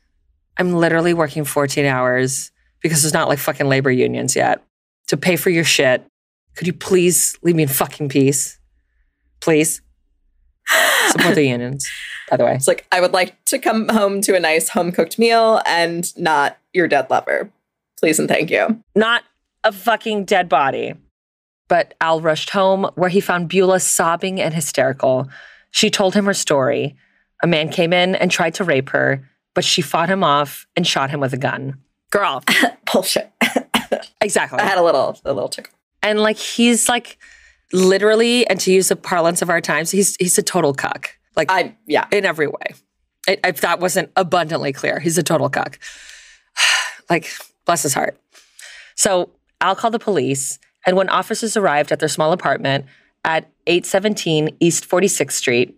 I'm 0.58 0.74
literally 0.74 1.12
working 1.12 1.44
14 1.44 1.84
hours 1.86 2.52
because 2.82 3.02
there's 3.02 3.14
not 3.14 3.28
like 3.28 3.38
fucking 3.38 3.68
labor 3.68 3.90
unions 3.90 4.36
yet 4.36 4.62
to 5.08 5.16
pay 5.16 5.36
for 5.36 5.50
your 5.50 5.64
shit 5.64 6.04
could 6.58 6.66
you 6.66 6.72
please 6.72 7.38
leave 7.40 7.54
me 7.54 7.62
in 7.62 7.68
fucking 7.68 8.08
peace? 8.08 8.58
Please. 9.40 9.80
Support 11.10 11.36
the 11.36 11.46
unions, 11.46 11.88
by 12.28 12.36
the 12.36 12.44
way. 12.44 12.56
It's 12.56 12.66
like, 12.66 12.84
I 12.90 13.00
would 13.00 13.12
like 13.12 13.44
to 13.44 13.60
come 13.60 13.88
home 13.88 14.20
to 14.22 14.34
a 14.34 14.40
nice 14.40 14.70
home 14.70 14.90
cooked 14.90 15.20
meal 15.20 15.62
and 15.66 16.12
not 16.18 16.58
your 16.72 16.88
dead 16.88 17.10
lover. 17.10 17.52
Please 18.00 18.18
and 18.18 18.28
thank 18.28 18.50
you. 18.50 18.82
Not 18.96 19.22
a 19.62 19.70
fucking 19.70 20.24
dead 20.24 20.48
body. 20.48 20.94
But 21.68 21.94
Al 22.00 22.20
rushed 22.20 22.50
home 22.50 22.90
where 22.96 23.08
he 23.08 23.20
found 23.20 23.48
Beulah 23.48 23.78
sobbing 23.78 24.40
and 24.40 24.52
hysterical. 24.52 25.28
She 25.70 25.90
told 25.90 26.14
him 26.14 26.24
her 26.24 26.34
story. 26.34 26.96
A 27.40 27.46
man 27.46 27.68
came 27.68 27.92
in 27.92 28.16
and 28.16 28.32
tried 28.32 28.54
to 28.54 28.64
rape 28.64 28.88
her, 28.88 29.28
but 29.54 29.64
she 29.64 29.80
fought 29.80 30.08
him 30.08 30.24
off 30.24 30.66
and 30.74 30.84
shot 30.84 31.10
him 31.10 31.20
with 31.20 31.32
a 31.32 31.38
gun. 31.38 31.78
Girl. 32.10 32.42
Bullshit. 32.92 33.32
exactly. 34.20 34.58
I 34.58 34.64
had 34.64 34.78
a 34.78 34.82
little 34.82 35.18
a 35.24 35.32
little 35.32 35.48
tickle. 35.48 35.72
And 36.02 36.20
like 36.20 36.36
he's 36.36 36.88
like 36.88 37.18
literally, 37.72 38.46
and 38.46 38.58
to 38.60 38.72
use 38.72 38.88
the 38.88 38.96
parlance 38.96 39.42
of 39.42 39.50
our 39.50 39.60
times, 39.60 39.90
he's 39.90 40.16
he's 40.16 40.38
a 40.38 40.42
total 40.42 40.72
cuck. 40.72 41.16
Like 41.36 41.50
I 41.50 41.76
yeah, 41.86 42.06
in 42.10 42.24
every 42.24 42.46
way. 42.46 42.74
If 43.26 43.60
that 43.60 43.78
wasn't 43.80 44.10
abundantly 44.16 44.72
clear, 44.72 45.00
he's 45.00 45.18
a 45.18 45.22
total 45.22 45.50
cuck. 45.50 45.78
like 47.10 47.30
bless 47.66 47.82
his 47.82 47.94
heart. 47.94 48.18
So 48.94 49.30
Al 49.60 49.76
called 49.76 49.94
the 49.94 49.98
police, 49.98 50.58
and 50.86 50.96
when 50.96 51.08
officers 51.08 51.56
arrived 51.56 51.92
at 51.92 52.00
their 52.00 52.08
small 52.08 52.32
apartment 52.32 52.86
at 53.24 53.50
817 53.66 54.56
East 54.60 54.88
46th 54.88 55.32
Street, 55.32 55.76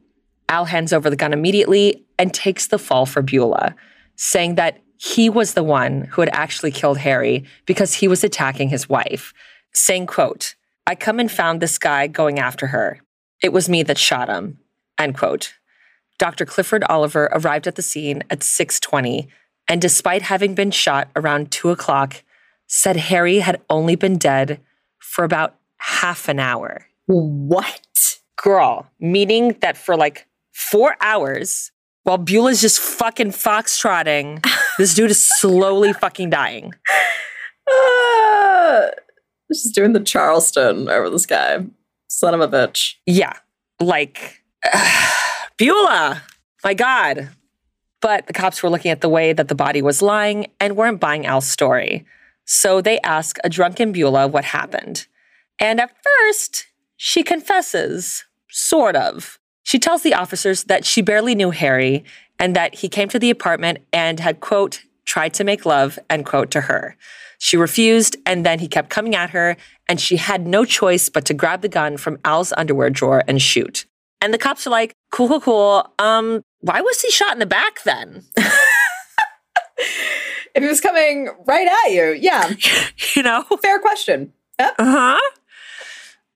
Al 0.48 0.66
hands 0.66 0.92
over 0.92 1.10
the 1.10 1.16
gun 1.16 1.32
immediately 1.32 2.04
and 2.18 2.32
takes 2.32 2.68
the 2.68 2.78
fall 2.78 3.06
for 3.06 3.22
Beulah, 3.22 3.74
saying 4.16 4.54
that 4.56 4.80
he 5.02 5.30
was 5.30 5.54
the 5.54 5.64
one 5.64 6.02
who 6.02 6.20
had 6.20 6.28
actually 6.34 6.70
killed 6.70 6.98
Harry 6.98 7.46
because 7.64 7.94
he 7.94 8.06
was 8.06 8.22
attacking 8.22 8.68
his 8.68 8.86
wife 8.86 9.32
saying, 9.72 10.06
quote, 10.06 10.54
I 10.86 10.94
come 10.94 11.18
and 11.18 11.32
found 11.32 11.62
this 11.62 11.78
guy 11.78 12.06
going 12.06 12.38
after 12.38 12.66
her. 12.66 13.00
It 13.42 13.50
was 13.50 13.66
me 13.66 13.82
that 13.84 13.96
shot 13.96 14.28
him, 14.28 14.58
end 14.98 15.16
quote. 15.16 15.54
Dr. 16.18 16.44
Clifford 16.44 16.84
Oliver 16.84 17.30
arrived 17.32 17.66
at 17.66 17.76
the 17.76 17.82
scene 17.82 18.22
at 18.28 18.42
620 18.42 19.26
and 19.70 19.80
despite 19.80 20.20
having 20.20 20.54
been 20.54 20.70
shot 20.70 21.08
around 21.16 21.50
two 21.50 21.70
o'clock, 21.70 22.22
said 22.66 22.96
Harry 22.96 23.38
had 23.38 23.62
only 23.70 23.96
been 23.96 24.18
dead 24.18 24.60
for 24.98 25.24
about 25.24 25.54
half 25.78 26.28
an 26.28 26.38
hour. 26.38 26.84
What? 27.06 28.18
Girl, 28.36 28.90
meaning 29.00 29.56
that 29.60 29.78
for 29.78 29.96
like 29.96 30.26
four 30.52 30.96
hours, 31.00 31.72
while 32.02 32.18
Beulah's 32.18 32.60
just 32.60 32.80
fucking 32.80 33.30
foxtrotting, 33.30 34.44
this 34.80 34.94
dude 34.94 35.10
is 35.10 35.28
slowly 35.38 35.92
fucking 35.92 36.30
dying. 36.30 36.72
Uh, 37.70 38.86
She's 39.52 39.72
doing 39.72 39.92
the 39.92 40.00
Charleston 40.00 40.88
over 40.88 41.10
this 41.10 41.26
guy. 41.26 41.66
Son 42.08 42.32
of 42.32 42.40
a 42.40 42.48
bitch. 42.48 42.94
Yeah. 43.04 43.34
Like, 43.78 44.42
uh, 44.72 45.10
Beulah, 45.58 46.22
my 46.64 46.72
God. 46.72 47.28
But 48.00 48.26
the 48.26 48.32
cops 48.32 48.62
were 48.62 48.70
looking 48.70 48.90
at 48.90 49.02
the 49.02 49.08
way 49.10 49.34
that 49.34 49.48
the 49.48 49.54
body 49.54 49.82
was 49.82 50.00
lying 50.00 50.46
and 50.58 50.76
weren't 50.76 50.98
buying 50.98 51.26
Al's 51.26 51.46
story. 51.46 52.06
So 52.46 52.80
they 52.80 52.98
ask 53.00 53.36
a 53.44 53.50
drunken 53.50 53.92
Beulah 53.92 54.28
what 54.28 54.44
happened. 54.44 55.06
And 55.58 55.78
at 55.78 55.94
first, 56.02 56.68
she 56.96 57.22
confesses, 57.22 58.24
sort 58.48 58.96
of. 58.96 59.38
She 59.70 59.78
tells 59.78 60.02
the 60.02 60.14
officers 60.14 60.64
that 60.64 60.84
she 60.84 61.00
barely 61.00 61.36
knew 61.36 61.52
Harry 61.52 62.04
and 62.40 62.56
that 62.56 62.74
he 62.74 62.88
came 62.88 63.08
to 63.10 63.20
the 63.20 63.30
apartment 63.30 63.78
and 63.92 64.18
had, 64.18 64.40
quote, 64.40 64.82
tried 65.04 65.32
to 65.34 65.44
make 65.44 65.64
love, 65.64 65.96
end 66.10 66.26
quote, 66.26 66.50
to 66.50 66.62
her. 66.62 66.96
She 67.38 67.56
refused, 67.56 68.16
and 68.26 68.44
then 68.44 68.58
he 68.58 68.66
kept 68.66 68.90
coming 68.90 69.14
at 69.14 69.30
her, 69.30 69.56
and 69.88 70.00
she 70.00 70.16
had 70.16 70.44
no 70.44 70.64
choice 70.64 71.08
but 71.08 71.24
to 71.26 71.34
grab 71.34 71.62
the 71.62 71.68
gun 71.68 71.98
from 71.98 72.18
Al's 72.24 72.52
underwear 72.56 72.90
drawer 72.90 73.22
and 73.28 73.40
shoot. 73.40 73.86
And 74.20 74.34
the 74.34 74.38
cops 74.38 74.66
are 74.66 74.70
like, 74.70 74.92
cool, 75.12 75.28
cool, 75.28 75.40
cool. 75.40 75.88
Um, 76.00 76.42
why 76.58 76.80
was 76.80 77.00
he 77.00 77.12
shot 77.12 77.34
in 77.34 77.38
the 77.38 77.46
back 77.46 77.84
then? 77.84 78.24
if 78.36 78.52
he 80.58 80.66
was 80.66 80.80
coming 80.80 81.28
right 81.46 81.68
at 81.68 81.92
you, 81.92 82.18
yeah. 82.20 82.54
you 83.14 83.22
know? 83.22 83.44
Fair 83.62 83.78
question. 83.78 84.32
Yep. 84.58 84.74
Uh-huh. 84.80 85.30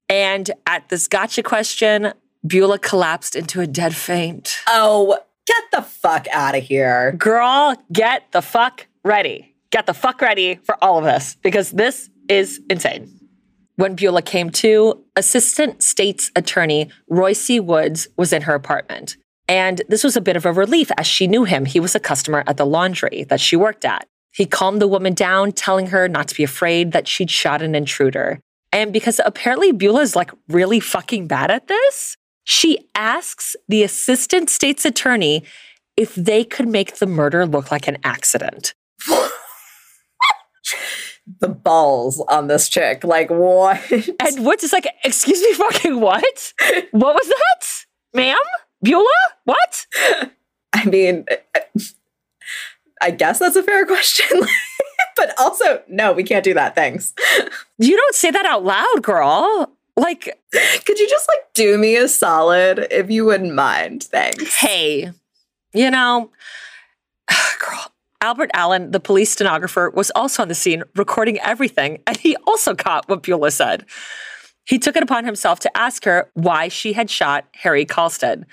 And 0.09 0.51
at 0.67 0.89
this 0.89 1.09
gotcha 1.09 1.43
question, 1.43 2.13
Beulah 2.47 2.79
collapsed 2.79 3.37
into 3.37 3.61
a 3.61 3.67
dead 3.67 3.95
faint. 3.95 4.59
Oh, 4.69 5.19
get 5.47 5.63
the 5.73 5.83
fuck 5.83 6.27
out 6.33 6.55
of 6.55 6.63
here. 6.63 7.13
Girl, 7.13 7.77
get 7.93 8.31
the 8.33 8.43
fuck 8.43 8.87
ready 9.03 9.55
get 9.75 9.87
the 9.87 9.93
fuck 9.93 10.21
ready 10.21 10.55
for 10.63 10.77
all 10.81 10.99
of 10.99 11.05
this 11.05 11.37
because 11.43 11.73
this 11.73 12.09
is 12.29 12.61
insane. 12.71 13.11
When 13.75 13.97
Beulah 13.97 14.23
came 14.23 14.51
to, 14.51 15.03
Assistant 15.17 15.83
State's 15.83 16.31
Attorney 16.37 16.91
Roy 17.09 17.33
C. 17.33 17.59
Woods 17.59 18.07
was 18.17 18.33
in 18.33 18.43
her 18.43 18.55
apartment. 18.55 19.17
And 19.49 19.83
this 19.89 20.05
was 20.05 20.17
a 20.17 20.21
bit 20.21 20.37
of 20.37 20.47
a 20.47 20.53
relief 20.53 20.93
as 20.97 21.09
she 21.09 21.27
knew 21.27 21.43
him. 21.43 21.65
He 21.65 21.81
was 21.81 21.97
a 21.97 22.01
customer 22.01 22.45
at 22.47 22.57
the 22.57 22.65
laundry 22.65 23.25
that 23.25 23.41
she 23.41 23.57
worked 23.57 23.85
at. 23.85 24.07
He 24.31 24.47
calmed 24.47 24.81
the 24.81 24.87
woman 24.87 25.13
down, 25.13 25.51
telling 25.51 25.89
her 25.89 26.09
not 26.09 26.29
to 26.29 26.37
be 26.37 26.45
afraid 26.45 26.93
that 26.93 27.09
she'd 27.09 27.31
shot 27.31 27.61
an 27.61 27.75
intruder. 27.75 28.39
And 28.73 28.93
because 28.93 29.21
apparently 29.25 29.73
Beulah 29.73 30.03
is 30.03 30.15
like 30.15 30.31
really 30.49 30.79
fucking 30.79 31.27
bad 31.27 31.51
at 31.51 31.67
this, 31.67 32.17
she 32.45 32.89
asks 32.95 33.57
the 33.69 33.83
assistant 33.83 34.51
state's 34.51 34.85
attorney 34.85 35.45
if 35.97 36.15
they 36.15 36.45
could 36.45 36.69
make 36.69 36.97
the 36.97 37.07
murder 37.07 37.47
look 37.47 37.71
like 37.71 37.89
an 37.89 37.99
accident. 38.05 38.75
the 41.41 41.49
balls 41.49 42.21
on 42.29 42.49
this 42.49 42.69
chick. 42.69 43.03
Like, 43.05 43.31
what? 43.31 43.81
And 43.91 44.45
Woods 44.45 44.65
is 44.65 44.73
like, 44.73 44.87
excuse 45.05 45.41
me, 45.41 45.55
fucking 45.55 46.01
what? 46.01 46.53
What 46.91 47.15
was 47.15 47.29
that? 47.29 47.85
Ma'am? 48.15 48.37
Beulah? 48.83 49.09
What? 49.45 49.87
I 50.73 50.85
mean, 50.87 51.25
I 53.01 53.11
guess 53.11 53.39
that's 53.39 53.57
a 53.57 53.63
fair 53.63 53.87
question. 53.87 54.27
but 55.17 55.33
also, 55.39 55.83
no, 55.89 56.13
we 56.13 56.25
can't 56.25 56.45
do 56.45 56.55
that. 56.55 56.75
Thanks. 56.75 57.15
You 57.79 57.97
don't 57.97 58.15
say 58.15 58.31
that 58.31 58.45
out 58.45 58.65
loud, 58.65 59.03
girl. 59.03 59.73
Like, 59.97 60.39
could 60.85 60.99
you 60.99 61.09
just 61.09 61.29
like 61.29 61.53
do 61.55 61.79
me 61.79 61.97
a 61.97 62.09
solid 62.09 62.89
if 62.91 63.11
you 63.11 63.25
wouldn't 63.25 63.55
mind? 63.55 64.05
Thanks. 64.05 64.57
Hey, 64.57 65.13
you 65.73 65.91
know, 65.91 66.31
girl, 67.61 67.93
Albert 68.21 68.51
Allen, 68.55 68.91
the 68.91 69.01
police 69.01 69.31
stenographer, 69.31 69.91
was 69.91 70.11
also 70.13 70.43
on 70.43 70.49
the 70.49 70.55
scene 70.55 70.83
recording 70.97 71.39
everything, 71.41 72.03
and 72.07 72.17
he 72.17 72.37
also 72.47 72.75
caught 72.75 73.09
what 73.09 73.23
Beulah 73.23 73.51
said. 73.51 73.85
He 74.67 74.79
took 74.79 74.97
it 74.97 75.03
upon 75.03 75.25
himself 75.25 75.61
to 75.61 75.77
ask 75.77 76.05
her 76.05 76.31
why 76.35 76.69
she 76.69 76.95
had 76.95 77.11
shot 77.11 77.47
Harry 77.55 77.85
Kalstedt. 77.85 78.45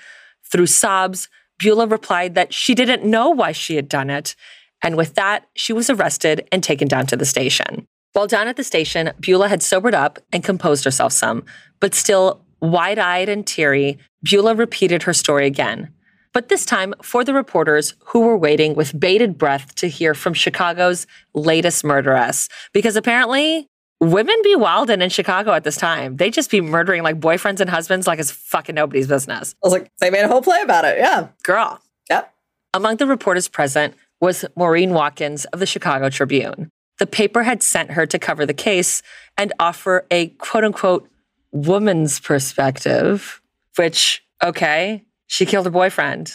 Through 0.44 0.66
sobs, 0.66 1.28
Beulah 1.58 1.86
replied 1.86 2.34
that 2.34 2.52
she 2.52 2.74
didn't 2.74 3.04
know 3.04 3.30
why 3.30 3.52
she 3.52 3.76
had 3.76 3.88
done 3.88 4.10
it. 4.10 4.36
And 4.82 4.96
with 4.96 5.14
that, 5.14 5.48
she 5.54 5.72
was 5.72 5.88
arrested 5.88 6.46
and 6.52 6.62
taken 6.62 6.88
down 6.88 7.06
to 7.06 7.16
the 7.16 7.24
station. 7.24 7.86
While 8.12 8.26
down 8.26 8.46
at 8.46 8.56
the 8.56 8.64
station, 8.64 9.10
Beulah 9.20 9.48
had 9.48 9.62
sobered 9.62 9.94
up 9.94 10.18
and 10.32 10.44
composed 10.44 10.84
herself 10.84 11.12
some, 11.12 11.44
but 11.80 11.94
still 11.94 12.42
wide 12.60 12.98
eyed 12.98 13.28
and 13.28 13.46
teary, 13.46 13.98
Beulah 14.22 14.54
repeated 14.54 15.04
her 15.04 15.14
story 15.14 15.46
again. 15.46 15.92
But 16.32 16.48
this 16.48 16.64
time 16.64 16.94
for 17.02 17.24
the 17.24 17.34
reporters 17.34 17.94
who 18.06 18.20
were 18.20 18.36
waiting 18.36 18.74
with 18.74 18.98
bated 18.98 19.36
breath 19.36 19.74
to 19.76 19.88
hear 19.88 20.14
from 20.14 20.32
Chicago's 20.34 21.06
latest 21.34 21.84
murderess. 21.84 22.48
Because 22.72 22.96
apparently, 22.96 23.66
women 24.00 24.36
be 24.42 24.56
wildin' 24.56 25.02
in 25.02 25.10
Chicago 25.10 25.52
at 25.52 25.64
this 25.64 25.76
time. 25.76 26.16
They 26.16 26.30
just 26.30 26.50
be 26.50 26.60
murdering 26.60 27.02
like 27.02 27.20
boyfriends 27.20 27.60
and 27.60 27.68
husbands 27.68 28.06
like 28.06 28.18
it's 28.18 28.30
fucking 28.30 28.74
nobody's 28.74 29.08
business. 29.08 29.54
I 29.62 29.66
was 29.66 29.72
like, 29.72 29.90
they 30.00 30.10
made 30.10 30.22
a 30.22 30.28
whole 30.28 30.42
play 30.42 30.60
about 30.62 30.84
it. 30.84 30.98
Yeah. 30.98 31.28
Girl. 31.42 31.80
Yep. 32.08 32.32
Among 32.74 32.96
the 32.96 33.06
reporters 33.06 33.48
present 33.48 33.94
was 34.20 34.44
Maurine 34.56 34.94
Watkins 34.94 35.44
of 35.46 35.60
the 35.60 35.66
Chicago 35.66 36.08
Tribune. 36.08 36.70
The 37.02 37.06
paper 37.08 37.42
had 37.42 37.64
sent 37.64 37.90
her 37.90 38.06
to 38.06 38.16
cover 38.16 38.46
the 38.46 38.54
case 38.54 39.02
and 39.36 39.52
offer 39.58 40.06
a 40.08 40.28
quote 40.28 40.62
unquote 40.62 41.08
woman's 41.50 42.20
perspective, 42.20 43.42
which, 43.74 44.24
okay, 44.40 45.02
she 45.26 45.44
killed 45.44 45.64
her 45.64 45.72
boyfriend. 45.72 46.32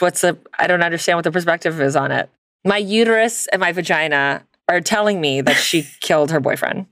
What's 0.00 0.22
the, 0.22 0.36
I 0.58 0.66
don't 0.66 0.82
understand 0.82 1.18
what 1.18 1.22
the 1.22 1.30
perspective 1.30 1.80
is 1.80 1.94
on 1.94 2.10
it. 2.10 2.28
My 2.64 2.78
uterus 2.78 3.46
and 3.46 3.60
my 3.60 3.70
vagina 3.70 4.44
are 4.68 4.80
telling 4.80 5.20
me 5.20 5.40
that 5.40 5.54
she 5.54 5.86
killed 6.00 6.32
her 6.32 6.40
boyfriend. 6.40 6.86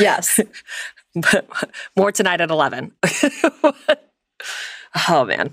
yes. 0.00 0.40
but 1.14 1.50
more 1.98 2.12
tonight 2.12 2.40
at 2.40 2.50
11. 2.50 2.92
oh, 5.10 5.26
man. 5.26 5.52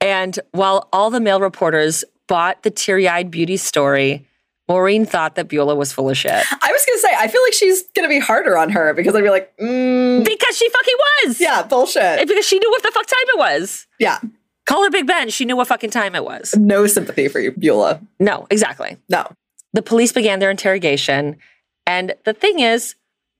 And 0.00 0.38
while 0.52 0.88
all 0.92 1.10
the 1.10 1.18
male 1.18 1.40
reporters 1.40 2.04
bought 2.30 2.62
the 2.62 2.70
teary 2.70 3.08
eyed 3.08 3.28
beauty 3.28 3.56
story, 3.56 4.24
Maurine 4.68 5.04
thought 5.04 5.34
that 5.34 5.48
Beulah 5.48 5.74
was 5.74 5.92
full 5.92 6.08
of 6.08 6.16
shit. 6.16 6.30
I 6.30 6.70
was 6.70 6.86
going 6.86 6.96
to 6.96 7.00
say, 7.00 7.08
I 7.18 7.26
feel 7.26 7.42
like 7.42 7.52
she's 7.52 7.82
going 7.88 8.04
to 8.04 8.08
be 8.08 8.20
harder 8.20 8.56
on 8.56 8.70
her 8.70 8.94
because 8.94 9.16
I'd 9.16 9.24
be 9.24 9.30
like, 9.30 9.52
mm, 9.56 10.24
because 10.24 10.56
she 10.56 10.68
fucking 10.68 10.94
was. 11.26 11.40
Yeah, 11.40 11.64
bullshit. 11.64 12.00
And 12.00 12.28
because 12.28 12.46
she 12.46 12.60
knew 12.60 12.70
what 12.70 12.84
the 12.84 12.92
fuck 12.92 13.04
time 13.04 13.18
it 13.34 13.38
was. 13.38 13.88
Yeah. 13.98 14.20
Call 14.64 14.84
her 14.84 14.90
Big 14.90 15.08
Ben. 15.08 15.28
She 15.30 15.44
knew 15.44 15.56
what 15.56 15.66
fucking 15.66 15.90
time 15.90 16.14
it 16.14 16.24
was. 16.24 16.54
No 16.56 16.86
sympathy 16.86 17.26
for 17.26 17.40
you, 17.40 17.50
Beulah. 17.50 18.00
No, 18.20 18.46
exactly. 18.48 18.96
No. 19.08 19.26
The 19.72 19.82
police 19.82 20.12
began 20.12 20.38
their 20.38 20.52
interrogation. 20.52 21.36
And 21.84 22.14
the 22.24 22.32
thing 22.32 22.60
is, 22.60 22.94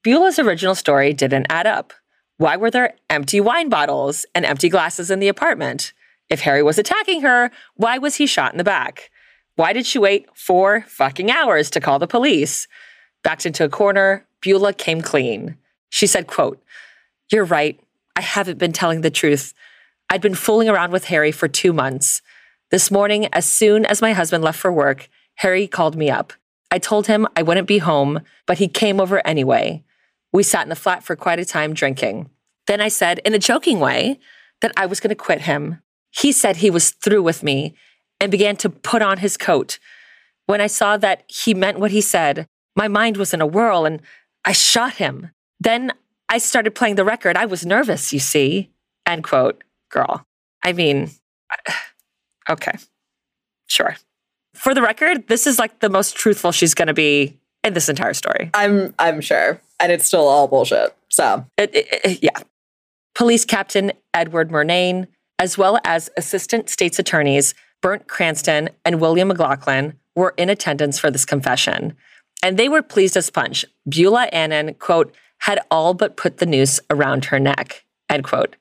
Beulah's 0.04 0.40
original 0.40 0.74
story 0.74 1.12
didn't 1.12 1.46
add 1.48 1.68
up. 1.68 1.92
Why 2.38 2.56
were 2.56 2.72
there 2.72 2.94
empty 3.08 3.40
wine 3.40 3.68
bottles 3.68 4.26
and 4.34 4.44
empty 4.44 4.68
glasses 4.68 5.12
in 5.12 5.20
the 5.20 5.28
apartment? 5.28 5.92
If 6.30 6.40
Harry 6.40 6.62
was 6.62 6.78
attacking 6.78 7.22
her, 7.22 7.50
why 7.74 7.98
was 7.98 8.16
he 8.16 8.26
shot 8.26 8.52
in 8.52 8.58
the 8.58 8.64
back? 8.64 9.10
Why 9.56 9.72
did 9.72 9.84
she 9.84 9.98
wait 9.98 10.26
four 10.34 10.84
fucking 10.88 11.30
hours 11.30 11.68
to 11.70 11.80
call 11.80 11.98
the 11.98 12.06
police? 12.06 12.68
Backed 13.22 13.44
into 13.44 13.64
a 13.64 13.68
corner, 13.68 14.26
Beulah 14.40 14.72
came 14.72 15.02
clean. 15.02 15.56
She 15.90 16.06
said, 16.06 16.28
quote, 16.28 16.62
You're 17.30 17.44
right. 17.44 17.78
I 18.16 18.22
haven't 18.22 18.58
been 18.58 18.72
telling 18.72 19.00
the 19.00 19.10
truth. 19.10 19.52
I'd 20.08 20.22
been 20.22 20.34
fooling 20.34 20.68
around 20.68 20.92
with 20.92 21.06
Harry 21.06 21.32
for 21.32 21.48
two 21.48 21.72
months. 21.72 22.22
This 22.70 22.90
morning, 22.90 23.26
as 23.32 23.44
soon 23.44 23.84
as 23.84 24.00
my 24.00 24.12
husband 24.12 24.44
left 24.44 24.58
for 24.58 24.72
work, 24.72 25.08
Harry 25.36 25.66
called 25.66 25.96
me 25.96 26.10
up. 26.10 26.32
I 26.70 26.78
told 26.78 27.08
him 27.08 27.26
I 27.34 27.42
wouldn't 27.42 27.66
be 27.66 27.78
home, 27.78 28.20
but 28.46 28.58
he 28.58 28.68
came 28.68 29.00
over 29.00 29.26
anyway. 29.26 29.82
We 30.32 30.44
sat 30.44 30.62
in 30.62 30.68
the 30.68 30.76
flat 30.76 31.02
for 31.02 31.16
quite 31.16 31.40
a 31.40 31.44
time 31.44 31.74
drinking. 31.74 32.30
Then 32.66 32.80
I 32.80 32.88
said, 32.88 33.18
in 33.24 33.34
a 33.34 33.38
joking 33.38 33.80
way, 33.80 34.20
that 34.60 34.72
I 34.76 34.86
was 34.86 35.00
going 35.00 35.08
to 35.08 35.16
quit 35.16 35.42
him. 35.42 35.82
He 36.10 36.32
said 36.32 36.56
he 36.56 36.70
was 36.70 36.90
through 36.90 37.22
with 37.22 37.42
me 37.42 37.74
and 38.20 38.30
began 38.30 38.56
to 38.56 38.70
put 38.70 39.02
on 39.02 39.18
his 39.18 39.36
coat. 39.36 39.78
When 40.46 40.60
I 40.60 40.66
saw 40.66 40.96
that 40.96 41.24
he 41.28 41.54
meant 41.54 41.78
what 41.78 41.90
he 41.90 42.00
said, 42.00 42.46
my 42.76 42.88
mind 42.88 43.16
was 43.16 43.32
in 43.32 43.40
a 43.40 43.46
whirl 43.46 43.84
and 43.84 44.02
I 44.44 44.52
shot 44.52 44.94
him. 44.94 45.30
Then 45.58 45.92
I 46.28 46.38
started 46.38 46.74
playing 46.74 46.96
the 46.96 47.04
record. 47.04 47.36
I 47.36 47.46
was 47.46 47.66
nervous, 47.66 48.12
you 48.12 48.20
see. 48.20 48.70
End 49.06 49.24
quote, 49.24 49.62
girl. 49.90 50.24
I 50.64 50.72
mean, 50.72 51.10
okay, 52.50 52.78
sure. 53.66 53.96
For 54.54 54.74
the 54.74 54.82
record, 54.82 55.28
this 55.28 55.46
is 55.46 55.58
like 55.58 55.80
the 55.80 55.88
most 55.88 56.16
truthful 56.16 56.52
she's 56.52 56.74
going 56.74 56.88
to 56.88 56.94
be 56.94 57.38
in 57.64 57.74
this 57.74 57.88
entire 57.88 58.14
story. 58.14 58.50
I'm 58.54 58.94
I'm 58.98 59.20
sure, 59.20 59.60
and 59.78 59.92
it's 59.92 60.06
still 60.06 60.28
all 60.28 60.48
bullshit. 60.48 60.94
So, 61.08 61.44
it, 61.56 61.74
it, 61.74 61.86
it, 62.04 62.22
yeah. 62.22 62.38
Police 63.14 63.44
Captain 63.44 63.92
Edward 64.14 64.50
Murnane, 64.50 65.06
as 65.40 65.58
well 65.58 65.80
as 65.84 66.10
Assistant 66.16 66.68
State's 66.68 66.98
Attorneys 67.00 67.54
Bernt 67.80 68.08
Cranston 68.08 68.68
and 68.84 69.00
William 69.00 69.28
McLaughlin, 69.28 69.94
were 70.14 70.34
in 70.36 70.50
attendance 70.50 70.98
for 70.98 71.10
this 71.10 71.24
confession. 71.24 71.96
And 72.42 72.58
they 72.58 72.68
were 72.68 72.82
pleased 72.82 73.16
as 73.16 73.30
punch. 73.30 73.64
Beulah 73.88 74.28
Annan, 74.32 74.74
quote, 74.74 75.14
had 75.38 75.60
all 75.70 75.94
but 75.94 76.16
put 76.16 76.38
the 76.38 76.46
noose 76.46 76.78
around 76.90 77.26
her 77.26 77.40
neck, 77.40 77.84
end 78.08 78.24
quote. 78.24 78.56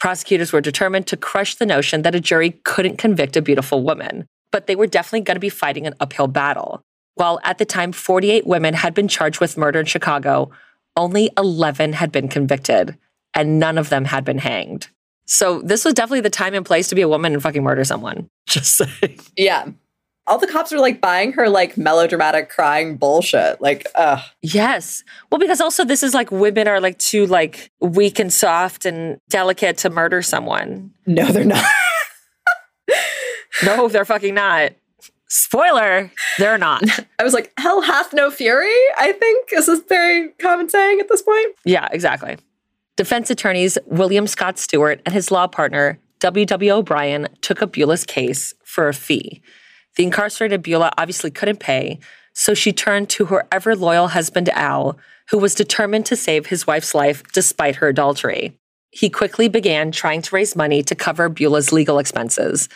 Prosecutors 0.00 0.52
were 0.52 0.60
determined 0.60 1.06
to 1.06 1.16
crush 1.16 1.54
the 1.54 1.66
notion 1.66 2.02
that 2.02 2.14
a 2.14 2.20
jury 2.20 2.50
couldn't 2.64 2.98
convict 2.98 3.36
a 3.36 3.42
beautiful 3.42 3.82
woman, 3.82 4.26
but 4.50 4.66
they 4.66 4.76
were 4.76 4.86
definitely 4.86 5.20
going 5.20 5.36
to 5.36 5.40
be 5.40 5.48
fighting 5.48 5.86
an 5.86 5.94
uphill 6.00 6.26
battle. 6.26 6.82
While 7.14 7.40
at 7.44 7.58
the 7.58 7.64
time 7.64 7.92
48 7.92 8.46
women 8.46 8.74
had 8.74 8.94
been 8.94 9.08
charged 9.08 9.40
with 9.40 9.56
murder 9.56 9.80
in 9.80 9.86
Chicago, 9.86 10.50
only 10.96 11.30
11 11.38 11.94
had 11.94 12.10
been 12.10 12.28
convicted, 12.28 12.98
and 13.32 13.58
none 13.58 13.78
of 13.78 13.88
them 13.88 14.06
had 14.06 14.24
been 14.24 14.38
hanged. 14.38 14.88
So 15.26 15.60
this 15.62 15.84
was 15.84 15.94
definitely 15.94 16.20
the 16.20 16.30
time 16.30 16.54
and 16.54 16.64
place 16.64 16.88
to 16.88 16.94
be 16.94 17.02
a 17.02 17.08
woman 17.08 17.32
and 17.32 17.42
fucking 17.42 17.62
murder 17.62 17.84
someone. 17.84 18.28
Just 18.48 18.76
saying. 18.76 19.20
Yeah. 19.36 19.68
All 20.28 20.38
the 20.38 20.48
cops 20.48 20.72
are 20.72 20.80
like 20.80 21.00
buying 21.00 21.32
her 21.32 21.48
like 21.48 21.76
melodramatic 21.76 22.48
crying 22.48 22.96
bullshit. 22.96 23.60
Like, 23.60 23.86
ugh. 23.94 24.20
Yes. 24.42 25.04
Well, 25.30 25.38
because 25.38 25.60
also 25.60 25.84
this 25.84 26.02
is 26.02 26.14
like 26.14 26.32
women 26.32 26.66
are 26.66 26.80
like 26.80 26.98
too 26.98 27.26
like 27.26 27.70
weak 27.80 28.18
and 28.18 28.32
soft 28.32 28.86
and 28.86 29.20
delicate 29.28 29.78
to 29.78 29.90
murder 29.90 30.22
someone. 30.22 30.92
No, 31.06 31.26
they're 31.26 31.44
not. 31.44 31.64
no, 33.64 33.88
they're 33.88 34.04
fucking 34.04 34.34
not. 34.34 34.72
Spoiler, 35.28 36.10
they're 36.38 36.58
not. 36.58 36.82
I 37.18 37.24
was 37.24 37.34
like, 37.34 37.52
hell 37.58 37.80
hath 37.82 38.12
no 38.12 38.30
fury, 38.30 38.72
I 38.96 39.12
think 39.12 39.50
is 39.52 39.68
a 39.68 39.80
very 39.88 40.28
common 40.38 40.68
saying 40.68 41.00
at 41.00 41.08
this 41.08 41.22
point. 41.22 41.56
Yeah, 41.64 41.88
exactly. 41.90 42.36
Defense 42.96 43.30
attorneys 43.30 43.76
William 43.86 44.26
Scott 44.26 44.58
Stewart 44.58 45.02
and 45.04 45.14
his 45.14 45.30
law 45.30 45.46
partner, 45.46 45.98
W.W. 46.20 46.72
O'Brien, 46.72 47.28
took 47.42 47.60
up 47.60 47.72
Beulah's 47.72 48.06
case 48.06 48.54
for 48.64 48.88
a 48.88 48.94
fee. 48.94 49.42
The 49.96 50.04
incarcerated 50.04 50.62
Beulah 50.62 50.92
obviously 50.96 51.30
couldn't 51.30 51.60
pay, 51.60 51.98
so 52.32 52.54
she 52.54 52.72
turned 52.72 53.08
to 53.10 53.26
her 53.26 53.46
ever 53.52 53.76
loyal 53.76 54.08
husband, 54.08 54.48
Al, 54.50 54.98
who 55.30 55.38
was 55.38 55.54
determined 55.54 56.06
to 56.06 56.16
save 56.16 56.46
his 56.46 56.66
wife's 56.66 56.94
life 56.94 57.22
despite 57.32 57.76
her 57.76 57.88
adultery. 57.88 58.56
He 58.90 59.10
quickly 59.10 59.48
began 59.48 59.92
trying 59.92 60.22
to 60.22 60.34
raise 60.34 60.56
money 60.56 60.82
to 60.82 60.94
cover 60.94 61.28
Beulah's 61.28 61.72
legal 61.72 61.98
expenses. 61.98 62.68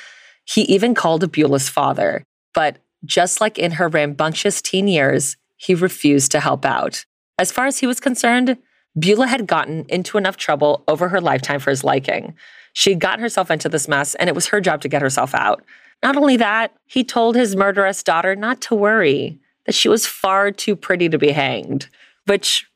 He 0.45 0.63
even 0.63 0.95
called 0.95 1.31
Beulah's 1.33 1.69
father, 1.69 2.25
but 2.53 2.79
just 3.05 3.41
like 3.41 3.59
in 3.59 3.73
her 3.73 3.89
rambunctious 3.89 4.61
teen 4.61 4.89
years, 4.89 5.37
he 5.57 5.75
refused 5.75 6.33
to 6.33 6.41
help 6.41 6.67
out. 6.67 7.05
As 7.39 7.53
far 7.53 7.67
as 7.67 7.79
he 7.79 7.87
was 7.87 8.01
concerned, 8.01 8.59
Beulah 8.99 9.29
had 9.29 9.47
gotten 9.47 9.85
into 9.89 10.19
enough 10.19 10.37
trouble 10.37 10.83
over 10.89 11.09
her 11.09 11.21
lifetime 11.21 11.61
for 11.61 11.71
his 11.71 11.85
liking. 11.85 12.35
She'd 12.73 12.99
gotten 12.99 13.21
herself 13.21 13.51
into 13.51 13.69
this 13.69 13.89
mess, 13.89 14.15
and 14.17 14.29
it 14.29 14.35
was 14.35 14.47
her 14.47 14.61
job 14.61 14.81
to 14.83 14.89
get 14.89 15.03
herself 15.03 15.35
out. 15.35 15.65
Not 16.03 16.17
only 16.17 16.37
that, 16.39 16.75
he 16.87 17.05
told 17.05 17.37
his 17.37 17.55
murderous 17.55 18.03
daughter 18.03 18.35
not 18.35 18.61
to 18.63 18.75
worry, 18.75 19.39
that 19.67 19.75
she 19.75 19.89
was 19.89 20.07
far 20.07 20.51
too 20.51 20.75
pretty 20.75 21.09
to 21.09 21.19
be 21.19 21.33
hanged. 21.33 21.89
Which, 22.27 22.67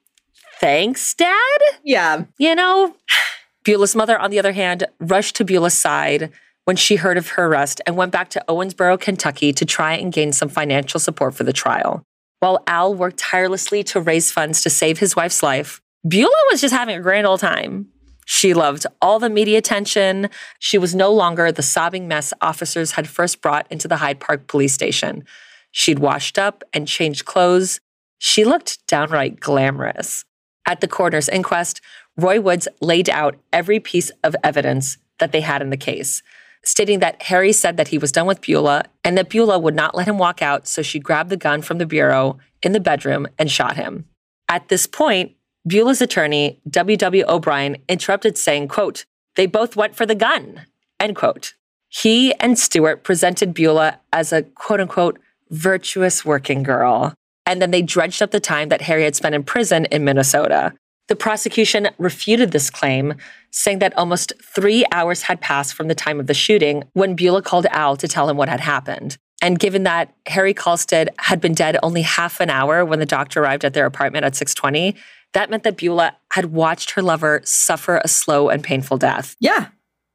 thanks, 0.60 1.14
Dad? 1.14 1.58
Yeah. 1.82 2.24
You 2.38 2.54
know? 2.54 2.94
Beulah's 3.64 3.96
mother, 3.96 4.18
on 4.18 4.30
the 4.30 4.38
other 4.38 4.52
hand, 4.52 4.84
rushed 5.00 5.36
to 5.36 5.44
Beulah's 5.44 5.74
side 5.74 6.30
when 6.64 6.76
she 6.76 6.96
heard 6.96 7.16
of 7.16 7.28
her 7.28 7.46
arrest 7.46 7.80
and 7.86 7.96
went 7.96 8.12
back 8.12 8.28
to 8.30 8.44
Owensboro, 8.48 9.00
Kentucky 9.00 9.52
to 9.52 9.64
try 9.64 9.94
and 9.94 10.12
gain 10.12 10.32
some 10.32 10.48
financial 10.48 11.00
support 11.00 11.34
for 11.34 11.44
the 11.44 11.52
trial. 11.52 12.02
While 12.40 12.62
Al 12.66 12.94
worked 12.94 13.18
tirelessly 13.18 13.82
to 13.84 14.00
raise 14.00 14.30
funds 14.30 14.62
to 14.62 14.70
save 14.70 14.98
his 14.98 15.16
wife's 15.16 15.42
life, 15.42 15.80
Beulah 16.06 16.30
was 16.50 16.60
just 16.60 16.74
having 16.74 16.96
a 16.96 17.00
grand 17.00 17.26
old 17.26 17.40
time. 17.40 17.88
She 18.26 18.52
loved 18.52 18.86
all 19.00 19.18
the 19.18 19.30
media 19.30 19.58
attention. 19.58 20.28
She 20.58 20.76
was 20.76 20.94
no 20.94 21.12
longer 21.12 21.50
the 21.50 21.62
sobbing 21.62 22.08
mess 22.08 22.32
officers 22.40 22.92
had 22.92 23.08
first 23.08 23.40
brought 23.40 23.66
into 23.70 23.88
the 23.88 23.96
Hyde 23.96 24.20
Park 24.20 24.46
police 24.46 24.74
station. 24.74 25.24
She'd 25.70 25.98
washed 25.98 26.38
up 26.38 26.62
and 26.72 26.86
changed 26.86 27.24
clothes. 27.24 27.80
She 28.18 28.44
looked 28.44 28.86
downright 28.86 29.40
glamorous. 29.40 30.24
At 30.66 30.80
the 30.80 30.88
coroner's 30.88 31.28
inquest, 31.28 31.80
Roy 32.16 32.40
Woods 32.40 32.68
laid 32.80 33.10
out 33.10 33.36
every 33.52 33.80
piece 33.80 34.10
of 34.22 34.36
evidence 34.44 34.98
that 35.18 35.32
they 35.32 35.40
had 35.40 35.62
in 35.62 35.70
the 35.70 35.76
case, 35.76 36.22
stating 36.64 37.00
that 37.00 37.22
Harry 37.24 37.52
said 37.52 37.76
that 37.76 37.88
he 37.88 37.98
was 37.98 38.12
done 38.12 38.26
with 38.26 38.40
Beulah 38.40 38.84
and 39.02 39.18
that 39.18 39.28
Beulah 39.28 39.58
would 39.58 39.74
not 39.74 39.94
let 39.94 40.06
him 40.06 40.18
walk 40.18 40.42
out, 40.42 40.66
so 40.66 40.80
she 40.80 40.98
grabbed 40.98 41.30
the 41.30 41.36
gun 41.36 41.60
from 41.60 41.78
the 41.78 41.86
bureau 41.86 42.38
in 42.62 42.72
the 42.72 42.80
bedroom 42.80 43.26
and 43.38 43.50
shot 43.50 43.76
him. 43.76 44.06
At 44.48 44.68
this 44.68 44.86
point, 44.86 45.32
Beulah's 45.66 46.02
attorney, 46.02 46.60
W.W. 46.68 47.24
O'Brien, 47.26 47.76
interrupted 47.88 48.36
saying, 48.36 48.68
quote, 48.68 49.04
they 49.36 49.46
both 49.46 49.76
went 49.76 49.96
for 49.96 50.06
the 50.06 50.14
gun, 50.14 50.62
end 51.00 51.16
quote. 51.16 51.54
He 51.88 52.34
and 52.34 52.58
Stewart 52.58 53.04
presented 53.04 53.54
Beulah 53.54 53.98
as 54.12 54.32
a 54.32 54.42
quote 54.42 54.80
unquote 54.80 55.18
virtuous 55.50 56.24
working 56.24 56.62
girl. 56.62 57.14
And 57.46 57.62
then 57.62 57.70
they 57.70 57.82
dredged 57.82 58.22
up 58.22 58.30
the 58.30 58.40
time 58.40 58.68
that 58.70 58.82
Harry 58.82 59.04
had 59.04 59.16
spent 59.16 59.34
in 59.34 59.44
prison 59.44 59.86
in 59.86 60.04
Minnesota. 60.04 60.72
The 61.08 61.16
prosecution 61.16 61.90
refuted 61.98 62.50
this 62.50 62.70
claim, 62.70 63.14
saying 63.50 63.80
that 63.80 63.96
almost 63.96 64.32
three 64.42 64.84
hours 64.90 65.22
had 65.22 65.40
passed 65.40 65.74
from 65.74 65.88
the 65.88 65.94
time 65.94 66.18
of 66.18 66.26
the 66.26 66.34
shooting 66.34 66.84
when 66.94 67.14
Beulah 67.14 67.42
called 67.42 67.66
Al 67.66 67.96
to 67.98 68.08
tell 68.08 68.28
him 68.28 68.38
what 68.38 68.48
had 68.48 68.60
happened. 68.60 69.18
And 69.42 69.58
given 69.58 69.82
that 69.82 70.14
Harry 70.26 70.54
Kalstedt 70.54 71.08
had 71.18 71.40
been 71.40 71.52
dead 71.52 71.76
only 71.82 72.00
half 72.00 72.40
an 72.40 72.48
hour 72.48 72.82
when 72.84 72.98
the 72.98 73.06
doctor 73.06 73.42
arrived 73.42 73.64
at 73.64 73.74
their 73.74 73.84
apartment 73.84 74.24
at 74.24 74.34
620, 74.34 74.96
that 75.34 75.50
meant 75.50 75.64
that 75.64 75.76
Beulah 75.76 76.16
had 76.32 76.46
watched 76.46 76.92
her 76.92 77.02
lover 77.02 77.40
suffer 77.44 78.00
a 78.02 78.08
slow 78.08 78.48
and 78.48 78.62
painful 78.62 78.96
death. 78.96 79.36
Yeah. 79.40 79.68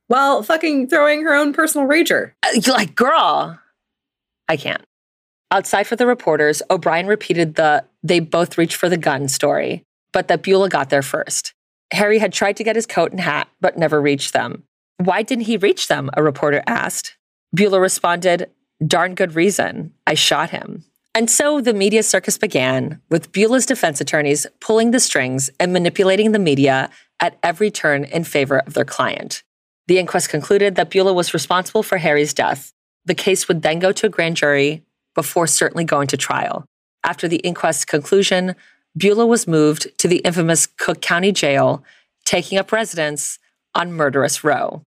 While 0.07 0.41
fucking 0.41 0.87
throwing 0.87 1.23
her 1.23 1.35
own 1.35 1.53
personal 1.53 1.87
rager. 1.87 2.31
Uh, 2.43 2.49
You're 2.55 2.75
like, 2.75 2.95
girl, 2.95 3.59
I 4.47 4.57
can't. 4.57 4.81
Outside 5.51 5.85
for 5.87 5.95
the 5.95 6.07
reporters, 6.07 6.61
O'Brien 6.69 7.07
repeated 7.07 7.55
the 7.55 7.85
they 8.01 8.19
both 8.19 8.57
reached 8.57 8.75
for 8.75 8.89
the 8.89 8.97
gun 8.97 9.27
story, 9.27 9.83
but 10.13 10.27
that 10.27 10.41
Beulah 10.41 10.69
got 10.69 10.89
there 10.89 11.01
first. 11.01 11.53
Harry 11.91 12.19
had 12.19 12.33
tried 12.33 12.55
to 12.57 12.63
get 12.63 12.75
his 12.75 12.85
coat 12.85 13.11
and 13.11 13.19
hat, 13.19 13.49
but 13.59 13.77
never 13.77 14.01
reached 14.01 14.33
them. 14.33 14.63
Why 14.97 15.21
didn't 15.21 15.45
he 15.45 15.57
reach 15.57 15.87
them? 15.87 16.09
A 16.13 16.23
reporter 16.23 16.63
asked. 16.67 17.17
Beulah 17.53 17.79
responded, 17.79 18.49
Darn 18.85 19.15
good 19.15 19.35
reason. 19.35 19.93
I 20.07 20.13
shot 20.13 20.51
him. 20.51 20.85
And 21.19 21.29
so 21.29 21.59
the 21.59 21.73
media 21.73 22.01
circus 22.03 22.37
began, 22.37 23.01
with 23.09 23.33
Beulah's 23.33 23.65
defense 23.65 23.99
attorneys 23.99 24.47
pulling 24.61 24.91
the 24.91 25.01
strings 25.01 25.49
and 25.59 25.73
manipulating 25.73 26.31
the 26.31 26.39
media 26.39 26.89
at 27.19 27.37
every 27.43 27.69
turn 27.69 28.05
in 28.05 28.23
favor 28.23 28.59
of 28.59 28.73
their 28.73 28.85
client. 28.85 29.43
The 29.87 29.97
inquest 29.97 30.29
concluded 30.29 30.75
that 30.75 30.89
Beulah 30.89 31.11
was 31.11 31.33
responsible 31.33 31.83
for 31.83 31.97
Harry's 31.97 32.33
death. 32.33 32.71
The 33.03 33.15
case 33.15 33.49
would 33.49 33.63
then 33.63 33.79
go 33.79 33.91
to 33.91 34.05
a 34.05 34.09
grand 34.09 34.37
jury 34.37 34.85
before 35.13 35.45
certainly 35.45 35.83
going 35.83 36.07
to 36.07 36.15
trial. 36.15 36.63
After 37.03 37.27
the 37.27 37.45
inquest's 37.45 37.83
conclusion, 37.83 38.55
Beulah 38.95 39.27
was 39.27 39.45
moved 39.45 39.89
to 39.97 40.07
the 40.07 40.19
infamous 40.19 40.67
Cook 40.67 41.01
County 41.01 41.33
Jail, 41.33 41.83
taking 42.23 42.57
up 42.57 42.71
residence 42.71 43.39
on 43.75 43.91
Murderous 43.91 44.45
Row. 44.45 44.83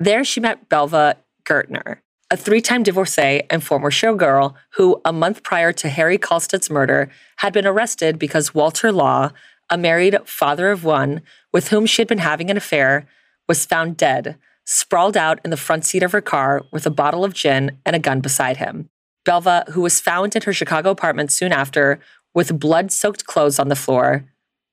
There 0.00 0.24
she 0.24 0.40
met 0.40 0.68
Belva 0.68 1.18
Gaertner, 1.44 1.98
a 2.36 2.38
three 2.38 2.60
time 2.60 2.82
divorcee 2.82 3.42
and 3.48 3.64
former 3.64 3.90
showgirl 3.90 4.54
who, 4.74 5.00
a 5.06 5.12
month 5.12 5.42
prior 5.42 5.72
to 5.72 5.88
Harry 5.88 6.18
Kalstedt's 6.18 6.68
murder, 6.68 7.10
had 7.36 7.50
been 7.50 7.66
arrested 7.66 8.18
because 8.18 8.54
Walter 8.54 8.92
Law, 8.92 9.30
a 9.70 9.78
married 9.78 10.18
father 10.26 10.70
of 10.70 10.84
one 10.84 11.22
with 11.50 11.68
whom 11.68 11.86
she 11.86 12.02
had 12.02 12.08
been 12.08 12.18
having 12.18 12.50
an 12.50 12.58
affair, 12.58 13.06
was 13.48 13.64
found 13.64 13.96
dead, 13.96 14.36
sprawled 14.66 15.16
out 15.16 15.40
in 15.44 15.50
the 15.50 15.56
front 15.56 15.86
seat 15.86 16.02
of 16.02 16.12
her 16.12 16.20
car 16.20 16.62
with 16.70 16.84
a 16.84 16.90
bottle 16.90 17.24
of 17.24 17.32
gin 17.32 17.78
and 17.86 17.96
a 17.96 18.04
gun 18.06 18.20
beside 18.20 18.58
him. 18.58 18.90
Belva, 19.24 19.64
who 19.70 19.80
was 19.80 19.98
found 19.98 20.36
in 20.36 20.42
her 20.42 20.52
Chicago 20.52 20.90
apartment 20.90 21.32
soon 21.32 21.52
after 21.52 22.00
with 22.34 22.60
blood 22.60 22.92
soaked 22.92 23.24
clothes 23.24 23.58
on 23.58 23.68
the 23.68 23.74
floor, 23.74 24.26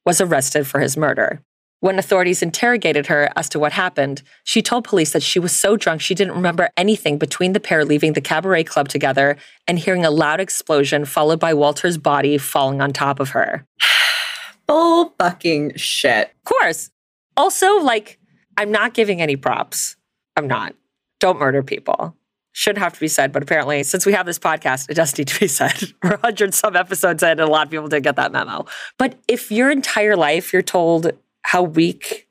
was 0.06 0.19
arrested 0.19 0.68
for 0.68 0.81
his 0.81 0.98
murder. 0.98 1.41
When 1.84 1.99
authorities 1.99 2.41
interrogated 2.41 3.07
her 3.07 3.30
as 3.35 3.49
to 3.49 3.60
what 3.60 3.73
happened, 3.73 4.23
she 4.45 4.61
told 4.61 4.85
police 4.85 5.11
that 5.11 5.22
she 5.22 5.38
was 5.38 5.53
so 5.53 5.76
drunk 5.76 5.99
she 5.99 6.15
didn't 6.15 6.35
remember 6.35 6.69
anything 6.77 7.18
between 7.18 7.51
the 7.51 7.60
pair 7.60 7.84
leaving 7.84 8.14
the 8.14 8.22
cabaret 8.22 8.64
club 8.64 8.88
together 8.88 9.35
and 9.68 9.77
hearing 9.77 10.05
a 10.05 10.10
loud 10.10 10.39
explosion 10.39 11.03
followed 11.03 11.41
by 11.41 11.53
Walter's 11.53 11.97
body 11.97 12.38
falling 12.38 12.80
on 12.80 12.93
top 12.93 13.19
of 13.19 13.31
her. 13.31 13.68
Bull 14.65 15.14
fucking 15.19 15.76
shit. 15.76 16.30
Of 16.30 16.43
course. 16.45 16.89
Also, 17.35 17.76
like, 17.81 18.18
I'm 18.57 18.72
not 18.72 18.93
giving 18.93 19.22
any 19.22 19.35
props. 19.35 19.97
I'm 20.38 20.47
not. 20.47 20.76
Don't 21.19 21.38
murder 21.38 21.64
people. 21.64 22.15
Should 22.53 22.77
have 22.77 22.93
to 22.93 22.99
be 23.01 23.10
said, 23.10 23.34
but 23.34 23.43
apparently, 23.43 23.84
since 23.84 24.05
we 24.05 24.14
have 24.14 24.26
this 24.26 24.39
podcast, 24.39 24.89
it 24.89 24.93
does 24.93 25.18
need 25.18 25.27
to 25.27 25.38
be 25.38 25.49
said. 25.49 25.91
We're 26.03 26.11
100 26.11 26.53
some 26.53 26.77
episodes 26.77 27.23
in, 27.23 27.31
and 27.31 27.41
a 27.41 27.47
lot 27.47 27.68
of 27.68 27.72
people 27.72 27.89
didn't 27.89 28.05
get 28.05 28.15
that 28.15 28.31
memo. 28.31 28.68
But 28.97 29.19
if 29.27 29.51
your 29.51 29.69
entire 29.69 30.15
life 30.15 30.53
you're 30.53 30.61
told 30.61 31.11
how 31.44 31.64
weak 31.64 32.28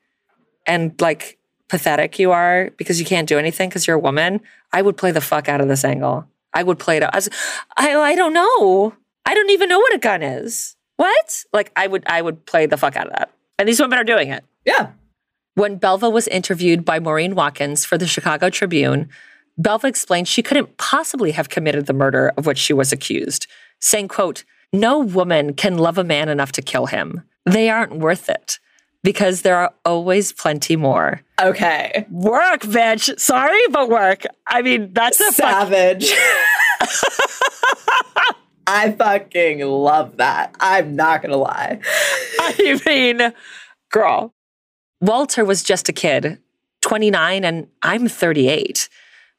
and 0.65 0.99
like 0.99 1.37
pathetic 1.69 2.19
you 2.19 2.31
are 2.31 2.69
because 2.77 2.99
you 2.99 3.05
can't 3.05 3.27
do 3.27 3.39
anything 3.39 3.69
because 3.69 3.87
you're 3.87 3.95
a 3.95 3.99
woman, 3.99 4.41
I 4.71 4.81
would 4.81 4.97
play 4.97 5.11
the 5.11 5.21
fuck 5.21 5.49
out 5.49 5.61
of 5.61 5.67
this 5.67 5.83
angle. 5.83 6.27
I 6.53 6.61
would 6.61 6.77
play 6.77 6.97
it. 6.97 7.03
I, 7.03 7.15
was, 7.15 7.29
I, 7.77 7.95
I 7.95 8.15
don't 8.15 8.33
know. 8.33 8.93
I 9.25 9.33
don't 9.33 9.49
even 9.49 9.69
know 9.69 9.79
what 9.79 9.93
a 9.93 9.97
gun 9.97 10.21
is. 10.21 10.75
What? 10.97 11.45
Like 11.51 11.71
I 11.75 11.87
would 11.87 12.03
I 12.05 12.21
would 12.21 12.45
play 12.45 12.65
the 12.65 12.77
fuck 12.77 12.95
out 12.95 13.07
of 13.07 13.13
that. 13.13 13.31
And 13.57 13.67
these 13.67 13.79
women 13.79 13.97
are 13.97 14.03
doing 14.03 14.29
it. 14.29 14.43
Yeah. 14.65 14.91
When 15.55 15.77
Belva 15.77 16.09
was 16.09 16.27
interviewed 16.27 16.85
by 16.85 16.99
Maurine 16.99 17.35
Watkins 17.35 17.85
for 17.85 17.97
the 17.97 18.07
Chicago 18.07 18.49
Tribune, 18.49 19.09
Belva 19.57 19.87
explained 19.87 20.27
she 20.27 20.43
couldn't 20.43 20.77
possibly 20.77 21.31
have 21.31 21.49
committed 21.49 21.85
the 21.85 21.93
murder 21.93 22.33
of 22.37 22.45
which 22.45 22.57
she 22.57 22.73
was 22.73 22.91
accused, 22.91 23.47
saying, 23.79 24.07
quote, 24.07 24.43
No 24.71 24.99
woman 24.99 25.53
can 25.53 25.77
love 25.77 25.97
a 25.97 26.03
man 26.03 26.29
enough 26.29 26.51
to 26.53 26.61
kill 26.61 26.87
him. 26.87 27.23
They 27.45 27.69
aren't 27.69 27.97
worth 27.97 28.29
it 28.29 28.59
because 29.03 29.41
there 29.41 29.57
are 29.57 29.73
always 29.85 30.31
plenty 30.31 30.75
more. 30.75 31.21
Okay. 31.41 32.05
Work, 32.09 32.61
bitch. 32.61 33.19
Sorry, 33.19 33.59
but 33.69 33.89
work. 33.89 34.23
I 34.47 34.61
mean, 34.61 34.93
that's 34.93 35.19
a 35.19 35.31
fuck- 35.31 35.69
Savage. 35.69 36.11
I 38.65 38.91
fucking 38.91 39.59
love 39.59 40.17
that. 40.17 40.55
I'm 40.59 40.95
not 40.95 41.21
gonna 41.21 41.37
lie. 41.37 41.79
I 42.39 42.79
mean, 42.85 43.33
girl. 43.91 44.33
Walter 45.01 45.43
was 45.43 45.63
just 45.63 45.89
a 45.89 45.93
kid, 45.93 46.39
29, 46.81 47.43
and 47.43 47.67
I'm 47.81 48.07
38. 48.07 48.87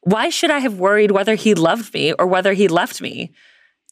Why 0.01 0.29
should 0.29 0.51
I 0.51 0.59
have 0.59 0.77
worried 0.77 1.09
whether 1.09 1.33
he 1.33 1.55
loved 1.55 1.91
me 1.91 2.13
or 2.13 2.27
whether 2.27 2.53
he 2.53 2.67
left 2.67 3.01
me? 3.01 3.31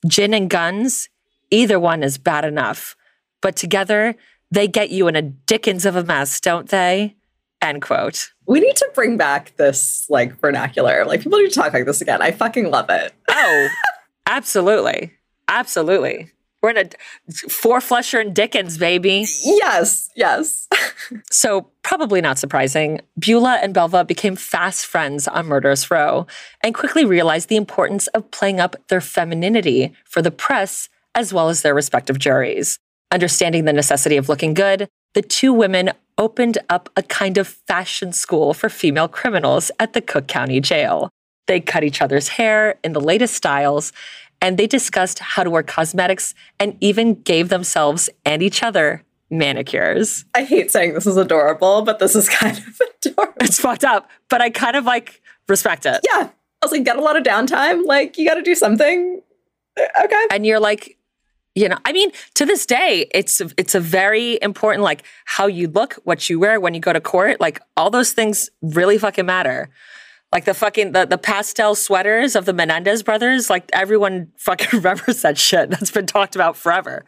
Gin 0.08 0.36
and 0.36 0.52
guns, 0.52 1.10
either 1.50 1.80
one 1.80 2.04
is 2.04 2.20
bad 2.20 2.46
enough. 2.46 2.96
But 3.42 3.56
together, 3.56 4.16
they 4.54 4.68
get 4.68 4.92
you 4.92 5.08
in 5.08 5.16
a 5.16 5.22
dickens 5.22 5.86
of 5.86 5.96
a 5.96 6.04
mess, 6.04 6.40
don't 6.40 6.70
they? 6.70 7.16
End 7.62 7.82
quote. 7.82 8.32
We 8.46 8.60
need 8.60 8.76
to 8.76 8.90
bring 8.94 9.18
back 9.18 9.56
this 9.58 10.06
like 10.10 10.40
vernacular. 10.40 11.06
Like 11.06 11.22
people 11.22 11.40
need 11.40 11.50
to 11.50 11.56
talk 11.60 11.74
like 11.74 11.86
this 11.86 12.02
again. 12.02 12.22
I 12.22 12.32
fucking 12.32 12.70
love 12.70 12.90
it. 12.90 13.14
Oh, 13.30 13.68
absolutely. 14.28 15.14
Absolutely. 15.48 16.30
We're 16.62 16.70
in 16.70 16.78
a 16.78 17.50
four 17.50 17.82
Fletcher 17.82 18.20
and 18.20 18.34
Dickens, 18.34 18.78
baby. 18.78 19.26
Yes, 19.44 20.10
yes. 20.16 20.68
So, 21.30 21.70
probably 21.82 22.22
not 22.22 22.40
surprising, 22.40 23.02
Beulah 23.20 23.60
and 23.62 23.74
Belva 23.74 24.06
became 24.06 24.38
fast 24.38 24.86
friends 24.86 25.28
on 25.28 25.48
Murderous 25.48 25.92
Row 25.92 26.26
and 26.62 26.74
quickly 26.74 27.04
realized 27.04 27.50
the 27.50 27.58
importance 27.58 28.08
of 28.08 28.32
playing 28.32 28.62
up 28.62 28.78
their 28.88 29.02
femininity 29.02 29.94
for 30.06 30.22
the 30.22 30.32
press 30.32 30.88
as 31.14 31.34
well 31.34 31.50
as 31.50 31.62
their 31.62 31.76
respective 31.76 32.20
juries. 32.20 32.80
Understanding 33.14 33.66
the 33.66 33.74
necessity 33.74 34.18
of 34.18 34.28
looking 34.28 34.56
good, 34.56 34.90
the 35.14 35.22
two 35.22 35.54
women 35.54 35.92
opened 36.18 36.58
up 36.68 36.90
a 36.98 37.04
kind 37.04 37.38
of 37.38 37.48
fashion 37.48 38.12
school 38.12 38.56
for 38.56 38.70
female 38.70 39.08
criminals 39.08 39.70
at 39.80 39.94
the 39.94 40.02
Cook 40.02 40.28
County 40.28 40.60
Jail. 40.60 41.12
They 41.46 41.60
cut 41.60 41.84
each 41.84 42.02
other's 42.02 42.28
hair 42.30 42.80
in 42.84 42.94
the 42.94 43.00
latest 43.00 43.36
styles, 43.36 43.94
and 44.42 44.58
they 44.58 44.66
discussed 44.66 45.20
how 45.20 45.44
to 45.44 45.52
wear 45.52 45.62
cosmetics 45.62 46.34
and 46.60 46.76
even 46.82 47.22
gave 47.22 47.50
themselves 47.50 48.10
and 48.26 48.42
each 48.42 48.64
other 48.64 49.04
manicures. 49.30 50.26
I 50.34 50.44
hate 50.44 50.72
saying 50.72 50.96
this 50.96 51.06
is 51.06 51.16
adorable, 51.16 51.84
but 51.84 52.00
this 52.00 52.16
is 52.16 52.28
kind 52.42 52.58
of 52.58 52.82
adorable. 53.06 53.36
It's 53.42 53.60
fucked 53.60 53.84
up, 53.84 54.10
but 54.28 54.42
I 54.42 54.50
kind 54.50 54.76
of 54.76 54.86
like 54.86 55.22
respect 55.48 55.86
it. 55.86 56.00
Yeah. 56.12 56.30
I 56.30 56.66
was 56.66 56.72
like, 56.72 56.84
get 56.84 56.98
a 56.98 57.02
lot 57.02 57.16
of 57.16 57.24
downtime. 57.24 57.86
Like, 57.86 58.18
you 58.18 58.28
got 58.28 58.36
to 58.36 58.42
do 58.42 58.56
something. 58.56 59.22
Uh, 59.78 60.06
Okay. 60.06 60.28
And 60.32 60.48
you're 60.48 60.60
like, 60.60 60.98
you 61.56 61.70
know, 61.70 61.78
I 61.86 61.94
mean, 61.94 62.12
to 62.36 62.46
this 62.46 62.66
day, 62.66 63.08
it's 63.14 63.42
it's 63.58 63.76
a 63.76 63.80
very 63.80 64.40
important 64.42 64.84
like 64.84 65.04
how 65.26 65.46
you 65.48 65.68
look, 65.68 65.96
what 66.04 66.30
you 66.30 66.40
wear 66.40 66.60
when 66.60 66.74
you 66.74 66.80
go 66.80 66.94
to 66.94 67.02
court, 67.02 67.40
like 67.40 67.62
all 67.78 67.90
those 67.90 68.12
things 68.12 68.50
really 68.62 68.98
fucking 68.98 69.26
matter. 69.26 69.70
Like 70.32 70.46
the 70.46 70.56
fucking 70.56 70.94
the, 70.94 71.06
the 71.06 71.20
pastel 71.20 71.76
sweaters 71.76 72.36
of 72.36 72.46
the 72.46 72.54
Menendez 72.54 73.04
brothers, 73.04 73.52
like 73.52 73.70
everyone 73.72 74.32
fucking 74.38 74.68
remembers 74.80 75.22
that 75.22 75.38
shit. 75.38 75.70
That's 75.70 75.92
been 75.92 76.08
talked 76.08 76.36
about 76.36 76.58
forever. 76.58 77.06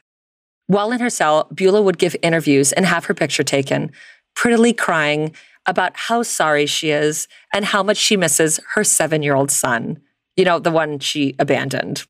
While 0.68 0.92
in 0.92 1.00
her 1.00 1.10
cell, 1.10 1.48
Beulah 1.54 1.82
would 1.82 1.98
give 1.98 2.16
interviews 2.22 2.72
and 2.72 2.86
have 2.86 3.06
her 3.06 3.14
picture 3.14 3.44
taken, 3.44 3.92
prettily 4.36 4.74
crying 4.74 5.36
about 5.66 5.94
how 5.96 6.22
sorry 6.22 6.68
she 6.68 6.92
is 6.92 7.28
and 7.54 7.66
how 7.66 7.82
much 7.82 7.98
she 7.98 8.16
misses 8.16 8.60
her 8.76 8.84
seven 8.84 9.24
year 9.24 9.36
old 9.36 9.50
son, 9.50 10.00
you 10.36 10.46
know, 10.46 10.60
the 10.60 10.72
one 10.72 11.00
she 11.00 11.36
abandoned, 11.40 12.06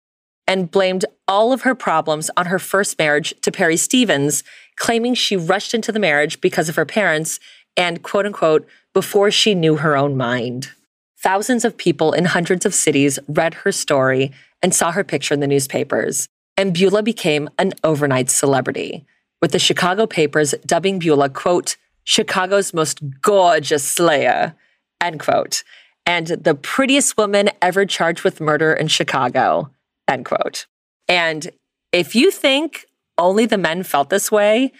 and 0.47 0.71
blamed 0.71 1.05
all 1.27 1.51
of 1.51 1.61
her 1.61 1.75
problems 1.75 2.29
on 2.37 2.47
her 2.47 2.59
first 2.59 2.97
marriage 2.99 3.33
to 3.41 3.51
Perry 3.51 3.77
Stevens, 3.77 4.43
claiming 4.75 5.13
she 5.13 5.35
rushed 5.35 5.73
into 5.73 5.91
the 5.91 5.99
marriage 5.99 6.41
because 6.41 6.69
of 6.69 6.75
her 6.75 6.85
parents 6.85 7.39
and, 7.75 8.03
quote 8.03 8.25
unquote, 8.25 8.67
before 8.93 9.31
she 9.31 9.55
knew 9.55 9.77
her 9.77 9.97
own 9.97 10.15
mind. 10.15 10.71
Thousands 11.17 11.65
of 11.65 11.77
people 11.77 12.13
in 12.13 12.25
hundreds 12.25 12.65
of 12.65 12.73
cities 12.73 13.17
read 13.27 13.55
her 13.55 13.71
story 13.71 14.31
and 14.61 14.73
saw 14.73 14.91
her 14.91 15.03
picture 15.03 15.33
in 15.33 15.39
the 15.39 15.47
newspapers, 15.47 16.27
and 16.55 16.73
Beulah 16.73 17.03
became 17.03 17.49
an 17.57 17.73
overnight 17.83 18.29
celebrity, 18.29 19.05
with 19.41 19.51
the 19.51 19.59
Chicago 19.59 20.05
papers 20.05 20.53
dubbing 20.65 20.99
Beulah, 20.99 21.29
quote, 21.29 21.77
Chicago's 22.03 22.73
most 22.73 23.01
gorgeous 23.21 23.83
slayer, 23.83 24.55
end 25.01 25.19
quote, 25.19 25.63
and 26.05 26.27
the 26.27 26.55
prettiest 26.55 27.17
woman 27.17 27.49
ever 27.61 27.85
charged 27.85 28.23
with 28.23 28.39
murder 28.39 28.71
in 28.71 28.87
Chicago, 28.87 29.71
end 30.07 30.25
quote. 30.25 30.67
And 31.07 31.49
if 31.91 32.15
you 32.15 32.31
think 32.31 32.85
only 33.17 33.45
the 33.45 33.57
men 33.57 33.83
felt 33.83 34.09
this 34.09 34.31
way, 34.31 34.71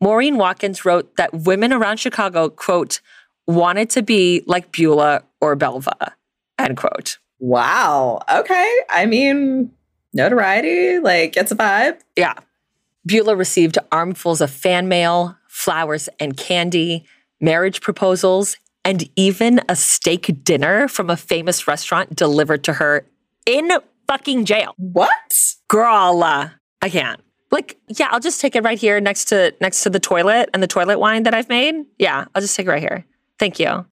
Maurine 0.00 0.36
Watkins 0.36 0.84
wrote 0.84 1.16
that 1.16 1.32
women 1.32 1.72
around 1.72 1.98
Chicago, 1.98 2.48
quote, 2.48 3.00
wanted 3.46 3.90
to 3.90 4.02
be 4.02 4.42
like 4.46 4.72
Beulah 4.72 5.22
or 5.40 5.54
Belva, 5.56 6.14
end 6.58 6.76
quote. 6.76 7.18
Wow. 7.38 8.20
Okay. 8.32 8.78
I 8.90 9.06
mean, 9.06 9.70
notoriety, 10.12 10.98
like, 10.98 11.32
gets 11.32 11.52
a 11.52 11.56
vibe. 11.56 12.00
Yeah. 12.16 12.34
Beulah 13.06 13.36
received 13.36 13.78
armfuls 13.92 14.40
of 14.40 14.50
fan 14.50 14.88
mail, 14.88 15.36
flowers 15.48 16.08
and 16.18 16.36
candy, 16.36 17.04
marriage 17.40 17.80
proposals, 17.80 18.56
and 18.84 19.08
even 19.16 19.60
a 19.68 19.76
steak 19.76 20.42
dinner 20.42 20.88
from 20.88 21.10
a 21.10 21.16
famous 21.16 21.66
restaurant 21.66 22.16
delivered 22.16 22.64
to 22.64 22.74
her 22.74 23.06
in 23.46 23.70
fucking 24.08 24.44
jail. 24.44 24.74
What? 24.76 25.54
Girl, 25.68 26.22
uh, 26.22 26.50
I 26.82 26.88
can't. 26.88 27.20
Like, 27.50 27.78
yeah, 27.88 28.08
I'll 28.10 28.20
just 28.20 28.40
take 28.40 28.56
it 28.56 28.64
right 28.64 28.78
here 28.78 29.00
next 29.00 29.26
to 29.26 29.54
next 29.60 29.82
to 29.84 29.90
the 29.90 30.00
toilet 30.00 30.50
and 30.52 30.62
the 30.62 30.66
toilet 30.66 30.98
wine 30.98 31.22
that 31.22 31.34
I've 31.34 31.48
made. 31.48 31.74
Yeah, 31.98 32.24
I'll 32.34 32.42
just 32.42 32.56
take 32.56 32.66
it 32.66 32.70
right 32.70 32.82
here. 32.82 33.04
Thank 33.38 33.58
you. 33.58 33.86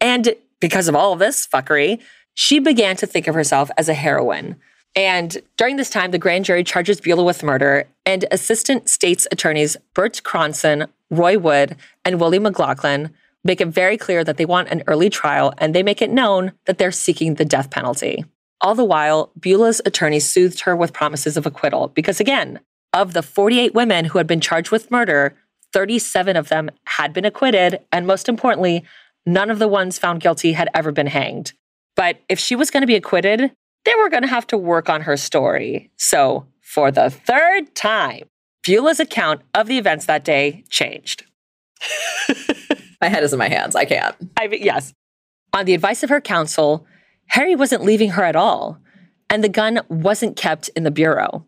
And 0.00 0.34
because 0.60 0.88
of 0.88 0.94
all 0.94 1.12
of 1.12 1.18
this 1.18 1.46
fuckery, 1.46 2.00
she 2.34 2.58
began 2.58 2.96
to 2.96 3.06
think 3.06 3.26
of 3.26 3.34
herself 3.34 3.70
as 3.76 3.88
a 3.88 3.94
heroine. 3.94 4.56
And 4.96 5.36
during 5.56 5.76
this 5.76 5.90
time, 5.90 6.12
the 6.12 6.18
grand 6.18 6.44
jury 6.44 6.62
charges 6.62 7.00
Beulah 7.00 7.24
with 7.24 7.42
murder, 7.42 7.84
and 8.06 8.24
assistant 8.30 8.88
state's 8.88 9.26
attorneys 9.32 9.76
Bert 9.92 10.22
Cronson, 10.22 10.86
Roy 11.10 11.38
Wood, 11.38 11.76
and 12.04 12.20
Willie 12.20 12.38
McLaughlin 12.38 13.10
make 13.44 13.60
it 13.60 13.68
very 13.68 13.96
clear 13.98 14.24
that 14.24 14.36
they 14.36 14.46
want 14.46 14.68
an 14.68 14.82
early 14.86 15.10
trial 15.10 15.52
and 15.58 15.74
they 15.74 15.82
make 15.82 16.00
it 16.00 16.10
known 16.10 16.52
that 16.64 16.78
they're 16.78 16.92
seeking 16.92 17.34
the 17.34 17.44
death 17.44 17.70
penalty. 17.70 18.24
All 18.64 18.74
the 18.74 18.82
while, 18.82 19.30
Beulah's 19.38 19.82
attorney 19.84 20.18
soothed 20.18 20.60
her 20.60 20.74
with 20.74 20.94
promises 20.94 21.36
of 21.36 21.44
acquittal 21.44 21.88
because, 21.88 22.18
again, 22.18 22.60
of 22.94 23.12
the 23.12 23.22
48 23.22 23.74
women 23.74 24.06
who 24.06 24.16
had 24.16 24.26
been 24.26 24.40
charged 24.40 24.70
with 24.70 24.90
murder, 24.90 25.36
37 25.74 26.34
of 26.34 26.48
them 26.48 26.70
had 26.86 27.12
been 27.12 27.26
acquitted, 27.26 27.80
and 27.92 28.06
most 28.06 28.26
importantly, 28.26 28.82
none 29.26 29.50
of 29.50 29.58
the 29.58 29.68
ones 29.68 29.98
found 29.98 30.22
guilty 30.22 30.52
had 30.52 30.70
ever 30.72 30.92
been 30.92 31.08
hanged. 31.08 31.52
But 31.94 32.20
if 32.30 32.38
she 32.38 32.56
was 32.56 32.70
going 32.70 32.80
to 32.80 32.86
be 32.86 32.94
acquitted, 32.94 33.52
they 33.84 33.94
were 33.96 34.08
going 34.08 34.22
to 34.22 34.28
have 34.28 34.46
to 34.46 34.56
work 34.56 34.88
on 34.88 35.02
her 35.02 35.18
story. 35.18 35.90
So, 35.98 36.46
for 36.62 36.90
the 36.90 37.10
third 37.10 37.74
time, 37.74 38.22
Beulah's 38.66 38.98
account 38.98 39.42
of 39.52 39.66
the 39.66 39.76
events 39.76 40.06
that 40.06 40.24
day 40.24 40.64
changed. 40.70 41.24
My 43.02 43.08
head 43.08 43.24
is 43.24 43.34
in 43.34 43.38
my 43.38 43.50
hands. 43.50 43.76
I 43.76 43.84
can't. 43.84 44.16
I 44.38 44.46
mean, 44.46 44.62
yes. 44.62 44.94
On 45.52 45.66
the 45.66 45.74
advice 45.74 46.02
of 46.02 46.08
her 46.08 46.22
counsel, 46.22 46.86
Harry 47.28 47.54
wasn't 47.54 47.84
leaving 47.84 48.10
her 48.10 48.24
at 48.24 48.36
all, 48.36 48.78
and 49.30 49.42
the 49.42 49.48
gun 49.48 49.80
wasn't 49.88 50.36
kept 50.36 50.68
in 50.70 50.84
the 50.84 50.90
bureau. 50.90 51.46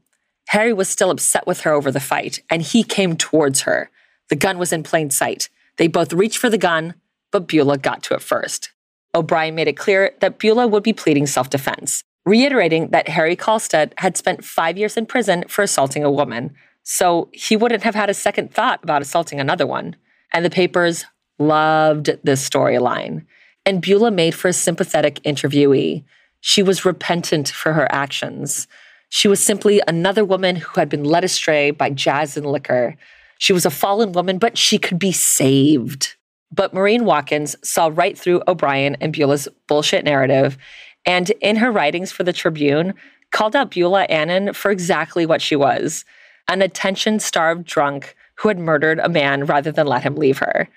Harry 0.48 0.72
was 0.72 0.88
still 0.88 1.10
upset 1.10 1.46
with 1.46 1.60
her 1.62 1.72
over 1.72 1.90
the 1.90 2.00
fight, 2.00 2.40
and 2.50 2.62
he 2.62 2.82
came 2.82 3.16
towards 3.16 3.62
her. 3.62 3.90
The 4.28 4.36
gun 4.36 4.58
was 4.58 4.72
in 4.72 4.82
plain 4.82 5.10
sight. 5.10 5.48
They 5.76 5.88
both 5.88 6.12
reached 6.12 6.38
for 6.38 6.50
the 6.50 6.58
gun, 6.58 6.94
but 7.30 7.48
Beulah 7.48 7.78
got 7.78 8.02
to 8.04 8.14
it 8.14 8.22
first. 8.22 8.70
O'Brien 9.14 9.54
made 9.54 9.68
it 9.68 9.76
clear 9.76 10.12
that 10.20 10.38
Beulah 10.38 10.66
would 10.66 10.82
be 10.82 10.92
pleading 10.92 11.26
self 11.26 11.50
defense, 11.50 12.02
reiterating 12.24 12.88
that 12.90 13.08
Harry 13.08 13.36
Kalstedt 13.36 13.92
had 13.98 14.16
spent 14.16 14.44
five 14.44 14.76
years 14.76 14.96
in 14.96 15.06
prison 15.06 15.44
for 15.48 15.62
assaulting 15.62 16.04
a 16.04 16.10
woman, 16.10 16.54
so 16.82 17.28
he 17.32 17.56
wouldn't 17.56 17.82
have 17.82 17.94
had 17.94 18.10
a 18.10 18.14
second 18.14 18.52
thought 18.52 18.80
about 18.82 19.02
assaulting 19.02 19.40
another 19.40 19.66
one. 19.66 19.96
And 20.32 20.44
the 20.44 20.50
papers 20.50 21.04
loved 21.38 22.18
this 22.22 22.48
storyline. 22.48 23.24
And 23.66 23.82
Beulah 23.82 24.12
made 24.12 24.34
for 24.34 24.48
a 24.48 24.52
sympathetic 24.52 25.20
interviewee. 25.24 26.05
She 26.40 26.62
was 26.62 26.84
repentant 26.84 27.48
for 27.48 27.72
her 27.72 27.90
actions. 27.93 28.68
She 29.09 29.28
was 29.28 29.43
simply 29.44 29.82
another 29.86 30.24
woman 30.24 30.56
who 30.56 30.80
had 30.80 30.88
been 30.88 31.05
led 31.05 31.24
astray 31.24 31.72
by 31.72 31.90
jazz 31.90 32.36
and 32.36 32.47
liquor. 32.47 32.97
She 33.38 33.52
was 33.52 33.66
a 33.66 33.70
fallen 33.70 34.12
woman, 34.12 34.38
but 34.38 34.56
she 34.56 34.78
could 34.78 34.98
be 34.98 35.12
saved. 35.12 36.14
But 36.52 36.72
Maurine 36.72 37.05
Watkins 37.05 37.56
saw 37.62 37.90
right 37.93 38.16
through 38.16 38.43
O'Brien 38.47 38.97
and 39.01 39.12
Beulah's 39.12 39.48
bullshit 39.66 40.05
narrative, 40.05 40.56
and 41.05 41.30
in 41.40 41.56
her 41.56 41.72
writings 41.72 42.12
for 42.12 42.22
the 42.22 42.32
Tribune, 42.32 42.94
called 43.32 43.56
out 43.56 43.72
Beulah 43.72 44.05
Annan 44.05 44.52
for 44.52 44.70
exactly 44.70 45.26
what 45.26 45.43
she 45.43 45.56
was 45.56 46.05
an 46.48 46.62
attention 46.62 47.18
starved 47.18 47.66
drunk 47.66 48.14
who 48.36 48.47
had 48.47 48.59
murdered 48.59 49.01
a 49.01 49.09
man 49.09 49.44
rather 49.44 49.72
than 49.72 49.86
let 49.86 50.05
him 50.05 50.14
leave 50.14 50.38
her. 50.38 50.68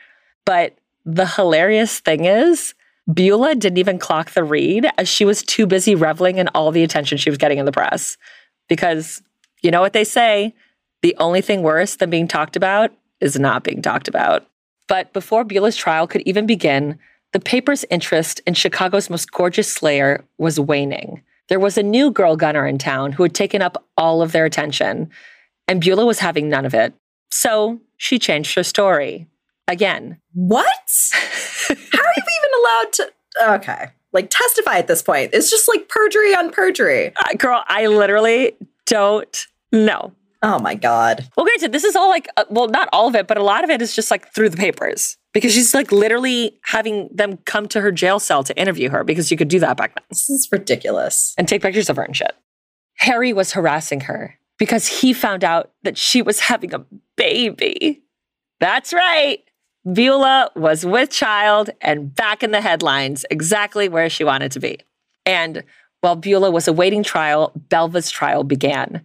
But 0.45 0.75
the 1.13 1.25
hilarious 1.25 1.99
thing 1.99 2.25
is, 2.25 2.75
Beulah 3.11 3.55
didn't 3.55 3.79
even 3.79 3.97
clock 3.97 4.31
the 4.31 4.43
read 4.43 4.87
as 4.99 5.09
she 5.09 5.25
was 5.25 5.41
too 5.41 5.65
busy 5.65 5.95
reveling 5.95 6.37
in 6.37 6.47
all 6.49 6.71
the 6.71 6.83
attention 6.83 7.17
she 7.17 7.31
was 7.31 7.37
getting 7.37 7.57
in 7.57 7.65
the 7.65 7.71
press. 7.71 8.15
Because 8.67 9.21
you 9.63 9.71
know 9.71 9.81
what 9.81 9.93
they 9.93 10.03
say 10.03 10.53
the 11.01 11.15
only 11.17 11.41
thing 11.41 11.63
worse 11.63 11.95
than 11.95 12.09
being 12.09 12.27
talked 12.27 12.55
about 12.55 12.91
is 13.21 13.39
not 13.39 13.63
being 13.63 13.81
talked 13.81 14.07
about. 14.07 14.45
But 14.87 15.13
before 15.13 15.45
Beulah's 15.45 15.77
trial 15.77 16.07
could 16.07 16.21
even 16.21 16.45
begin, 16.45 16.99
the 17.31 17.39
paper's 17.39 17.85
interest 17.89 18.41
in 18.45 18.53
Chicago's 18.53 19.09
most 19.09 19.31
gorgeous 19.31 19.71
slayer 19.71 20.25
was 20.37 20.59
waning. 20.59 21.23
There 21.47 21.59
was 21.59 21.77
a 21.77 21.83
new 21.83 22.11
girl 22.11 22.35
gunner 22.35 22.67
in 22.67 22.77
town 22.77 23.13
who 23.13 23.23
had 23.23 23.33
taken 23.33 23.61
up 23.61 23.83
all 23.97 24.21
of 24.21 24.33
their 24.33 24.45
attention, 24.45 25.09
and 25.67 25.81
Beulah 25.81 26.05
was 26.05 26.19
having 26.19 26.49
none 26.49 26.65
of 26.65 26.73
it. 26.73 26.93
So 27.31 27.79
she 27.97 28.19
changed 28.19 28.55
her 28.55 28.63
story. 28.63 29.27
Again. 29.69 30.19
What? 30.33 30.65
How 31.13 31.73
are 31.73 32.13
you 32.17 32.23
even 32.23 32.51
allowed 32.59 32.93
to? 32.93 33.11
Okay. 33.55 33.85
Like 34.11 34.29
testify 34.29 34.77
at 34.79 34.87
this 34.87 35.01
point. 35.01 35.29
It's 35.33 35.49
just 35.49 35.67
like 35.67 35.87
perjury 35.87 36.33
on 36.33 36.51
perjury. 36.51 37.13
Uh, 37.15 37.33
girl, 37.37 37.63
I 37.67 37.87
literally 37.87 38.53
don't 38.87 39.45
know. 39.71 40.13
Oh 40.41 40.57
my 40.57 40.73
God. 40.73 41.27
Well, 41.37 41.45
granted, 41.45 41.71
this 41.73 41.83
is 41.83 41.95
all 41.95 42.09
like, 42.09 42.27
uh, 42.37 42.45
well, 42.49 42.67
not 42.69 42.89
all 42.93 43.07
of 43.07 43.15
it, 43.15 43.27
but 43.27 43.37
a 43.37 43.43
lot 43.43 43.63
of 43.63 43.69
it 43.69 43.81
is 43.81 43.93
just 43.95 44.09
like 44.09 44.33
through 44.33 44.49
the 44.49 44.57
papers 44.57 45.17
because 45.33 45.53
she's 45.53 45.73
like 45.75 45.91
literally 45.91 46.57
having 46.63 47.09
them 47.13 47.37
come 47.45 47.67
to 47.67 47.81
her 47.81 47.91
jail 47.91 48.19
cell 48.19 48.43
to 48.45 48.57
interview 48.59 48.89
her 48.89 49.03
because 49.03 49.29
you 49.29 49.37
could 49.37 49.49
do 49.49 49.59
that 49.59 49.77
back 49.77 49.93
then 49.95 50.03
This 50.09 50.29
is 50.29 50.47
ridiculous. 50.51 51.35
and 51.37 51.47
take 51.47 51.61
pictures 51.61 51.89
of 51.89 51.97
her 51.97 52.03
and 52.03 52.15
shit. 52.15 52.35
Harry 52.99 53.33
was 53.33 53.51
harassing 53.51 54.01
her 54.01 54.39
because 54.57 54.87
he 54.87 55.13
found 55.13 55.43
out 55.43 55.71
that 55.83 55.97
she 55.97 56.21
was 56.21 56.39
having 56.39 56.73
a 56.73 56.83
baby. 57.15 58.01
That's 58.59 58.93
right. 58.93 59.39
Beulah 59.85 60.51
was 60.55 60.85
with 60.85 61.09
child 61.09 61.69
and 61.81 62.13
back 62.13 62.43
in 62.43 62.51
the 62.51 62.61
headlines, 62.61 63.25
exactly 63.31 63.87
where 63.87 64.09
she 64.09 64.23
wanted 64.23 64.51
to 64.51 64.59
be. 64.59 64.79
And 65.25 65.63
while 66.01 66.15
Beulah 66.15 66.51
was 66.51 66.67
awaiting 66.67 67.03
trial, 67.03 67.51
Belva's 67.55 68.09
trial 68.09 68.43
began. 68.43 69.03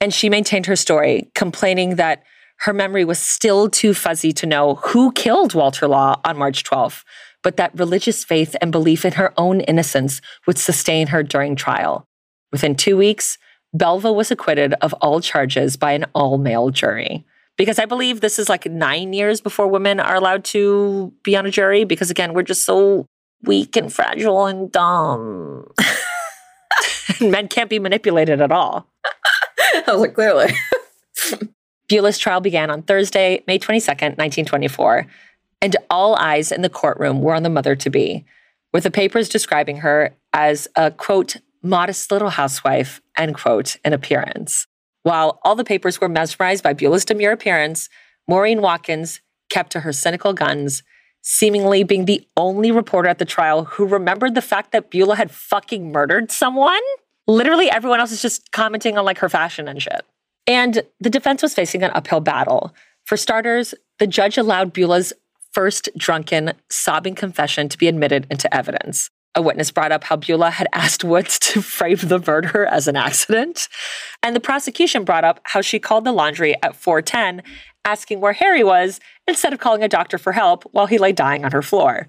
And 0.00 0.12
she 0.12 0.28
maintained 0.28 0.66
her 0.66 0.76
story, 0.76 1.30
complaining 1.34 1.96
that 1.96 2.22
her 2.60 2.72
memory 2.72 3.04
was 3.04 3.18
still 3.18 3.70
too 3.70 3.94
fuzzy 3.94 4.32
to 4.32 4.46
know 4.46 4.74
who 4.76 5.12
killed 5.12 5.54
Walter 5.54 5.88
Law 5.88 6.20
on 6.24 6.36
March 6.36 6.64
12th, 6.64 7.04
but 7.42 7.56
that 7.56 7.78
religious 7.78 8.22
faith 8.22 8.54
and 8.60 8.70
belief 8.70 9.04
in 9.04 9.14
her 9.14 9.32
own 9.38 9.60
innocence 9.62 10.20
would 10.46 10.58
sustain 10.58 11.06
her 11.08 11.22
during 11.22 11.56
trial. 11.56 12.06
Within 12.52 12.74
two 12.74 12.96
weeks, 12.96 13.38
Belva 13.72 14.12
was 14.12 14.30
acquitted 14.30 14.74
of 14.82 14.92
all 14.94 15.20
charges 15.20 15.76
by 15.76 15.92
an 15.92 16.04
all 16.14 16.36
male 16.36 16.70
jury 16.70 17.24
because 17.60 17.78
I 17.78 17.84
believe 17.84 18.22
this 18.22 18.38
is 18.38 18.48
like 18.48 18.64
nine 18.64 19.12
years 19.12 19.42
before 19.42 19.66
women 19.66 20.00
are 20.00 20.14
allowed 20.14 20.44
to 20.44 21.12
be 21.22 21.36
on 21.36 21.44
a 21.44 21.50
jury. 21.50 21.84
Because 21.84 22.10
again, 22.10 22.32
we're 22.32 22.42
just 22.42 22.64
so 22.64 23.04
weak 23.42 23.76
and 23.76 23.92
fragile 23.92 24.46
and 24.46 24.72
dumb. 24.72 25.70
Men 27.20 27.48
can't 27.48 27.68
be 27.68 27.78
manipulated 27.78 28.40
at 28.40 28.50
all. 28.50 28.86
I 29.86 29.92
was 29.92 30.00
like, 30.00 30.14
clearly. 30.14 30.54
Beulah's 31.90 32.16
trial 32.16 32.40
began 32.40 32.70
on 32.70 32.80
Thursday, 32.80 33.44
May 33.46 33.58
22nd, 33.58 34.16
1924, 34.16 35.06
and 35.60 35.76
all 35.90 36.16
eyes 36.16 36.50
in 36.52 36.62
the 36.62 36.70
courtroom 36.70 37.20
were 37.20 37.34
on 37.34 37.42
the 37.42 37.50
mother 37.50 37.76
to 37.76 37.90
be, 37.90 38.24
with 38.72 38.84
the 38.84 38.90
papers 38.90 39.28
describing 39.28 39.76
her 39.76 40.16
as 40.32 40.66
a 40.76 40.92
quote, 40.92 41.36
modest 41.62 42.10
little 42.10 42.30
housewife, 42.30 43.02
end 43.18 43.34
quote, 43.34 43.76
in 43.84 43.92
appearance. 43.92 44.66
While 45.02 45.40
all 45.42 45.54
the 45.54 45.64
papers 45.64 46.00
were 46.00 46.08
mesmerized 46.08 46.62
by 46.62 46.74
Beulah's 46.74 47.04
demure 47.04 47.32
appearance, 47.32 47.88
Maurine 48.28 48.60
Watkins 48.60 49.20
kept 49.48 49.72
to 49.72 49.80
her 49.80 49.92
cynical 49.92 50.32
guns, 50.32 50.82
seemingly 51.22 51.82
being 51.84 52.04
the 52.04 52.26
only 52.36 52.70
reporter 52.70 53.08
at 53.08 53.18
the 53.18 53.24
trial 53.24 53.64
who 53.64 53.86
remembered 53.86 54.34
the 54.34 54.42
fact 54.42 54.72
that 54.72 54.90
Beulah 54.90 55.16
had 55.16 55.30
fucking 55.30 55.90
murdered 55.90 56.30
someone. 56.30 56.80
Literally 57.26 57.70
everyone 57.70 58.00
else 58.00 58.12
is 58.12 58.22
just 58.22 58.52
commenting 58.52 58.98
on 58.98 59.04
like 59.04 59.18
her 59.18 59.28
fashion 59.28 59.68
and 59.68 59.82
shit. 59.82 60.02
And 60.46 60.82
the 61.00 61.10
defense 61.10 61.42
was 61.42 61.54
facing 61.54 61.82
an 61.82 61.90
uphill 61.94 62.20
battle. 62.20 62.74
For 63.04 63.16
starters, 63.16 63.74
the 63.98 64.06
judge 64.06 64.38
allowed 64.38 64.72
Beulah's 64.72 65.12
first 65.52 65.88
drunken, 65.96 66.52
sobbing 66.70 67.14
confession 67.14 67.68
to 67.68 67.78
be 67.78 67.88
admitted 67.88 68.26
into 68.30 68.52
evidence. 68.54 69.10
A 69.36 69.42
witness 69.42 69.70
brought 69.70 69.92
up 69.92 70.04
how 70.04 70.16
Beulah 70.16 70.50
had 70.50 70.66
asked 70.72 71.04
Woods 71.04 71.38
to 71.40 71.62
frame 71.76 71.96
the 71.96 72.18
murder 72.18 72.66
as 72.66 72.88
an 72.88 72.96
accident. 72.96 73.68
And 74.22 74.34
the 74.34 74.40
prosecution 74.40 75.04
brought 75.04 75.24
up 75.24 75.40
how 75.44 75.60
she 75.60 75.78
called 75.78 76.04
the 76.04 76.12
laundry 76.12 76.54
at 76.62 76.74
410, 76.74 77.42
asking 77.84 78.20
where 78.20 78.32
Harry 78.32 78.64
was, 78.64 79.00
instead 79.26 79.52
of 79.52 79.60
calling 79.60 79.82
a 79.82 79.88
doctor 79.88 80.18
for 80.18 80.32
help 80.32 80.64
while 80.72 80.86
he 80.86 80.98
lay 80.98 81.12
dying 81.12 81.44
on 81.44 81.52
her 81.52 81.62
floor. 81.62 82.08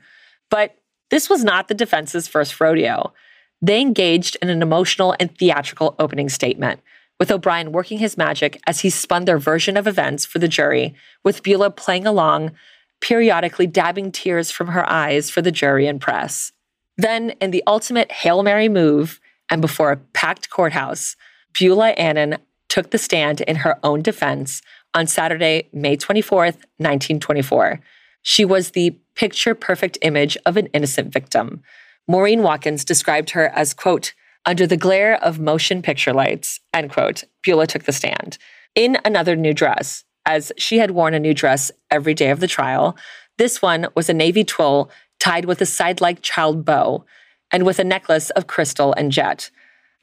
But 0.50 0.76
this 1.12 1.30
was 1.30 1.44
not 1.44 1.68
the 1.68 1.74
defense's 1.74 2.28
first 2.28 2.60
rodeo. 2.60 3.14
They 3.62 3.80
engaged 3.80 4.38
in 4.42 4.50
an 4.50 4.62
emotional 4.62 5.16
and 5.20 5.38
theatrical 5.38 5.96
opening 6.00 6.30
statement, 6.30 6.82
with 7.20 7.32
O'Brien 7.32 7.72
working 7.72 8.00
his 8.00 8.18
magic 8.18 8.60
as 8.66 8.80
he 8.80 8.90
spun 8.90 9.26
their 9.26 9.38
version 9.38 9.78
of 9.78 9.86
events 9.86 10.26
for 10.26 10.40
the 10.40 10.48
jury, 10.48 10.96
with 11.24 11.44
Beulah 11.44 11.70
playing 11.70 12.08
along, 12.08 12.52
periodically 13.00 13.68
dabbing 13.68 14.12
tears 14.12 14.50
from 14.50 14.68
her 14.70 14.90
eyes 14.90 15.30
for 15.30 15.44
the 15.44 15.52
jury 15.52 15.86
and 15.86 16.02
press. 16.02 16.52
Then, 16.98 17.32
in 17.42 17.52
the 17.52 17.64
ultimate 17.68 18.12
Hail 18.12 18.44
Mary 18.44 18.70
move, 18.70 19.20
and 19.50 19.62
before 19.62 19.92
a 19.92 19.98
packed 19.98 20.50
courthouse, 20.50 21.16
Beulah 21.58 21.92
Annan 21.92 22.38
took 22.70 22.92
the 22.92 22.98
stand 22.98 23.42
in 23.42 23.58
her 23.58 23.78
own 23.84 24.02
defense 24.02 24.62
on 24.94 25.08
Saturday, 25.08 25.70
May 25.74 25.98
24th, 25.98 26.58
1924. 26.78 27.80
She 28.22 28.46
was 28.46 28.72
the 28.72 28.92
picture 29.16 29.56
perfect 29.56 29.98
image 30.02 30.38
of 30.46 30.58
an 30.58 30.68
innocent 30.68 31.12
victim. 31.12 31.62
Maurine 32.08 32.44
Watkins 32.44 32.86
described 32.86 33.32
her 33.32 33.50
as, 33.50 33.74
quote, 33.74 34.14
under 34.46 34.66
the 34.66 34.78
glare 34.78 35.24
of 35.24 35.40
motion 35.40 35.82
picture 35.82 36.14
lights, 36.14 36.60
end 36.74 36.92
quote, 36.92 37.24
Beulah 37.44 37.68
took 37.68 37.84
the 37.84 37.92
stand. 37.92 38.38
In 38.74 38.98
another 39.06 39.36
new 39.36 39.54
dress, 39.54 40.04
as 40.26 40.52
she 40.58 40.78
had 40.78 40.92
worn 40.92 41.14
a 41.14 41.20
new 41.20 41.34
dress 41.34 41.72
every 41.90 42.14
day 42.14 42.30
of 42.30 42.40
the 42.40 42.48
trial, 42.48 42.96
this 43.38 43.62
one 43.62 43.88
was 43.96 44.10
a 44.10 44.14
navy 44.14 44.44
twill 44.44 44.90
tied 45.22 45.46
with 45.46 45.62
a 45.62 45.66
side 45.66 46.02
like 46.02 46.22
child 46.22 46.66
bow 46.66 47.06
and 47.52 47.64
with 47.66 47.78
a 47.80 47.84
necklace 47.84 48.32
of 48.32 48.48
crystal 48.48 48.94
and 48.94 49.12
jet. 49.12 49.52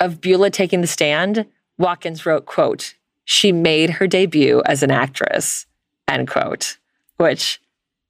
Of 0.01 0.21
Beulah 0.21 0.51
taking 0.51 0.81
the 0.81 0.87
stand, 0.87 1.45
Watkins 1.77 2.25
wrote, 2.25 2.47
quote, 2.47 2.95
she 3.25 3.51
made 3.53 3.91
her 3.91 4.07
debut 4.07 4.63
as 4.65 4.83
an 4.83 4.91
actress, 4.93 5.67
end 6.07 6.29
quote, 6.29 6.79
which 7.17 7.61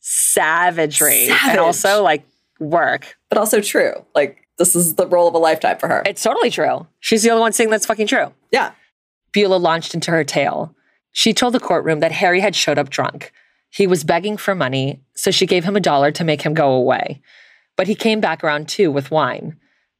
savagery 0.01 1.26
Savage. 1.26 1.48
and 1.51 1.59
also 1.59 2.02
like 2.02 2.24
work. 2.60 3.16
but 3.30 3.39
also 3.39 3.60
true. 3.60 3.93
Like, 4.14 4.47
this 4.59 4.76
is 4.76 4.94
the 4.97 5.06
role 5.06 5.28
of 5.28 5.35
a 5.35 5.39
lifetime 5.39 5.78
for 5.78 5.89
her. 5.89 6.02
It's 6.05 6.22
totally 6.22 6.51
true. 6.51 6.86
She's 7.01 7.22
the 7.22 7.30
only 7.30 7.40
one 7.40 7.52
saying 7.52 7.70
that's 7.70 7.86
fucking 7.86 8.06
true. 8.06 8.32
yeah. 8.52 8.72
Beulah 9.32 9.56
launched 9.56 9.94
into 9.94 10.10
her 10.10 10.24
tale. 10.24 10.74
She 11.12 11.35
told 11.35 11.52
the 11.52 11.60
courtroom 11.60 12.01
that 12.01 12.12
Harry 12.12 12.40
had 12.40 12.56
showed 12.56 12.78
up 12.78 12.89
drunk. 12.90 13.30
He 13.70 13.86
was 13.86 14.04
begging 14.04 14.36
for 14.36 14.54
money, 14.54 15.00
so 15.14 15.30
she 15.30 15.46
gave 15.46 15.64
him 15.64 15.76
a 15.76 15.80
dollar 15.80 16.10
to 16.12 16.24
make 16.24 16.42
him 16.42 16.54
go 16.54 16.72
away. 16.72 17.20
But 17.76 17.86
he 17.86 17.94
came 17.94 18.20
back 18.20 18.42
around 18.42 18.68
too 18.68 18.90
with 18.90 19.10
wine. 19.10 19.56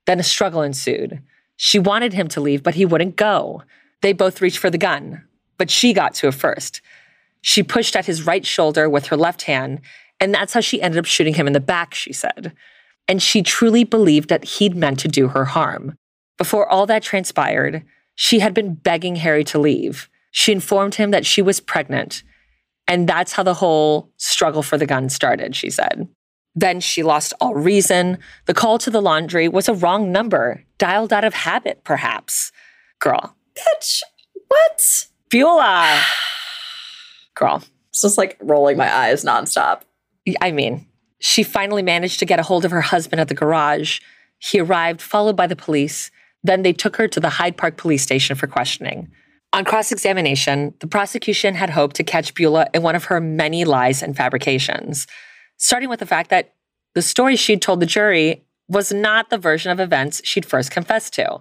Then 0.07 0.21
a 0.21 0.25
struggle 0.25 0.63
ensued. 0.63 1.23
She 1.57 1.79
wanted 1.79 2.13
him 2.13 2.29
to 2.29 2.41
leave, 2.41 2.63
but 2.63 2.75
he 2.75 2.85
wouldn't 2.85 3.17
go. 3.17 3.63
They 4.01 4.13
both 4.13 4.41
reached 4.41 4.59
for 4.59 4.71
the 4.71 4.79
gun, 4.79 5.25
but 5.59 5.71
she 5.71 5.93
got 5.93 6.15
to 6.15 6.29
it 6.29 6.35
first. 6.35 6.81
She 7.41 7.63
pushed 7.63 7.97
at 7.97 8.07
his 8.07 8.27
right 8.27 8.45
shoulder 8.45 8.89
with 8.89 9.07
her 9.07 9.17
left 9.17 9.43
hand, 9.43 9.81
and 10.21 10.33
that's 10.33 10.55
how 10.55 10.61
she 10.61 10.81
ended 10.81 10.99
up 10.99 11.05
shooting 11.05 11.35
him 11.35 11.47
in 11.47 11.53
the 11.53 11.61
back, 11.61 11.95
she 11.95 12.13
said. 12.13 12.53
And 13.07 13.23
she 13.23 13.43
truly 13.43 13.85
believed 13.85 14.29
that 14.29 14.45
he'd 14.45 14.77
meant 14.77 14.99
to 15.01 15.09
do 15.09 15.29
her 15.29 15.47
harm. 15.47 15.97
Before 16.37 16.69
all 16.69 16.87
that 16.87 17.03
transpired, 17.03 17.85
she 18.15 18.41
had 18.41 18.55
been 18.55 18.75
begging 18.75 19.17
Harry 19.17 19.45
to 19.45 19.59
leave. 19.59 20.09
She 20.31 20.53
informed 20.53 20.97
him 20.97 21.11
that 21.11 21.27
she 21.27 21.43
was 21.43 21.61
pregnant. 21.61 22.23
And 22.89 23.09
that's 23.09 23.33
how 23.33 23.43
the 23.43 23.55
whole 23.55 24.11
struggle 24.17 24.63
for 24.63 24.79
the 24.79 24.87
gun 24.87 25.09
started, 25.11 25.55
she 25.55 25.71
said. 25.71 26.09
Then 26.55 26.81
she 26.81 27.03
lost 27.03 27.35
all 27.41 27.55
reason. 27.55 28.19
The 28.47 28.55
call 28.55 28.79
to 28.79 28.91
the 28.91 29.03
laundry 29.03 29.47
was 29.47 29.69
a 29.69 29.75
wrong 29.75 30.11
number, 30.11 30.65
dialed 30.79 31.13
out 31.13 31.23
of 31.23 31.35
habit, 31.35 31.85
perhaps. 31.85 32.51
Girl, 32.99 33.37
Bitch. 33.55 34.03
What? 34.49 35.07
Beulah. 35.31 36.03
Girl, 37.35 37.63
It's 37.91 38.03
just 38.03 38.19
like 38.19 38.37
rolling 38.41 38.77
my 38.77 38.93
eyes 38.93 39.25
nonstop. 39.25 39.83
I 40.41 40.51
mean, 40.51 40.87
she 41.21 41.43
finally 41.43 41.83
managed 41.83 42.19
to 42.21 42.27
get 42.27 42.41
a 42.41 42.43
hold 42.43 42.65
of 42.65 42.71
her 42.71 42.81
husband 42.81 43.21
at 43.21 43.29
the 43.29 43.35
garage. 43.35 44.01
He 44.39 44.61
arrived, 44.61 45.01
followed 45.01 45.37
by 45.37 45.47
the 45.47 45.57
police. 45.57 46.11
Then 46.43 46.63
they 46.63 46.73
took 46.73 46.97
her 46.97 47.09
to 47.09 47.21
the 47.21 47.31
Hyde 47.31 47.57
Park 47.57 47.77
police 47.77 48.03
station 48.03 48.37
for 48.37 48.47
questioning. 48.47 49.11
On 49.53 49.65
cross 49.65 49.91
examination, 49.93 50.75
the 50.81 50.87
prosecution 50.87 51.55
had 51.55 51.71
hoped 51.71 51.97
to 51.97 52.05
catch 52.05 52.35
Beulah 52.35 52.69
in 52.75 52.83
one 52.83 52.95
of 52.95 53.05
her 53.05 53.21
many 53.21 53.65
lies 53.65 54.03
and 54.03 54.17
fabrications, 54.17 55.07
starting 55.57 55.89
with 55.89 56.01
the 56.01 56.07
fact 56.07 56.31
that 56.31 56.55
the 56.95 57.03
story 57.03 57.35
she'd 57.35 57.63
told 57.63 57.81
the 57.81 57.87
jury 57.87 58.45
was 58.69 58.93
not 58.93 59.31
the 59.31 59.39
version 59.39 59.71
of 59.71 59.81
events 59.81 60.21
she'd 60.25 60.45
first 60.45 60.71
confessed 60.71 61.15
to. 61.15 61.41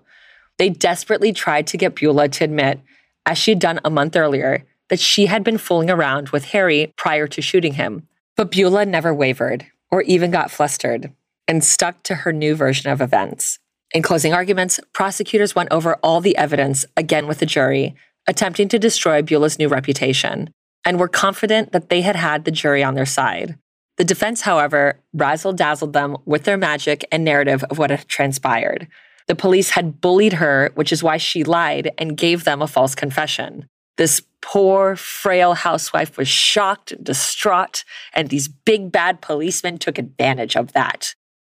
They 0.57 0.69
desperately 0.69 1.34
tried 1.34 1.67
to 1.67 1.77
get 1.77 1.95
Beulah 1.95 2.29
to 2.29 2.45
admit, 2.45 2.79
as 3.25 3.38
she'd 3.38 3.59
done 3.59 3.79
a 3.84 3.89
month 3.89 4.15
earlier, 4.15 4.63
that 4.89 4.99
she 4.99 5.25
had 5.25 5.43
been 5.43 5.57
fooling 5.57 5.89
around 5.89 6.29
with 6.29 6.45
Harry 6.45 6.93
prior 6.95 7.27
to 7.27 7.41
shooting 7.41 7.73
him. 7.73 8.07
But 8.38 8.51
Beulah 8.51 8.85
never 8.85 9.13
wavered 9.13 9.65
or 9.91 10.01
even 10.03 10.31
got 10.31 10.51
flustered 10.51 11.11
and 11.47 11.63
stuck 11.63 12.03
to 12.03 12.15
her 12.15 12.31
new 12.31 12.55
version 12.55 12.89
of 12.89 13.01
events. 13.01 13.59
In 13.93 14.01
closing 14.01 14.34
arguments, 14.34 14.80
prosecutors 14.93 15.55
went 15.55 15.72
over 15.72 15.95
all 16.03 16.19
the 16.19 16.35
evidence 16.35 16.85
again 16.97 17.26
with 17.26 17.39
the 17.39 17.45
jury, 17.45 17.95
attempting 18.27 18.68
to 18.69 18.80
destroy 18.80 19.22
Beulah's 19.22 19.57
new 19.57 19.69
reputation, 19.69 20.49
and 20.84 20.99
were 20.99 21.07
confident 21.07 21.72
that 21.72 21.89
they 21.89 22.01
had 22.01 22.15
had 22.15 22.43
the 22.43 22.51
jury 22.51 22.84
on 22.84 22.95
their 22.95 23.05
side. 23.05 23.57
The 23.97 24.03
defense, 24.03 24.41
however, 24.41 24.99
razzle 25.14 25.53
dazzled 25.53 25.93
them 25.93 26.18
with 26.26 26.43
their 26.43 26.57
magic 26.57 27.05
and 27.11 27.23
narrative 27.23 27.64
of 27.65 27.77
what 27.77 27.89
had 27.89 28.07
transpired. 28.07 28.88
The 29.27 29.35
police 29.35 29.72
had 29.72 29.99
bullied 29.99 30.34
her, 30.34 30.72
which 30.76 30.91
is 30.91 31.03
why 31.03 31.18
she 31.18 31.43
lied 31.43 31.91
and 31.97 32.18
gave 32.18 32.43
them 32.43 32.61
a 32.61 32.68
false 32.68 32.93
confession. 32.93 33.68
This 33.97 34.22
poor, 34.41 34.95
frail 34.95 35.55
housewife 35.55 36.18
was 36.18 36.27
shocked 36.27 36.91
and 36.91 37.03
distraught, 37.03 37.84
and 38.14 38.30
these 38.30 38.47
big 38.47 38.91
bad 38.91 39.22
policemen 39.22 39.77
took 39.77 39.97
advantage 39.97 40.55
of 40.55 40.73
that. 40.73 41.15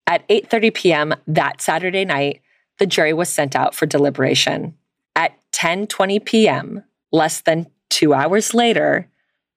At 0.08 0.28
8:30 0.30 0.74
p.m. 0.74 1.14
that 1.28 1.62
Saturday 1.62 2.06
night, 2.06 2.42
the 2.80 2.86
jury 2.86 3.14
was 3.14 3.30
sent 3.30 3.56
out 3.56 3.76
for 3.76 3.86
deliberation. 3.86 4.74
At 5.16 5.38
10:20 5.52 6.24
p.m., 6.24 6.84
less 7.12 7.42
than 7.42 7.68
2 7.90 8.14
hours 8.14 8.54
later, 8.54 9.10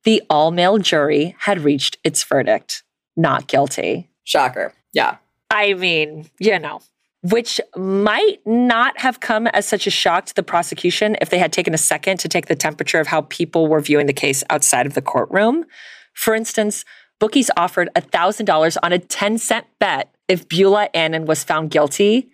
the 0.05 0.23
all-male 0.29 0.79
jury 0.79 1.37
had 1.41 1.61
reached 1.61 1.99
its 2.05 2.25
verdict, 2.25 2.83
not 3.17 3.47
guilty. 3.47 4.11
Shocker. 4.25 4.73
Yeah. 4.93 5.17
I 5.51 5.75
mean, 5.75 6.29
you 6.39 6.59
know, 6.59 6.81
which 7.23 7.61
might 7.77 8.39
not 8.47 8.99
have 9.01 9.21
come 9.21 9.47
as 9.49 9.67
such 9.67 9.87
a 9.87 9.91
shock 9.91 10.27
to 10.27 10.35
the 10.35 10.43
prosecution 10.43 11.17
if 11.21 11.31
they 11.31 11.39
had 11.39 11.53
taken 11.53 11.75
a 11.75 11.79
second 11.79 12.19
to 12.21 12.29
take 12.29 12.47
the 12.47 12.57
temperature 12.57 12.99
of 12.99 13.09
how 13.09 13.23
people 13.23 13.67
were 13.67 13.81
viewing 13.81 14.07
the 14.07 14.13
case 14.13 14.43
outside 14.49 14.87
of 14.87 14.95
the 14.95 15.03
courtroom. 15.03 15.65
For 16.15 16.35
instance, 16.35 16.85
bookies 17.21 17.51
offered 17.57 17.89
$1,000 17.95 18.77
on 18.83 18.93
a 18.93 18.99
10 18.99 19.39
cent 19.39 19.67
bet 19.79 20.13
if 20.27 20.49
Beulah 20.49 20.89
Annan 20.93 21.27
was 21.27 21.45
found 21.45 21.71
guilty, 21.71 22.29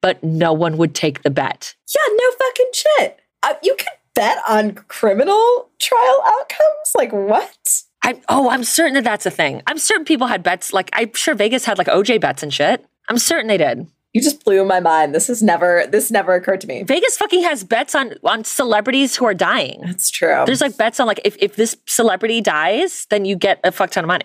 but 0.00 0.22
no 0.22 0.52
one 0.52 0.76
would 0.76 0.94
take 0.94 1.22
the 1.22 1.30
bet. 1.30 1.74
Yeah, 1.92 2.14
no 2.14 2.30
fucking 2.38 2.70
shit. 2.72 3.20
Uh, 3.42 3.54
you 3.62 3.74
can 3.76 3.92
bet 4.14 4.38
on 4.48 4.74
criminal 4.74 5.68
trial 5.80 6.22
outcomes? 6.26 6.92
Like, 6.96 7.12
what? 7.12 7.82
I, 8.04 8.20
oh, 8.28 8.50
I'm 8.50 8.62
certain 8.62 8.94
that 8.94 9.04
that's 9.04 9.26
a 9.26 9.30
thing. 9.30 9.62
I'm 9.66 9.78
certain 9.78 10.04
people 10.04 10.28
had 10.28 10.42
bets. 10.42 10.72
Like, 10.72 10.90
I'm 10.92 11.12
sure 11.14 11.34
Vegas 11.34 11.64
had 11.64 11.78
like 11.78 11.88
OJ 11.88 12.20
bets 12.20 12.42
and 12.42 12.54
shit. 12.54 12.84
I'm 13.08 13.18
certain 13.18 13.48
they 13.48 13.58
did. 13.58 13.86
You 14.16 14.22
just 14.22 14.42
blew 14.46 14.64
my 14.64 14.80
mind. 14.80 15.14
This 15.14 15.26
has 15.26 15.42
never 15.42 15.86
this 15.88 16.10
never 16.10 16.34
occurred 16.34 16.62
to 16.62 16.66
me. 16.66 16.82
Vegas 16.84 17.18
fucking 17.18 17.42
has 17.42 17.64
bets 17.64 17.94
on 17.94 18.14
on 18.24 18.44
celebrities 18.44 19.14
who 19.14 19.26
are 19.26 19.34
dying. 19.34 19.82
That's 19.84 20.08
true. 20.08 20.42
There's 20.46 20.62
like 20.62 20.78
bets 20.78 20.98
on 20.98 21.06
like 21.06 21.20
if, 21.22 21.36
if 21.38 21.56
this 21.56 21.76
celebrity 21.84 22.40
dies, 22.40 23.06
then 23.10 23.26
you 23.26 23.36
get 23.36 23.60
a 23.62 23.70
fuck 23.70 23.90
ton 23.90 24.04
of 24.04 24.08
money. 24.08 24.24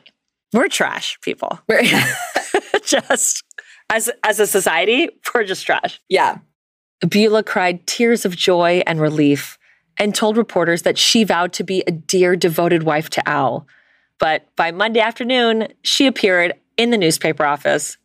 We're 0.53 0.69
trash 0.69 1.19
people. 1.19 1.59
We're 1.67 1.83
just 2.85 3.43
as 3.89 4.09
as 4.23 4.39
a 4.39 4.47
society, 4.47 5.09
we're 5.35 5.43
just 5.43 5.65
trash. 5.65 5.99
yeah. 6.07 6.37
Beulah 7.09 7.43
cried 7.43 7.85
tears 7.85 8.23
of 8.23 8.37
joy 8.37 8.83
and 8.87 9.01
relief 9.01 9.57
and 9.97 10.15
told 10.15 10.37
reporters 10.37 10.83
that 10.83 10.97
she 10.97 11.25
vowed 11.25 11.51
to 11.51 11.65
be 11.65 11.83
a 11.85 11.91
dear, 11.91 12.37
devoted 12.37 12.83
wife 12.83 13.09
to 13.09 13.27
Al. 13.27 13.67
But 14.19 14.47
by 14.55 14.71
Monday 14.71 15.01
afternoon, 15.01 15.67
she 15.83 16.07
appeared 16.07 16.53
in 16.77 16.91
the 16.91 16.97
newspaper 16.97 17.43
office 17.43 17.97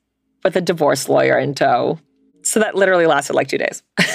with 0.47 0.57
a 0.57 0.61
divorce 0.61 1.09
lawyer 1.09 1.37
in 1.37 1.55
tow. 1.55 1.99
So 2.43 2.61
that 2.61 2.77
literally 2.77 3.07
lasted 3.07 3.35
like 3.35 3.49
two 3.49 3.59
days. 3.59 3.83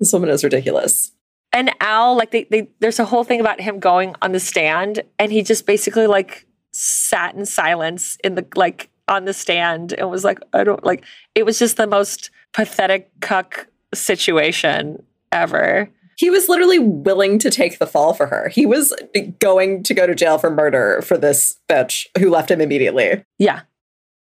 This 0.00 0.12
woman 0.12 0.28
is 0.28 0.42
ridiculous. 0.42 1.12
and 1.52 1.70
Al, 1.80 2.16
like 2.16 2.32
they, 2.32 2.44
they 2.50 2.68
there's 2.80 2.98
a 2.98 3.04
whole 3.04 3.22
thing 3.24 3.40
about 3.40 3.60
him 3.60 3.78
going 3.78 4.14
on 4.22 4.32
the 4.32 4.40
stand 4.40 5.02
and 5.20 5.30
he 5.30 5.40
just 5.40 5.66
basically 5.66 6.06
like 6.08 6.46
sat 6.72 7.34
in 7.34 7.46
silence 7.46 8.18
in 8.24 8.34
the 8.34 8.44
like 8.56 8.90
on 9.06 9.24
the 9.24 9.32
stand 9.32 9.92
and 9.92 10.10
was 10.10 10.24
like, 10.24 10.40
I 10.52 10.64
don't 10.64 10.84
like 10.84 11.04
it 11.34 11.46
was 11.46 11.58
just 11.60 11.76
the 11.76 11.86
most 11.86 12.30
pathetic 12.52 13.10
cuck 13.20 13.68
situation 13.94 15.02
ever. 15.30 15.88
He 16.16 16.28
was 16.28 16.48
literally 16.48 16.80
willing 16.80 17.38
to 17.38 17.50
take 17.50 17.78
the 17.78 17.86
fall 17.86 18.14
for 18.14 18.26
her. 18.26 18.48
He 18.48 18.66
was 18.66 18.92
going 19.38 19.84
to 19.84 19.94
go 19.94 20.06
to 20.06 20.14
jail 20.14 20.38
for 20.38 20.50
murder 20.50 21.02
for 21.02 21.16
this 21.16 21.58
bitch 21.68 22.06
who 22.18 22.30
left 22.30 22.50
him 22.50 22.60
immediately. 22.60 23.24
Yeah. 23.38 23.62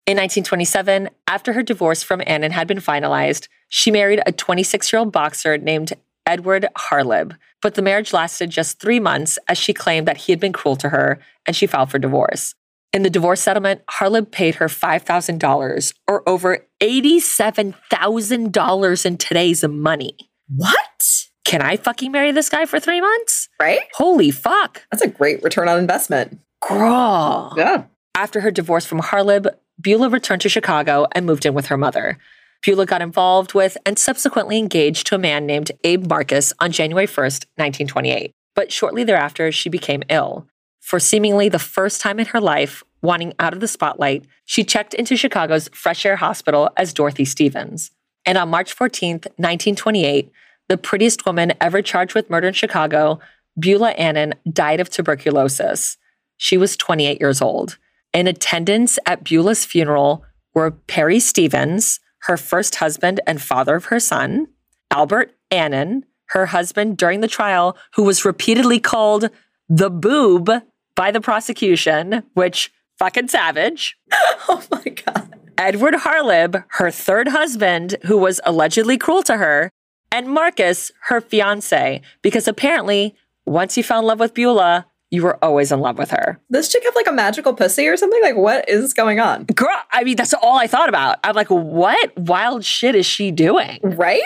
In 0.08 0.18
1927, 0.18 1.10
after 1.28 1.54
her 1.54 1.64
divorce 1.64 2.04
from 2.04 2.22
Annan 2.26 2.52
had 2.52 2.68
been 2.68 2.80
finalized, 2.80 3.48
she 3.70 3.92
married 3.92 4.22
a 4.26 4.32
26 4.32 4.92
year 4.92 5.00
old 5.00 5.12
boxer 5.12 5.58
named 5.58 5.94
Edward 6.26 6.68
Harlib. 6.78 7.38
But 7.62 7.76
the 7.76 7.82
marriage 7.82 8.12
lasted 8.12 8.50
just 8.50 8.80
three 8.80 9.00
months 9.00 9.38
as 9.48 9.58
she 9.58 9.74
claimed 9.74 10.08
that 10.08 10.18
he 10.18 10.32
had 10.32 10.40
been 10.40 10.54
cruel 10.54 10.76
to 10.78 10.90
her 10.90 11.20
and 11.46 11.56
she 11.56 11.68
filed 11.68 11.92
for 11.92 12.00
divorce. 12.00 12.56
In 12.94 13.04
the 13.04 13.10
divorce 13.10 13.42
settlement, 13.42 13.86
Harlib 13.86 14.32
paid 14.32 14.56
her 14.56 14.68
$5,000 14.68 15.94
or 16.08 16.28
over 16.28 16.66
$87,000 16.82 19.06
in 19.06 19.18
today's 19.18 19.64
money. 19.64 20.18
What? 20.54 21.28
Can 21.46 21.62
I 21.62 21.78
fucking 21.78 22.12
marry 22.12 22.32
this 22.32 22.50
guy 22.50 22.66
for 22.66 22.80
three 22.80 23.02
months? 23.02 23.48
Right? 23.62 23.80
Holy 23.94 24.32
fuck. 24.32 24.86
That's 24.92 25.04
a 25.04 25.08
great 25.08 25.42
return 25.44 25.70
on 25.70 25.80
investment. 25.80 26.40
Girl. 26.68 27.54
Yeah. 27.56 27.84
After 28.16 28.42
her 28.42 28.52
divorce 28.52 28.86
from 28.86 29.00
Harlib, 29.00 29.48
Beulah 29.82 30.10
returned 30.10 30.42
to 30.42 30.50
Chicago 30.50 31.08
and 31.14 31.26
moved 31.26 31.46
in 31.46 31.54
with 31.54 31.68
her 31.68 31.78
mother. 31.78 32.18
Beulah 32.64 32.86
got 32.86 33.02
involved 33.02 33.54
with 33.54 33.78
and 33.86 33.98
subsequently 33.98 34.58
engaged 34.58 35.08
to 35.08 35.16
a 35.16 35.20
man 35.20 35.46
named 35.46 35.72
Abe 35.84 36.08
Marcus 36.08 36.54
on 36.60 36.72
January 36.72 37.08
1st, 37.08 37.46
1928. 37.56 38.32
But 38.54 38.72
shortly 38.72 39.04
thereafter, 39.04 39.52
she 39.52 39.70
became 39.70 40.04
ill. 40.10 40.48
For 40.80 41.00
seemingly 41.00 41.50
the 41.50 41.60
first 41.60 42.02
time 42.02 42.20
in 42.20 42.28
her 42.28 42.42
life, 42.42 42.84
wanting 43.02 43.34
out 43.40 43.54
of 43.54 43.60
the 43.60 43.68
spotlight, 43.68 44.26
she 44.46 44.64
checked 44.64 44.94
into 44.94 45.16
Chicago's 45.16 45.70
Fresh 45.70 46.06
Air 46.06 46.18
Hospital 46.18 46.70
as 46.78 46.94
Dorothy 46.94 47.26
Stevens. 47.26 47.92
And 48.26 48.38
on 48.38 48.50
March 48.50 48.76
14th, 48.76 49.26
1928, 49.38 50.32
the 50.68 50.78
prettiest 50.78 51.26
woman 51.26 51.54
ever 51.60 51.82
charged 51.82 52.14
with 52.14 52.30
murder 52.30 52.50
in 52.50 52.54
Chicago, 52.54 53.20
Beulah 53.60 53.92
Annan, 53.92 54.36
died 54.52 54.80
of 54.80 54.90
tuberculosis. 54.90 55.98
She 56.38 56.58
was 56.58 56.78
28 56.78 57.20
years 57.20 57.42
old. 57.42 57.78
In 58.14 58.28
attendance 58.28 59.00
at 59.06 59.24
Beulah's 59.24 59.64
funeral 59.64 60.26
were 60.54 60.72
Perry 60.72 61.20
Stevens, 61.20 62.00
her 62.24 62.38
first 62.38 62.76
husband 62.76 63.22
and 63.26 63.42
father 63.42 63.76
of 63.76 63.86
her 63.86 64.00
son, 64.00 64.48
Albert 64.92 65.34
Annan, 65.50 66.06
her 66.28 66.48
husband 66.48 66.98
during 66.98 67.22
the 67.22 67.28
trial, 67.28 67.78
who 67.96 68.04
was 68.04 68.26
repeatedly 68.26 68.80
called 68.80 69.30
the 69.70 69.90
boob 69.90 70.50
by 70.96 71.12
the 71.12 71.22
prosecution, 71.22 72.24
which 72.34 72.72
fucking 73.00 73.28
savage. 73.28 73.98
Oh 74.50 74.64
my 74.72 74.84
God. 74.84 75.40
Edward 75.58 75.94
Harlib, 75.94 76.66
her 76.70 76.90
third 76.90 77.28
husband, 77.30 77.96
who 78.06 78.18
was 78.18 78.42
allegedly 78.44 78.98
cruel 78.98 79.22
to 79.24 79.38
her, 79.38 79.70
and 80.12 80.28
Marcus, 80.28 80.92
her 81.04 81.22
fiance, 81.22 82.02
because 82.22 82.48
apparently 82.48 83.16
once 83.46 83.76
he 83.76 83.82
fell 83.82 84.00
in 84.00 84.06
love 84.06 84.20
with 84.20 84.34
Beulah, 84.34 84.88
you 85.12 85.22
were 85.24 85.38
always 85.44 85.72
in 85.72 85.80
love 85.82 85.98
with 85.98 86.10
her. 86.12 86.40
This 86.50 86.70
chick 86.70 86.84
have 86.86 86.96
like 86.96 87.08
a 87.08 87.12
magical 87.12 87.54
pussy 87.54 87.88
or 87.88 87.98
something? 87.98 88.22
Like, 88.24 88.38
what 88.38 88.68
is 88.70 88.94
going 88.94 89.20
on? 89.20 89.44
Girl, 89.46 89.76
I 89.92 90.04
mean, 90.06 90.16
that's 90.16 90.34
all 90.34 90.58
I 90.58 90.68
thought 90.68 90.88
about. 90.90 91.20
I'm 91.24 91.36
like, 91.36 91.50
what 91.50 92.18
wild 92.18 92.64
shit 92.66 92.96
is 92.96 93.06
she 93.06 93.30
doing 93.32 93.80
Right? 93.84 94.22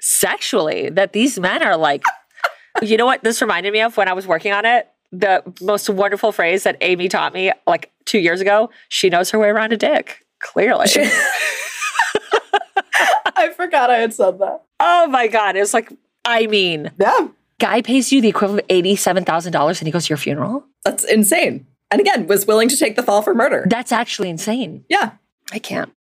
sexually 0.00 0.90
that 0.90 1.12
these 1.12 1.38
men 1.38 1.62
are 1.62 1.76
like, 1.76 2.04
you 2.82 2.96
know 2.96 3.06
what 3.06 3.22
this 3.24 3.40
reminded 3.40 3.72
me 3.72 3.80
of 3.80 3.96
when 3.96 4.08
I 4.08 4.12
was 4.12 4.26
working 4.26 4.52
on 4.52 4.64
it? 4.64 4.88
The 5.12 5.42
most 5.60 5.88
wonderful 5.90 6.32
phrase 6.32 6.62
that 6.64 6.76
Amy 6.80 7.08
taught 7.08 7.32
me 7.34 7.52
like 7.66 7.90
two 8.04 8.18
years 8.18 8.40
ago 8.40 8.70
she 8.88 9.08
knows 9.10 9.30
her 9.30 9.38
way 9.38 9.48
around 9.48 9.72
a 9.72 9.76
dick, 9.76 10.24
clearly. 10.40 10.86
I 13.34 13.50
forgot 13.56 13.90
I 13.90 13.96
had 13.98 14.12
said 14.12 14.38
that. 14.40 14.62
oh 14.80 15.06
my 15.08 15.26
God. 15.26 15.56
It 15.56 15.60
was 15.60 15.74
like, 15.74 15.92
I 16.24 16.46
mean, 16.46 16.90
Yeah. 16.98 17.28
Guy 17.62 17.80
pays 17.80 18.10
you 18.10 18.20
the 18.20 18.26
equivalent 18.26 18.64
of 18.68 18.76
$87,000 18.76 19.78
and 19.78 19.86
he 19.86 19.92
goes 19.92 20.06
to 20.06 20.10
your 20.10 20.16
funeral? 20.16 20.64
That's 20.84 21.04
insane. 21.04 21.64
And 21.92 22.00
again, 22.00 22.26
was 22.26 22.44
willing 22.44 22.68
to 22.68 22.76
take 22.76 22.96
the 22.96 23.04
fall 23.04 23.22
for 23.22 23.36
murder. 23.36 23.64
That's 23.70 23.92
actually 23.92 24.30
insane. 24.30 24.84
Yeah. 24.88 25.12
I 25.52 25.60
can't. 25.60 25.92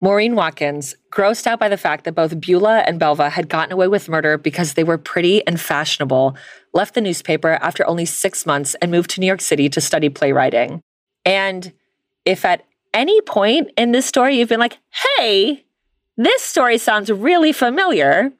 Maurine 0.00 0.34
Watkins, 0.34 0.94
grossed 1.10 1.46
out 1.46 1.60
by 1.60 1.68
the 1.68 1.76
fact 1.76 2.04
that 2.04 2.14
both 2.14 2.40
Beulah 2.40 2.84
and 2.86 2.98
Belva 2.98 3.28
had 3.28 3.50
gotten 3.50 3.74
away 3.74 3.88
with 3.88 4.08
murder 4.08 4.38
because 4.38 4.72
they 4.72 4.84
were 4.84 4.96
pretty 4.96 5.46
and 5.46 5.60
fashionable, 5.60 6.34
left 6.72 6.94
the 6.94 7.02
newspaper 7.02 7.58
after 7.60 7.86
only 7.86 8.06
six 8.06 8.46
months 8.46 8.74
and 8.80 8.90
moved 8.90 9.10
to 9.10 9.20
New 9.20 9.26
York 9.26 9.42
City 9.42 9.68
to 9.68 9.82
study 9.82 10.08
playwriting. 10.08 10.80
And 11.26 11.74
if 12.24 12.46
at 12.46 12.64
any 12.94 13.20
point 13.20 13.70
in 13.76 13.92
this 13.92 14.06
story 14.06 14.38
you've 14.38 14.48
been 14.48 14.58
like, 14.60 14.78
hey, 15.18 15.66
this 16.16 16.40
story 16.40 16.78
sounds 16.78 17.12
really 17.12 17.52
familiar, 17.52 18.32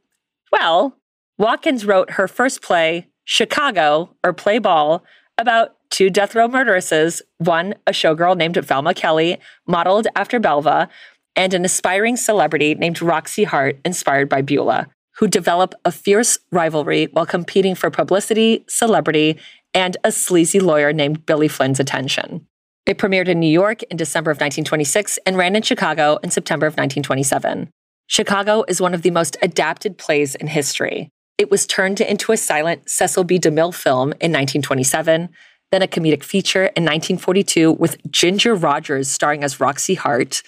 well, 0.50 0.96
Watkins 1.42 1.84
wrote 1.84 2.12
her 2.12 2.28
first 2.28 2.62
play, 2.62 3.08
Chicago, 3.24 4.14
or 4.22 4.32
Play 4.32 4.60
Ball, 4.60 5.02
about 5.36 5.74
two 5.90 6.08
death 6.08 6.36
row 6.36 6.46
murderesses 6.46 7.20
one, 7.38 7.74
a 7.84 7.90
showgirl 7.90 8.36
named 8.36 8.54
Velma 8.54 8.94
Kelly, 8.94 9.40
modeled 9.66 10.06
after 10.14 10.38
Belva, 10.38 10.88
and 11.34 11.52
an 11.52 11.64
aspiring 11.64 12.16
celebrity 12.16 12.76
named 12.76 13.02
Roxy 13.02 13.42
Hart, 13.42 13.76
inspired 13.84 14.28
by 14.28 14.40
Beulah, 14.40 14.86
who 15.18 15.26
develop 15.26 15.74
a 15.84 15.90
fierce 15.90 16.38
rivalry 16.52 17.06
while 17.06 17.26
competing 17.26 17.74
for 17.74 17.90
publicity, 17.90 18.64
celebrity, 18.68 19.36
and 19.74 19.96
a 20.04 20.12
sleazy 20.12 20.60
lawyer 20.60 20.92
named 20.92 21.26
Billy 21.26 21.48
Flynn's 21.48 21.80
attention. 21.80 22.46
It 22.86 22.98
premiered 22.98 23.26
in 23.26 23.40
New 23.40 23.50
York 23.50 23.82
in 23.82 23.96
December 23.96 24.30
of 24.30 24.36
1926 24.36 25.18
and 25.26 25.36
ran 25.36 25.56
in 25.56 25.62
Chicago 25.62 26.20
in 26.22 26.30
September 26.30 26.66
of 26.66 26.74
1927. 26.74 27.68
Chicago 28.06 28.64
is 28.68 28.80
one 28.80 28.94
of 28.94 29.02
the 29.02 29.10
most 29.10 29.36
adapted 29.42 29.98
plays 29.98 30.36
in 30.36 30.46
history. 30.46 31.10
It 31.38 31.50
was 31.50 31.66
turned 31.66 32.00
into 32.00 32.32
a 32.32 32.36
silent 32.36 32.88
Cecil 32.88 33.24
B. 33.24 33.38
DeMille 33.38 33.74
film 33.74 34.12
in 34.20 34.32
1927, 34.32 35.28
then 35.70 35.82
a 35.82 35.86
comedic 35.86 36.22
feature 36.22 36.64
in 36.64 36.84
1942 36.84 37.72
with 37.72 37.96
Ginger 38.10 38.54
Rogers 38.54 39.08
starring 39.08 39.42
as 39.42 39.58
Roxy 39.58 39.94
Hart. 39.94 40.42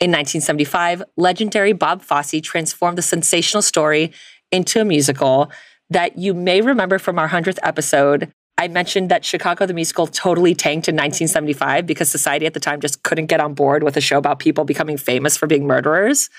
In 0.00 0.10
1975, 0.10 1.02
legendary 1.16 1.72
Bob 1.72 2.02
Fosse 2.02 2.40
transformed 2.42 2.98
the 2.98 3.02
sensational 3.02 3.62
story 3.62 4.12
into 4.50 4.80
a 4.80 4.84
musical 4.84 5.50
that 5.90 6.18
you 6.18 6.32
may 6.34 6.60
remember 6.60 6.98
from 6.98 7.18
our 7.18 7.28
100th 7.28 7.58
episode. 7.62 8.32
I 8.58 8.68
mentioned 8.68 9.10
that 9.10 9.24
Chicago 9.24 9.66
the 9.66 9.74
Musical 9.74 10.06
totally 10.06 10.54
tanked 10.54 10.88
in 10.88 10.94
1975 10.94 11.86
because 11.86 12.08
society 12.08 12.46
at 12.46 12.54
the 12.54 12.60
time 12.60 12.80
just 12.80 13.02
couldn't 13.02 13.26
get 13.26 13.40
on 13.40 13.54
board 13.54 13.82
with 13.82 13.96
a 13.96 14.00
show 14.00 14.18
about 14.18 14.38
people 14.38 14.64
becoming 14.64 14.96
famous 14.96 15.36
for 15.36 15.46
being 15.46 15.66
murderers. 15.66 16.30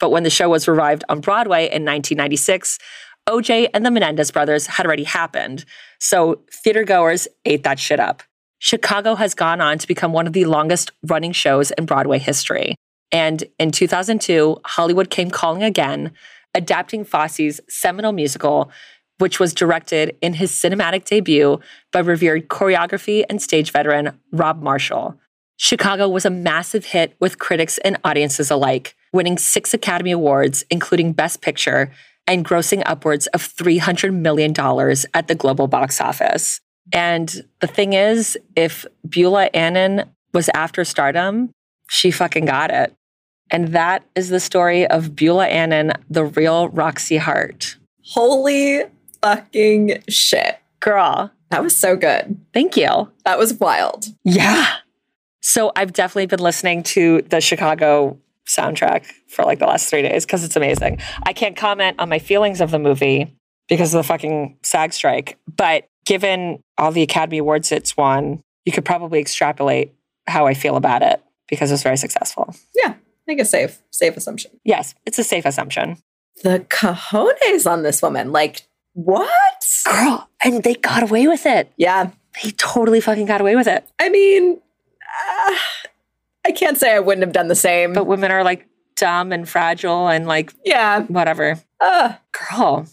But 0.00 0.10
when 0.10 0.22
the 0.22 0.30
show 0.30 0.48
was 0.48 0.68
revived 0.68 1.04
on 1.08 1.20
Broadway 1.20 1.62
in 1.62 1.84
1996, 1.84 2.78
OJ 3.28 3.68
and 3.74 3.84
the 3.84 3.90
Menendez 3.90 4.30
brothers 4.30 4.66
had 4.66 4.86
already 4.86 5.04
happened. 5.04 5.64
So 6.00 6.40
theater 6.50 6.82
goers 6.82 7.28
ate 7.44 7.62
that 7.62 7.78
shit 7.78 8.00
up. 8.00 8.22
Chicago 8.58 9.14
has 9.14 9.34
gone 9.34 9.60
on 9.60 9.78
to 9.78 9.86
become 9.86 10.12
one 10.12 10.26
of 10.26 10.32
the 10.32 10.46
longest 10.46 10.90
running 11.06 11.32
shows 11.32 11.70
in 11.72 11.86
Broadway 11.86 12.18
history. 12.18 12.74
And 13.12 13.44
in 13.58 13.70
2002, 13.70 14.58
Hollywood 14.64 15.10
came 15.10 15.30
calling 15.30 15.62
again, 15.62 16.12
adapting 16.54 17.04
Fosse's 17.04 17.60
seminal 17.68 18.12
musical, 18.12 18.70
which 19.18 19.38
was 19.38 19.54
directed 19.54 20.16
in 20.22 20.34
his 20.34 20.50
cinematic 20.50 21.04
debut 21.04 21.60
by 21.92 22.00
revered 22.00 22.48
choreography 22.48 23.24
and 23.28 23.40
stage 23.42 23.72
veteran 23.72 24.18
Rob 24.32 24.62
Marshall. 24.62 25.18
Chicago 25.56 26.08
was 26.08 26.24
a 26.24 26.30
massive 26.30 26.86
hit 26.86 27.16
with 27.20 27.38
critics 27.38 27.78
and 27.78 27.98
audiences 28.04 28.50
alike, 28.50 28.94
winning 29.12 29.36
six 29.36 29.74
Academy 29.74 30.12
Awards, 30.12 30.64
including 30.70 31.12
Best 31.12 31.40
Picture, 31.40 31.90
and 32.28 32.44
grossing 32.44 32.82
upwards 32.86 33.26
of 33.28 33.42
$300 33.42 34.14
million 34.14 34.52
at 35.14 35.26
the 35.26 35.34
global 35.34 35.66
box 35.66 36.00
office. 36.00 36.60
And 36.92 37.42
the 37.60 37.66
thing 37.66 37.92
is, 37.94 38.38
if 38.54 38.86
Beulah 39.08 39.50
Annan 39.54 40.04
was 40.32 40.48
after 40.54 40.84
stardom, 40.84 41.50
she 41.88 42.10
fucking 42.10 42.44
got 42.44 42.70
it. 42.70 42.94
And 43.50 43.68
that 43.68 44.04
is 44.14 44.28
the 44.28 44.40
story 44.40 44.86
of 44.86 45.16
Beulah 45.16 45.46
Annan, 45.48 45.92
the 46.10 46.24
real 46.24 46.68
Roxy 46.68 47.16
Hart. 47.16 47.76
Holy 48.04 48.82
fucking 49.22 50.02
shit. 50.08 50.58
Girl, 50.80 51.32
That 51.50 51.62
was 51.62 51.76
so 51.76 51.96
good. 51.96 52.38
thank 52.52 52.76
you. 52.76 53.10
That 53.24 53.38
was 53.38 53.54
wild. 53.54 54.06
Yeah. 54.24 54.66
So 55.40 55.72
I've 55.76 55.92
definitely 55.94 56.26
been 56.26 56.40
listening 56.40 56.82
to 56.84 57.22
the 57.22 57.40
Chicago 57.40 58.18
soundtrack 58.48 59.06
for 59.28 59.44
like 59.44 59.58
the 59.58 59.66
last 59.66 59.88
three 59.88 60.02
days 60.02 60.26
because 60.26 60.44
it's 60.44 60.56
amazing. 60.56 60.98
I 61.24 61.32
can't 61.32 61.56
comment 61.56 61.96
on 61.98 62.08
my 62.08 62.18
feelings 62.18 62.60
of 62.60 62.70
the 62.70 62.78
movie 62.78 63.36
because 63.68 63.94
of 63.94 63.98
the 63.98 64.04
fucking 64.04 64.58
SAG 64.62 64.92
strike, 64.92 65.38
but 65.56 65.86
given 66.06 66.62
all 66.78 66.90
the 66.90 67.02
Academy 67.02 67.38
Awards 67.38 67.70
it's 67.70 67.96
won, 67.96 68.40
you 68.64 68.72
could 68.72 68.84
probably 68.84 69.20
extrapolate 69.20 69.94
how 70.26 70.46
I 70.46 70.54
feel 70.54 70.76
about 70.76 71.02
it 71.02 71.22
because 71.48 71.70
it's 71.70 71.82
very 71.82 71.96
successful. 71.96 72.54
Yeah, 72.74 72.90
I 72.90 73.24
think 73.26 73.40
a 73.40 73.44
safe, 73.44 73.80
safe 73.90 74.16
assumption. 74.16 74.52
Yes, 74.64 74.94
it's 75.06 75.18
a 75.18 75.24
safe 75.24 75.44
assumption. 75.44 75.98
The 76.42 76.60
cojones 76.68 77.70
on 77.70 77.82
this 77.82 78.00
woman. 78.00 78.32
Like, 78.32 78.62
what? 78.92 79.66
Girl, 79.84 80.28
and 80.42 80.62
they 80.62 80.74
got 80.74 81.02
away 81.02 81.26
with 81.26 81.46
it. 81.46 81.72
Yeah. 81.76 82.10
They 82.42 82.50
totally 82.52 83.00
fucking 83.00 83.26
got 83.26 83.40
away 83.40 83.56
with 83.56 83.66
it. 83.66 83.88
I 83.98 84.08
mean, 84.08 84.60
uh, 85.02 85.54
I 86.48 86.52
can't 86.52 86.78
say 86.78 86.94
I 86.94 86.98
wouldn't 86.98 87.22
have 87.22 87.34
done 87.34 87.48
the 87.48 87.54
same. 87.54 87.92
But 87.92 88.06
women 88.06 88.30
are 88.30 88.42
like 88.42 88.66
dumb 88.96 89.32
and 89.32 89.46
fragile 89.46 90.08
and 90.08 90.26
like 90.26 90.52
yeah. 90.64 91.02
whatever. 91.02 91.60
Uh, 91.78 92.14
Girl, 92.32 92.86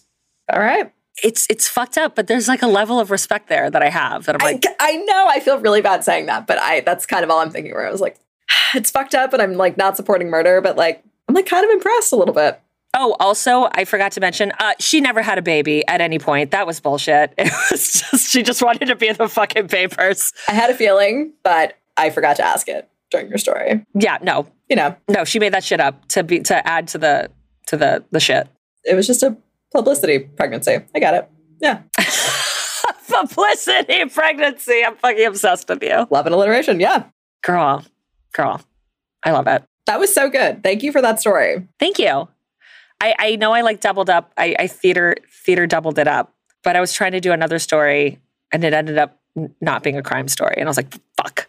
all 0.51 0.59
right. 0.59 0.91
it's 1.23 1.47
it's 1.49 1.69
fucked 1.69 1.97
up, 1.97 2.15
but 2.15 2.27
there's 2.27 2.49
like 2.49 2.61
a 2.61 2.67
level 2.67 2.99
of 2.99 3.11
respect 3.11 3.47
there 3.47 3.69
that 3.69 3.81
I 3.81 3.89
have 3.89 4.25
that 4.25 4.35
I'm 4.35 4.45
like, 4.45 4.65
I, 4.67 4.75
I 4.91 4.95
know 4.97 5.27
I 5.29 5.39
feel 5.39 5.57
really 5.59 5.81
bad 5.81 6.03
saying 6.03 6.25
that, 6.25 6.47
but 6.47 6.59
I 6.59 6.81
that's 6.81 7.05
kind 7.05 7.23
of 7.23 7.31
all 7.31 7.39
I'm 7.39 7.49
thinking 7.49 7.73
where 7.73 7.87
I 7.87 7.91
was 7.91 8.01
like, 8.01 8.17
it's 8.75 8.91
fucked 8.91 9.15
up 9.15 9.31
and 9.31 9.41
I'm 9.41 9.53
like 9.53 9.77
not 9.77 9.95
supporting 9.95 10.29
murder, 10.29 10.59
but 10.59 10.75
like 10.75 11.01
I'm 11.29 11.33
like 11.33 11.45
kind 11.45 11.63
of 11.63 11.71
impressed 11.71 12.11
a 12.11 12.17
little 12.17 12.33
bit. 12.33 12.59
oh, 12.93 13.15
also 13.21 13.69
I 13.71 13.85
forgot 13.85 14.11
to 14.13 14.19
mention, 14.19 14.51
uh, 14.59 14.73
she 14.81 14.99
never 14.99 15.21
had 15.21 15.37
a 15.37 15.41
baby 15.41 15.87
at 15.87 16.01
any 16.01 16.19
point. 16.19 16.51
That 16.51 16.67
was 16.67 16.81
bullshit. 16.81 17.33
It 17.37 17.53
was 17.71 18.03
just 18.11 18.29
she 18.29 18.43
just 18.43 18.61
wanted 18.61 18.87
to 18.87 18.97
be 18.97 19.07
in 19.07 19.15
the 19.15 19.29
fucking 19.29 19.69
papers. 19.69 20.33
I 20.49 20.51
had 20.51 20.69
a 20.69 20.75
feeling, 20.75 21.31
but 21.41 21.77
I 21.95 22.09
forgot 22.09 22.35
to 22.35 22.43
ask 22.43 22.67
it 22.67 22.89
during 23.11 23.29
your 23.29 23.37
story. 23.37 23.85
Yeah, 23.93 24.17
no, 24.21 24.47
You 24.69 24.75
know, 24.75 24.95
no, 25.07 25.23
she 25.25 25.39
made 25.39 25.53
that 25.53 25.63
shit 25.63 25.79
up 25.79 26.07
to 26.09 26.23
be 26.23 26.39
to 26.41 26.67
add 26.67 26.87
to 26.89 26.97
the 26.97 27.29
to 27.67 27.77
the 27.77 28.03
the 28.11 28.19
shit. 28.19 28.47
it 28.83 28.95
was 28.95 29.07
just 29.07 29.23
a 29.23 29.35
publicity 29.73 30.19
pregnancy. 30.19 30.77
I 30.93 30.99
got 30.99 31.13
it. 31.13 31.29
Yeah. 31.61 31.81
Publicity 33.07 34.05
pregnancy. 34.05 34.83
I'm 34.85 34.95
fucking 34.97 35.25
obsessed 35.25 35.69
with 35.69 35.83
you. 35.83 36.07
Love 36.09 36.25
and 36.25 36.33
alliteration. 36.35 36.79
Yeah. 36.79 37.05
Girl, 37.43 37.83
girl. 38.33 38.61
I 39.23 39.31
love 39.31 39.47
it. 39.47 39.63
That 39.85 39.99
was 39.99 40.13
so 40.13 40.29
good. 40.29 40.63
Thank 40.63 40.83
you 40.83 40.91
for 40.91 41.01
that 41.01 41.19
story. 41.19 41.67
Thank 41.79 41.99
you. 41.99 42.27
I, 43.01 43.13
I 43.19 43.35
know 43.35 43.51
I 43.51 43.61
like 43.61 43.81
doubled 43.81 44.09
up. 44.09 44.31
I, 44.37 44.55
I 44.57 44.67
theater 44.67 45.15
theater 45.45 45.67
doubled 45.67 45.99
it 45.99 46.07
up, 46.07 46.33
but 46.63 46.75
I 46.75 46.79
was 46.81 46.93
trying 46.93 47.11
to 47.11 47.19
do 47.21 47.31
another 47.31 47.59
story 47.59 48.19
and 48.51 48.63
it 48.63 48.73
ended 48.73 48.97
up 48.97 49.19
n- 49.37 49.53
not 49.61 49.83
being 49.83 49.97
a 49.97 50.03
crime 50.03 50.27
story. 50.27 50.55
And 50.57 50.65
I 50.67 50.69
was 50.69 50.77
like, 50.77 50.93
fuck. 51.17 51.47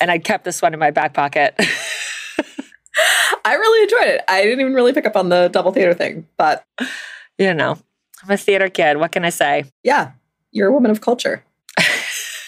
And 0.00 0.10
I 0.10 0.18
kept 0.18 0.44
this 0.44 0.62
one 0.62 0.72
in 0.74 0.80
my 0.80 0.90
back 0.90 1.14
pocket. 1.14 1.54
I 3.44 3.54
really 3.54 3.82
enjoyed 3.84 4.14
it. 4.14 4.22
I 4.28 4.42
didn't 4.42 4.60
even 4.60 4.74
really 4.74 4.92
pick 4.92 5.06
up 5.06 5.16
on 5.16 5.28
the 5.28 5.48
double 5.48 5.72
theater 5.72 5.94
thing, 5.94 6.26
but 6.36 6.64
you 7.38 7.54
know, 7.54 7.78
I'm 8.22 8.30
a 8.30 8.36
theater 8.36 8.68
kid. 8.68 8.98
What 8.98 9.12
can 9.12 9.24
I 9.24 9.30
say? 9.30 9.64
yeah, 9.82 10.12
you're 10.52 10.68
a 10.68 10.72
woman 10.72 10.90
of 10.90 11.00
culture. 11.00 11.44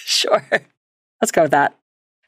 Sure. 0.05 0.45
Let's 1.21 1.33
go 1.33 1.43
with 1.43 1.51
that. 1.53 1.77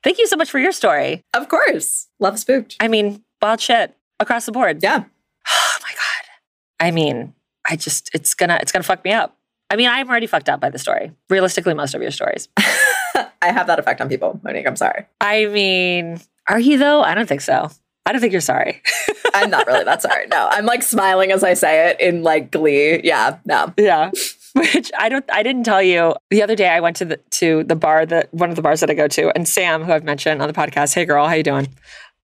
Thank 0.02 0.18
you 0.18 0.26
so 0.26 0.36
much 0.36 0.50
for 0.50 0.58
your 0.58 0.72
story. 0.72 1.22
Of 1.32 1.48
course. 1.48 2.08
Love 2.18 2.38
spooked. 2.38 2.76
I 2.80 2.88
mean, 2.88 3.22
wild 3.40 3.60
shit 3.60 3.94
across 4.18 4.46
the 4.46 4.52
board. 4.52 4.82
Yeah. 4.82 5.04
Oh 5.46 5.78
my 5.82 5.90
god. 5.90 6.86
I 6.86 6.90
mean, 6.90 7.34
I 7.68 7.76
just 7.76 8.10
it's 8.14 8.34
gonna 8.34 8.58
it's 8.60 8.72
gonna 8.72 8.82
fuck 8.82 9.04
me 9.04 9.12
up. 9.12 9.36
I 9.70 9.76
mean, 9.76 9.88
I'm 9.88 10.08
already 10.08 10.26
fucked 10.26 10.48
up 10.48 10.60
by 10.60 10.70
the 10.70 10.78
story. 10.78 11.12
Realistically, 11.28 11.74
most 11.74 11.94
of 11.94 12.02
your 12.02 12.10
stories. 12.10 12.48
I 13.44 13.52
have 13.52 13.66
that 13.66 13.78
effect 13.78 14.00
on 14.00 14.08
people, 14.08 14.40
Monique. 14.42 14.66
I'm 14.66 14.76
sorry. 14.76 15.04
I 15.20 15.46
mean, 15.46 16.18
are 16.48 16.58
you 16.58 16.78
though? 16.78 17.02
I 17.02 17.14
don't 17.14 17.28
think 17.28 17.42
so. 17.42 17.70
I 18.06 18.12
don't 18.12 18.20
think 18.20 18.32
you're 18.32 18.40
sorry. 18.40 18.82
I'm 19.34 19.50
not 19.50 19.66
really 19.66 19.84
that 19.84 20.00
sorry. 20.00 20.26
No, 20.28 20.48
I'm 20.50 20.64
like 20.64 20.82
smiling 20.82 21.30
as 21.30 21.44
I 21.44 21.54
say 21.54 21.90
it 21.90 22.00
in 22.00 22.22
like 22.22 22.50
glee. 22.50 23.00
Yeah, 23.04 23.38
no. 23.44 23.72
yeah. 23.76 24.10
Which 24.54 24.90
I 24.98 25.08
don't 25.08 25.24
I 25.32 25.42
didn't 25.42 25.64
tell 25.64 25.82
you. 25.82 26.14
The 26.30 26.42
other 26.42 26.56
day 26.56 26.68
I 26.68 26.80
went 26.80 26.96
to 26.96 27.04
the 27.04 27.16
to 27.32 27.64
the 27.64 27.76
bar 27.76 28.06
that 28.06 28.32
one 28.32 28.48
of 28.48 28.56
the 28.56 28.62
bars 28.62 28.80
that 28.80 28.90
I 28.90 28.94
go 28.94 29.08
to 29.08 29.30
and 29.36 29.46
Sam, 29.46 29.84
who 29.84 29.92
I've 29.92 30.04
mentioned 30.04 30.40
on 30.40 30.48
the 30.48 30.54
podcast, 30.54 30.94
hey 30.94 31.04
girl, 31.04 31.26
how 31.26 31.34
you 31.34 31.42
doing? 31.42 31.68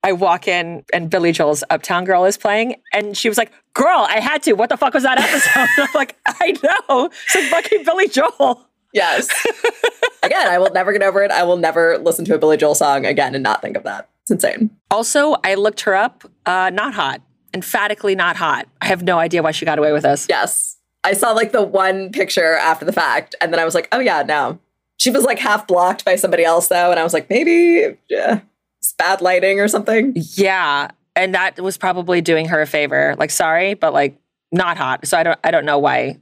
I 0.02 0.12
walk 0.12 0.48
in 0.48 0.84
and 0.94 1.10
Billy 1.10 1.32
Joel's 1.32 1.62
Uptown 1.68 2.04
Girl 2.04 2.24
is 2.24 2.38
playing 2.38 2.76
and 2.94 3.14
she 3.14 3.28
was 3.28 3.36
like, 3.36 3.52
Girl, 3.74 4.06
I 4.08 4.20
had 4.20 4.42
to. 4.44 4.54
What 4.54 4.70
the 4.70 4.76
fuck 4.76 4.94
was 4.94 5.02
that 5.02 5.18
episode? 5.18 5.68
I'm 5.82 5.88
like, 5.94 6.16
I 6.26 6.52
know. 6.62 7.06
It's 7.06 7.34
like 7.34 7.64
fucking 7.64 7.84
Billy 7.84 8.08
Joel. 8.08 8.69
Yes. 8.92 9.28
again, 10.22 10.48
I 10.48 10.58
will 10.58 10.70
never 10.70 10.92
get 10.92 11.02
over 11.02 11.22
it. 11.22 11.30
I 11.30 11.42
will 11.42 11.56
never 11.56 11.98
listen 11.98 12.24
to 12.26 12.34
a 12.34 12.38
Billy 12.38 12.56
Joel 12.56 12.74
song 12.74 13.06
again 13.06 13.34
and 13.34 13.42
not 13.42 13.62
think 13.62 13.76
of 13.76 13.84
that. 13.84 14.08
It's 14.22 14.30
insane. 14.30 14.70
Also, 14.90 15.36
I 15.44 15.54
looked 15.54 15.82
her 15.82 15.94
up. 15.94 16.24
Uh, 16.46 16.70
not 16.70 16.94
hot. 16.94 17.20
Emphatically 17.54 18.14
not 18.14 18.36
hot. 18.36 18.68
I 18.80 18.86
have 18.86 19.02
no 19.02 19.18
idea 19.18 19.42
why 19.42 19.50
she 19.50 19.64
got 19.64 19.78
away 19.78 19.92
with 19.92 20.02
this. 20.02 20.26
Yes. 20.28 20.76
I 21.02 21.14
saw 21.14 21.32
like 21.32 21.52
the 21.52 21.62
one 21.62 22.10
picture 22.12 22.54
after 22.54 22.84
the 22.84 22.92
fact, 22.92 23.34
and 23.40 23.52
then 23.52 23.60
I 23.60 23.64
was 23.64 23.74
like, 23.74 23.88
oh 23.92 24.00
yeah, 24.00 24.22
no. 24.22 24.58
She 24.98 25.10
was 25.10 25.24
like 25.24 25.38
half 25.38 25.66
blocked 25.66 26.04
by 26.04 26.16
somebody 26.16 26.44
else 26.44 26.68
though, 26.68 26.90
and 26.90 27.00
I 27.00 27.04
was 27.04 27.14
like, 27.14 27.30
maybe 27.30 27.96
yeah, 28.10 28.40
it's 28.78 28.92
bad 28.98 29.22
lighting 29.22 29.60
or 29.60 29.68
something. 29.68 30.12
Yeah, 30.14 30.90
and 31.16 31.34
that 31.34 31.58
was 31.58 31.78
probably 31.78 32.20
doing 32.20 32.46
her 32.48 32.60
a 32.60 32.66
favor. 32.66 33.16
Like, 33.18 33.30
sorry, 33.30 33.74
but 33.74 33.94
like 33.94 34.18
not 34.52 34.76
hot. 34.76 35.06
So 35.06 35.16
I 35.16 35.22
don't 35.22 35.40
I 35.42 35.50
don't 35.50 35.64
know 35.64 35.78
why. 35.78 36.18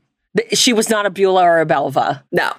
She 0.53 0.73
was 0.73 0.89
not 0.89 1.07
a 1.07 1.11
Beulah 1.11 1.43
or 1.45 1.61
a 1.61 1.67
Belva. 1.67 2.25
No. 2.33 2.53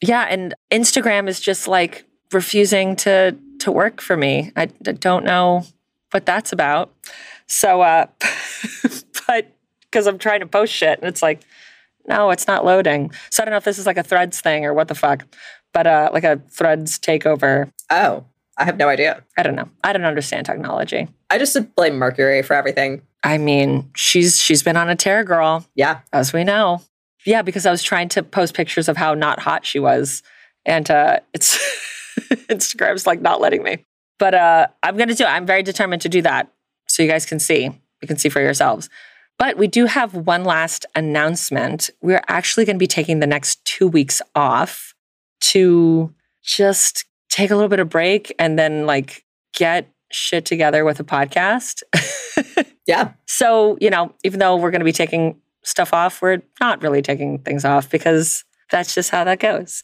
Yeah, 0.00 0.26
and 0.28 0.54
Instagram 0.70 1.28
is 1.28 1.40
just 1.40 1.66
like 1.68 2.04
refusing 2.32 2.96
to 2.96 3.36
to 3.60 3.72
work 3.72 4.00
for 4.00 4.16
me. 4.16 4.52
I 4.56 4.66
don't 4.66 5.24
know 5.24 5.64
what 6.10 6.26
that's 6.26 6.52
about. 6.52 6.92
So 7.46 7.80
uh 7.82 8.06
but 9.26 9.52
because 9.82 10.06
I'm 10.06 10.18
trying 10.18 10.40
to 10.40 10.46
post 10.46 10.72
shit 10.72 10.98
and 10.98 11.08
it's 11.08 11.22
like 11.22 11.40
no, 12.06 12.30
it's 12.30 12.46
not 12.46 12.64
loading. 12.66 13.10
So 13.30 13.42
I 13.42 13.46
don't 13.46 13.52
know 13.52 13.56
if 13.58 13.64
this 13.64 13.78
is 13.78 13.86
like 13.86 13.96
a 13.96 14.02
threads 14.02 14.40
thing 14.40 14.66
or 14.66 14.74
what 14.74 14.88
the 14.88 14.94
fuck. 14.94 15.24
But 15.72 15.86
uh 15.86 16.10
like 16.12 16.24
a 16.24 16.40
threads 16.50 16.98
takeover. 16.98 17.72
Oh, 17.90 18.24
I 18.58 18.64
have 18.64 18.76
no 18.76 18.88
idea. 18.88 19.24
I 19.38 19.42
don't 19.42 19.54
know. 19.56 19.68
I 19.82 19.92
don't 19.92 20.04
understand 20.04 20.46
technology. 20.46 21.08
I 21.30 21.38
just 21.38 21.74
blame 21.74 21.96
Mercury 21.96 22.42
for 22.42 22.54
everything. 22.54 23.02
I 23.22 23.38
mean, 23.38 23.90
she's 23.96 24.38
she's 24.40 24.62
been 24.62 24.76
on 24.76 24.90
a 24.90 24.96
tear, 24.96 25.24
girl, 25.24 25.64
Yeah. 25.74 26.00
as 26.12 26.32
we 26.32 26.44
know. 26.44 26.82
Yeah, 27.24 27.42
because 27.42 27.66
I 27.66 27.70
was 27.70 27.82
trying 27.82 28.08
to 28.10 28.22
post 28.22 28.54
pictures 28.54 28.88
of 28.88 28.96
how 28.96 29.14
not 29.14 29.38
hot 29.38 29.64
she 29.64 29.78
was, 29.78 30.22
and 30.64 30.90
uh, 30.90 31.20
it's 31.32 31.58
Instagram's 32.48 33.06
like 33.06 33.20
not 33.20 33.40
letting 33.40 33.62
me. 33.62 33.84
But 34.18 34.34
uh, 34.34 34.66
I'm 34.82 34.96
gonna 34.96 35.14
do. 35.14 35.24
it. 35.24 35.28
I'm 35.28 35.46
very 35.46 35.62
determined 35.62 36.02
to 36.02 36.08
do 36.08 36.22
that, 36.22 36.52
so 36.88 37.02
you 37.02 37.08
guys 37.08 37.26
can 37.26 37.38
see. 37.38 37.64
You 38.02 38.08
can 38.08 38.16
see 38.16 38.28
for 38.28 38.40
yourselves. 38.40 38.88
But 39.38 39.56
we 39.56 39.66
do 39.66 39.86
have 39.86 40.14
one 40.14 40.44
last 40.44 40.86
announcement. 40.94 41.90
We're 42.00 42.22
actually 42.28 42.64
going 42.66 42.76
to 42.76 42.80
be 42.80 42.86
taking 42.86 43.18
the 43.18 43.26
next 43.26 43.64
two 43.64 43.88
weeks 43.88 44.22
off 44.36 44.94
to 45.52 46.14
just 46.44 47.04
take 47.30 47.50
a 47.50 47.56
little 47.56 47.68
bit 47.68 47.80
of 47.80 47.88
break 47.88 48.32
and 48.38 48.56
then 48.56 48.86
like 48.86 49.24
get 49.52 49.90
shit 50.12 50.44
together 50.44 50.84
with 50.84 51.00
a 51.00 51.04
podcast. 51.04 51.82
Yeah. 52.86 53.12
So, 53.26 53.78
you 53.80 53.90
know, 53.90 54.14
even 54.24 54.40
though 54.40 54.56
we're 54.56 54.70
going 54.70 54.80
to 54.80 54.84
be 54.84 54.92
taking 54.92 55.36
stuff 55.64 55.92
off, 55.92 56.22
we're 56.22 56.42
not 56.60 56.82
really 56.82 57.02
taking 57.02 57.38
things 57.38 57.64
off 57.64 57.90
because 57.90 58.44
that's 58.70 58.94
just 58.94 59.10
how 59.10 59.24
that 59.24 59.40
goes. 59.40 59.82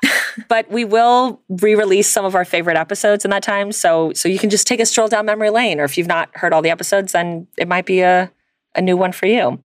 but 0.48 0.70
we 0.70 0.84
will 0.84 1.40
re-release 1.48 2.08
some 2.08 2.24
of 2.24 2.34
our 2.34 2.44
favorite 2.44 2.76
episodes 2.76 3.24
in 3.24 3.30
that 3.30 3.42
time. 3.42 3.72
So 3.72 4.12
so 4.14 4.28
you 4.28 4.38
can 4.38 4.50
just 4.50 4.66
take 4.66 4.80
a 4.80 4.86
stroll 4.86 5.08
down 5.08 5.26
memory 5.26 5.50
lane. 5.50 5.80
Or 5.80 5.84
if 5.84 5.98
you've 5.98 6.06
not 6.06 6.30
heard 6.34 6.52
all 6.52 6.62
the 6.62 6.70
episodes, 6.70 7.12
then 7.12 7.46
it 7.58 7.68
might 7.68 7.86
be 7.86 8.00
a, 8.00 8.30
a 8.74 8.82
new 8.82 8.96
one 8.96 9.12
for 9.12 9.26
you. 9.26 9.62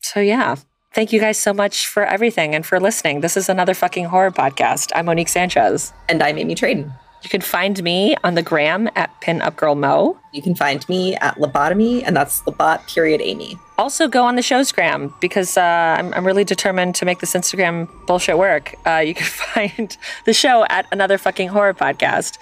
So 0.00 0.20
yeah. 0.20 0.56
Thank 0.92 1.12
you 1.12 1.20
guys 1.20 1.38
so 1.38 1.54
much 1.54 1.86
for 1.86 2.04
everything 2.04 2.52
and 2.54 2.66
for 2.66 2.80
listening. 2.80 3.20
This 3.20 3.36
is 3.36 3.48
another 3.48 3.74
fucking 3.74 4.06
horror 4.06 4.32
podcast. 4.32 4.90
I'm 4.94 5.06
Monique 5.06 5.28
Sanchez. 5.28 5.92
And 6.08 6.20
I'm 6.20 6.36
Amy 6.36 6.56
Traden. 6.56 6.92
You 7.22 7.28
can 7.28 7.40
find 7.42 7.82
me 7.82 8.16
on 8.24 8.34
the 8.34 8.42
gram 8.42 8.88
at 8.96 9.10
pinupgirlmo. 9.20 10.16
You 10.32 10.42
can 10.42 10.54
find 10.54 10.88
me 10.88 11.16
at 11.16 11.36
Lobotomy, 11.36 12.02
and 12.04 12.16
that's 12.16 12.40
Lobot 12.42 12.86
period 12.92 13.20
Amy. 13.20 13.58
also 13.78 14.08
go 14.08 14.24
on 14.24 14.36
the 14.36 14.42
show's 14.42 14.72
gram 14.72 15.12
because 15.20 15.56
uh, 15.56 15.96
I'm, 15.98 16.12
I'm 16.14 16.26
really 16.26 16.44
determined 16.44 16.94
to 16.96 17.04
make 17.04 17.18
this 17.20 17.34
Instagram 17.34 17.88
bullshit 18.06 18.38
work. 18.38 18.74
Uh, 18.86 18.98
you 18.98 19.14
can 19.14 19.26
find 19.54 19.96
the 20.24 20.32
show 20.32 20.64
at 20.68 20.86
another 20.92 21.18
fucking 21.18 21.48
horror 21.48 21.74
podcast. 21.74 22.38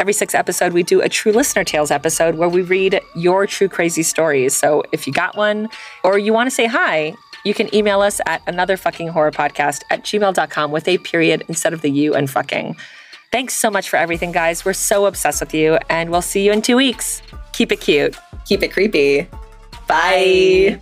Every 0.00 0.12
six 0.12 0.34
episode, 0.34 0.72
we 0.72 0.82
do 0.82 1.00
a 1.00 1.08
True 1.08 1.32
Listener 1.32 1.62
Tales 1.64 1.90
episode 1.90 2.34
where 2.34 2.48
we 2.48 2.62
read 2.62 3.00
your 3.14 3.46
true 3.46 3.68
crazy 3.68 4.02
stories. 4.02 4.54
So 4.54 4.82
if 4.90 5.06
you 5.06 5.12
got 5.12 5.36
one 5.36 5.68
or 6.02 6.18
you 6.18 6.32
want 6.32 6.48
to 6.48 6.50
say 6.50 6.66
hi, 6.66 7.14
you 7.44 7.54
can 7.54 7.72
email 7.74 8.00
us 8.00 8.20
at 8.26 8.42
another 8.46 8.76
fucking 8.76 9.08
horror 9.08 9.30
podcast 9.30 9.82
at 9.90 10.02
gmail.com 10.02 10.70
with 10.70 10.88
a 10.88 10.98
period 10.98 11.44
instead 11.48 11.72
of 11.72 11.82
the 11.82 11.90
you 11.90 12.14
and 12.14 12.28
fucking. 12.28 12.76
Thanks 13.34 13.56
so 13.56 13.68
much 13.68 13.90
for 13.90 13.96
everything, 13.96 14.30
guys. 14.30 14.64
We're 14.64 14.74
so 14.74 15.06
obsessed 15.06 15.40
with 15.40 15.52
you, 15.52 15.76
and 15.90 16.08
we'll 16.08 16.22
see 16.22 16.46
you 16.46 16.52
in 16.52 16.62
two 16.62 16.76
weeks. 16.76 17.20
Keep 17.50 17.72
it 17.72 17.80
cute. 17.80 18.16
Keep 18.44 18.62
it 18.62 18.68
creepy. 18.68 19.22
Bye. 19.88 20.78
Bye. 20.78 20.80